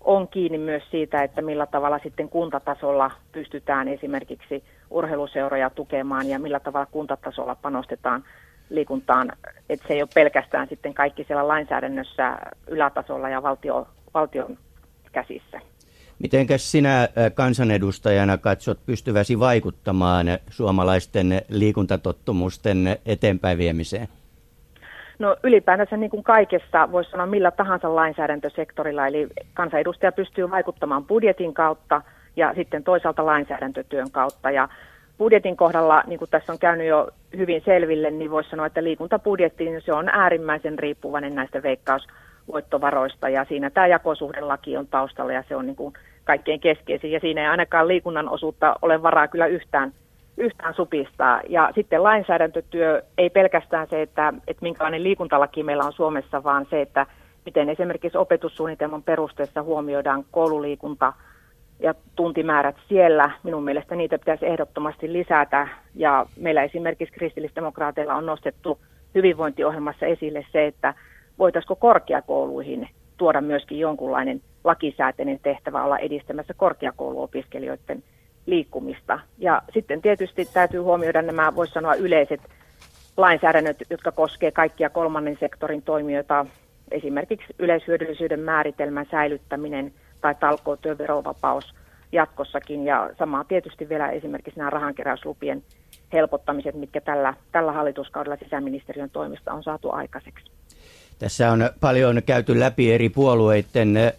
on 0.00 0.28
kiinni 0.28 0.58
myös 0.58 0.82
siitä, 0.90 1.22
että 1.22 1.42
millä 1.42 1.66
tavalla 1.66 1.98
sitten 2.02 2.28
kuntatasolla 2.28 3.10
pystytään 3.32 3.88
esimerkiksi 3.88 4.64
urheiluseuroja 4.90 5.70
tukemaan 5.70 6.28
ja 6.28 6.38
millä 6.38 6.60
tavalla 6.60 6.86
kuntatasolla 6.86 7.56
panostetaan 7.62 8.24
liikuntaan, 8.70 9.32
että 9.68 9.88
se 9.88 9.94
ei 9.94 10.02
ole 10.02 10.08
pelkästään 10.14 10.68
sitten 10.68 10.94
kaikki 10.94 11.24
siellä 11.24 11.48
lainsäädännössä 11.48 12.36
ylätasolla 12.66 13.28
ja 13.28 13.42
valtio, 13.42 13.88
valtion 14.14 14.58
käsissä. 15.12 15.60
Mitenkäs 16.18 16.72
sinä 16.72 17.02
äh, 17.02 17.08
kansanedustajana 17.34 18.38
katsot 18.38 18.78
pystyväsi 18.86 19.38
vaikuttamaan 19.38 20.26
suomalaisten 20.50 21.42
liikuntatottumusten 21.48 22.96
eteenpäin 23.06 23.58
viemiseen? 23.58 24.08
No 25.18 25.36
ylipäätänsä 25.42 25.96
niin 25.96 26.10
kuin 26.10 26.24
kaikessa, 26.24 26.92
voisi 26.92 27.10
sanoa 27.10 27.26
millä 27.26 27.50
tahansa 27.50 27.94
lainsäädäntösektorilla, 27.94 29.06
eli 29.06 29.26
kansanedustaja 29.54 30.12
pystyy 30.12 30.50
vaikuttamaan 30.50 31.04
budjetin 31.04 31.54
kautta 31.54 32.02
ja 32.36 32.54
sitten 32.54 32.84
toisaalta 32.84 33.26
lainsäädäntötyön 33.26 34.10
kautta. 34.10 34.50
Ja 34.50 34.68
budjetin 35.18 35.56
kohdalla, 35.56 36.02
niin 36.06 36.18
kuin 36.18 36.30
tässä 36.30 36.52
on 36.52 36.58
käynyt 36.58 36.86
jo 36.86 37.08
hyvin 37.36 37.62
selville, 37.64 38.10
niin 38.10 38.30
voisi 38.30 38.50
sanoa, 38.50 38.66
että 38.66 38.84
liikuntabudjetti 38.84 39.64
niin 39.64 39.82
se 39.82 39.92
on 39.92 40.08
äärimmäisen 40.08 40.78
riippuvainen 40.78 41.34
näistä 41.34 41.62
veikkausvoittovaroista 41.62 43.28
ja 43.28 43.44
siinä 43.44 43.70
tämä 43.70 43.86
jakosuhdelaki 43.86 44.76
on 44.76 44.86
taustalla 44.86 45.32
ja 45.32 45.44
se 45.48 45.56
on 45.56 45.66
niin 45.66 45.76
kuin 45.76 45.94
kaikkein 46.24 46.60
keskeisin 46.60 47.12
ja 47.12 47.20
siinä 47.20 47.40
ei 47.40 47.46
ainakaan 47.46 47.88
liikunnan 47.88 48.28
osuutta 48.28 48.76
ole 48.82 49.02
varaa 49.02 49.28
kyllä 49.28 49.46
yhtään, 49.46 49.92
yhtään 50.36 50.74
supistaa. 50.74 51.40
Ja 51.48 51.70
sitten 51.74 52.02
lainsäädäntötyö 52.02 53.02
ei 53.18 53.30
pelkästään 53.30 53.86
se, 53.90 54.02
että, 54.02 54.32
että 54.46 54.62
minkälainen 54.62 55.04
liikuntalaki 55.04 55.62
meillä 55.62 55.84
on 55.84 55.92
Suomessa, 55.92 56.44
vaan 56.44 56.66
se, 56.70 56.80
että 56.80 57.06
miten 57.44 57.68
esimerkiksi 57.68 58.18
opetussuunnitelman 58.18 59.02
perusteessa 59.02 59.62
huomioidaan 59.62 60.24
koululiikunta– 60.30 61.12
ja 61.80 61.94
tuntimäärät 62.16 62.76
siellä. 62.88 63.30
Minun 63.42 63.64
mielestä 63.64 63.94
niitä 63.94 64.18
pitäisi 64.18 64.46
ehdottomasti 64.46 65.12
lisätä. 65.12 65.68
Ja 65.94 66.26
meillä 66.36 66.62
esimerkiksi 66.62 67.14
kristillisdemokraateilla 67.14 68.14
on 68.14 68.26
nostettu 68.26 68.78
hyvinvointiohjelmassa 69.14 70.06
esille 70.06 70.46
se, 70.52 70.66
että 70.66 70.94
voitaisiko 71.38 71.76
korkeakouluihin 71.76 72.88
tuoda 73.16 73.40
myöskin 73.40 73.78
jonkunlainen 73.78 74.40
lakisääteinen 74.64 75.40
tehtävä 75.42 75.84
olla 75.84 75.98
edistämässä 75.98 76.54
korkeakouluopiskelijoiden 76.54 78.02
liikkumista. 78.46 79.20
Ja 79.38 79.62
sitten 79.74 80.02
tietysti 80.02 80.44
täytyy 80.44 80.80
huomioida 80.80 81.22
nämä, 81.22 81.54
voisi 81.56 81.72
sanoa, 81.72 81.94
yleiset 81.94 82.40
lainsäädännöt, 83.16 83.76
jotka 83.90 84.12
koskevat 84.12 84.54
kaikkia 84.54 84.90
kolmannen 84.90 85.36
sektorin 85.40 85.82
toimijoita, 85.82 86.46
esimerkiksi 86.90 87.54
yleishyödyllisyyden 87.58 88.40
määritelmän 88.40 89.06
säilyttäminen– 89.10 89.92
tai 90.26 90.34
talkootyön 90.34 90.98
verovapaus 90.98 91.74
jatkossakin. 92.12 92.84
Ja 92.84 93.10
samaa 93.18 93.44
tietysti 93.44 93.88
vielä 93.88 94.10
esimerkiksi 94.10 94.58
nämä 94.58 94.70
rahankeräyslupien 94.70 95.62
helpottamiset, 96.12 96.74
mitkä 96.74 97.00
tällä, 97.00 97.34
tällä 97.52 97.72
hallituskaudella 97.72 98.36
sisäministeriön 98.36 99.10
toimista 99.10 99.52
on 99.52 99.62
saatu 99.62 99.90
aikaiseksi. 99.90 100.44
Tässä 101.18 101.52
on 101.52 101.70
paljon 101.80 102.22
käyty 102.26 102.60
läpi 102.60 102.92
eri 102.92 103.08
puolueiden 103.08 103.96
eh, 103.96 104.14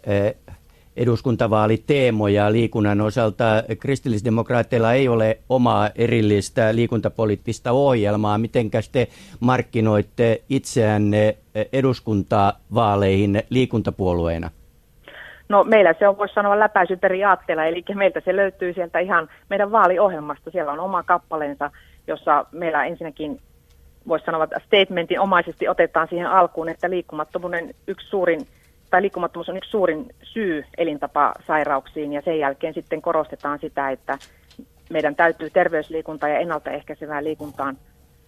eduskuntavaaliteemoja 0.95 2.51
liikunnan 2.51 3.01
osalta. 3.01 3.63
Kristillisdemokraatteilla 3.79 4.93
ei 4.93 5.07
ole 5.07 5.37
omaa 5.49 5.89
erillistä 5.95 6.75
liikuntapoliittista 6.75 7.71
ohjelmaa. 7.71 8.37
Mitenkäs 8.37 8.89
te 8.89 9.07
markkinoitte 9.39 10.41
itseänne 10.49 11.37
eduskuntavaaleihin 11.73 13.43
liikuntapuolueena? 13.49 14.49
No 15.49 15.63
meillä 15.63 15.93
se 15.99 16.07
on, 16.07 16.17
voisi 16.17 16.33
sanoa, 16.33 16.59
läpäisyperiaatteella, 16.59 17.65
eli 17.65 17.83
meiltä 17.95 18.21
se 18.25 18.35
löytyy 18.35 18.73
sieltä 18.73 18.99
ihan 18.99 19.29
meidän 19.49 19.71
vaaliohjelmasta. 19.71 20.51
Siellä 20.51 20.71
on 20.71 20.79
oma 20.79 21.03
kappaleensa, 21.03 21.71
jossa 22.07 22.45
meillä 22.51 22.85
ensinnäkin 22.85 23.39
voisi 24.07 24.25
sanoa, 24.25 24.43
että 24.43 24.61
statementin 24.65 25.19
omaisesti 25.19 25.67
otetaan 25.67 26.07
siihen 26.07 26.27
alkuun, 26.27 26.69
että 26.69 26.89
liikkumattomuuden 26.89 27.75
yksi 27.87 28.07
suurin 28.07 28.47
tai 28.89 29.01
liikkumattomuus 29.01 29.49
on 29.49 29.57
yksi 29.57 29.71
suurin 29.71 30.05
syy 30.23 30.65
elintapasairauksiin 30.77 32.13
ja 32.13 32.21
sen 32.21 32.39
jälkeen 32.39 32.73
sitten 32.73 33.01
korostetaan 33.01 33.59
sitä, 33.59 33.89
että 33.89 34.17
meidän 34.89 35.15
täytyy 35.15 35.49
terveysliikunta 35.49 36.27
ja 36.27 36.39
ennaltaehkäisevään 36.39 37.23
liikuntaan 37.23 37.77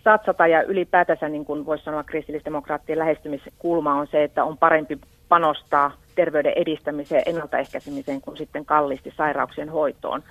satsata 0.04 0.48
ja 0.48 0.64
ylipäätänsä, 0.64 1.30
niin 1.30 1.46
kuin 1.46 1.66
voisi 1.66 1.84
sanoa, 1.84 2.04
kristillisdemokraattien 2.04 3.00
lähestymiskulma 3.00 3.94
on 3.94 4.08
se, 4.08 4.24
että 4.24 4.44
on 4.44 4.58
parempi 4.58 5.00
panostaa 5.30 5.92
terveyden 6.16 6.54
edistämiseen 6.56 7.24
ennaltaehkäisemiseen 7.26 8.22
kuin 8.22 8.38
sitten 8.38 8.66
kalliisti 8.66 9.14
sairauksien 9.18 9.70
hoitoon. 9.70 10.24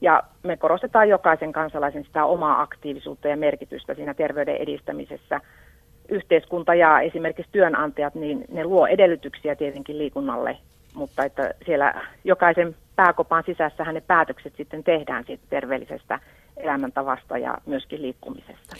Ja 0.00 0.22
me 0.42 0.56
korostetaan 0.56 1.08
jokaisen 1.08 1.52
kansalaisen 1.52 2.04
sitä 2.04 2.24
omaa 2.24 2.62
aktiivisuutta 2.62 3.28
ja 3.28 3.36
merkitystä 3.36 3.94
siinä 3.94 4.14
terveyden 4.14 4.56
edistämisessä. 4.56 5.40
Yhteiskunta 6.08 6.74
ja 6.74 7.00
esimerkiksi 7.00 7.52
työnantajat, 7.52 8.14
niin 8.14 8.44
ne 8.48 8.64
luo 8.64 8.86
edellytyksiä 8.86 9.56
tietenkin 9.56 9.98
liikunnalle, 9.98 10.56
mutta 10.94 11.24
että 11.24 11.54
siellä 11.66 12.06
jokaisen 12.24 12.76
pääkopan 12.96 13.42
sisässä 13.46 13.92
ne 13.92 14.00
päätökset 14.00 14.52
sitten 14.56 14.84
tehdään 14.84 15.24
siitä 15.24 15.44
terveellisestä 15.50 16.20
elämäntavasta 16.56 17.38
ja 17.38 17.58
myöskin 17.66 18.02
liikkumisesta. 18.02 18.76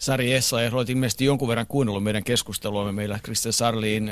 Sari 0.00 0.32
Essa, 0.32 0.62
ja 0.62 0.70
olet 0.72 0.88
ilmeisesti 0.88 1.24
jonkun 1.24 1.48
verran 1.48 1.66
kuunnellut 1.66 2.04
meidän 2.04 2.24
keskusteluamme. 2.24 2.92
Meillä 2.92 3.18
Kristel 3.22 3.52
Sarliin, 3.52 4.10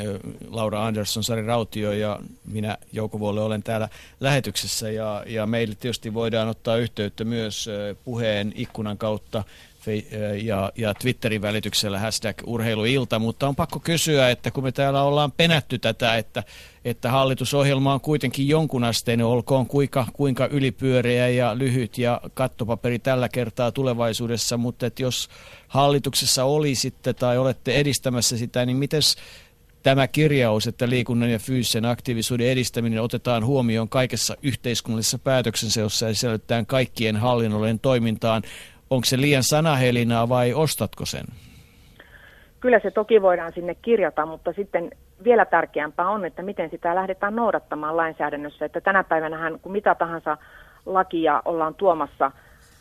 Laura 0.50 0.86
Andersson, 0.86 1.24
Sari 1.24 1.46
Rautio 1.46 1.92
ja 1.92 2.18
minä 2.44 2.78
Jouko 2.92 3.18
Vuolle 3.18 3.40
olen 3.40 3.62
täällä 3.62 3.88
lähetyksessä. 4.20 4.90
Ja, 4.90 5.24
ja 5.26 5.46
meille 5.46 5.74
tietysti 5.74 6.14
voidaan 6.14 6.48
ottaa 6.48 6.76
yhteyttä 6.76 7.24
myös 7.24 7.68
puheen 8.04 8.52
ikkunan 8.56 8.98
kautta 8.98 9.44
ja, 10.42 10.72
ja 10.76 10.94
Twitterin 10.94 11.42
välityksellä 11.42 11.98
hashtag 11.98 12.36
urheiluilta, 12.46 13.18
mutta 13.18 13.48
on 13.48 13.56
pakko 13.56 13.80
kysyä, 13.80 14.30
että 14.30 14.50
kun 14.50 14.64
me 14.64 14.72
täällä 14.72 15.02
ollaan 15.02 15.32
penätty 15.32 15.78
tätä, 15.78 16.16
että, 16.16 16.44
että 16.84 17.10
hallitusohjelma 17.10 17.94
on 17.94 18.00
kuitenkin 18.00 18.48
jonkun 18.48 18.84
asteinen, 18.84 19.26
olkoon 19.26 19.66
kuinka, 19.66 20.06
kuinka 20.12 20.46
ylipyöreä 20.46 21.28
ja 21.28 21.58
lyhyt 21.58 21.98
ja 21.98 22.20
kattopaperi 22.34 22.98
tällä 22.98 23.28
kertaa 23.28 23.72
tulevaisuudessa, 23.72 24.56
mutta 24.56 24.86
että 24.86 25.02
jos 25.02 25.28
hallituksessa 25.68 26.44
olisitte 26.44 27.12
tai 27.12 27.38
olette 27.38 27.74
edistämässä 27.74 28.36
sitä, 28.36 28.66
niin 28.66 28.76
miten 28.76 29.00
tämä 29.82 30.08
kirjaus, 30.08 30.66
että 30.66 30.88
liikunnan 30.88 31.30
ja 31.30 31.38
fyysisen 31.38 31.84
aktiivisuuden 31.84 32.46
edistäminen 32.46 33.02
otetaan 33.02 33.44
huomioon 33.44 33.88
kaikessa 33.88 34.34
yhteiskunnallisessa 34.42 35.18
päätöksenteossa 35.18 36.06
ja 36.06 36.14
sisällytetään 36.14 36.66
kaikkien 36.66 37.16
hallinnollinen 37.16 37.78
toimintaan, 37.80 38.42
onko 38.90 39.04
se 39.04 39.20
liian 39.20 39.42
sanahelinaa 39.42 40.28
vai 40.28 40.54
ostatko 40.54 41.06
sen? 41.06 41.24
Kyllä 42.60 42.80
se 42.80 42.90
toki 42.90 43.22
voidaan 43.22 43.52
sinne 43.52 43.74
kirjata, 43.74 44.26
mutta 44.26 44.52
sitten 44.52 44.90
vielä 45.24 45.44
tärkeämpää 45.44 46.10
on, 46.10 46.24
että 46.24 46.42
miten 46.42 46.70
sitä 46.70 46.94
lähdetään 46.94 47.36
noudattamaan 47.36 47.96
lainsäädännössä. 47.96 48.64
Että 48.64 48.80
tänä 48.80 49.04
päivänä 49.04 49.58
kun 49.62 49.72
mitä 49.72 49.94
tahansa 49.94 50.36
lakia 50.86 51.42
ollaan 51.44 51.74
tuomassa, 51.74 52.30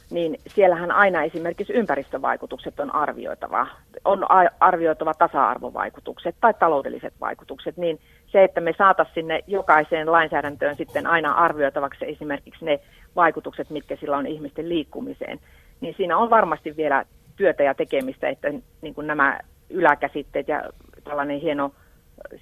niin 0.09 0.39
siellähän 0.47 0.91
aina 0.91 1.23
esimerkiksi 1.23 1.73
ympäristövaikutukset 1.73 2.79
on 2.79 2.95
arvioitava. 2.95 3.67
On 4.05 4.25
arvioitava 4.59 5.13
tasa-arvovaikutukset 5.13 6.35
tai 6.41 6.53
taloudelliset 6.53 7.13
vaikutukset, 7.21 7.77
niin 7.77 7.99
se, 8.27 8.43
että 8.43 8.61
me 8.61 8.73
saataisiin 8.77 9.13
sinne 9.13 9.43
jokaiseen 9.47 10.11
lainsäädäntöön 10.11 10.75
sitten 10.75 11.07
aina 11.07 11.31
arvioitavaksi 11.31 12.05
esimerkiksi 12.05 12.65
ne 12.65 12.79
vaikutukset, 13.15 13.69
mitkä 13.69 13.95
sillä 13.95 14.17
on 14.17 14.27
ihmisten 14.27 14.69
liikkumiseen, 14.69 15.39
niin 15.81 15.93
siinä 15.97 16.17
on 16.17 16.29
varmasti 16.29 16.77
vielä 16.77 17.05
työtä 17.35 17.63
ja 17.63 17.73
tekemistä, 17.73 18.29
että 18.29 18.53
niin 18.81 18.93
kuin 18.93 19.07
nämä 19.07 19.39
yläkäsitteet 19.69 20.47
ja 20.47 20.63
tällainen 21.03 21.39
hieno 21.39 21.71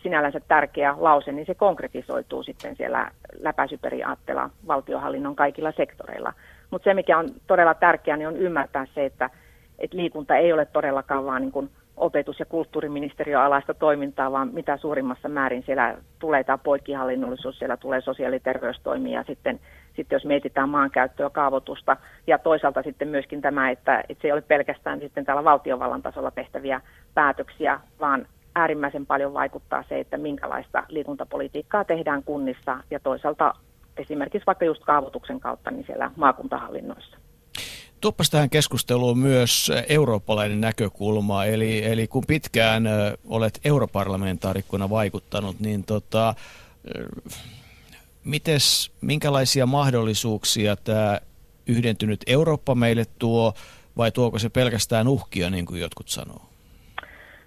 sinällänsä 0.04 0.40
tärkeä 0.48 0.96
lause, 0.98 1.32
niin 1.32 1.46
se 1.46 1.56
konkretisoituu 1.56 2.44
sitten 2.44 2.76
siellä 2.76 3.12
läpäisyperiaatteella 3.40 4.50
valtiohallinnon 4.68 5.36
kaikilla 5.36 5.72
sektoreilla. 5.72 6.34
Mutta 6.72 6.84
se, 6.84 6.94
mikä 6.94 7.18
on 7.18 7.30
todella 7.48 7.74
tärkeää, 7.74 8.18
niin 8.18 8.28
on 8.28 8.38
ymmärtää 8.38 8.86
se, 8.94 9.06
että, 9.06 9.30
että 9.80 9.98
liikunta 9.98 10.36
ei 10.36 10.54
ole 10.54 10.66
todellakaan 10.66 11.26
vaan 11.26 11.42
niin 11.42 11.70
opetus- 11.98 12.40
ja 12.40 12.46
kulttuuriministeriön 12.46 13.42
alaista 13.42 13.74
toimintaa, 13.74 14.32
vaan 14.32 14.50
mitä 14.54 14.78
suurimmassa 14.78 15.30
määrin 15.30 15.64
siellä 15.66 15.98
tulee 16.20 16.44
tämä 16.44 16.58
poikkihallinnollisuus, 16.58 17.60
siellä 17.60 17.78
tulee 17.78 18.02
sosiaali- 18.02 18.36
ja 18.36 18.40
terveystoimia 18.40 19.20
ja 19.20 19.24
sitten 19.24 19.60
sitten 19.96 20.16
jos 20.16 20.26
mietitään 20.26 20.70
maankäyttöä, 20.70 21.30
kaavoitusta 21.30 21.98
ja 22.28 22.38
toisaalta 22.38 22.84
sitten 22.84 23.08
myöskin 23.08 23.42
tämä, 23.42 23.70
että, 23.70 24.04
että 24.10 24.22
se 24.22 24.28
ei 24.28 24.32
ole 24.32 24.42
pelkästään 24.42 25.00
sitten 25.00 25.26
täällä 25.26 25.44
valtiovallan 25.44 26.02
tasolla 26.02 26.32
tehtäviä 26.32 26.82
päätöksiä, 27.14 27.80
vaan 28.00 28.28
äärimmäisen 28.56 29.06
paljon 29.06 29.34
vaikuttaa 29.34 29.84
se, 29.90 30.00
että 30.00 30.18
minkälaista 30.18 30.84
liikuntapolitiikkaa 30.88 31.84
tehdään 31.86 32.24
kunnissa 32.24 32.78
ja 32.92 33.00
toisaalta 33.00 33.54
esimerkiksi 33.98 34.46
vaikka 34.48 34.66
just 34.66 34.84
kaavoituksen 34.84 35.40
kautta 35.40 35.72
niin 35.72 35.86
siellä 35.86 36.12
maakuntahallinnoissa. 36.16 37.18
Tuoppas 38.02 38.30
tähän 38.30 38.50
keskusteluun 38.50 39.18
myös 39.18 39.72
eurooppalainen 39.90 40.62
näkökulma, 40.62 41.46
eli, 41.46 41.86
eli 41.86 42.08
kun 42.08 42.24
pitkään 42.28 42.84
olet 43.30 43.60
europarlamentaarikkona 43.66 44.90
vaikuttanut, 44.90 45.60
niin 45.60 45.84
tota, 45.84 46.34
mites, 48.24 48.92
minkälaisia 49.02 49.66
mahdollisuuksia 49.66 50.76
tämä 50.76 51.20
yhdentynyt 51.68 52.20
Eurooppa 52.28 52.76
meille 52.76 53.04
tuo, 53.20 53.54
vai 53.98 54.12
tuoko 54.12 54.40
se 54.40 54.50
pelkästään 54.50 55.08
uhkia, 55.08 55.50
niin 55.50 55.66
kuin 55.66 55.82
jotkut 55.82 56.08
sanoo? 56.08 56.42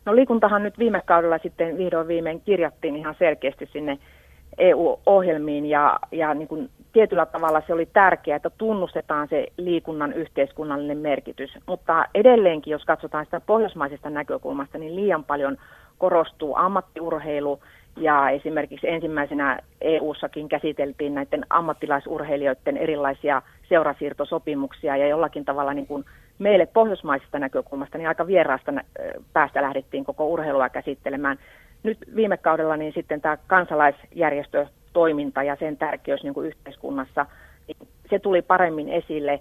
No 0.04 0.16
liikuntahan 0.16 0.62
nyt 0.62 0.78
viime 0.78 1.02
kaudella 1.06 1.38
sitten 1.38 1.78
vihdoin 1.78 2.08
viimein 2.08 2.40
kirjattiin 2.40 2.96
ihan 2.96 3.16
selkeästi 3.18 3.68
sinne 3.72 3.98
EU-ohjelmiin 4.58 5.66
ja, 5.66 5.98
ja 6.12 6.34
niin 6.34 6.48
kuin 6.48 6.70
tietyllä 6.92 7.26
tavalla 7.26 7.62
se 7.66 7.72
oli 7.72 7.86
tärkeää, 7.86 8.36
että 8.36 8.50
tunnustetaan 8.50 9.28
se 9.28 9.46
liikunnan 9.56 10.12
yhteiskunnallinen 10.12 10.98
merkitys. 10.98 11.50
Mutta 11.66 12.04
edelleenkin, 12.14 12.70
jos 12.70 12.84
katsotaan 12.84 13.24
sitä 13.24 13.40
pohjoismaisesta 13.40 14.10
näkökulmasta, 14.10 14.78
niin 14.78 14.96
liian 14.96 15.24
paljon 15.24 15.56
korostuu 15.98 16.54
ammattiurheilu 16.56 17.60
ja 17.96 18.30
esimerkiksi 18.30 18.88
ensimmäisenä 18.88 19.58
EU-sakin 19.80 20.48
käsiteltiin 20.48 21.14
näiden 21.14 21.46
ammattilaisurheilijoiden 21.50 22.76
erilaisia 22.76 23.42
seurasiirtosopimuksia 23.68 24.96
ja 24.96 25.08
jollakin 25.08 25.44
tavalla 25.44 25.74
niin 25.74 25.86
kuin 25.86 26.04
meille 26.38 26.66
pohjoismaisesta 26.66 27.38
näkökulmasta 27.38 27.98
niin 27.98 28.08
aika 28.08 28.26
vieraasta 28.26 28.72
päästä 29.32 29.62
lähdettiin 29.62 30.04
koko 30.04 30.26
urheilua 30.26 30.68
käsittelemään. 30.68 31.38
Nyt 31.82 31.98
viime 32.16 32.36
kaudella 32.36 32.76
niin 32.76 32.92
sitten 32.92 33.20
tämä 33.20 33.36
kansalaisjärjestötoiminta 33.46 35.42
ja 35.42 35.56
sen 35.56 35.76
tärkeys 35.76 36.22
niin 36.22 36.34
kuin 36.34 36.46
yhteiskunnassa, 36.46 37.26
niin 37.66 37.88
se 38.10 38.18
tuli 38.18 38.42
paremmin 38.42 38.88
esille. 38.88 39.40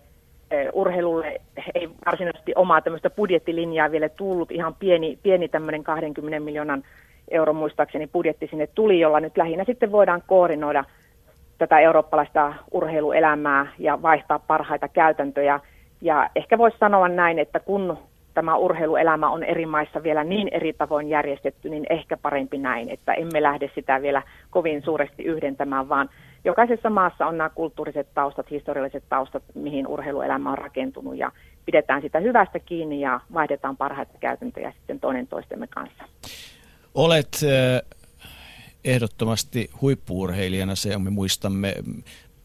Urheilulle 0.73 1.41
ei 1.76 1.89
varsinaisesti 2.05 2.53
omaa 2.55 2.81
tämmöistä 2.81 3.09
budjettilinjaa 3.09 3.91
vielä 3.91 4.09
tullut, 4.09 4.51
ihan 4.51 4.76
pieni, 4.76 5.19
pieni 5.23 5.47
tämmöinen 5.47 5.84
20 5.84 6.39
miljoonan 6.39 6.84
euro 7.31 7.53
muistaakseni 7.53 8.07
budjetti 8.07 8.47
sinne 8.47 8.68
tuli, 8.68 8.99
jolla 8.99 9.19
nyt 9.19 9.38
lähinnä 9.38 9.64
sitten 9.64 9.91
voidaan 9.91 10.23
koordinoida 10.27 10.84
tätä 11.57 11.80
eurooppalaista 11.80 12.53
urheiluelämää 12.72 13.68
ja 13.80 14.01
vaihtaa 14.01 14.39
parhaita 14.39 14.88
käytäntöjä. 14.88 15.59
Ja 16.01 16.30
ehkä 16.35 16.57
voisi 16.57 16.77
sanoa 16.77 17.09
näin, 17.09 17.39
että 17.39 17.59
kun 17.59 17.97
tämä 18.38 18.55
urheiluelämä 18.55 19.30
on 19.30 19.43
eri 19.43 19.65
maissa 19.65 20.03
vielä 20.03 20.23
niin 20.23 20.47
eri 20.51 20.73
tavoin 20.73 21.09
järjestetty, 21.09 21.69
niin 21.69 21.85
ehkä 21.89 22.18
parempi 22.18 22.57
näin, 22.57 22.89
että 22.89 23.14
emme 23.14 23.43
lähde 23.43 23.72
sitä 23.76 24.01
vielä 24.01 24.23
kovin 24.49 24.81
suuresti 24.81 25.23
yhdentämään, 25.23 25.89
vaan 25.89 26.09
jokaisessa 26.45 26.89
maassa 26.89 27.26
on 27.26 27.38
nämä 27.38 27.49
kulttuuriset 27.49 28.07
taustat, 28.14 28.51
historialliset 28.51 29.03
taustat, 29.09 29.43
mihin 29.55 29.88
urheiluelämä 29.88 30.51
on 30.51 30.57
rakentunut 30.57 31.18
ja 31.18 31.31
pidetään 31.65 32.01
sitä 32.01 32.19
hyvästä 32.19 32.59
kiinni 32.59 33.01
ja 33.01 33.19
vaihdetaan 33.34 33.77
parhaita 33.77 34.14
käytäntöjä 34.19 34.72
sitten 34.72 34.99
toinen 34.99 35.27
toistemme 35.27 35.68
kanssa. 35.68 36.03
Olet 36.95 37.39
ehdottomasti 38.85 39.69
huippuurheilijana, 39.81 40.76
se 40.76 40.97
me 40.97 41.09
muistamme. 41.09 41.73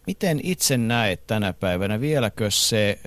Miten 0.06 0.40
itse 0.42 0.76
näet 0.76 1.26
tänä 1.26 1.52
päivänä, 1.52 2.00
vieläkö 2.00 2.50
se 2.50 2.98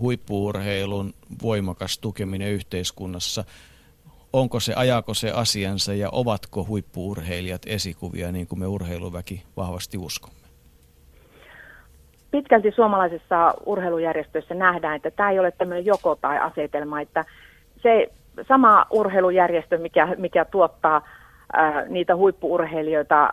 huippuurheilun 0.00 1.12
voimakas 1.42 1.98
tukeminen 1.98 2.50
yhteiskunnassa, 2.50 3.44
onko 4.32 4.60
se, 4.60 4.74
ajaako 4.76 5.14
se 5.14 5.30
asiansa 5.30 5.94
ja 5.94 6.08
ovatko 6.12 6.66
huippuurheilijat 6.68 7.62
esikuvia 7.66 8.32
niin 8.32 8.46
kuin 8.46 8.58
me 8.58 8.66
urheiluväki 8.66 9.42
vahvasti 9.56 9.98
uskomme? 9.98 10.38
Pitkälti 12.30 12.70
suomalaisessa 12.70 13.54
urheilujärjestöissä 13.66 14.54
nähdään, 14.54 14.96
että 14.96 15.10
tämä 15.10 15.30
ei 15.30 15.38
ole 15.38 15.50
tämmöinen 15.50 15.86
joko 15.86 16.16
tai 16.16 16.38
asetelma, 16.38 17.00
että 17.00 17.24
se 17.82 18.12
sama 18.48 18.86
urheilujärjestö, 18.90 19.78
mikä, 19.78 20.08
mikä 20.18 20.44
tuottaa 20.44 21.02
ää, 21.52 21.84
niitä 21.88 22.16
huippuurheilijoita 22.16 23.32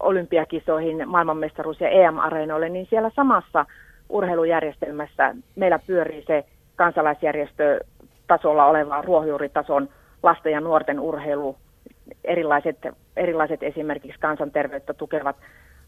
olympiakisoihin, 0.00 1.08
maailmanmestaruus- 1.08 1.80
ja 1.80 1.88
EM-areenoille, 1.88 2.68
niin 2.68 2.86
siellä 2.90 3.10
samassa 3.16 3.66
urheilujärjestelmässä 4.14 5.34
meillä 5.56 5.78
pyörii 5.86 6.24
se 6.26 6.44
kansalaisjärjestö 6.76 7.80
tasolla 8.26 8.66
oleva 8.66 9.02
ruohonjuuritason 9.02 9.88
lasten 10.22 10.52
ja 10.52 10.60
nuorten 10.60 11.00
urheilu, 11.00 11.56
erilaiset, 12.24 12.78
erilaiset 13.16 13.62
esimerkiksi 13.62 14.20
kansanterveyttä 14.20 14.94
tukevat 14.94 15.36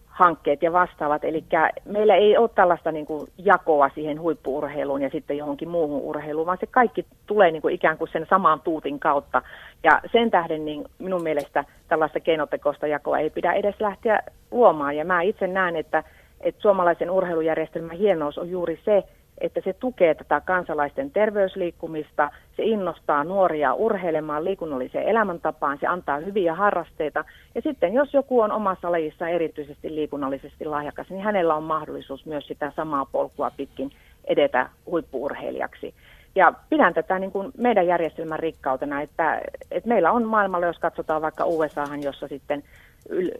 hankkeet 0.07 0.63
ja 0.63 0.73
vastaavat. 0.73 1.25
Eli 1.25 1.45
meillä 1.85 2.15
ei 2.15 2.37
ole 2.37 2.51
tällaista 2.55 2.93
niin 2.93 3.07
kuin 3.07 3.29
jakoa 3.39 3.91
siihen 3.95 4.21
huippuurheiluun 4.21 5.03
ja 5.03 5.11
sitten 5.11 5.37
johonkin 5.37 5.69
muuhun 5.69 6.03
urheiluun, 6.03 6.47
vaan 6.47 6.59
se 6.61 6.67
kaikki 6.67 7.07
tulee 7.27 7.51
niin 7.51 7.63
kuin 7.63 7.75
ikään 7.75 7.99
kuin 7.99 8.11
sen 8.13 8.27
saman 8.31 8.61
tuutin 8.61 9.01
kautta. 9.01 9.43
Ja 9.85 10.01
sen 10.13 10.31
tähden 10.31 10.65
niin 10.65 10.85
minun 10.99 11.23
mielestä 11.23 11.65
tällaista 11.89 12.21
keinotekoista 12.21 12.87
jakoa 12.87 13.19
ei 13.19 13.31
pidä 13.31 13.53
edes 13.53 13.81
lähteä 13.81 14.23
luomaan. 14.51 14.97
Ja 14.97 15.05
mä 15.05 15.23
itse 15.23 15.47
näen, 15.47 15.77
että, 15.77 16.05
että 16.41 16.63
suomalaisen 16.63 17.11
urheilujärjestelmän 17.11 17.97
hienous 17.97 18.39
on 18.39 18.51
juuri 18.51 18.81
se, 18.85 19.05
että 19.39 19.61
se 19.65 19.73
tukee 19.73 20.15
tätä 20.15 20.41
kansalaisten 20.41 21.11
terveysliikkumista, 21.11 22.31
se 22.57 22.63
innostaa 22.63 23.25
nuoria 23.25 23.75
urheilemaan 23.75 24.45
liikunnalliseen 24.45 25.09
elämäntapaan, 25.09 25.79
se 25.81 25.87
antaa 25.87 26.19
hyviä 26.19 26.55
harrasteita. 26.55 27.25
Ja 27.55 27.63
sitten 27.63 27.95
jos 27.95 28.15
joku 28.15 28.41
on 28.41 28.53
omassa 28.53 28.93
lajissa 28.93 29.29
erityisesti 29.29 29.95
liikunnallisesti 29.95 30.65
lahjakas, 30.65 31.11
niin 31.11 31.23
hänellä 31.23 31.55
on 31.55 31.63
mahdollisuus 31.63 32.27
myös 32.27 32.47
sitä 32.47 32.73
samaa 32.77 33.07
polkua 33.13 33.51
pitkin 33.57 33.91
edetä 34.25 34.69
huippuurheilijaksi. 34.87 35.95
Ja 36.35 36.53
pidän 36.71 36.95
tätä 36.95 37.19
niin 37.19 37.33
kuin 37.33 37.53
meidän 37.59 37.87
järjestelmän 37.87 38.39
rikkautena, 38.39 39.03
että, 39.03 39.41
että 39.71 39.89
meillä 39.89 40.13
on 40.13 40.25
maailmalla, 40.25 40.67
jos 40.67 40.79
katsotaan 40.79 41.23
vaikka 41.23 41.45
USAhan, 41.45 42.03
jossa 42.03 42.29
sitten 42.29 42.63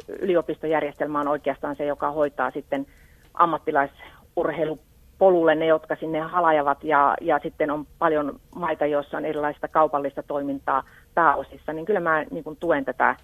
yliopistojärjestelmä 0.09 1.21
on 1.21 1.29
oikeastaan 1.29 1.77
se, 1.77 1.85
joka 1.85 2.11
hoitaa 2.11 2.51
sitten 2.51 2.87
ammattilaisurheilu 3.35 4.79
polulle 5.19 5.55
ne, 5.55 5.67
jotka 5.67 5.97
sinne 5.97 6.21
halajavat 6.21 6.85
ja, 6.85 7.15
ja 7.21 7.41
sitten 7.43 7.71
on 7.71 7.87
paljon 7.99 8.41
maita, 8.55 8.87
joissa 8.87 9.17
on 9.17 9.25
erilaista 9.25 9.69
kaupallista 9.69 10.23
toimintaa 10.23 10.85
pääosissa, 11.15 11.73
niin 11.73 11.87
kyllä 11.87 12.01
mä 12.01 12.25
niin 12.31 12.45
kuin 12.45 12.57
tuen 12.57 12.85
tätä 12.85 13.17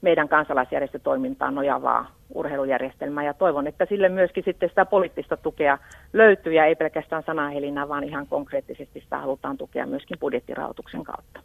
meidän 0.00 0.28
kansalaisjärjestötoimintaan 0.28 1.54
nojavaa 1.54 2.10
urheilujärjestelmää 2.34 3.24
ja 3.24 3.34
toivon, 3.34 3.66
että 3.66 3.86
sille 3.88 4.08
myöskin 4.08 4.44
sitten 4.44 4.68
sitä 4.68 4.84
poliittista 4.84 5.36
tukea 5.36 5.78
löytyy 6.12 6.52
ja 6.52 6.66
ei 6.66 6.74
pelkästään 6.74 7.22
sanahelinä, 7.26 7.88
vaan 7.88 8.04
ihan 8.04 8.26
konkreettisesti 8.26 9.00
sitä 9.00 9.18
halutaan 9.18 9.58
tukea 9.58 9.86
myöskin 9.86 10.18
budjettirahoituksen 10.18 11.04
kautta. 11.04 11.40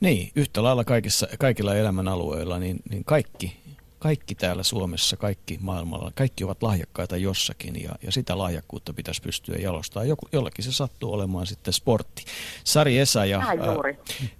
Niin, 0.00 0.30
yhtä 0.36 0.62
lailla 0.62 0.84
kaikissa, 0.84 1.26
kaikilla 1.38 1.74
elämän 1.74 2.08
alueilla, 2.08 2.58
niin, 2.58 2.76
niin 2.90 3.04
kaikki 3.04 3.61
kaikki 4.02 4.34
täällä 4.34 4.62
Suomessa, 4.62 5.16
kaikki 5.16 5.58
maailmalla, 5.60 6.12
kaikki 6.14 6.44
ovat 6.44 6.62
lahjakkaita 6.62 7.16
jossakin 7.16 7.82
ja, 7.82 7.90
ja 8.02 8.12
sitä 8.12 8.38
lahjakkuutta 8.38 8.92
pitäisi 8.92 9.22
pystyä 9.22 9.56
jalostamaan. 9.56 10.08
Joku, 10.08 10.28
jollakin 10.32 10.64
se 10.64 10.72
sattuu 10.72 11.12
olemaan 11.12 11.46
sitten 11.46 11.72
sportti. 11.72 12.24
Sari 12.64 12.98
Esa 12.98 13.24
ja 13.24 13.38
ää, 13.38 13.46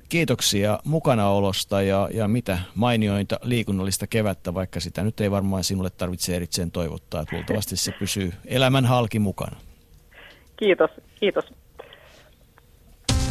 kiitoksia 0.08 0.78
mukanaolosta 0.84 1.82
ja, 1.82 2.08
ja 2.14 2.28
mitä 2.28 2.58
mainiointa 2.74 3.38
liikunnallista 3.42 4.06
kevättä, 4.06 4.54
vaikka 4.54 4.80
sitä 4.80 5.02
nyt 5.02 5.20
ei 5.20 5.30
varmaan 5.30 5.64
sinulle 5.64 5.90
tarvitse 5.90 6.36
erikseen 6.36 6.70
toivottaa. 6.70 7.22
Että 7.22 7.36
luultavasti 7.36 7.76
se 7.76 7.92
pysyy 7.92 8.32
elämän 8.44 8.84
halki 8.84 9.18
mukana. 9.18 9.56
Kiitos, 10.56 10.90
kiitos. 11.20 11.44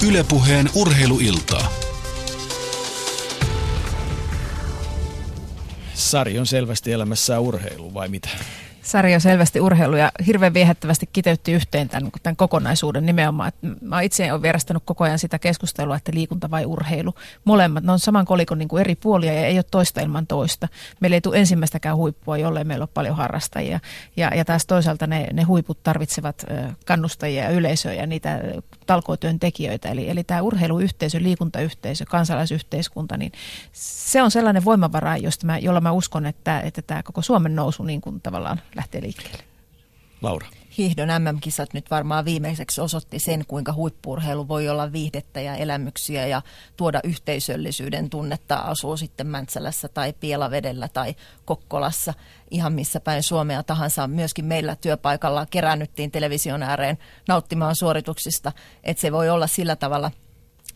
Ylepuheen 0.07 0.69
urheiluiltaa. 0.75 1.90
Sari 6.01 6.39
on 6.39 6.47
selvästi 6.47 6.91
elämässään 6.91 7.41
urheilu 7.41 7.93
vai 7.93 8.07
mitä? 8.07 8.29
Sarja 8.81 9.19
selvästi 9.19 9.59
urheilu 9.59 9.95
ja 9.95 10.11
hirveän 10.27 10.53
viehättävästi 10.53 11.09
kiteytti 11.13 11.51
yhteen 11.51 11.89
tämän, 11.89 12.11
tämän 12.23 12.35
kokonaisuuden 12.35 13.05
nimenomaan. 13.05 13.51
Mä 13.81 14.01
itse 14.01 14.31
olen 14.31 14.41
vierastanut 14.41 14.83
koko 14.85 15.03
ajan 15.03 15.19
sitä 15.19 15.39
keskustelua, 15.39 15.95
että 15.95 16.11
liikunta 16.13 16.51
vai 16.51 16.65
urheilu. 16.65 17.15
Molemmat, 17.45 17.83
ne 17.83 17.91
on 17.91 17.99
saman 17.99 18.25
kolikon 18.25 18.57
niin 18.57 18.67
kuin 18.67 18.81
eri 18.81 18.95
puolia 18.95 19.33
ja 19.33 19.45
ei 19.45 19.57
ole 19.57 19.65
toista 19.71 20.01
ilman 20.01 20.27
toista. 20.27 20.67
Meillä 20.99 21.15
ei 21.15 21.21
tule 21.21 21.37
ensimmäistäkään 21.37 21.97
huippua, 21.97 22.37
jollei 22.37 22.63
meillä 22.63 22.83
ole 22.83 22.89
paljon 22.93 23.15
harrastajia. 23.15 23.79
Ja, 24.17 24.31
ja 24.35 24.45
taas 24.45 24.65
toisaalta 24.65 25.07
ne, 25.07 25.27
ne 25.33 25.43
huiput 25.43 25.83
tarvitsevat 25.83 26.45
kannustajia 26.85 27.43
ja 27.43 27.49
yleisöä 27.49 27.93
ja 27.93 28.07
niitä 28.07 28.39
talkootyön 28.85 29.39
tekijöitä. 29.39 29.89
Eli, 29.89 30.09
eli 30.09 30.23
tämä 30.23 30.41
urheiluyhteisö, 30.41 31.17
liikuntayhteisö, 31.21 32.05
kansalaisyhteiskunta, 32.05 33.17
niin 33.17 33.31
se 33.71 34.21
on 34.21 34.31
sellainen 34.31 34.65
voimavara, 34.65 35.17
josta 35.17 35.45
mä, 35.45 35.57
jolla 35.57 35.81
mä 35.81 35.91
uskon, 35.91 36.25
että, 36.25 36.59
että 36.59 36.81
tämä 36.81 37.03
koko 37.03 37.21
Suomen 37.21 37.55
nousu 37.55 37.83
niin 37.83 38.01
kuin 38.01 38.21
tavallaan 38.21 38.61
lähtee 38.81 39.01
liikkeelle. 39.01 39.43
Laura. 40.21 40.47
Hiihdon 40.77 41.07
MM-kisat 41.07 41.73
nyt 41.73 41.91
varmaan 41.91 42.25
viimeiseksi 42.25 42.81
osoitti 42.81 43.19
sen, 43.19 43.45
kuinka 43.47 43.73
huippurheilu 43.73 44.47
voi 44.47 44.69
olla 44.69 44.91
viihdettä 44.91 45.41
ja 45.41 45.55
elämyksiä 45.55 46.27
ja 46.27 46.41
tuoda 46.77 46.99
yhteisöllisyyden 47.03 48.09
tunnetta, 48.09 48.55
asuu 48.55 48.97
sitten 48.97 49.27
Mäntsälässä 49.27 49.87
tai 49.87 50.13
Pielavedellä 50.13 50.87
tai 50.87 51.15
Kokkolassa, 51.45 52.13
ihan 52.51 52.73
missä 52.73 52.99
päin 52.99 53.23
Suomea 53.23 53.63
tahansa. 53.63 54.07
Myöskin 54.07 54.45
meillä 54.45 54.75
työpaikalla 54.75 55.45
kerännyttiin 55.45 56.11
television 56.11 56.63
ääreen 56.63 56.97
nauttimaan 57.27 57.75
suorituksista, 57.75 58.51
että 58.83 59.01
se 59.01 59.11
voi 59.11 59.29
olla 59.29 59.47
sillä 59.47 59.75
tavalla– 59.75 60.11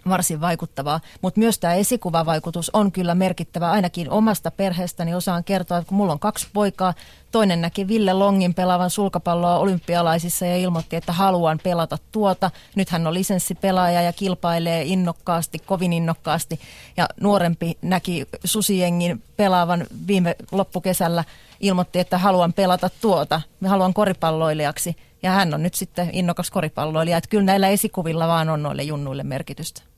varsin 0.09 0.41
vaikuttavaa, 0.41 0.99
mutta 1.21 1.39
myös 1.39 1.59
tämä 1.59 1.73
esikuvavaikutus 1.73 2.69
on 2.73 2.91
kyllä 2.91 3.15
merkittävä. 3.15 3.71
Ainakin 3.71 4.09
omasta 4.09 4.51
perheestäni 4.51 5.15
osaan 5.15 5.43
kertoa, 5.43 5.77
että 5.77 5.89
kun 5.89 5.97
mulla 5.97 6.13
on 6.13 6.19
kaksi 6.19 6.47
poikaa, 6.53 6.93
toinen 7.31 7.61
näki 7.61 7.87
Ville 7.87 8.13
Longin 8.13 8.53
pelaavan 8.53 8.89
sulkapalloa 8.89 9.57
olympialaisissa 9.57 10.45
ja 10.45 10.57
ilmoitti, 10.57 10.95
että 10.95 11.11
haluan 11.11 11.59
pelata 11.63 11.97
tuota. 12.11 12.51
Nyt 12.75 12.89
hän 12.89 13.07
on 13.07 13.13
lisenssipelaaja 13.13 14.01
ja 14.01 14.13
kilpailee 14.13 14.83
innokkaasti, 14.83 15.59
kovin 15.59 15.93
innokkaasti. 15.93 16.59
Ja 16.97 17.07
nuorempi 17.21 17.77
näki 17.81 18.27
Susijengin 18.43 19.23
pelaavan 19.37 19.87
viime 20.07 20.35
loppukesällä, 20.51 21.23
ilmoitti, 21.59 21.99
että 21.99 22.17
haluan 22.17 22.53
pelata 22.53 22.89
tuota. 23.01 23.41
Me 23.59 23.67
haluan 23.67 23.93
koripalloilijaksi. 23.93 24.95
Ja 25.23 25.31
hän 25.31 25.53
on 25.53 25.63
nyt 25.63 25.73
sitten 25.73 26.09
innokas 26.13 26.51
koripalloilija. 26.51 27.17
Että 27.17 27.29
kyllä 27.29 27.43
näillä 27.43 27.67
esikuvilla 27.67 28.27
vaan 28.27 28.49
on 28.49 28.63
noille 28.63 28.83
junnuille 28.83 29.23
merkitystä. 29.23 29.94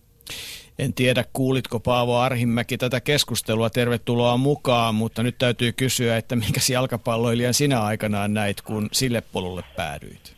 En 0.80 0.94
tiedä, 0.94 1.24
kuulitko 1.34 1.80
Paavo 1.80 2.18
Arhimäki 2.18 2.78
tätä 2.78 3.02
keskustelua, 3.02 3.70
tervetuloa 3.70 4.38
mukaan, 4.38 4.95
mutta 4.95 5.24
nyt 5.24 5.36
täytyy 5.40 5.72
kysyä, 5.72 6.18
että 6.18 6.36
minkä 6.36 6.60
jalkapalloilijan 6.72 7.54
sinä 7.54 7.84
aikanaan 7.84 8.34
näit, 8.34 8.62
kun 8.62 8.90
sille 8.91 9.24
polulle 9.34 9.64
päädyit? 9.76 10.38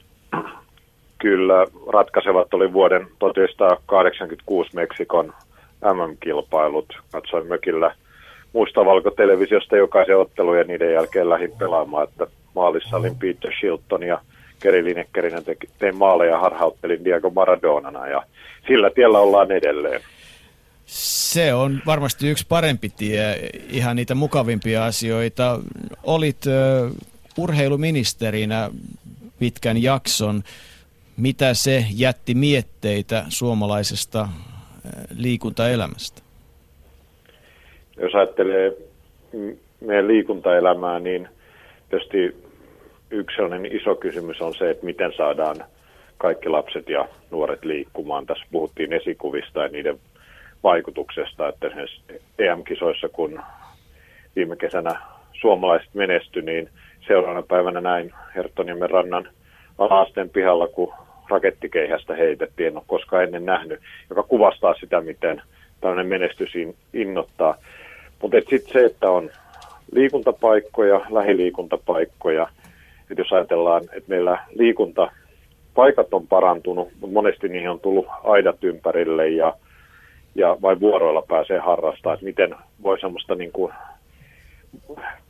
Kyllä, 1.17 1.67
ratkaisevat 1.93 2.53
oli 2.53 2.73
vuoden 2.73 3.07
1986 3.19 4.75
Meksikon 4.75 5.33
MM-kilpailut. 5.81 6.97
Katsoin 7.11 7.47
mökillä 7.47 7.95
mustavalko-televisiosta 8.53 9.77
jokaisen 9.77 10.17
ottelu 10.17 10.53
ja 10.53 10.63
niiden 10.63 10.93
jälkeen 10.93 11.29
lähdin 11.29 11.51
pelaamaan, 11.59 12.07
että 12.09 12.27
maalissa 12.55 12.97
olin 12.97 13.15
Peter 13.15 13.51
Shilton 13.59 14.03
ja 14.03 14.21
Keri 14.59 14.83
Linekkerinen 14.83 15.43
tein 15.79 15.95
maaleja 15.95 16.39
harhauttelin 16.39 17.05
Diego 17.05 17.29
Maradonana 17.29 18.07
ja 18.07 18.23
sillä 18.67 18.89
tiellä 18.89 19.19
ollaan 19.19 19.51
edelleen. 19.51 20.01
Se 20.85 21.53
on 21.53 21.81
varmasti 21.85 22.29
yksi 22.29 22.45
parempi 22.49 22.89
tie, 22.89 23.49
ihan 23.69 23.95
niitä 23.95 24.15
mukavimpia 24.15 24.85
asioita. 24.85 25.59
Olit 26.03 26.37
uh, 26.45 26.95
urheiluministerinä 27.37 28.69
pitkän 29.39 29.83
jakson. 29.83 30.43
Mitä 31.17 31.53
se 31.53 31.85
jätti 31.95 32.33
mietteitä 32.33 33.25
suomalaisesta 33.29 34.27
liikuntaelämästä? 35.15 36.21
Jos 38.01 38.15
ajattelee 38.15 38.73
meidän 39.85 40.07
liikuntaelämää, 40.07 40.99
niin 40.99 41.29
tietysti 41.89 42.48
yksi 43.11 43.35
sellainen 43.35 43.75
iso 43.75 43.95
kysymys 43.95 44.41
on 44.41 44.55
se, 44.55 44.69
että 44.69 44.85
miten 44.85 45.13
saadaan 45.17 45.55
kaikki 46.17 46.49
lapset 46.49 46.89
ja 46.89 47.07
nuoret 47.31 47.65
liikkumaan. 47.65 48.25
Tässä 48.25 48.45
puhuttiin 48.51 48.93
esikuvista 48.93 49.59
ja 49.59 49.67
niiden 49.67 49.99
vaikutuksesta, 50.63 51.47
että 51.47 51.67
EM-kisoissa, 52.39 53.09
kun 53.09 53.41
viime 54.35 54.55
kesänä 54.55 54.99
suomalaiset 55.33 55.93
menesty, 55.93 56.41
niin 56.41 56.69
seuraavana 57.07 57.41
päivänä 57.47 57.81
näin 57.81 58.13
Herttoniemen 58.35 58.89
rannan 58.89 59.29
alaasteen 59.77 60.29
pihalla, 60.29 60.67
kun 60.67 60.93
rakettikeihästä 61.29 62.15
heitettiin, 62.15 62.67
en 62.67 62.77
ole 62.77 62.83
koskaan 62.87 63.23
ennen 63.23 63.45
nähnyt, 63.45 63.79
joka 64.09 64.23
kuvastaa 64.23 64.73
sitä, 64.73 65.01
miten 65.01 65.41
tällainen 65.81 66.07
menestys 66.07 66.49
innottaa. 66.93 67.55
Mutta 68.21 68.37
sitten 68.49 68.73
se, 68.73 68.85
että 68.85 69.09
on 69.09 69.29
liikuntapaikkoja, 69.91 71.01
lähiliikuntapaikkoja, 71.09 72.47
että 73.09 73.21
jos 73.21 73.33
ajatellaan, 73.33 73.83
että 73.83 74.09
meillä 74.09 74.39
liikunta 74.55 75.11
paikat 75.75 76.13
on 76.13 76.27
parantunut, 76.27 76.89
mutta 76.99 77.13
monesti 77.13 77.49
niihin 77.49 77.69
on 77.69 77.79
tullut 77.79 78.07
aidat 78.23 78.63
ympärille 78.63 79.29
ja, 79.29 79.53
ja 80.35 80.57
vain 80.61 80.79
vuoroilla 80.79 81.21
pääsee 81.21 81.59
harrastamaan, 81.59 82.13
että 82.13 82.25
miten 82.25 82.55
voi 82.83 82.99
semmoista 82.99 83.35
niin 83.35 83.51
kuin 83.51 83.73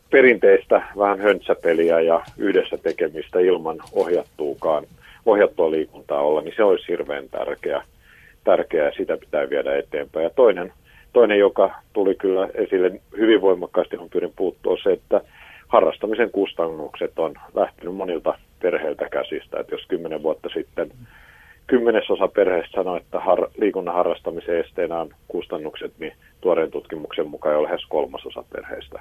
perinteistä 0.09 0.81
vähän 0.97 1.19
höntsäpeliä 1.19 1.99
ja 1.99 2.21
yhdessä 2.37 2.77
tekemistä 2.77 3.39
ilman 3.39 3.77
ohjattuukaan, 3.93 4.83
ohjattua 5.25 5.71
liikuntaa 5.71 6.21
olla, 6.21 6.41
niin 6.41 6.53
se 6.55 6.63
olisi 6.63 6.87
hirveän 6.87 7.29
tärkeä, 7.29 7.83
tärkeää 8.43 8.85
ja 8.85 8.91
sitä 8.97 9.17
pitää 9.17 9.49
viedä 9.49 9.77
eteenpäin. 9.77 10.23
Ja 10.23 10.29
toinen 10.29 10.73
toinen, 11.13 11.39
joka 11.39 11.75
tuli 11.93 12.15
kyllä 12.15 12.49
esille 12.53 13.01
hyvin 13.17 13.41
voimakkaasti, 13.41 13.97
on 13.97 14.09
pyrin 14.09 14.33
puuttua, 14.35 14.77
se, 14.83 14.91
että 14.91 15.21
harrastamisen 15.69 16.31
kustannukset 16.31 17.19
on 17.19 17.33
lähtenyt 17.53 17.95
monilta 17.95 18.37
perheiltä 18.61 19.09
käsistä. 19.09 19.59
Että 19.59 19.75
jos 19.75 19.85
kymmenen 19.87 20.23
vuotta 20.23 20.49
sitten 20.53 20.91
kymmenesosa 21.67 22.27
perheistä 22.27 22.75
sanoi, 22.75 22.97
että 22.97 23.19
har, 23.19 23.47
liikunnan 23.57 23.95
harrastamisen 23.95 24.59
esteenä 24.59 24.99
on 24.99 25.09
kustannukset, 25.27 25.93
niin 25.99 26.13
tuoreen 26.41 26.71
tutkimuksen 26.71 27.27
mukaan 27.27 27.55
jo 27.55 27.63
lähes 27.63 27.85
kolmasosa 27.89 28.43
perheistä 28.53 28.99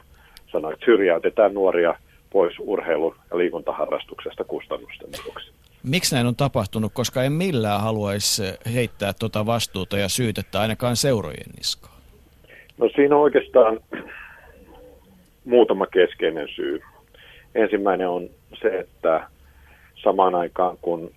sanoi, 0.52 0.72
että 0.72 0.84
syrjäytetään 0.84 1.54
nuoria 1.54 1.94
pois 2.30 2.54
urheilu- 2.58 3.14
ja 3.30 3.38
liikuntaharrastuksesta 3.38 4.44
kustannusten 4.44 5.08
vuoksi. 5.24 5.52
Miksi 5.82 6.14
näin 6.14 6.26
on 6.26 6.36
tapahtunut? 6.36 6.92
Koska 6.94 7.22
en 7.22 7.32
millään 7.32 7.80
haluaisi 7.80 8.42
heittää 8.74 9.12
tuota 9.12 9.46
vastuuta 9.46 9.98
ja 9.98 10.08
syytettä 10.08 10.60
ainakaan 10.60 10.96
seurojen 10.96 11.50
niskaan. 11.56 11.98
No 12.78 12.88
siinä 12.94 13.16
on 13.16 13.22
oikeastaan 13.22 13.80
muutama 15.48 15.86
keskeinen 15.86 16.48
syy. 16.48 16.80
Ensimmäinen 17.54 18.08
on 18.08 18.30
se, 18.62 18.68
että 18.78 19.28
samaan 20.02 20.34
aikaan 20.34 20.76
kun 20.82 21.10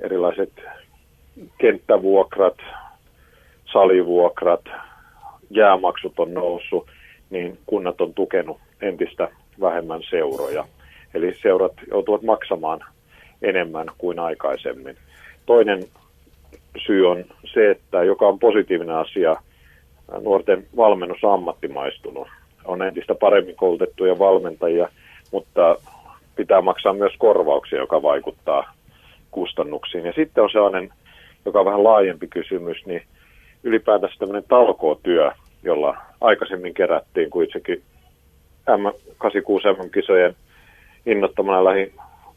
erilaiset 0.00 0.52
kenttävuokrat, 1.58 2.58
salivuokrat, 3.72 4.64
jäämaksut 5.50 6.18
on 6.20 6.34
noussut, 6.34 6.86
niin 7.30 7.58
kunnat 7.66 8.00
on 8.00 8.14
tukenut 8.14 8.58
entistä 8.82 9.28
vähemmän 9.60 10.00
seuroja. 10.10 10.64
Eli 11.14 11.34
seurat 11.42 11.72
joutuvat 11.90 12.22
maksamaan 12.22 12.80
enemmän 13.42 13.86
kuin 13.98 14.18
aikaisemmin. 14.18 14.96
Toinen 15.46 15.82
syy 16.86 17.10
on 17.10 17.24
se, 17.54 17.70
että 17.70 18.04
joka 18.04 18.26
on 18.26 18.38
positiivinen 18.38 18.96
asia, 18.96 19.36
nuorten 20.22 20.66
valmennus 20.76 21.24
on 21.24 21.34
ammattimaistunut. 21.34 22.28
On 22.64 22.82
entistä 22.82 23.14
paremmin 23.14 23.56
koulutettuja 23.56 24.18
valmentajia, 24.18 24.88
mutta 25.32 25.76
pitää 26.36 26.60
maksaa 26.60 26.92
myös 26.92 27.12
korvauksia, 27.18 27.78
joka 27.78 28.02
vaikuttaa 28.02 28.72
kustannuksiin. 29.30 30.06
Ja 30.06 30.12
sitten 30.12 30.44
on 30.44 30.50
sellainen, 30.52 30.92
joka 31.44 31.58
on 31.58 31.64
vähän 31.64 31.84
laajempi 31.84 32.26
kysymys, 32.26 32.86
niin 32.86 33.02
ylipäätänsä 33.62 34.14
tämmöinen 34.18 34.44
talkootyö, 34.48 35.30
jolla 35.62 35.96
aikaisemmin 36.20 36.74
kerättiin, 36.74 37.30
kun 37.30 37.44
itsekin 37.44 37.82
M86 38.70 39.84
M-kisojen 39.86 40.34
innottamana 41.06 41.64
lähin 41.64 41.92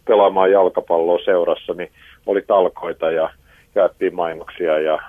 pelaamaan 0.08 0.52
jalkapalloa 0.52 1.20
seurassa, 1.26 1.74
niin 1.74 1.91
oli 2.26 2.41
talkoita 2.48 3.12
ja 3.12 3.30
jaettiin 3.76 4.16
mainoksia 4.16 4.80
ja 4.80 4.99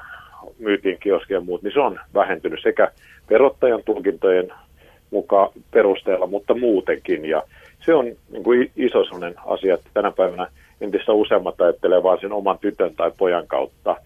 myytiin 0.58 0.98
kioskia 1.00 1.36
ja 1.36 1.40
muut, 1.40 1.62
niin 1.62 1.72
se 1.72 1.80
on 1.80 2.00
vähentynyt 2.14 2.60
sekä 2.62 2.90
verottajan 3.30 3.82
tulkintojen 3.86 4.52
mukaan 5.10 5.50
perusteella, 5.70 6.26
mutta 6.26 6.54
muutenkin. 6.54 7.24
Ja 7.24 7.42
se 7.84 7.94
on 7.94 8.04
niin 8.04 8.42
kuin 8.44 8.70
iso 8.76 9.04
sellainen 9.04 9.34
asia, 9.46 9.74
että 9.74 9.90
tänä 9.94 10.10
päivänä 10.10 10.46
entistä 10.80 11.12
useammat 11.12 11.60
ajattelee 11.60 12.02
vain 12.02 12.20
sen 12.20 12.32
oman 12.32 12.58
tytön 12.58 12.94
tai 12.96 13.12
pojan 13.18 13.46
kautta 13.46 13.96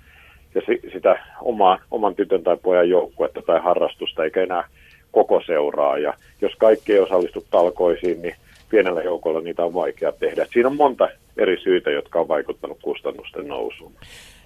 ja 0.54 0.62
si- 0.66 0.90
sitä 0.92 1.18
omaa, 1.40 1.78
oman 1.90 2.14
tytön 2.14 2.42
tai 2.42 2.56
pojan 2.62 2.88
joukkuetta 2.88 3.42
tai 3.42 3.60
harrastusta, 3.60 4.24
eikä 4.24 4.42
enää 4.42 4.68
koko 5.12 5.42
seuraa. 5.46 5.98
Ja 5.98 6.14
jos 6.40 6.52
kaikki 6.58 6.92
ei 6.92 6.98
osallistu 7.00 7.44
talkoisiin, 7.50 8.22
niin 8.22 8.34
pienellä 8.70 9.02
joukolla 9.02 9.40
niitä 9.40 9.64
on 9.64 9.74
vaikea 9.74 10.12
tehdä. 10.12 10.46
Siinä 10.52 10.68
on 10.68 10.76
monta 10.76 11.08
eri 11.36 11.60
syitä, 11.60 11.90
jotka 11.90 12.20
on 12.20 12.28
vaikuttanut 12.28 12.78
kustannusten 12.82 13.48
nousuun. 13.48 13.92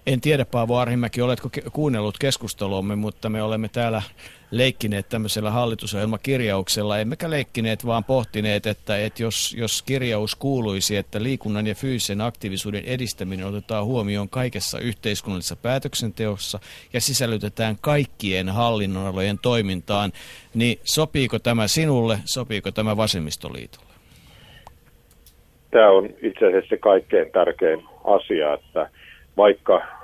En 0.06 0.20
tiedä, 0.20 0.44
Paavo 0.44 0.76
Arhimäki, 0.76 1.22
oletko 1.22 1.48
kuunnellut 1.72 2.18
keskusteluamme, 2.18 2.96
mutta 2.96 3.28
me 3.28 3.42
olemme 3.42 3.68
täällä 3.68 4.02
leikkineet 4.50 5.08
tämmöisellä 5.08 5.50
hallitusohjelmakirjauksella, 5.50 6.98
emmekä 6.98 7.30
leikkineet, 7.30 7.86
vaan 7.86 8.04
pohtineet, 8.04 8.66
että, 8.66 8.98
että 9.04 9.22
jos, 9.22 9.54
jos 9.58 9.82
kirjaus 9.82 10.34
kuuluisi, 10.34 10.96
että 10.96 11.22
liikunnan 11.22 11.66
ja 11.66 11.74
fyysisen 11.74 12.20
aktiivisuuden 12.20 12.84
edistäminen 12.84 13.46
otetaan 13.46 13.84
huomioon 13.84 14.28
kaikessa 14.28 14.78
yhteiskunnallisessa 14.78 15.56
päätöksenteossa 15.56 16.58
ja 16.92 17.00
sisällytetään 17.00 17.76
kaikkien 17.80 18.48
hallinnonalojen 18.48 19.38
toimintaan, 19.42 20.12
niin 20.54 20.78
sopiiko 20.84 21.38
tämä 21.38 21.68
sinulle, 21.68 22.18
sopiiko 22.24 22.70
tämä 22.70 22.96
vasemmistoliitolle? 22.96 23.86
Tämä 25.70 25.90
on 25.90 26.04
itse 26.22 26.46
asiassa 26.46 26.68
se 26.68 26.76
kaikkein 26.76 27.32
tärkein 27.32 27.84
asia, 28.04 28.54
että 28.54 28.90
vaikka 29.36 29.95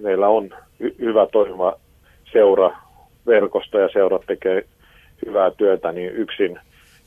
meillä 0.00 0.28
on 0.28 0.50
hy- 0.82 0.98
hyvä 0.98 1.26
toimiva 1.32 1.76
seura, 2.32 2.70
verkosto 3.26 3.78
ja 3.78 3.88
seurat 3.92 4.22
tekee 4.26 4.64
hyvää 5.26 5.50
työtä, 5.50 5.92
niin 5.92 6.10
yksin 6.10 6.58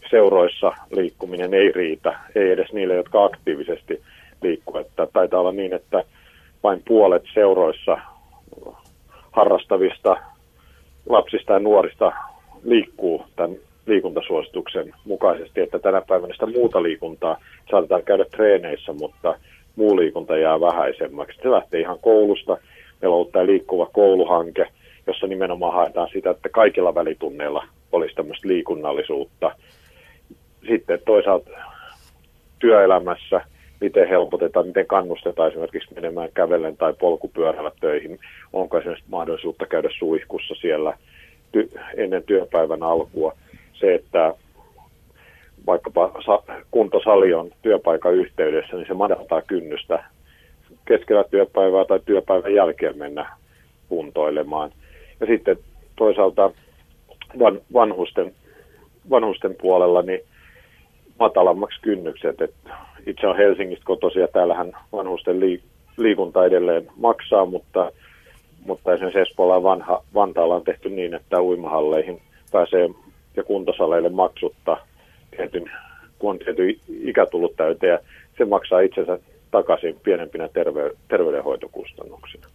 seuroissa 0.10 0.72
liikkuminen 0.92 1.54
ei 1.54 1.72
riitä, 1.72 2.20
ei 2.36 2.52
edes 2.52 2.74
niille, 2.74 2.96
jotka 2.96 3.24
aktiivisesti 3.24 4.02
liikkuu. 4.42 4.78
Että 4.78 5.08
taitaa 5.14 5.40
olla 5.40 5.52
niin, 5.52 5.74
että 5.74 6.04
vain 6.64 6.82
puolet 6.88 7.24
seuroissa 7.34 7.98
harrastavista 9.32 10.18
lapsista 11.10 11.54
ja 11.54 11.60
nuorista 11.60 12.12
liikkuu 12.64 13.26
tämän 13.36 13.58
liikuntasuosituksen 13.86 14.94
mukaisesti, 15.06 15.62
että 15.62 15.80
tänä 15.80 16.02
päivänä 16.02 16.34
sitä 16.34 16.46
muuta 16.46 16.84
liikuntaa 16.84 17.38
saatetaan 17.72 18.04
käydä 18.04 18.26
treeneissä, 18.26 18.94
mutta 18.94 19.36
muu 19.76 19.98
liikunta 19.98 20.38
jää 20.38 20.62
vähäisemmäksi. 20.62 21.40
Se 21.42 21.52
lähtee 21.52 21.80
ihan 21.80 22.00
koulusta. 22.02 22.58
Meillä 23.04 23.14
on 23.14 23.20
ollut 23.20 23.32
tämä 23.32 23.46
liikkuva 23.46 23.90
kouluhanke, 23.94 24.68
jossa 25.08 25.28
nimenomaan 25.28 25.74
haetaan 25.74 26.10
sitä, 26.14 26.30
että 26.30 26.50
kaikilla 26.50 26.96
välitunneilla 26.96 27.68
olisi 27.92 28.16
tämmöistä 28.16 28.48
liikunnallisuutta. 28.48 29.56
Sitten 30.68 31.00
toisaalta 31.06 31.50
työelämässä, 32.60 33.42
miten 33.82 34.10
helpotetaan, 34.10 34.68
miten 34.68 34.86
kannustetaan 34.86 35.50
esimerkiksi 35.50 35.94
menemään 35.96 36.30
kävellen 36.34 36.78
tai 36.78 36.94
polkupyörällä 37.00 37.72
töihin. 37.80 38.20
Onko 38.54 38.78
esimerkiksi 38.78 39.10
mahdollisuutta 39.10 39.66
käydä 39.66 39.90
suihkussa 40.00 40.56
siellä 40.56 40.98
ty- 41.58 41.80
ennen 41.98 42.24
työpäivän 42.24 42.84
alkua. 42.84 43.34
Se, 43.74 43.94
että 43.96 44.34
vaikkapa 45.68 46.12
kuntosali 46.72 47.34
on 47.34 47.52
työpaikan 47.62 48.14
yhteydessä, 48.14 48.76
niin 48.76 48.88
se 48.88 48.94
madaltaa 48.94 49.42
kynnystä 49.42 50.04
keskellä 50.86 51.24
työpäivää 51.24 51.86
tai 51.86 52.00
työpäivän 52.06 52.54
jälkeen 52.54 52.98
mennä 52.98 53.30
kuntoilemaan. 53.90 54.72
Ja 55.20 55.26
sitten 55.26 55.58
toisaalta 55.96 56.52
van, 57.40 57.62
vanhusten, 57.74 58.34
vanhusten 59.10 59.56
puolella 59.62 60.02
niin 60.02 60.20
matalammaksi 61.20 61.82
kynnykset. 61.82 62.42
Et 62.42 62.54
itse 63.06 63.28
on 63.28 63.38
Helsingistä 63.38 63.86
kotoisin 63.86 64.22
ja 64.22 64.28
täällähän 64.28 64.72
vanhusten 64.94 65.40
liikunta 65.98 66.46
edelleen 66.46 66.88
maksaa, 66.96 67.46
mutta, 67.46 67.92
mutta 68.66 68.94
esimerkiksi 68.94 69.20
Espoolla 69.20 69.64
Vanha, 69.64 70.04
Vantaalla 70.14 70.56
on 70.56 70.64
tehty 70.64 70.90
niin, 70.90 71.14
että 71.14 71.42
uimahalleihin 71.42 72.22
pääsee 72.52 72.90
ja 73.36 73.44
kuntosaleille 73.44 74.10
maksutta 74.10 74.78
tietyn, 75.38 75.72
kun 76.20 76.30
on 76.30 76.40
tietty 76.40 76.80
ikä 77.04 77.26
tullut 77.26 77.56
täyteen 77.56 77.92
ja 77.92 78.00
se 78.38 78.46
maksaa 78.46 78.80
itsensä 78.80 79.20
takaisin 79.54 79.96
pienempinä 80.04 80.50
terve, 80.54 80.92
terveydenhoitokustannuksina. 81.08 82.48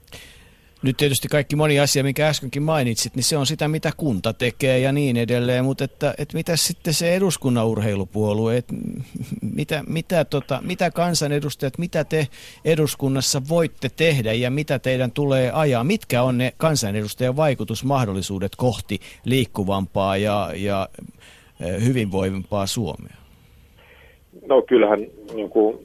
Nyt 0.83 0.97
tietysti 0.97 1.29
kaikki 1.29 1.57
moni 1.57 1.81
asia, 1.81 2.03
minkä 2.03 2.29
äskenkin 2.29 2.63
mainitsit, 2.63 3.15
niin 3.15 3.25
se 3.25 3.37
on 3.37 3.47
sitä, 3.47 3.69
mitä 3.69 3.91
kunta 3.97 4.33
tekee 4.33 4.79
ja 4.79 4.93
niin 4.93 5.17
edelleen, 5.17 5.65
mutta 5.65 5.85
että, 5.85 6.15
että 6.19 6.37
mitä 6.37 6.57
sitten 6.57 6.95
se 6.95 7.15
eduskunnan 7.15 7.67
urheilupuolue, 7.67 8.57
että 8.57 8.75
mitä, 9.55 9.83
mitä, 9.89 10.25
tota, 10.25 10.61
mitä 10.63 10.91
kansanedustajat, 10.91 11.79
mitä 11.79 12.05
te 12.05 12.27
eduskunnassa 12.65 13.43
voitte 13.49 13.89
tehdä 13.97 14.33
ja 14.33 14.51
mitä 14.51 14.79
teidän 14.79 15.13
tulee 15.13 15.51
ajaa, 15.55 15.85
mitkä 15.85 16.23
on 16.23 16.39
ne 16.39 16.53
kansanedustajan 16.57 17.37
vaikutusmahdollisuudet 17.37 18.57
kohti 18.57 18.99
liikkuvampaa 19.25 20.17
ja, 20.17 20.51
ja 20.57 20.89
Eh, 21.61 21.85
hyvinvoivimpaa 21.87 22.67
Suomea? 22.67 23.17
No 24.47 24.63
kyllähän 24.63 25.07
niin 25.35 25.51
kuin 25.51 25.79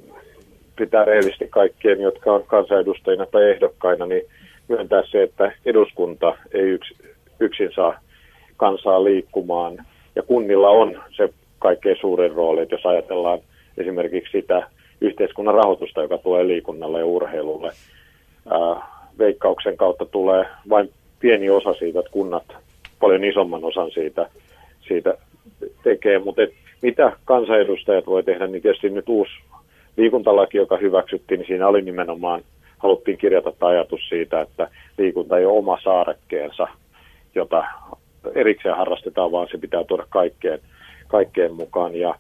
pitää 0.76 1.06
rehellisesti 1.06 1.48
kaikkien, 1.48 2.02
jotka 2.02 2.34
on 2.34 2.44
kansanedustajina 2.48 3.26
tai 3.26 3.50
ehdokkaina, 3.52 4.06
niin 4.06 4.22
myöntää 4.68 5.04
se, 5.12 5.24
että 5.24 5.52
eduskunta 5.66 6.38
ei 6.54 6.62
yks, 6.62 6.94
yksin 7.40 7.72
saa 7.76 8.00
kansaa 8.58 9.04
liikkumaan. 9.04 9.86
Ja 10.16 10.24
kunnilla 10.24 10.70
on 10.70 11.02
se 11.16 11.30
kaikkein 11.60 11.98
suurin 12.02 12.32
rooli, 12.32 12.62
että 12.62 12.76
jos 12.76 12.86
ajatellaan 12.86 13.40
esimerkiksi 13.78 14.32
sitä 14.32 14.68
yhteiskunnan 15.02 15.56
rahoitusta, 15.56 16.02
joka 16.02 16.18
tulee 16.18 16.48
liikunnalle 16.48 17.00
ja 17.00 17.06
urheilulle. 17.06 17.72
Ää, 18.52 18.88
veikkauksen 19.20 19.78
kautta 19.78 20.06
tulee 20.06 20.46
vain 20.70 20.90
pieni 21.20 21.50
osa 21.50 21.74
siitä, 21.74 22.00
että 22.00 22.12
kunnat 22.12 22.44
paljon 23.00 23.24
isomman 23.24 23.64
osan 23.64 23.92
siitä, 23.92 24.30
siitä 24.88 25.18
tekee, 25.84 26.20
mutta 26.20 26.42
mitä 26.82 27.12
kansanedustajat 27.26 28.06
voi 28.06 28.24
tehdä, 28.24 28.48
niin 28.48 28.62
tietysti 28.62 28.90
nyt 28.90 29.10
uusi 29.10 29.32
liikuntalaki, 29.98 30.58
joka 30.58 30.78
hyväksyttiin, 30.78 31.38
niin 31.40 31.48
siinä 31.48 31.68
oli 31.68 31.82
nimenomaan, 31.82 32.42
haluttiin 32.78 33.18
kirjata 33.18 33.52
tämä 33.52 33.70
ajatus 33.70 34.10
siitä, 34.10 34.42
että 34.42 34.68
liikunta 34.98 35.38
ei 35.38 35.46
ole 35.46 35.58
oma 35.58 35.78
saarekkeensa, 35.84 36.68
jota 37.36 37.64
erikseen 38.36 38.76
harrastetaan, 38.76 39.32
vaan 39.32 39.48
se 39.52 39.58
pitää 39.58 39.84
tuoda 39.84 40.06
kaikkeen, 40.10 40.60
kaikkeen 41.08 41.54
mukaan. 41.54 41.96
Ja 41.96 42.16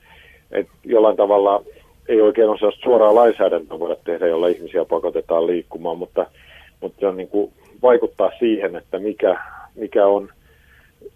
et 0.51 0.67
jollain 0.83 1.17
tavalla 1.17 1.63
ei 2.07 2.21
oikein 2.21 2.47
sellaista 2.59 2.83
suoraa 2.83 3.15
lainsäädäntöä 3.15 3.79
voida 3.79 3.95
tehdä, 4.03 4.27
jolla 4.27 4.47
ihmisiä 4.47 4.85
pakotetaan 4.85 5.47
liikkumaan, 5.47 5.97
mutta, 5.97 6.25
mutta 6.81 6.99
se 6.99 7.07
on 7.07 7.17
niin 7.17 7.29
kuin 7.29 7.51
vaikuttaa 7.81 8.31
siihen, 8.39 8.75
että 8.75 8.99
mikä, 8.99 9.39
mikä 9.75 10.05
on 10.05 10.29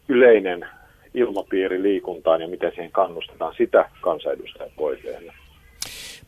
yleinen 0.08 0.66
ilmapiiri 1.14 1.84
liikuntaan 1.84 2.42
ja 2.42 2.48
miten 2.48 2.72
siihen 2.72 2.92
kannustetaan, 2.92 3.54
sitä 3.58 3.90
kansanedustajat 4.02 4.72
voi. 4.78 4.98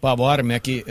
Paavo 0.02 0.26
Armiakin, 0.26 0.84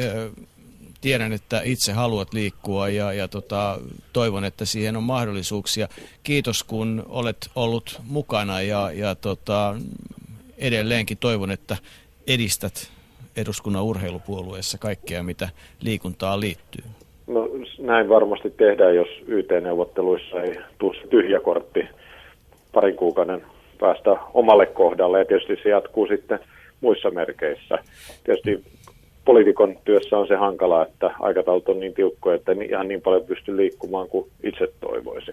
tiedän, 1.00 1.32
että 1.32 1.60
itse 1.64 1.92
haluat 1.92 2.34
liikkua 2.34 2.88
ja, 2.88 3.12
ja 3.12 3.28
tota, 3.28 3.78
toivon, 4.12 4.44
että 4.44 4.64
siihen 4.64 4.96
on 4.96 5.02
mahdollisuuksia. 5.02 5.88
Kiitos, 6.22 6.64
kun 6.64 7.02
olet 7.08 7.50
ollut 7.54 8.00
mukana 8.08 8.62
ja, 8.62 8.90
ja 8.94 9.14
tota, 9.14 9.74
edelleenkin 10.58 11.18
toivon, 11.20 11.50
että 11.50 11.76
edistät 12.26 12.90
eduskunnan 13.36 13.84
urheilupuolueessa 13.84 14.78
kaikkea, 14.78 15.22
mitä 15.22 15.48
liikuntaan 15.80 16.40
liittyy. 16.40 16.84
No 17.26 17.48
näin 17.78 18.08
varmasti 18.08 18.50
tehdään, 18.50 18.94
jos 18.94 19.08
YT-neuvotteluissa 19.26 20.42
ei 20.42 20.58
tule 20.78 20.96
tyhjä 21.10 21.40
kortti 21.40 21.80
parin 22.72 22.96
kuukauden 22.96 23.42
päästä 23.80 24.10
omalle 24.34 24.66
kohdalle 24.66 25.18
ja 25.18 25.24
tietysti 25.24 25.62
se 25.62 25.68
jatkuu 25.68 26.06
sitten 26.06 26.38
muissa 26.80 27.10
merkeissä. 27.10 27.78
Tietysti 28.24 28.64
poliitikon 29.28 29.78
työssä 29.84 30.18
on 30.18 30.28
se 30.28 30.36
hankala, 30.36 30.82
että 30.82 31.10
aikataulut 31.20 31.68
on 31.68 31.80
niin 31.80 31.94
tiukkoja, 31.94 32.36
että 32.36 32.52
ihan 32.52 32.88
niin 32.88 33.02
paljon 33.02 33.24
pysty 33.24 33.56
liikkumaan 33.56 34.08
kuin 34.08 34.30
itse 34.42 34.72
toivoisi. 34.80 35.32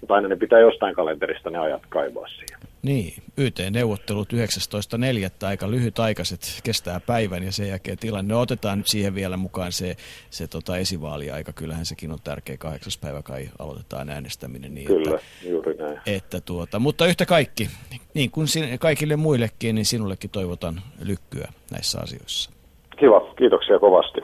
Mutta 0.00 0.14
aina 0.14 0.28
ne 0.28 0.36
pitää 0.36 0.60
jostain 0.60 0.94
kalenterista 0.94 1.50
ne 1.50 1.58
ajat 1.58 1.82
kaivaa 1.88 2.28
siihen. 2.28 2.58
Niin, 2.82 3.14
YT-neuvottelut 3.38 4.32
19.4. 4.32 5.46
aika 5.46 5.70
lyhytaikaiset, 5.70 6.60
kestää 6.64 7.00
päivän 7.00 7.42
ja 7.42 7.52
sen 7.52 7.68
jälkeen 7.68 7.98
tilanne. 7.98 8.34
No, 8.34 8.40
otetaan 8.40 8.82
siihen 8.86 9.14
vielä 9.14 9.36
mukaan 9.36 9.72
se, 9.72 9.96
se 10.30 10.48
tota 10.48 10.76
esivaaliaika. 10.76 11.52
Kyllähän 11.52 11.86
sekin 11.86 12.10
on 12.10 12.18
tärkeä. 12.24 12.56
Kahdeksas 12.56 12.98
päivä 12.98 13.22
kai 13.22 13.48
aloitetaan 13.58 14.10
äänestäminen. 14.10 14.74
Niin 14.74 14.86
Kyllä, 14.86 15.14
että, 15.14 15.48
juuri 15.48 15.74
näin. 15.74 16.00
Että 16.06 16.40
tuota, 16.40 16.78
mutta 16.78 17.06
yhtä 17.06 17.26
kaikki, 17.26 17.68
niin 18.14 18.30
kuin 18.30 18.46
kaikille 18.80 19.16
muillekin, 19.16 19.74
niin 19.74 19.86
sinullekin 19.86 20.30
toivotan 20.30 20.80
lykkyä 21.04 21.48
näissä 21.70 22.00
asioissa. 22.00 22.61
Kiva, 23.02 23.20
kiitoksia 23.38 23.78
kovasti. 23.78 24.20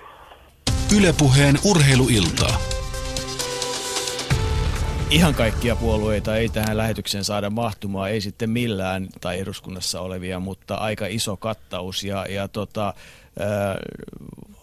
Ylepuheen 0.99 1.57
urheiluiltaa. 1.71 2.59
Ihan 5.11 5.35
kaikkia 5.35 5.77
puolueita 5.77 6.37
ei 6.37 6.49
tähän 6.49 6.77
lähetykseen 6.77 7.25
saada 7.25 7.51
mahtumaan, 7.51 8.11
ei 8.11 8.21
sitten 8.21 8.51
millään 8.51 9.09
tai 9.21 9.41
eduskunnassa 9.41 10.01
olevia, 10.01 10.41
mutta 10.41 10.75
aika 10.75 11.07
iso 11.07 11.37
kattaus. 11.37 12.05
Ja, 12.05 12.27
ja 12.29 12.49
tota, 12.49 12.95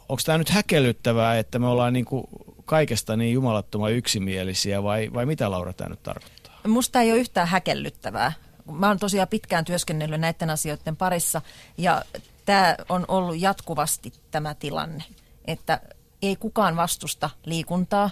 onko 0.09 0.21
tämä 0.25 0.37
nyt 0.37 0.49
häkellyttävää, 0.49 1.39
että 1.39 1.59
me 1.59 1.67
ollaan 1.67 1.93
niin 1.93 2.05
kuin 2.05 2.23
kaikesta 2.65 3.15
niin 3.15 3.33
jumalattoman 3.33 3.93
yksimielisiä 3.93 4.83
vai, 4.83 5.09
vai 5.13 5.25
mitä 5.25 5.51
Laura 5.51 5.73
tämä 5.73 5.89
nyt 5.89 6.03
tarkoittaa? 6.03 6.59
Musta 6.67 7.01
ei 7.01 7.11
ole 7.11 7.19
yhtään 7.19 7.47
häkellyttävää. 7.47 8.33
Mä 8.71 8.87
oon 8.87 8.99
tosiaan 8.99 9.27
pitkään 9.27 9.65
työskennellyt 9.65 10.21
näiden 10.21 10.49
asioiden 10.49 10.95
parissa 10.95 11.41
ja 11.77 12.01
tämä 12.45 12.75
on 12.89 13.05
ollut 13.07 13.39
jatkuvasti 13.39 14.13
tämä 14.31 14.53
tilanne, 14.53 15.03
että 15.45 15.81
ei 16.21 16.35
kukaan 16.35 16.75
vastusta 16.75 17.29
liikuntaa, 17.45 18.09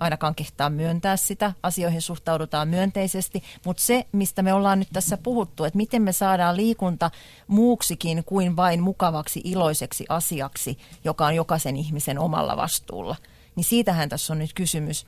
ainakaan 0.00 0.34
kehtaa 0.34 0.70
myöntää 0.70 1.16
sitä, 1.16 1.52
asioihin 1.62 2.02
suhtaudutaan 2.02 2.68
myönteisesti, 2.68 3.42
mutta 3.64 3.82
se, 3.82 4.06
mistä 4.12 4.42
me 4.42 4.52
ollaan 4.52 4.78
nyt 4.78 4.88
tässä 4.92 5.16
puhuttu, 5.16 5.64
että 5.64 5.76
miten 5.76 6.02
me 6.02 6.12
saadaan 6.12 6.56
liikunta 6.56 7.10
muuksikin 7.46 8.24
kuin 8.24 8.56
vain 8.56 8.82
mukavaksi 8.82 9.40
iloiseksi 9.44 10.04
asiaksi, 10.08 10.78
joka 11.04 11.26
on 11.26 11.34
jokaisen 11.34 11.76
ihmisen 11.76 12.18
omalla 12.18 12.56
vastuulla, 12.56 13.16
niin 13.56 13.64
siitähän 13.64 14.08
tässä 14.08 14.32
on 14.32 14.38
nyt 14.38 14.54
kysymys. 14.54 15.06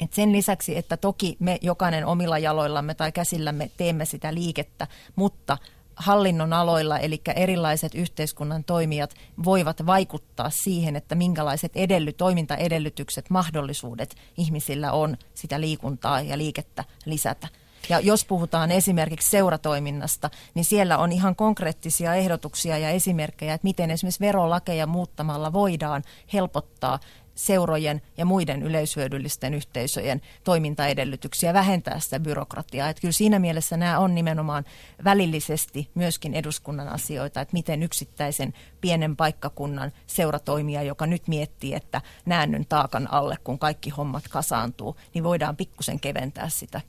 Et 0.00 0.12
sen 0.12 0.32
lisäksi, 0.32 0.76
että 0.76 0.96
toki 0.96 1.36
me 1.38 1.58
jokainen 1.62 2.06
omilla 2.06 2.38
jaloillamme 2.38 2.94
tai 2.94 3.12
käsillämme 3.12 3.70
teemme 3.76 4.04
sitä 4.04 4.34
liikettä, 4.34 4.86
mutta 5.16 5.58
hallinnon 5.96 6.52
aloilla, 6.52 6.98
eli 6.98 7.20
erilaiset 7.36 7.94
yhteiskunnan 7.94 8.64
toimijat 8.64 9.14
voivat 9.44 9.86
vaikuttaa 9.86 10.50
siihen, 10.50 10.96
että 10.96 11.14
minkälaiset 11.14 11.72
edelly, 11.74 12.12
toimintaedellytykset, 12.12 13.30
mahdollisuudet 13.30 14.14
ihmisillä 14.36 14.92
on 14.92 15.16
sitä 15.34 15.60
liikuntaa 15.60 16.20
ja 16.20 16.38
liikettä 16.38 16.84
lisätä. 17.04 17.48
Ja 17.88 18.00
jos 18.00 18.24
puhutaan 18.24 18.70
esimerkiksi 18.70 19.30
seuratoiminnasta, 19.30 20.30
niin 20.54 20.64
siellä 20.64 20.98
on 20.98 21.12
ihan 21.12 21.36
konkreettisia 21.36 22.14
ehdotuksia 22.14 22.78
ja 22.78 22.90
esimerkkejä, 22.90 23.54
että 23.54 23.66
miten 23.66 23.90
esimerkiksi 23.90 24.20
verolakeja 24.20 24.86
muuttamalla 24.86 25.52
voidaan 25.52 26.02
helpottaa 26.32 26.98
seurojen 27.34 28.02
ja 28.16 28.24
muiden 28.24 28.62
yleishyödyllisten 28.62 29.54
yhteisöjen 29.54 30.20
toimintaedellytyksiä, 30.44 31.54
vähentää 31.54 32.00
sitä 32.00 32.20
byrokratiaa. 32.20 32.88
Että 32.88 33.00
kyllä 33.00 33.12
siinä 33.12 33.38
mielessä 33.38 33.76
nämä 33.76 33.98
on 33.98 34.14
nimenomaan 34.14 34.64
välillisesti 35.04 35.90
myöskin 35.94 36.34
eduskunnan 36.34 36.88
asioita, 36.88 37.40
että 37.40 37.52
miten 37.52 37.82
yksittäisen 37.82 38.54
pienen 38.80 39.16
paikkakunnan 39.16 39.92
seuratoimija, 40.06 40.82
joka 40.82 41.06
nyt 41.06 41.28
miettii, 41.28 41.74
että 41.74 42.00
näännyn 42.26 42.66
taakan 42.68 43.12
alle, 43.12 43.36
kun 43.44 43.58
kaikki 43.58 43.90
hommat 43.90 44.28
kasaantuu, 44.28 44.96
niin 45.14 45.24
voidaan 45.24 45.56
pikkusen 45.56 46.00
keventää 46.00 46.48
sitä 46.48 46.80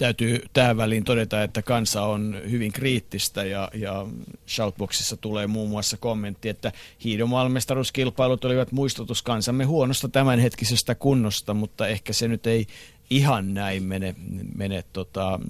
Täytyy 0.00 0.42
tähän 0.52 0.76
väliin 0.76 1.04
todeta, 1.04 1.42
että 1.42 1.62
kansa 1.62 2.02
on 2.02 2.36
hyvin 2.50 2.72
kriittistä 2.72 3.44
ja, 3.44 3.70
ja 3.74 4.06
Shoutboxissa 4.48 5.16
tulee 5.16 5.46
muun 5.46 5.70
muassa 5.70 5.96
kommentti, 5.96 6.48
että 6.48 6.72
hiidomaailmestaruuskilpailut 7.04 8.44
olivat 8.44 8.72
muistutus 8.72 9.22
kansamme 9.22 9.64
huonosta 9.64 10.08
tämänhetkisestä 10.08 10.94
kunnosta, 10.94 11.54
mutta 11.54 11.88
ehkä 11.88 12.12
se 12.12 12.28
nyt 12.28 12.46
ei 12.46 12.66
ihan 13.10 13.54
näin 13.54 13.82
mene, 13.82 14.14
mene 14.56 14.84
tota, 14.92 15.40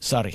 Sari. 0.00 0.32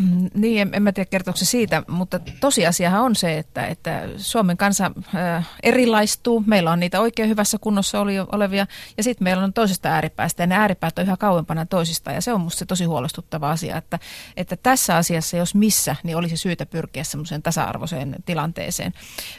Mm, 0.00 0.30
niin, 0.34 0.60
en, 0.60 0.70
en 0.72 0.82
mä 0.82 0.92
tiedä 0.92 1.08
kertooko 1.10 1.36
se 1.36 1.44
siitä, 1.44 1.82
mutta 1.88 2.20
tosiasiahan 2.40 3.02
on 3.02 3.16
se, 3.16 3.38
että, 3.38 3.66
että 3.66 4.08
Suomen 4.16 4.56
kansa 4.56 4.90
äh, 5.14 5.48
erilaistuu. 5.62 6.44
Meillä 6.46 6.72
on 6.72 6.80
niitä 6.80 7.00
oikein 7.00 7.28
hyvässä 7.28 7.58
kunnossa 7.60 8.00
oli, 8.00 8.14
olevia 8.32 8.66
ja 8.96 9.02
sitten 9.02 9.24
meillä 9.24 9.44
on 9.44 9.52
toisesta 9.52 9.88
ääripäästä 9.88 10.42
ja 10.42 10.46
ne 10.46 10.54
ääripäät 10.54 10.98
on 10.98 11.04
yhä 11.04 11.16
kauempana 11.16 11.66
toisista 11.66 12.12
ja 12.12 12.20
se 12.20 12.32
on 12.32 12.40
musta 12.40 12.58
se 12.58 12.66
tosi 12.66 12.84
huolestuttava 12.84 13.50
asia, 13.50 13.76
että, 13.76 13.98
että 14.36 14.56
tässä 14.56 14.96
asiassa, 14.96 15.36
jos 15.36 15.54
missä, 15.54 15.96
niin 16.02 16.16
olisi 16.16 16.36
syytä 16.36 16.66
pyrkiä 16.66 17.04
semmoiseen 17.04 17.42
tasa-arvoiseen 17.42 18.16
tilanteeseen. 18.26 18.92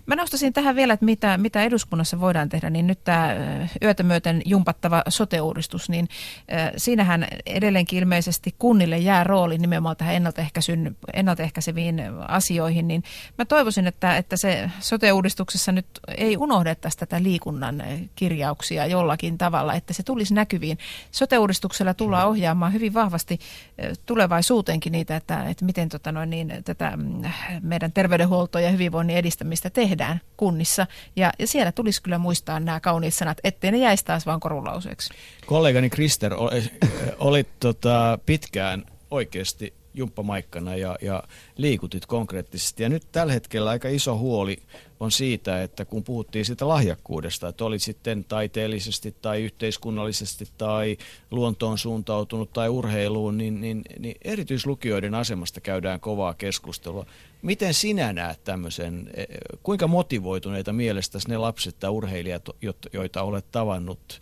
Mä 0.05 0.15
nostaisin 0.15 0.53
tähän 0.53 0.75
vielä, 0.75 0.93
että 0.93 1.05
mitä, 1.05 1.38
mitä 1.38 1.63
eduskunnassa 1.63 2.19
voidaan 2.19 2.49
tehdä, 2.49 2.69
niin 2.69 2.88
nyt 2.88 3.03
tämä 3.03 3.35
yötä 3.81 4.03
myöten 4.03 4.41
jumpattava 4.45 5.03
sote-uudistus, 5.09 5.89
niin 5.89 6.07
äh, 6.53 6.71
siinähän 6.77 7.27
edelleenkin 7.45 7.99
ilmeisesti 7.99 8.55
kunnille 8.59 8.97
jää 8.97 9.23
rooli 9.23 9.57
nimenomaan 9.57 9.97
tähän 9.97 10.15
ennalta 10.15 10.47
ennaltaehkäisyn, 10.48 10.98
ennaltaehkäiseviin 11.14 12.02
asioihin, 12.28 12.88
niin 12.88 13.03
mä 13.38 13.45
toivoisin, 13.45 13.88
että, 13.88 14.18
että 14.18 14.38
se 14.38 14.72
sote-uudistuksessa 14.80 15.72
nyt 15.72 15.86
ei 16.18 16.38
unohdettaisi 16.38 16.98
tätä 16.98 17.24
liikunnan 17.24 17.84
kirjauksia 18.15 18.86
jollakin 18.86 19.38
tavalla, 19.38 19.74
että 19.74 19.94
se 19.94 20.03
tulisi 20.03 20.34
näkyviin. 20.34 20.78
Sote-uudistuksella 21.11 21.94
tullaan 21.94 22.28
ohjaamaan 22.28 22.74
hyvin 22.74 22.94
vahvasti 22.94 23.40
tulevaisuuteenkin 24.06 24.91
niitä, 24.91 25.15
että, 25.15 25.44
että 25.49 25.65
miten 25.65 25.90
tota 25.90 26.11
noin, 26.11 26.30
niin, 26.30 26.53
tätä 26.65 26.94
mm, 26.98 27.24
meidän 27.61 27.91
terveydenhuoltoa 27.91 28.61
ja 28.61 28.69
hyvinvoinnin 28.69 29.18
edistämistä 29.18 29.69
tehdään 29.69 30.22
kunnissa. 30.38 30.88
Ja, 31.15 31.32
ja 31.40 31.48
siellä 31.48 31.72
tulisi 31.72 32.02
kyllä 32.02 32.18
muistaa 32.18 32.60
nämä 32.60 32.80
kauniit 32.80 33.14
sanat, 33.14 33.38
ettei 33.44 33.72
ne 33.72 33.78
jäisi 33.78 34.06
taas 34.06 34.26
vaan 34.26 34.40
korulauseeksi. 34.40 35.14
Kollegani 35.45 35.90
Krister, 35.90 36.34
olit 37.19 37.48
tota, 37.60 38.19
pitkään 38.26 38.86
oikeasti 39.11 39.76
jumppamaikkana 39.98 40.76
ja, 40.76 40.95
ja 41.02 41.24
liikutit 41.57 42.06
konkreettisesti. 42.06 42.84
Ja 42.84 42.90
nyt 42.90 43.03
tällä 43.11 43.34
hetkellä 43.34 43.69
aika 43.69 43.90
iso 43.90 44.18
huoli 44.18 44.57
on 44.99 45.11
siitä, 45.11 45.64
että 45.64 45.86
kun 45.86 46.03
puhuttiin 46.03 46.45
siitä 46.45 46.68
lahjakkuudesta, 46.68 47.48
että 47.48 47.65
oli 47.65 47.80
sitten 47.80 48.24
taiteellisesti 48.24 49.15
tai 49.22 49.44
yhteiskunnallisesti 49.44 50.48
tai 50.57 50.98
luontoon 51.32 51.78
suuntautunut 51.78 52.53
tai 52.53 52.69
urheiluun, 52.69 53.38
niin, 53.38 53.61
niin, 53.61 53.82
niin 53.99 54.15
erityislukijoiden 54.24 55.15
asemasta 55.15 55.61
käydään 55.61 55.99
kovaa 55.99 56.34
keskustelua. 56.34 57.06
Miten 57.41 57.74
sinä 57.74 58.14
näet 58.14 58.44
tämmöisen, 58.44 59.10
e, 59.14 59.26
kuinka 59.64 59.88
motivoituneita 59.88 60.74
mielestäsi 60.74 61.30
ne 61.30 61.38
lapset 61.38 61.80
tai 61.80 61.90
urheilijat, 61.90 62.49
joita 62.94 63.22
olet 63.22 63.45
tavannut, 63.52 64.19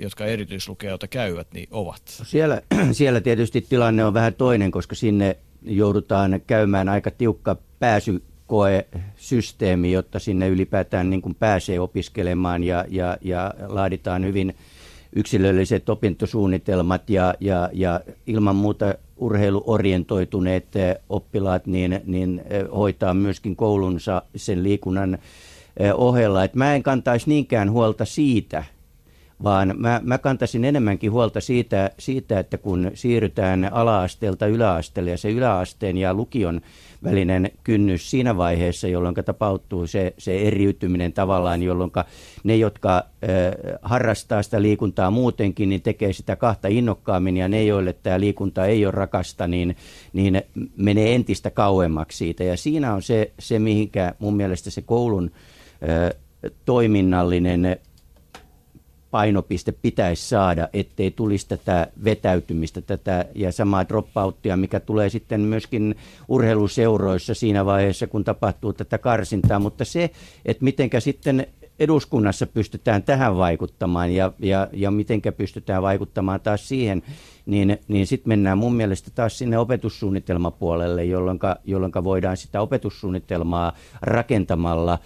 jotka 0.00 0.24
erityislukijoita 0.24 1.08
käyvät, 1.08 1.46
niin 1.54 1.68
ovat? 1.70 2.02
Siellä, 2.06 2.62
siellä 2.92 3.20
tietysti 3.20 3.60
tilanne 3.60 4.04
on 4.04 4.14
vähän 4.14 4.34
toinen, 4.34 4.70
koska 4.70 4.94
sinne 4.94 5.36
joudutaan 5.62 6.40
käymään 6.46 6.88
aika 6.88 7.10
tiukka 7.10 7.56
pääsykoesysteemi, 7.78 9.92
jotta 9.92 10.18
sinne 10.18 10.48
ylipäätään 10.48 11.10
niin 11.10 11.22
kuin 11.22 11.34
pääsee 11.34 11.80
opiskelemaan 11.80 12.64
ja, 12.64 12.84
ja, 12.88 13.16
ja 13.20 13.54
laaditaan 13.68 14.24
hyvin 14.24 14.54
yksilölliset 15.16 15.88
opintosuunnitelmat 15.88 17.10
ja, 17.10 17.34
ja, 17.40 17.70
ja 17.72 18.00
ilman 18.26 18.56
muuta 18.56 18.94
urheiluorientoituneet 19.16 20.68
oppilaat 21.08 21.66
niin, 21.66 22.00
niin 22.06 22.42
hoitaa 22.76 23.14
myöskin 23.14 23.56
koulunsa 23.56 24.22
sen 24.36 24.62
liikunnan 24.62 25.18
ohella. 25.94 26.44
Et 26.44 26.54
mä 26.54 26.74
en 26.74 26.82
kantaisi 26.82 27.28
niinkään 27.28 27.70
huolta 27.70 28.04
siitä, 28.04 28.64
vaan 29.42 29.74
mä, 29.76 30.00
mä 30.04 30.18
kantaisin 30.18 30.64
enemmänkin 30.64 31.12
huolta 31.12 31.40
siitä, 31.40 31.90
siitä, 31.98 32.38
että 32.38 32.58
kun 32.58 32.90
siirrytään 32.94 33.72
ala-asteelta 33.72 34.46
yläasteelle 34.46 35.10
ja 35.10 35.18
se 35.18 35.30
yläasteen 35.30 35.98
ja 35.98 36.14
lukion 36.14 36.60
välinen 37.04 37.50
kynnys 37.64 38.10
siinä 38.10 38.36
vaiheessa, 38.36 38.88
jolloin 38.88 39.14
tapahtuu 39.14 39.86
se, 39.86 40.14
se 40.18 40.38
eriytyminen 40.38 41.12
tavallaan, 41.12 41.62
jolloin 41.62 41.90
ne, 42.44 42.56
jotka 42.56 42.96
äh, 42.96 43.02
harrastaa 43.82 44.42
sitä 44.42 44.62
liikuntaa 44.62 45.10
muutenkin, 45.10 45.68
niin 45.68 45.82
tekee 45.82 46.12
sitä 46.12 46.36
kahta 46.36 46.68
innokkaammin, 46.68 47.36
ja 47.36 47.48
ne, 47.48 47.64
joille 47.64 47.92
tämä 47.92 48.20
liikunta 48.20 48.66
ei 48.66 48.86
ole 48.86 48.92
rakasta, 48.92 49.46
niin, 49.46 49.76
niin 50.12 50.42
menee 50.76 51.14
entistä 51.14 51.50
kauemmaksi 51.50 52.18
siitä. 52.18 52.44
Ja 52.44 52.56
siinä 52.56 52.94
on 52.94 53.02
se, 53.02 53.32
se 53.38 53.58
mihinkä 53.58 54.14
mun 54.18 54.36
mielestä 54.36 54.70
se 54.70 54.82
koulun 54.82 55.30
äh, 55.88 56.20
toiminnallinen 56.64 57.76
painopiste 59.12 59.72
pitäisi 59.72 60.28
saada, 60.28 60.68
ettei 60.72 61.10
tulisi 61.10 61.48
tätä 61.48 61.86
vetäytymistä 62.04 62.80
tätä 62.80 63.24
ja 63.34 63.52
samaa 63.52 63.88
dropoutia, 63.88 64.56
mikä 64.56 64.80
tulee 64.80 65.08
sitten 65.08 65.40
myöskin 65.40 65.94
urheiluseuroissa 66.28 67.34
siinä 67.34 67.64
vaiheessa, 67.64 68.06
kun 68.06 68.24
tapahtuu 68.24 68.72
tätä 68.72 68.98
karsintaa. 68.98 69.58
Mutta 69.58 69.84
se, 69.84 70.10
että 70.46 70.64
mitenkä 70.64 71.00
sitten 71.00 71.46
eduskunnassa 71.78 72.46
pystytään 72.46 73.02
tähän 73.02 73.36
vaikuttamaan 73.36 74.10
ja, 74.10 74.32
ja, 74.38 74.68
ja 74.72 74.90
mitenkä 74.90 75.32
pystytään 75.32 75.82
vaikuttamaan 75.82 76.40
taas 76.40 76.68
siihen, 76.68 77.02
niin, 77.46 77.78
niin 77.88 78.06
sitten 78.06 78.28
mennään 78.28 78.58
mun 78.58 78.74
mielestä 78.74 79.10
taas 79.14 79.38
sinne 79.38 79.58
opetussuunnitelmapuolelle, 79.58 81.04
jolloin 81.64 81.92
voidaan 82.04 82.36
sitä 82.36 82.60
opetussuunnitelmaa 82.60 83.72
rakentamalla 84.02 84.98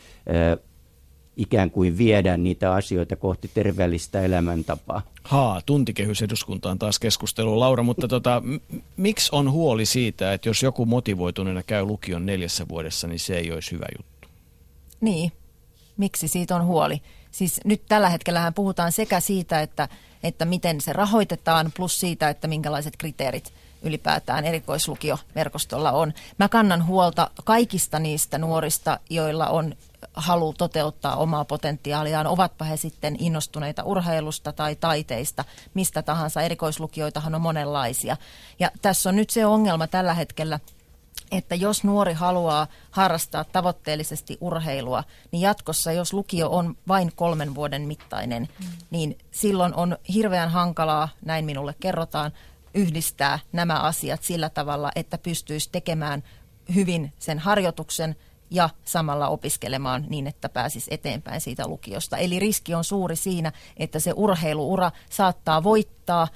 ikään 1.37 1.71
kuin 1.71 1.99
viedä 1.99 2.37
niitä 2.37 2.73
asioita 2.73 3.17
kohti 3.17 3.51
terveellistä 3.55 4.21
elämäntapaa. 4.21 5.03
Haa, 5.23 5.61
tuntikehys 5.67 6.23
eduskuntaan 6.23 6.79
taas 6.79 6.99
keskustelu, 6.99 7.61
Laura, 7.61 7.83
mutta 7.83 8.09
tota, 8.09 8.43
m- 8.45 8.77
miksi 8.97 9.29
on 9.33 9.51
huoli 9.51 9.87
siitä, 9.87 10.33
että 10.33 10.49
jos 10.49 10.63
joku 10.63 10.87
motivoituneena 10.87 11.63
käy 11.63 11.85
lukion 11.85 12.27
neljässä 12.27 12.69
vuodessa, 12.69 13.09
niin 13.09 13.19
se 13.19 13.39
ei 13.39 13.53
olisi 13.53 13.73
hyvä 13.73 13.87
juttu? 13.99 14.29
Niin, 15.01 15.33
miksi 15.97 16.29
siitä 16.29 16.57
on 16.57 16.67
huoli? 16.67 17.03
Siis 17.31 17.61
nyt 17.65 17.83
tällä 17.89 18.09
hetkellä 18.09 18.53
puhutaan 18.53 18.93
sekä 18.93 19.21
siitä, 19.21 19.61
että, 19.61 19.89
että 20.23 20.45
miten 20.45 20.81
se 20.81 20.93
rahoitetaan, 20.93 21.73
plus 21.77 22.01
siitä, 22.01 22.29
että 22.29 22.49
minkälaiset 22.49 22.95
kriteerit 22.99 23.53
ylipäätään 23.83 24.45
erikoislukioverkostolla 24.45 25.93
on. 25.93 26.15
Mä 26.39 26.49
kannan 26.49 26.87
huolta 26.87 27.31
kaikista 27.45 27.99
niistä 27.99 28.39
nuorista, 28.39 28.99
joilla 29.11 29.47
on 29.47 29.75
halu 30.15 30.53
toteuttaa 30.53 31.17
omaa 31.17 31.45
potentiaaliaan, 31.45 32.27
ovatpa 32.27 32.65
he 32.65 32.77
sitten 32.77 33.17
innostuneita 33.19 33.83
urheilusta 33.83 34.53
tai 34.53 34.77
taiteista, 34.77 35.45
mistä 35.75 36.03
tahansa. 36.03 36.43
Erikoislukioitahan 36.43 37.35
on 37.35 37.41
monenlaisia. 37.41 38.17
Ja 38.59 38.71
tässä 38.83 39.09
on 39.09 39.17
nyt 39.17 39.31
se 39.31 39.47
ongelma 39.47 39.87
tällä 39.87 40.15
hetkellä, 40.15 40.61
että 41.33 41.55
jos 41.55 41.85
nuori 41.85 42.13
haluaa 42.13 42.67
harrastaa 42.91 43.45
tavoitteellisesti 43.45 44.39
urheilua, 44.41 45.05
niin 45.33 45.41
jatkossa, 45.41 45.93
jos 45.93 46.13
lukio 46.13 46.51
on 46.51 46.77
vain 46.89 47.13
kolmen 47.17 47.55
vuoden 47.55 47.83
mittainen, 47.83 48.49
mm. 48.59 48.67
niin 48.91 49.19
silloin 49.31 49.75
on 49.75 49.99
hirveän 50.15 50.49
hankalaa, 50.49 51.09
näin 51.25 51.45
minulle 51.45 51.75
kerrotaan, 51.81 52.33
yhdistää 52.77 53.39
nämä 53.53 53.81
asiat 53.81 54.23
sillä 54.23 54.51
tavalla, 54.51 54.91
että 54.95 55.19
pystyisi 55.19 55.69
tekemään 55.73 56.23
hyvin 56.75 57.13
sen 57.19 57.39
harjoituksen 57.39 58.17
ja 58.51 58.71
samalla 58.85 59.29
opiskelemaan 59.29 60.05
niin, 60.09 60.27
että 60.27 60.49
pääsisi 60.49 60.95
eteenpäin 60.95 61.41
siitä 61.41 61.69
lukiosta. 61.69 62.17
Eli 62.17 62.39
riski 62.39 62.75
on 62.75 62.85
suuri 62.85 63.17
siinä, 63.17 63.53
että 63.77 64.01
se 64.01 64.13
urheiluura 64.17 64.91
saattaa 65.11 65.63
voittaa, 65.63 66.29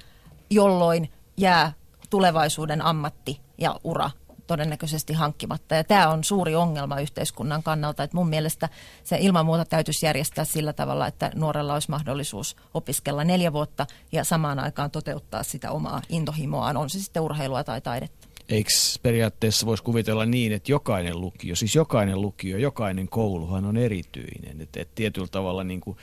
jolloin 0.49 1.11
jää 1.37 1.73
tulevaisuuden 2.09 2.81
ammatti 2.85 3.41
ja 3.57 3.79
ura 3.83 4.11
todennäköisesti 4.51 5.13
hankkimatta. 5.13 5.75
Ja 5.75 5.83
tämä 5.83 6.09
on 6.09 6.23
suuri 6.23 6.55
ongelma 6.55 6.99
yhteiskunnan 6.99 7.63
kannalta, 7.63 8.03
että 8.03 8.17
mun 8.17 8.29
mielestä 8.29 8.69
se 9.03 9.17
ilman 9.19 9.45
muuta 9.45 9.65
täytyisi 9.65 10.05
järjestää 10.05 10.45
sillä 10.45 10.73
tavalla, 10.73 11.07
että 11.07 11.31
nuorella 11.35 11.73
olisi 11.73 11.89
mahdollisuus 11.89 12.55
opiskella 12.73 13.23
neljä 13.23 13.53
vuotta 13.53 13.87
ja 14.11 14.23
samaan 14.23 14.59
aikaan 14.59 14.91
toteuttaa 14.91 15.43
sitä 15.43 15.71
omaa 15.71 16.01
intohimoaan, 16.09 16.77
on 16.77 16.89
se 16.89 16.99
sitten 16.99 17.23
urheilua 17.23 17.63
tai 17.63 17.81
taidetta. 17.81 18.27
Eikö 18.49 18.69
periaatteessa 19.01 19.65
voisi 19.65 19.83
kuvitella 19.83 20.25
niin, 20.25 20.51
että 20.51 20.71
jokainen 20.71 21.21
lukio, 21.21 21.55
siis 21.55 21.75
jokainen 21.75 22.21
lukio, 22.21 22.57
jokainen 22.57 23.09
kouluhan 23.09 23.65
on 23.65 23.77
erityinen, 23.77 24.61
että, 24.61 24.81
että 24.81 24.95
tietyllä 24.95 25.27
tavalla 25.27 25.63
niin 25.63 25.81
kuin 25.81 25.97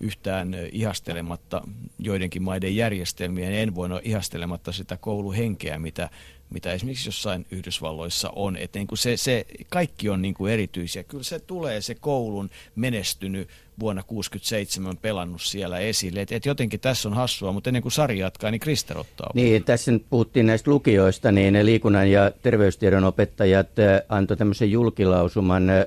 yhtään 0.00 0.56
ihastelematta 0.72 1.62
joidenkin 1.98 2.42
maiden 2.42 2.76
järjestelmiä, 2.76 3.48
niin 3.48 3.60
en 3.60 3.74
voi 3.74 3.86
olla 3.86 4.00
ihastelematta 4.04 4.72
sitä 4.72 4.96
kouluhenkeä, 4.96 5.78
mitä, 5.78 6.10
mitä 6.52 6.72
esimerkiksi 6.72 7.08
jossain 7.08 7.46
Yhdysvalloissa 7.50 8.30
on. 8.36 8.56
Että 8.56 8.78
niin 8.78 8.86
kuin 8.86 8.98
se, 8.98 9.16
se, 9.16 9.46
kaikki 9.68 10.08
on 10.08 10.22
niin 10.22 10.34
kuin 10.34 10.52
erityisiä. 10.52 11.02
Kyllä 11.02 11.24
se 11.24 11.38
tulee 11.38 11.80
se 11.80 11.94
koulun 11.94 12.50
menestynyt 12.74 13.48
vuonna 13.80 14.02
67 14.02 14.96
pelannut 14.96 15.42
siellä 15.42 15.78
esille. 15.78 16.20
Että 16.20 16.36
et 16.36 16.46
jotenkin 16.46 16.80
tässä 16.80 17.08
on 17.08 17.14
hassua, 17.14 17.52
mutta 17.52 17.70
ennen 17.70 17.82
kuin 17.82 17.92
Sari 17.92 18.18
jatkaa, 18.18 18.50
niin 18.50 18.60
Krister 18.60 18.98
ottaa. 18.98 19.30
Niin, 19.34 19.64
tässä 19.64 19.92
nyt 19.92 20.04
puhuttiin 20.10 20.46
näistä 20.46 20.70
lukioista, 20.70 21.32
niin 21.32 21.66
liikunnan 21.66 22.10
ja 22.10 22.30
terveystiedon 22.42 23.04
opettajat 23.04 23.78
äh, 23.78 24.00
antoi 24.08 24.36
tämmöisen 24.36 24.70
julkilausuman 24.70 25.70
äh, 25.70 25.86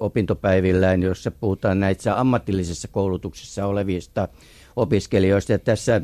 opintopäivillään, 0.00 1.02
jossa 1.02 1.30
puhutaan 1.30 1.80
näissä 1.80 2.20
ammatillisessa 2.20 2.88
koulutuksessa 2.88 3.66
olevista 3.66 4.28
opiskelijoista. 4.76 5.52
Ja 5.52 5.58
tässä 5.58 5.94
äh, 5.96 6.02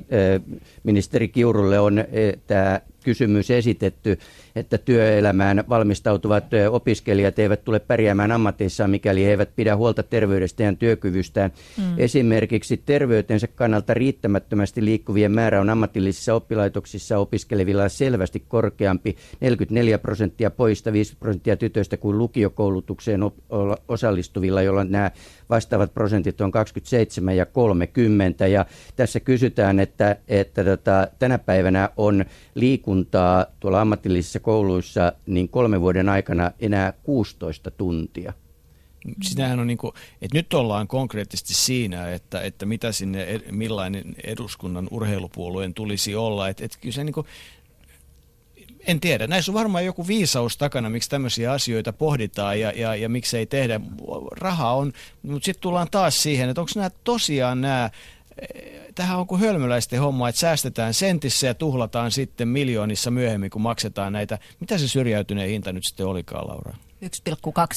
ministeri 0.83 1.29
Kiurulle 1.29 1.81
on 1.81 2.05
tämä 2.47 2.81
kysymys 3.05 3.51
esitetty, 3.51 4.19
että 4.57 4.79
työelämään 4.79 5.65
valmistautuvat 5.69 6.45
opiskelijat 6.71 7.39
eivät 7.39 7.65
tule 7.65 7.79
pärjäämään 7.79 8.33
ammatissaan, 8.33 8.91
mikäli 8.91 9.25
he 9.25 9.31
eivät 9.31 9.57
pidä 9.57 9.77
huolta 9.77 10.03
terveydestä 10.03 10.63
ja 10.63 10.75
työkyvystään. 10.75 11.53
Mm. 11.77 11.85
Esimerkiksi 11.99 12.77
terveytensä 12.77 13.47
kannalta 13.47 13.95
riittämättömästi 13.95 14.85
liikkuvien 14.85 15.33
määrä 15.33 15.61
on 15.61 15.71
ammatillisissa 15.71 16.35
oppilaitoksissa 16.35 17.19
opiskelevilla 17.19 17.89
selvästi 17.89 18.45
korkeampi, 18.49 19.17
44 19.41 19.99
prosenttia 19.99 20.51
poista, 20.51 20.93
5 20.93 21.17
prosenttia 21.21 21.57
tytöistä 21.57 21.97
kuin 21.97 22.19
lukiokoulutukseen 22.19 23.21
osallistuvilla, 23.89 24.63
jolloin 24.63 24.91
nämä 24.91 25.11
vastaavat 25.51 25.95
prosentit 25.95 26.41
on 26.41 26.51
27 26.51 27.37
ja 27.37 27.47
30. 27.47 28.47
Ja 28.47 28.67
tässä 28.97 29.21
kysytään, 29.21 29.81
että, 29.81 30.17
että 30.29 30.65
tota, 30.65 31.09
tänä 31.19 31.39
päivänä 31.39 31.91
on 31.97 32.25
liikuntaa 32.91 33.47
tuolla 33.61 33.81
ammatillisissa 33.81 34.41
kouluissa 34.41 35.13
niin 35.27 35.49
kolmen 35.49 35.81
vuoden 35.81 36.09
aikana 36.09 36.51
enää 36.61 36.93
16 36.93 37.71
tuntia. 37.71 38.33
Sitähän 39.23 39.61
on 39.61 39.67
niin 39.67 39.79
kuin, 39.79 39.93
että 40.23 40.39
nyt 40.39 40.55
ollaan 40.55 40.89
konkreettisesti 40.89 41.55
siinä, 41.55 42.11
että, 42.11 42.41
että 42.41 42.67
mitä 42.67 42.93
sinne, 42.93 43.41
millainen 43.51 44.15
eduskunnan 44.25 44.89
urheilupuolueen 44.91 45.75
tulisi 45.75 46.15
olla. 46.15 46.49
Että, 46.49 46.65
että 46.65 46.79
kyllä 46.81 46.95
se 46.95 47.05
niin 47.05 47.13
kuin, 47.13 47.27
en 48.87 49.01
tiedä. 49.01 49.27
Näissä 49.27 49.53
on 49.53 49.55
varmaan 49.55 49.85
joku 49.85 50.07
viisaus 50.07 50.57
takana, 50.57 50.91
miksi 50.91 51.11
tämmöisiä 51.11 51.53
asioita 51.53 51.93
pohditaan 51.93 52.61
ja, 52.61 52.73
ja, 52.77 52.95
ja 52.95 53.09
miksi 53.09 53.39
ei 53.39 53.47
tehdä. 53.47 53.81
Raha 54.33 54.73
on, 54.73 54.93
mutta 55.23 55.45
sitten 55.45 55.63
tullaan 55.63 55.89
taas 55.91 56.23
siihen, 56.23 56.49
että 56.49 56.61
onko 56.61 56.73
nämä 56.77 56.91
tosiaan 57.05 57.61
nämä 57.61 57.91
tähän 58.95 59.19
on 59.19 59.27
kuin 59.27 59.41
hölmöläisten 59.41 60.01
homma, 60.01 60.29
että 60.29 60.39
säästetään 60.39 60.95
sentissä 60.95 61.47
ja 61.47 61.55
tuhlataan 61.55 62.11
sitten 62.11 62.49
miljoonissa 62.49 63.11
myöhemmin, 63.11 63.51
kun 63.51 63.63
maksetaan 63.63 64.13
näitä. 64.13 64.39
Mitä 64.61 64.79
se 64.79 64.89
syrjäytyneen 64.89 65.49
hinta 65.49 65.73
nyt 65.73 65.85
sitten 65.85 66.07
olikaan, 66.07 66.49
Laura? 66.49 66.75
1,2 67.05 67.09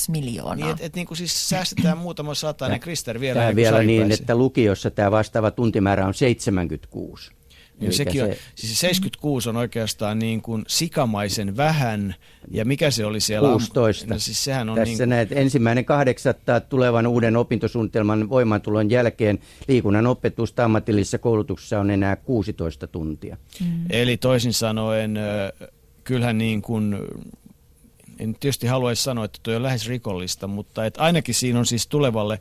miljoonaa. 0.10 0.56
Niin, 0.56 0.70
että 0.70 0.86
et, 0.86 0.96
niin 0.96 1.08
kuin 1.08 1.18
siis 1.18 1.50
säästetään 1.50 1.98
muutama 1.98 2.34
satainen. 2.34 2.80
Krister 2.80 3.20
vielä. 3.20 3.40
Tämä 3.40 3.56
vielä 3.56 3.84
niin, 3.84 4.12
että 4.12 4.36
lukiossa 4.36 4.92
tämä 4.92 5.12
vastaava 5.12 5.52
tuntimäärä 5.52 6.08
on 6.08 6.14
76. 6.14 7.32
Niin 7.84 7.98
sekin 7.98 8.24
on, 8.24 8.30
se... 8.30 8.40
siis 8.56 8.80
76 8.80 9.50
on 9.50 9.58
oikeastaan 9.58 10.20
niin 10.20 10.42
kuin 10.42 10.64
sikamaisen 10.68 11.58
vähän, 11.58 12.16
ja 12.52 12.66
mikä 12.66 12.92
se 12.92 13.06
oli 13.06 13.20
siellä? 13.20 13.50
16. 13.50 14.06
No 14.08 14.20
siis 14.20 14.44
sehän 14.44 14.70
on 14.70 14.76
Tässä 14.76 14.90
niin 14.90 14.98
kuin... 14.98 15.10
näet, 15.10 15.32
ensimmäinen 15.32 15.86
kahdeksatta 15.86 16.60
tulevan 16.60 17.08
uuden 17.08 17.38
opintosuunnitelman 17.38 18.30
voimaantulon 18.30 18.90
jälkeen 18.90 19.40
liikunnan 19.68 20.08
opetusta 20.08 20.66
ammatillisessa 20.66 21.18
koulutuksessa 21.18 21.80
on 21.80 21.92
enää 21.92 22.16
16 22.16 22.88
tuntia. 22.88 23.38
Mm. 23.60 23.86
Eli 23.90 24.18
toisin 24.18 24.54
sanoen, 24.54 25.20
kyllähän 26.04 26.38
niin 26.38 26.62
kuin 26.62 26.98
en 28.20 28.36
tietysti 28.40 28.68
haluaisi 28.68 29.04
sanoa, 29.04 29.26
että 29.26 29.40
tuo 29.44 29.56
on 29.56 29.64
lähes 29.64 29.88
rikollista, 29.88 30.48
mutta 30.48 30.86
että 30.86 31.02
ainakin 31.02 31.36
siinä 31.36 31.60
on 31.60 31.66
siis 31.66 31.88
tulevalle, 31.88 32.40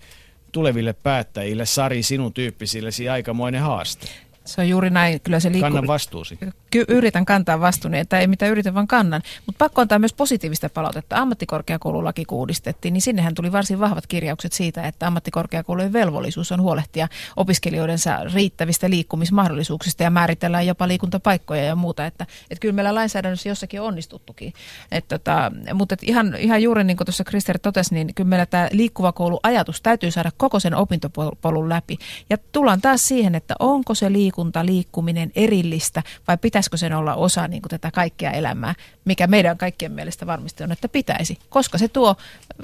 tuleville 0.52 0.92
päättäjille, 0.92 1.66
Sari, 1.66 2.02
sinun 2.02 2.32
tyyppisillesi 2.32 3.08
aikamoinen 3.08 3.60
haaste. 3.60 4.06
Se 4.44 4.60
on 4.60 4.68
juuri 4.68 4.90
näin. 4.90 5.20
Kyllä 5.20 5.40
se 5.40 5.48
liikkuu. 5.52 5.70
Kannan 5.70 5.86
vastuusi. 5.86 6.38
Ky- 6.70 6.84
yritän 6.88 7.24
kantaa 7.24 7.60
vastuuni, 7.60 7.98
että 7.98 8.18
ei 8.18 8.26
mitä 8.26 8.48
yritän, 8.48 8.74
vaan 8.74 8.86
kannan. 8.86 9.22
Mutta 9.46 9.58
pakko 9.58 9.80
antaa 9.80 9.98
myös 9.98 10.12
positiivista 10.12 10.68
palautetta. 10.68 11.16
Ammattikorkeakoululaki 11.16 12.24
uudistettiin, 12.30 12.94
niin 12.94 13.02
sinnehän 13.02 13.34
tuli 13.34 13.52
varsin 13.52 13.80
vahvat 13.80 14.06
kirjaukset 14.06 14.52
siitä, 14.52 14.82
että 14.82 15.06
ammattikorkeakoulujen 15.06 15.92
velvollisuus 15.92 16.52
on 16.52 16.60
huolehtia 16.60 17.08
opiskelijoidensa 17.36 18.18
riittävistä 18.34 18.90
liikkumismahdollisuuksista 18.90 20.02
ja 20.02 20.10
määritellään 20.10 20.66
jopa 20.66 20.88
liikuntapaikkoja 20.88 21.64
ja 21.64 21.76
muuta. 21.76 22.06
Että, 22.06 22.26
että 22.50 22.60
kyllä 22.60 22.74
meillä 22.74 22.94
lainsäädännössä 22.94 23.48
jossakin 23.48 23.80
on 23.80 23.86
onnistuttukin. 23.86 24.52
Et 24.92 25.08
tota, 25.08 25.52
mutta 25.74 25.92
et 25.92 26.02
ihan, 26.02 26.36
ihan 26.38 26.62
juuri 26.62 26.84
niin 26.84 26.96
kuin 26.96 27.06
tuossa 27.06 27.24
Krister 27.24 27.58
totesi, 27.58 27.94
niin 27.94 28.14
kyllä 28.14 28.28
meillä 28.28 28.46
tämä 28.46 28.68
liikkuva 28.72 29.12
koulu 29.12 29.40
ajatus 29.42 29.82
täytyy 29.82 30.10
saada 30.10 30.30
koko 30.36 30.60
sen 30.60 30.74
opintopolun 30.74 31.68
läpi. 31.68 31.98
Ja 32.30 32.38
tullaan 32.52 32.80
taas 32.80 33.00
siihen, 33.00 33.34
että 33.34 33.54
onko 33.58 33.94
se 33.94 34.12
liikunta, 34.32 34.66
liikkuminen 34.66 35.32
erillistä 35.34 36.02
vai 36.28 36.38
pitäisikö 36.38 36.76
sen 36.76 36.92
olla 36.92 37.14
osa 37.14 37.48
niin 37.48 37.62
kuin 37.62 37.70
tätä 37.70 37.90
kaikkea 37.90 38.30
elämää, 38.30 38.74
mikä 39.04 39.26
meidän 39.26 39.58
kaikkien 39.58 39.92
mielestä 39.92 40.26
varmasti 40.26 40.64
on, 40.64 40.72
että 40.72 40.88
pitäisi. 40.88 41.38
Koska 41.48 41.78
se 41.78 41.88
tuo, 41.88 42.16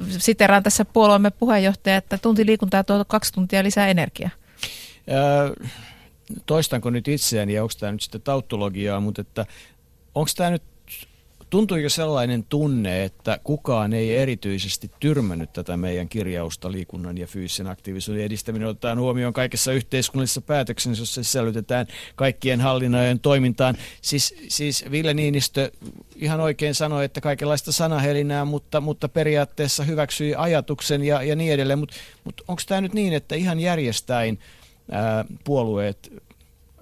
siteraan 0.08 0.62
tässä 0.62 0.84
puolueemme 0.84 1.30
puheenjohtaja, 1.30 1.96
että 1.96 2.18
tunti 2.18 2.46
liikuntaa 2.46 2.84
tuo 2.84 3.04
kaksi 3.04 3.32
tuntia 3.32 3.62
lisää 3.62 3.88
energiaa. 3.88 4.30
Öö, 5.10 5.66
toistanko 6.46 6.90
nyt 6.90 7.08
itseäni 7.08 7.52
ja 7.52 7.62
onko 7.62 7.74
tämä 7.80 7.92
nyt 7.92 8.02
sitten 8.02 8.20
tauttologiaa, 8.20 9.00
mutta 9.00 9.20
että 9.20 9.46
onko 10.14 10.30
tämä 10.36 10.50
nyt 10.50 10.62
Tuntuiko 11.50 11.88
sellainen 11.88 12.44
tunne, 12.44 13.04
että 13.04 13.40
kukaan 13.44 13.92
ei 13.92 14.16
erityisesti 14.16 14.90
tyrmännyt 15.00 15.52
tätä 15.52 15.76
meidän 15.76 16.08
kirjausta 16.08 16.72
liikunnan 16.72 17.18
ja 17.18 17.26
fyysisen 17.26 17.66
aktiivisuuden 17.66 18.24
edistäminen 18.24 18.68
otetaan 18.68 18.98
huomioon 18.98 19.32
kaikessa 19.32 19.72
yhteiskunnallisessa 19.72 20.40
päätöksessä, 20.40 21.02
jossa 21.02 21.22
sisällytetään 21.22 21.86
kaikkien 22.16 22.60
hallinnojen 22.60 23.20
toimintaan. 23.20 23.74
Siis, 24.02 24.34
siis 24.48 24.84
Ville 24.90 25.14
Niinistö 25.14 25.70
ihan 26.16 26.40
oikein 26.40 26.74
sanoi, 26.74 27.04
että 27.04 27.20
kaikenlaista 27.20 27.72
sanahelinää, 27.72 28.44
mutta, 28.44 28.80
mutta 28.80 29.08
periaatteessa 29.08 29.84
hyväksyi 29.84 30.34
ajatuksen 30.34 31.04
ja, 31.04 31.22
ja 31.22 31.36
niin 31.36 31.52
edelleen. 31.52 31.78
Mutta 31.78 31.96
mut 32.24 32.42
onko 32.48 32.62
tämä 32.66 32.80
nyt 32.80 32.94
niin, 32.94 33.12
että 33.12 33.34
ihan 33.34 33.60
järjestäin 33.60 34.38
ää, 34.90 35.24
puolueet 35.44 36.12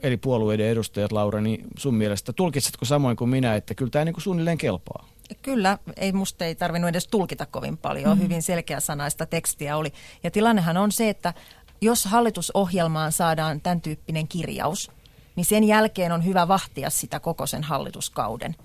eri 0.02 0.16
puolueiden 0.16 0.66
edustajat, 0.66 1.12
Laura, 1.12 1.40
niin 1.40 1.64
sun 1.78 1.94
mielestä 1.94 2.32
tulkitsetko 2.32 2.84
samoin 2.84 3.16
kuin 3.16 3.30
minä, 3.30 3.54
että 3.54 3.74
kyllä 3.74 3.90
tämä 3.90 4.04
niin 4.04 4.14
kuin 4.14 4.22
suunnilleen 4.22 4.58
kelpaa? 4.58 5.08
Kyllä, 5.42 5.78
ei 5.96 6.12
musta 6.12 6.44
ei 6.44 6.54
tarvinnut 6.54 6.88
edes 6.88 7.08
tulkita 7.08 7.46
kovin 7.46 7.76
paljon, 7.76 8.08
mm-hmm. 8.08 8.22
hyvin 8.22 8.42
selkeä 8.42 8.80
sanaista 8.80 9.26
tekstiä 9.26 9.76
oli. 9.76 9.92
Ja 10.22 10.30
tilannehan 10.30 10.76
on 10.76 10.92
se, 10.92 11.08
että 11.08 11.34
jos 11.80 12.04
hallitusohjelmaan 12.04 13.12
saadaan 13.12 13.60
tämän 13.60 13.80
tyyppinen 13.80 14.28
kirjaus, 14.28 14.90
niin 15.36 15.44
sen 15.44 15.64
jälkeen 15.64 16.12
on 16.12 16.24
hyvä 16.24 16.48
vahtia 16.48 16.90
sitä 16.90 17.20
koko 17.20 17.46
sen 17.46 17.62
hallituskauden. 17.62 18.56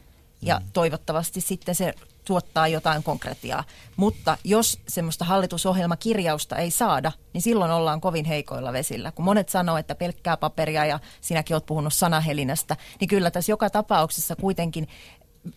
Ja 0.41 0.59
mm. 0.59 0.65
toivottavasti 0.73 1.41
sitten 1.41 1.75
se 1.75 1.93
tuottaa 2.25 2.67
jotain 2.67 3.03
konkretiaa. 3.03 3.63
Mutta 3.95 4.37
jos 4.43 4.79
semmoista 4.87 5.25
hallitusohjelmakirjausta 5.25 6.55
ei 6.55 6.71
saada, 6.71 7.11
niin 7.33 7.41
silloin 7.41 7.71
ollaan 7.71 8.01
kovin 8.01 8.25
heikoilla 8.25 8.73
vesillä. 8.73 9.11
Kun 9.11 9.25
monet 9.25 9.49
sanoo, 9.49 9.77
että 9.77 9.95
pelkkää 9.95 10.37
paperia 10.37 10.85
ja 10.85 10.99
sinäkin 11.21 11.55
olet 11.55 11.65
puhunut 11.65 11.93
sanahelinästä, 11.93 12.77
niin 12.99 13.07
kyllä 13.07 13.31
tässä 13.31 13.51
joka 13.51 13.69
tapauksessa 13.69 14.35
kuitenkin 14.35 14.87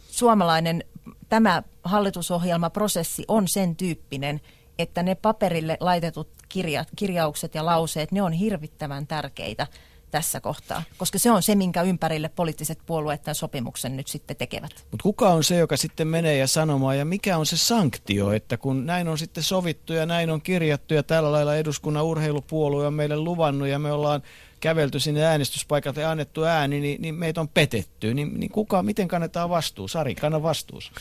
suomalainen 0.08 0.84
tämä 1.28 1.62
hallitusohjelmaprosessi 1.84 3.24
on 3.28 3.44
sen 3.48 3.76
tyyppinen, 3.76 4.40
että 4.78 5.02
ne 5.02 5.14
paperille 5.14 5.76
laitetut 5.80 6.28
kirja, 6.48 6.84
kirjaukset 6.96 7.54
ja 7.54 7.66
lauseet, 7.66 8.12
ne 8.12 8.22
on 8.22 8.32
hirvittävän 8.32 9.06
tärkeitä 9.06 9.66
tässä 10.14 10.40
kohtaa, 10.40 10.82
koska 10.96 11.18
se 11.18 11.30
on 11.30 11.42
se, 11.42 11.54
minkä 11.54 11.82
ympärille 11.82 12.28
poliittiset 12.28 12.78
puolueet 12.86 13.22
tämän 13.22 13.34
sopimuksen 13.34 13.96
nyt 13.96 14.08
sitten 14.08 14.36
tekevät. 14.36 14.70
Mutta 14.90 15.02
kuka 15.02 15.28
on 15.28 15.44
se, 15.44 15.56
joka 15.56 15.76
sitten 15.76 16.08
menee 16.08 16.36
ja 16.36 16.46
sanomaan, 16.46 16.98
ja 16.98 17.04
mikä 17.04 17.38
on 17.38 17.46
se 17.46 17.56
sanktio, 17.56 18.32
että 18.32 18.56
kun 18.56 18.86
näin 18.86 19.08
on 19.08 19.18
sitten 19.18 19.42
sovittu 19.42 19.92
ja 19.92 20.06
näin 20.06 20.30
on 20.30 20.42
kirjattu 20.42 20.94
ja 20.94 21.02
tällä 21.02 21.32
lailla 21.32 21.56
eduskunnan 21.56 22.04
urheilupuolue 22.04 22.86
on 22.86 22.94
meille 22.94 23.16
luvannut 23.16 23.68
ja 23.68 23.78
me 23.78 23.92
ollaan 23.92 24.22
kävelty 24.64 25.00
sinne 25.00 25.24
äänestyspaikalta 25.24 26.00
ja 26.00 26.10
annettu 26.10 26.44
ääni, 26.44 26.80
niin, 26.80 27.02
niin 27.02 27.14
meitä 27.14 27.40
on 27.40 27.48
petetty. 27.48 28.14
Niin, 28.14 28.40
niin 28.40 28.50
kuka, 28.50 28.82
miten 28.82 29.08
kannetaan 29.08 29.50
vastuu? 29.50 29.88
Sari, 29.88 30.14
kanna 30.14 30.42
vastuus. 30.42 30.92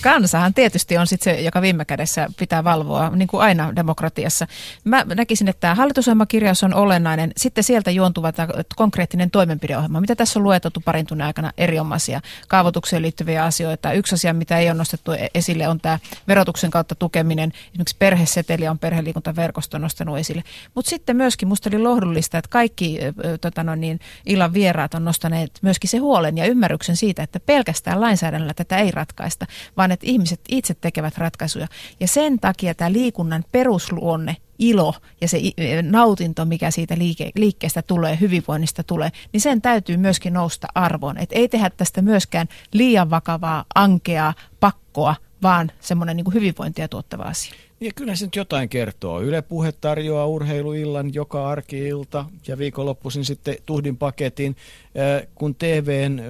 Kansahan 0.00 0.54
tietysti 0.54 0.98
on 0.98 1.06
sitten 1.06 1.34
se, 1.34 1.40
joka 1.40 1.62
viime 1.62 1.84
kädessä 1.84 2.28
pitää 2.38 2.64
valvoa, 2.64 3.10
niin 3.10 3.28
kuin 3.28 3.42
aina 3.42 3.76
demokratiassa. 3.76 4.46
Mä 4.84 5.04
näkisin, 5.14 5.48
että 5.48 5.60
tämä 5.60 5.74
hallitusohjelmakirjaus 5.74 6.62
on 6.64 6.74
olennainen. 6.74 7.32
Sitten 7.36 7.64
sieltä 7.64 7.90
juontuva 7.90 8.32
tämä 8.32 8.48
konkreettinen 8.76 9.30
toimenpideohjelma. 9.30 10.00
Mitä 10.00 10.16
tässä 10.16 10.38
on 10.38 10.42
lueteltu 10.42 10.80
parin 10.84 11.06
tunnin 11.06 11.26
aikana 11.26 11.52
erinomaisia 11.58 12.20
kaavoitukseen 12.48 13.02
liittyviä 13.02 13.44
asioita. 13.44 13.92
Yksi 13.92 14.14
asia, 14.14 14.34
mitä 14.34 14.58
ei 14.58 14.68
ole 14.68 14.78
nostettu 14.78 15.12
e- 15.12 15.28
esille, 15.34 15.68
on 15.68 15.80
tämä 15.80 15.98
verotuksen 16.28 16.70
kautta 16.70 16.94
tukeminen. 16.94 17.52
Esimerkiksi 17.68 17.96
perheseteli 17.98 18.68
on 18.68 18.78
perheliikuntaverkosto 18.78 19.78
nostanut 19.78 20.18
esille. 20.18 20.42
Mutta 20.74 20.88
sitten 20.88 21.16
myöskin 21.16 21.48
musta 21.48 21.70
oli 21.70 21.78
lohdullista, 21.78 22.38
että 22.38 22.48
kaikki 22.50 22.99
tota 23.40 23.64
no 23.64 23.74
niin, 23.74 24.00
illan 24.26 24.54
vieraat 24.54 24.94
on 24.94 25.04
nostaneet 25.04 25.50
myöskin 25.62 25.90
se 25.90 25.98
huolen 25.98 26.38
ja 26.38 26.46
ymmärryksen 26.46 26.96
siitä, 26.96 27.22
että 27.22 27.40
pelkästään 27.40 28.00
lainsäädännöllä 28.00 28.54
tätä 28.54 28.78
ei 28.78 28.90
ratkaista, 28.90 29.46
vaan 29.76 29.90
että 29.92 30.06
ihmiset 30.06 30.40
itse 30.48 30.74
tekevät 30.74 31.18
ratkaisuja. 31.18 31.68
Ja 32.00 32.08
sen 32.08 32.40
takia 32.40 32.74
tämä 32.74 32.92
liikunnan 32.92 33.44
perusluonne 33.52 34.36
ilo 34.58 34.94
ja 35.20 35.28
se 35.28 35.40
nautinto, 35.82 36.44
mikä 36.44 36.70
siitä 36.70 36.98
liike, 36.98 37.30
liikkeestä 37.34 37.82
tulee, 37.82 38.18
hyvinvoinnista 38.20 38.82
tulee, 38.82 39.10
niin 39.32 39.40
sen 39.40 39.62
täytyy 39.62 39.96
myöskin 39.96 40.32
nousta 40.32 40.66
arvoon. 40.74 41.18
Et 41.18 41.32
ei 41.32 41.48
tehdä 41.48 41.70
tästä 41.70 42.02
myöskään 42.02 42.48
liian 42.72 43.10
vakavaa, 43.10 43.64
ankeaa, 43.74 44.34
pakkoa, 44.60 45.14
vaan 45.42 45.72
semmoinen 45.80 46.16
niin 46.16 46.34
hyvinvointia 46.34 46.88
tuottava 46.88 47.22
asia. 47.22 47.54
Ja 47.82 47.92
kyllä 47.96 48.14
se 48.14 48.24
nyt 48.24 48.36
jotain 48.36 48.68
kertoo. 48.68 49.22
Yle 49.22 49.42
Puhe 49.42 49.72
tarjoaa 49.72 50.26
urheiluillan 50.26 51.14
joka 51.14 51.48
arkiilta 51.48 52.24
ja 52.48 52.58
viikonloppuisin 52.58 53.24
sitten 53.24 53.56
tuhdin 53.66 53.96
paketin. 53.96 54.56
Kun 55.34 55.54
TVn 55.54 56.22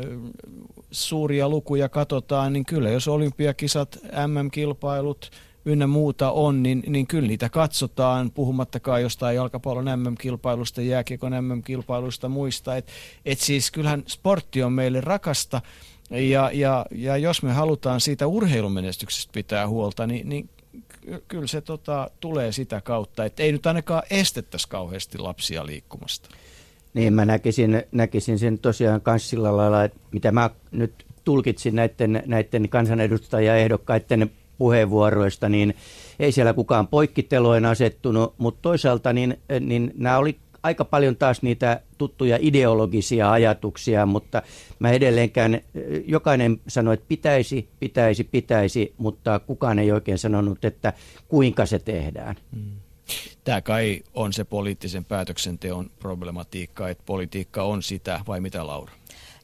suuria 0.91 1.49
lukuja 1.49 1.89
katsotaan, 1.89 2.53
niin 2.53 2.65
kyllä 2.65 2.91
jos 2.91 3.09
olympiakisat, 3.09 3.99
MM-kilpailut 4.27 5.31
ynnä 5.65 5.87
muuta 5.87 6.31
on, 6.31 6.63
niin, 6.63 6.83
niin 6.87 7.07
kyllä 7.07 7.29
niitä 7.29 7.49
katsotaan, 7.49 8.31
puhumattakaan 8.31 9.03
jostain 9.03 9.37
jalkapallon 9.37 10.01
MM-kilpailusta, 10.01 10.83
jääkiekon 10.83 11.33
MM-kilpailusta 11.33 12.29
muista. 12.29 12.77
Et, 12.77 12.87
et 13.25 13.39
siis 13.39 13.71
kyllähän 13.71 14.03
sportti 14.07 14.63
on 14.63 14.73
meille 14.73 15.01
rakasta, 15.01 15.61
ja, 16.11 16.51
ja, 16.53 16.87
ja 16.91 17.17
jos 17.17 17.43
me 17.43 17.53
halutaan 17.53 18.01
siitä 18.01 18.27
urheilumenestyksestä 18.27 19.33
pitää 19.33 19.69
huolta, 19.69 20.07
niin, 20.07 20.29
niin 20.29 20.51
kyllä 21.29 21.47
se 21.47 21.61
tota, 21.61 22.11
tulee 22.21 22.53
sitä 22.53 22.81
kautta, 22.81 23.25
että 23.25 23.43
ei 23.43 23.53
nyt 23.53 23.67
ainakaan 23.67 24.03
estettäisi 24.11 24.69
kauheasti 24.69 25.19
lapsia 25.19 25.67
liikkumasta. 25.67 26.29
Niin, 26.95 27.13
mä 27.13 27.25
näkisin, 27.25 27.83
näkisin 27.93 28.39
sen 28.39 28.59
tosiaan 28.59 29.01
myös 29.07 29.31
sillä 29.31 29.57
lailla, 29.57 29.85
että 29.85 30.01
mitä 30.13 30.33
mä 30.33 30.51
nyt 30.71 31.05
tulkitsin 31.25 31.77
näiden, 31.77 32.23
näiden 32.27 32.69
kansanedustajaehdokkaiden 32.69 34.31
puheenvuoroista, 34.59 35.49
niin 35.49 35.75
ei 36.19 36.33
siellä 36.33 36.53
kukaan 36.53 36.89
poikkiteloin 36.89 37.67
asettunut, 37.67 38.35
mutta 38.39 38.63
toisaalta 38.63 39.13
niin, 39.13 39.41
niin 39.61 39.93
nämä 39.97 40.19
oli 40.19 40.39
aika 40.63 40.85
paljon 40.85 41.17
taas 41.17 41.43
niitä 41.43 41.81
tuttuja 41.99 42.39
ideologisia 42.41 43.33
ajatuksia, 43.33 44.07
mutta 44.07 44.43
mä 44.79 44.91
edelleenkään, 44.91 45.61
jokainen 46.07 46.61
sanoi, 46.69 46.95
että 46.95 47.07
pitäisi, 47.09 47.69
pitäisi, 47.81 48.25
pitäisi, 48.25 48.95
mutta 48.99 49.39
kukaan 49.39 49.79
ei 49.79 49.93
oikein 49.93 50.19
sanonut, 50.19 50.65
että 50.65 50.93
kuinka 51.29 51.67
se 51.67 51.79
tehdään. 51.79 52.37
Hmm. 52.55 52.73
Tämä 53.45 53.61
kai 53.61 54.03
on 54.15 54.33
se 54.33 54.45
poliittisen 54.45 55.05
päätöksenteon 55.05 55.91
problematiikka, 55.99 56.89
että 56.89 57.03
politiikka 57.07 57.63
on 57.63 57.83
sitä, 57.83 58.21
vai 58.27 58.41
mitä 58.41 58.67
Laura? 58.67 58.93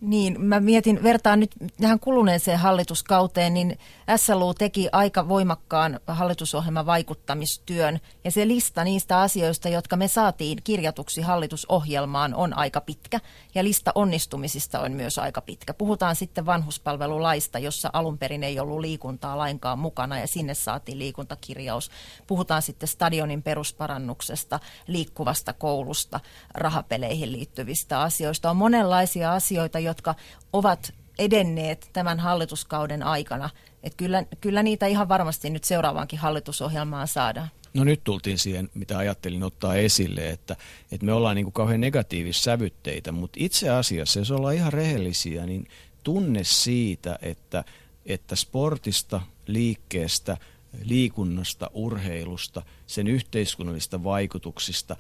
Niin, 0.00 0.40
mä 0.40 0.60
mietin, 0.60 1.02
vertaan 1.02 1.40
nyt 1.40 1.50
tähän 1.80 2.00
kuluneeseen 2.00 2.58
hallituskauteen, 2.58 3.54
niin 3.54 3.78
SLU 4.16 4.54
teki 4.54 4.88
aika 4.92 5.28
voimakkaan 5.28 6.00
hallitusohjelman 6.06 6.86
vaikuttamistyön, 6.86 8.00
ja 8.24 8.30
se 8.30 8.48
lista 8.48 8.84
niistä 8.84 9.20
asioista, 9.20 9.68
jotka 9.68 9.96
me 9.96 10.08
saatiin 10.08 10.58
kirjatuksi 10.64 11.20
hallitusohjelmaan, 11.20 12.34
on 12.34 12.56
aika 12.58 12.80
pitkä, 12.80 13.20
ja 13.54 13.64
lista 13.64 13.92
onnistumisista 13.94 14.80
on 14.80 14.92
myös 14.92 15.18
aika 15.18 15.40
pitkä. 15.40 15.74
Puhutaan 15.74 16.16
sitten 16.16 16.46
vanhuspalvelulaista, 16.46 17.58
jossa 17.58 17.90
alun 17.92 18.18
perin 18.18 18.44
ei 18.44 18.60
ollut 18.60 18.80
liikuntaa 18.80 19.38
lainkaan 19.38 19.78
mukana, 19.78 20.18
ja 20.18 20.26
sinne 20.26 20.54
saatiin 20.54 20.98
liikuntakirjaus. 20.98 21.90
Puhutaan 22.26 22.62
sitten 22.62 22.88
stadionin 22.88 23.42
perusparannuksesta, 23.42 24.60
liikkuvasta 24.86 25.52
koulusta, 25.52 26.20
rahapeleihin 26.54 27.32
liittyvistä 27.32 28.00
asioista. 28.00 28.50
On 28.50 28.56
monenlaisia 28.56 29.32
asioita, 29.32 29.78
jotka 29.86 30.14
ovat 30.52 30.94
edenneet 31.18 31.90
tämän 31.92 32.20
hallituskauden 32.20 33.02
aikana. 33.02 33.50
Et 33.82 33.94
kyllä, 33.94 34.24
kyllä 34.40 34.62
niitä 34.62 34.86
ihan 34.86 35.08
varmasti 35.08 35.50
nyt 35.50 35.64
seuraavaankin 35.64 36.18
hallitusohjelmaan 36.18 37.08
saadaan. 37.08 37.48
No 37.74 37.84
nyt 37.84 38.04
tultiin 38.04 38.38
siihen, 38.38 38.68
mitä 38.74 38.98
ajattelin 38.98 39.42
ottaa 39.42 39.74
esille, 39.74 40.30
että, 40.30 40.56
että 40.92 41.06
me 41.06 41.12
ollaan 41.12 41.36
niin 41.36 41.44
kuin 41.44 41.52
kauhean 41.52 41.80
negatiivissävytteitä, 41.80 43.12
mutta 43.12 43.36
itse 43.42 43.70
asiassa, 43.70 44.18
jos 44.18 44.30
ollaan 44.30 44.54
ihan 44.54 44.72
rehellisiä, 44.72 45.46
niin 45.46 45.68
tunne 46.02 46.44
siitä, 46.44 47.18
että, 47.22 47.64
että 48.06 48.36
sportista, 48.36 49.20
liikkeestä, 49.46 50.36
liikunnasta, 50.84 51.70
urheilusta, 51.74 52.62
sen 52.86 53.06
yhteiskunnallista 53.06 54.04
vaikutuksista 54.04 54.96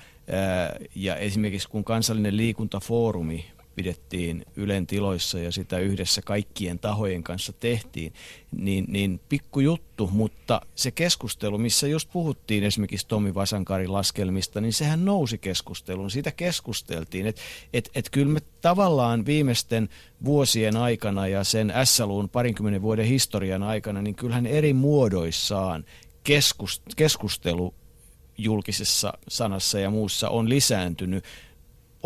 ja 0.94 1.16
esimerkiksi 1.16 1.68
kun 1.68 1.84
kansallinen 1.84 2.36
liikuntafoorumi 2.36 3.46
pidettiin 3.76 4.44
Ylen 4.56 4.86
tiloissa 4.86 5.38
ja 5.38 5.52
sitä 5.52 5.78
yhdessä 5.78 6.22
kaikkien 6.22 6.78
tahojen 6.78 7.22
kanssa 7.22 7.52
tehtiin, 7.52 8.12
niin, 8.56 8.84
niin 8.88 9.20
pikku 9.28 9.60
juttu, 9.60 10.10
mutta 10.12 10.60
se 10.74 10.90
keskustelu, 10.90 11.58
missä 11.58 11.86
just 11.86 12.08
puhuttiin 12.12 12.64
esimerkiksi 12.64 13.06
Tomi 13.08 13.34
Vasankarin 13.34 13.92
laskelmista, 13.92 14.60
niin 14.60 14.72
sehän 14.72 15.04
nousi 15.04 15.38
keskusteluun. 15.38 16.10
Siitä 16.10 16.32
keskusteltiin, 16.32 17.26
että 17.26 17.42
et, 17.72 17.90
et 17.94 18.10
kyllä 18.10 18.32
me 18.32 18.40
tavallaan 18.60 19.26
viimeisten 19.26 19.88
vuosien 20.24 20.76
aikana 20.76 21.26
ja 21.26 21.44
sen 21.44 21.72
SLUn 21.84 22.28
parinkymmenen 22.28 22.82
vuoden 22.82 23.06
historian 23.06 23.62
aikana, 23.62 24.02
niin 24.02 24.14
kyllähän 24.14 24.46
eri 24.46 24.72
muodoissaan 24.72 25.84
keskustelu 26.96 27.74
julkisessa 28.38 29.12
sanassa 29.28 29.78
ja 29.78 29.90
muussa 29.90 30.28
on 30.28 30.48
lisääntynyt 30.48 31.24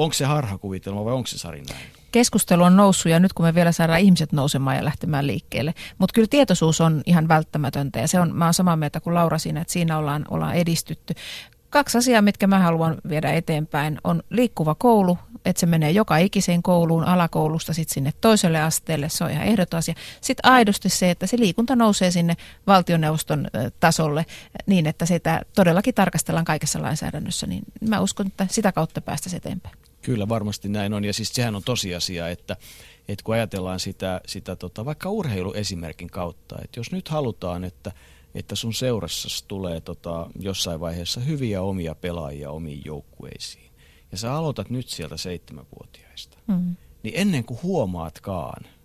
Onko 0.01 0.12
se 0.12 0.24
harhakuvitelma 0.24 1.05
vai 1.05 1.12
onko 1.12 1.27
se 1.27 1.39
Sari 1.39 1.62
näin? 1.68 1.81
Keskustelu 2.12 2.62
on 2.62 2.77
noussut 2.77 3.12
ja 3.12 3.20
nyt 3.20 3.32
kun 3.32 3.47
me 3.47 3.55
vielä 3.55 3.72
saadaan 3.72 4.01
ihmiset 4.01 4.32
nousemaan 4.32 4.77
ja 4.77 4.85
lähtemään 4.85 5.27
liikkeelle. 5.27 5.74
Mutta 5.98 6.14
kyllä 6.14 6.28
tietoisuus 6.31 6.81
on 6.81 7.02
ihan 7.06 7.28
välttämätöntä 7.28 7.98
ja 7.98 8.09
se 8.09 8.20
on, 8.20 8.36
mä 8.36 8.44
oon 8.44 8.55
samaa 8.55 8.77
mieltä 8.77 9.01
kuin 9.01 9.14
Laura 9.14 9.39
siinä, 9.39 9.60
että 9.60 9.72
siinä 9.72 9.98
ollaan, 9.98 10.24
ollaan 10.31 10.55
edistytty. 10.55 11.14
Kaksi 11.70 11.98
asiaa, 11.98 12.22
mitkä 12.22 12.47
mä 12.47 12.59
haluan 12.59 12.97
viedä 13.09 13.32
eteenpäin, 13.32 13.98
on 14.05 14.22
liikkuva 14.31 14.74
koulu, 14.74 15.18
että 15.44 15.60
se 15.60 15.66
menee 15.66 15.90
joka 15.90 16.16
ikiseen 16.16 16.62
kouluun, 16.62 17.05
alakoulusta 17.05 17.72
sitten 17.72 17.94
sinne 17.94 18.12
toiselle 18.20 18.60
asteelle, 18.60 19.09
se 19.09 19.24
on 19.24 19.31
ihan 19.31 19.47
ehdoton 19.47 19.78
asia. 19.78 19.94
Sitten 20.20 20.51
aidosti 20.51 20.89
se, 20.89 21.10
että 21.10 21.27
se 21.27 21.39
liikunta 21.39 21.77
nousee 21.77 22.10
sinne 22.10 22.36
valtioneuvoston 22.66 23.48
tasolle 23.81 24.27
niin, 24.66 24.86
että 24.86 25.06
sitä 25.06 25.43
todellakin 25.55 25.94
tarkastellaan 25.94 26.44
kaikessa 26.44 26.82
lainsäädännössä, 26.82 27.47
niin 27.47 27.62
mä 27.89 28.01
uskon, 28.01 28.27
että 28.27 28.47
sitä 28.51 28.72
kautta 28.72 29.01
päästäisiin 29.01 29.39
eteenpäin. 29.39 29.89
Kyllä 30.02 30.28
varmasti 30.28 30.68
näin 30.68 30.94
on 30.94 31.05
ja 31.05 31.12
siis 31.12 31.28
sehän 31.28 31.56
on 31.56 31.62
tosiasia, 31.62 32.28
että, 32.28 32.56
että 33.09 33.22
kun 33.24 33.35
ajatellaan 33.35 33.81
sitä, 33.81 34.20
sitä 34.27 34.56
tota, 34.56 34.85
vaikka 34.85 35.10
urheiluesimerkin 35.10 36.10
kautta, 36.10 36.56
että 36.64 36.81
jos 36.81 36.93
nyt 36.93 37.09
halutaan, 37.09 37.64
että, 37.64 37.93
että 38.35 38.56
sun 38.56 38.74
seurassa 38.74 39.48
tulee 39.48 39.81
tota, 39.81 40.27
jossain 40.39 40.81
vaiheessa 40.81 41.20
hyviä 41.20 41.62
omia 41.62 41.94
pelaajia 41.94 42.51
omiin 42.51 42.82
joukkueisiin 42.85 43.70
ja 44.12 44.18
sä 44.18 44.35
aloitat 44.35 44.70
nyt 44.70 44.89
sieltä 44.89 45.16
seitsemänvuotiaista, 45.16 46.39
mm. 46.47 46.77
niin 47.02 47.14
ennen 47.16 47.44
kuin 47.44 47.62
huomaatkaan– 47.62 48.64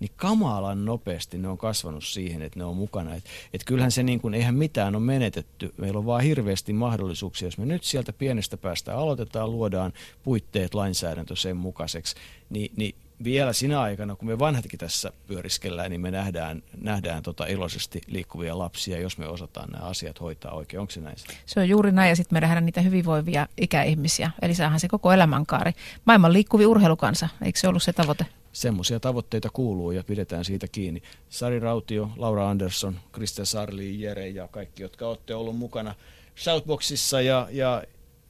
niin 0.00 0.10
kamalan 0.16 0.84
nopeasti 0.84 1.38
ne 1.38 1.48
on 1.48 1.58
kasvanut 1.58 2.04
siihen, 2.04 2.42
että 2.42 2.58
ne 2.58 2.64
on 2.64 2.76
mukana. 2.76 3.14
Et, 3.14 3.24
et 3.52 3.64
kyllähän 3.64 3.92
se 3.92 4.02
niin 4.02 4.20
kuin, 4.20 4.34
eihän 4.34 4.54
mitään 4.54 4.96
ole 4.96 5.04
menetetty. 5.04 5.74
Meillä 5.76 5.98
on 5.98 6.06
vaan 6.06 6.22
hirveästi 6.22 6.72
mahdollisuuksia. 6.72 7.46
Jos 7.46 7.58
me 7.58 7.66
nyt 7.66 7.84
sieltä 7.84 8.12
pienestä 8.12 8.56
päästä 8.56 8.96
aloitetaan, 8.96 9.50
luodaan 9.50 9.92
puitteet 10.22 10.74
lainsäädäntö 10.74 11.36
sen 11.36 11.56
mukaiseksi, 11.56 12.16
niin, 12.50 12.72
niin 12.76 12.94
vielä 13.24 13.52
sinä 13.52 13.80
aikana, 13.80 14.16
kun 14.16 14.28
me 14.28 14.38
vanhatkin 14.38 14.78
tässä 14.78 15.12
pyöriskellään, 15.26 15.90
niin 15.90 16.00
me 16.00 16.10
nähdään, 16.10 16.62
nähdään 16.80 17.22
tota 17.22 17.46
iloisesti 17.46 18.00
liikkuvia 18.06 18.58
lapsia, 18.58 19.00
jos 19.00 19.18
me 19.18 19.28
osataan 19.28 19.70
nämä 19.70 19.84
asiat 19.84 20.20
hoitaa 20.20 20.52
oikein. 20.52 20.80
Onko 20.80 20.90
se 20.90 21.00
näin? 21.00 21.16
Se 21.46 21.60
on 21.60 21.68
juuri 21.68 21.92
näin, 21.92 22.08
ja 22.08 22.16
sitten 22.16 22.36
me 22.36 22.40
nähdään 22.40 22.66
niitä 22.66 22.80
hyvinvoivia 22.80 23.48
ikäihmisiä. 23.60 24.30
Eli 24.42 24.54
saahan 24.54 24.80
se 24.80 24.88
koko 24.88 25.12
elämänkaari. 25.12 25.72
Maailman 26.04 26.32
liikkuvi 26.32 26.66
urheilukansa, 26.66 27.28
eikö 27.42 27.58
se 27.58 27.68
ollut 27.68 27.82
se 27.82 27.92
tavoite? 27.92 28.26
Semmoisia 28.56 29.00
tavoitteita 29.00 29.48
kuuluu 29.52 29.90
ja 29.90 30.04
pidetään 30.04 30.44
siitä 30.44 30.68
kiinni. 30.68 31.02
Sari 31.28 31.60
Rautio, 31.60 32.10
Laura 32.16 32.50
Andersson, 32.50 33.00
Krista 33.12 33.44
Sarli, 33.44 34.00
Jere 34.00 34.28
ja 34.28 34.48
kaikki, 34.48 34.82
jotka 34.82 35.08
olette 35.08 35.34
ollut 35.34 35.56
mukana 35.56 35.94
Shoutboxissa 36.36 37.20
ja, 37.20 37.48
ja 37.50 37.82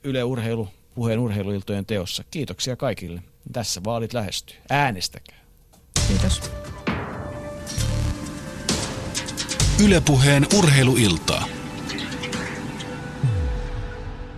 Yle 0.03 0.23
Urheilu, 0.23 0.67
puheen 0.95 1.19
urheiluiltojen 1.19 1.85
teossa. 1.85 2.23
Kiitoksia 2.31 2.75
kaikille. 2.75 3.21
Tässä 3.53 3.81
vaalit 3.83 4.13
lähestyy. 4.13 4.57
Äänestäkää. 4.69 5.37
Kiitos. 6.07 6.41
Ylepuheen 9.85 10.47
urheiluiltaa. 10.57 11.56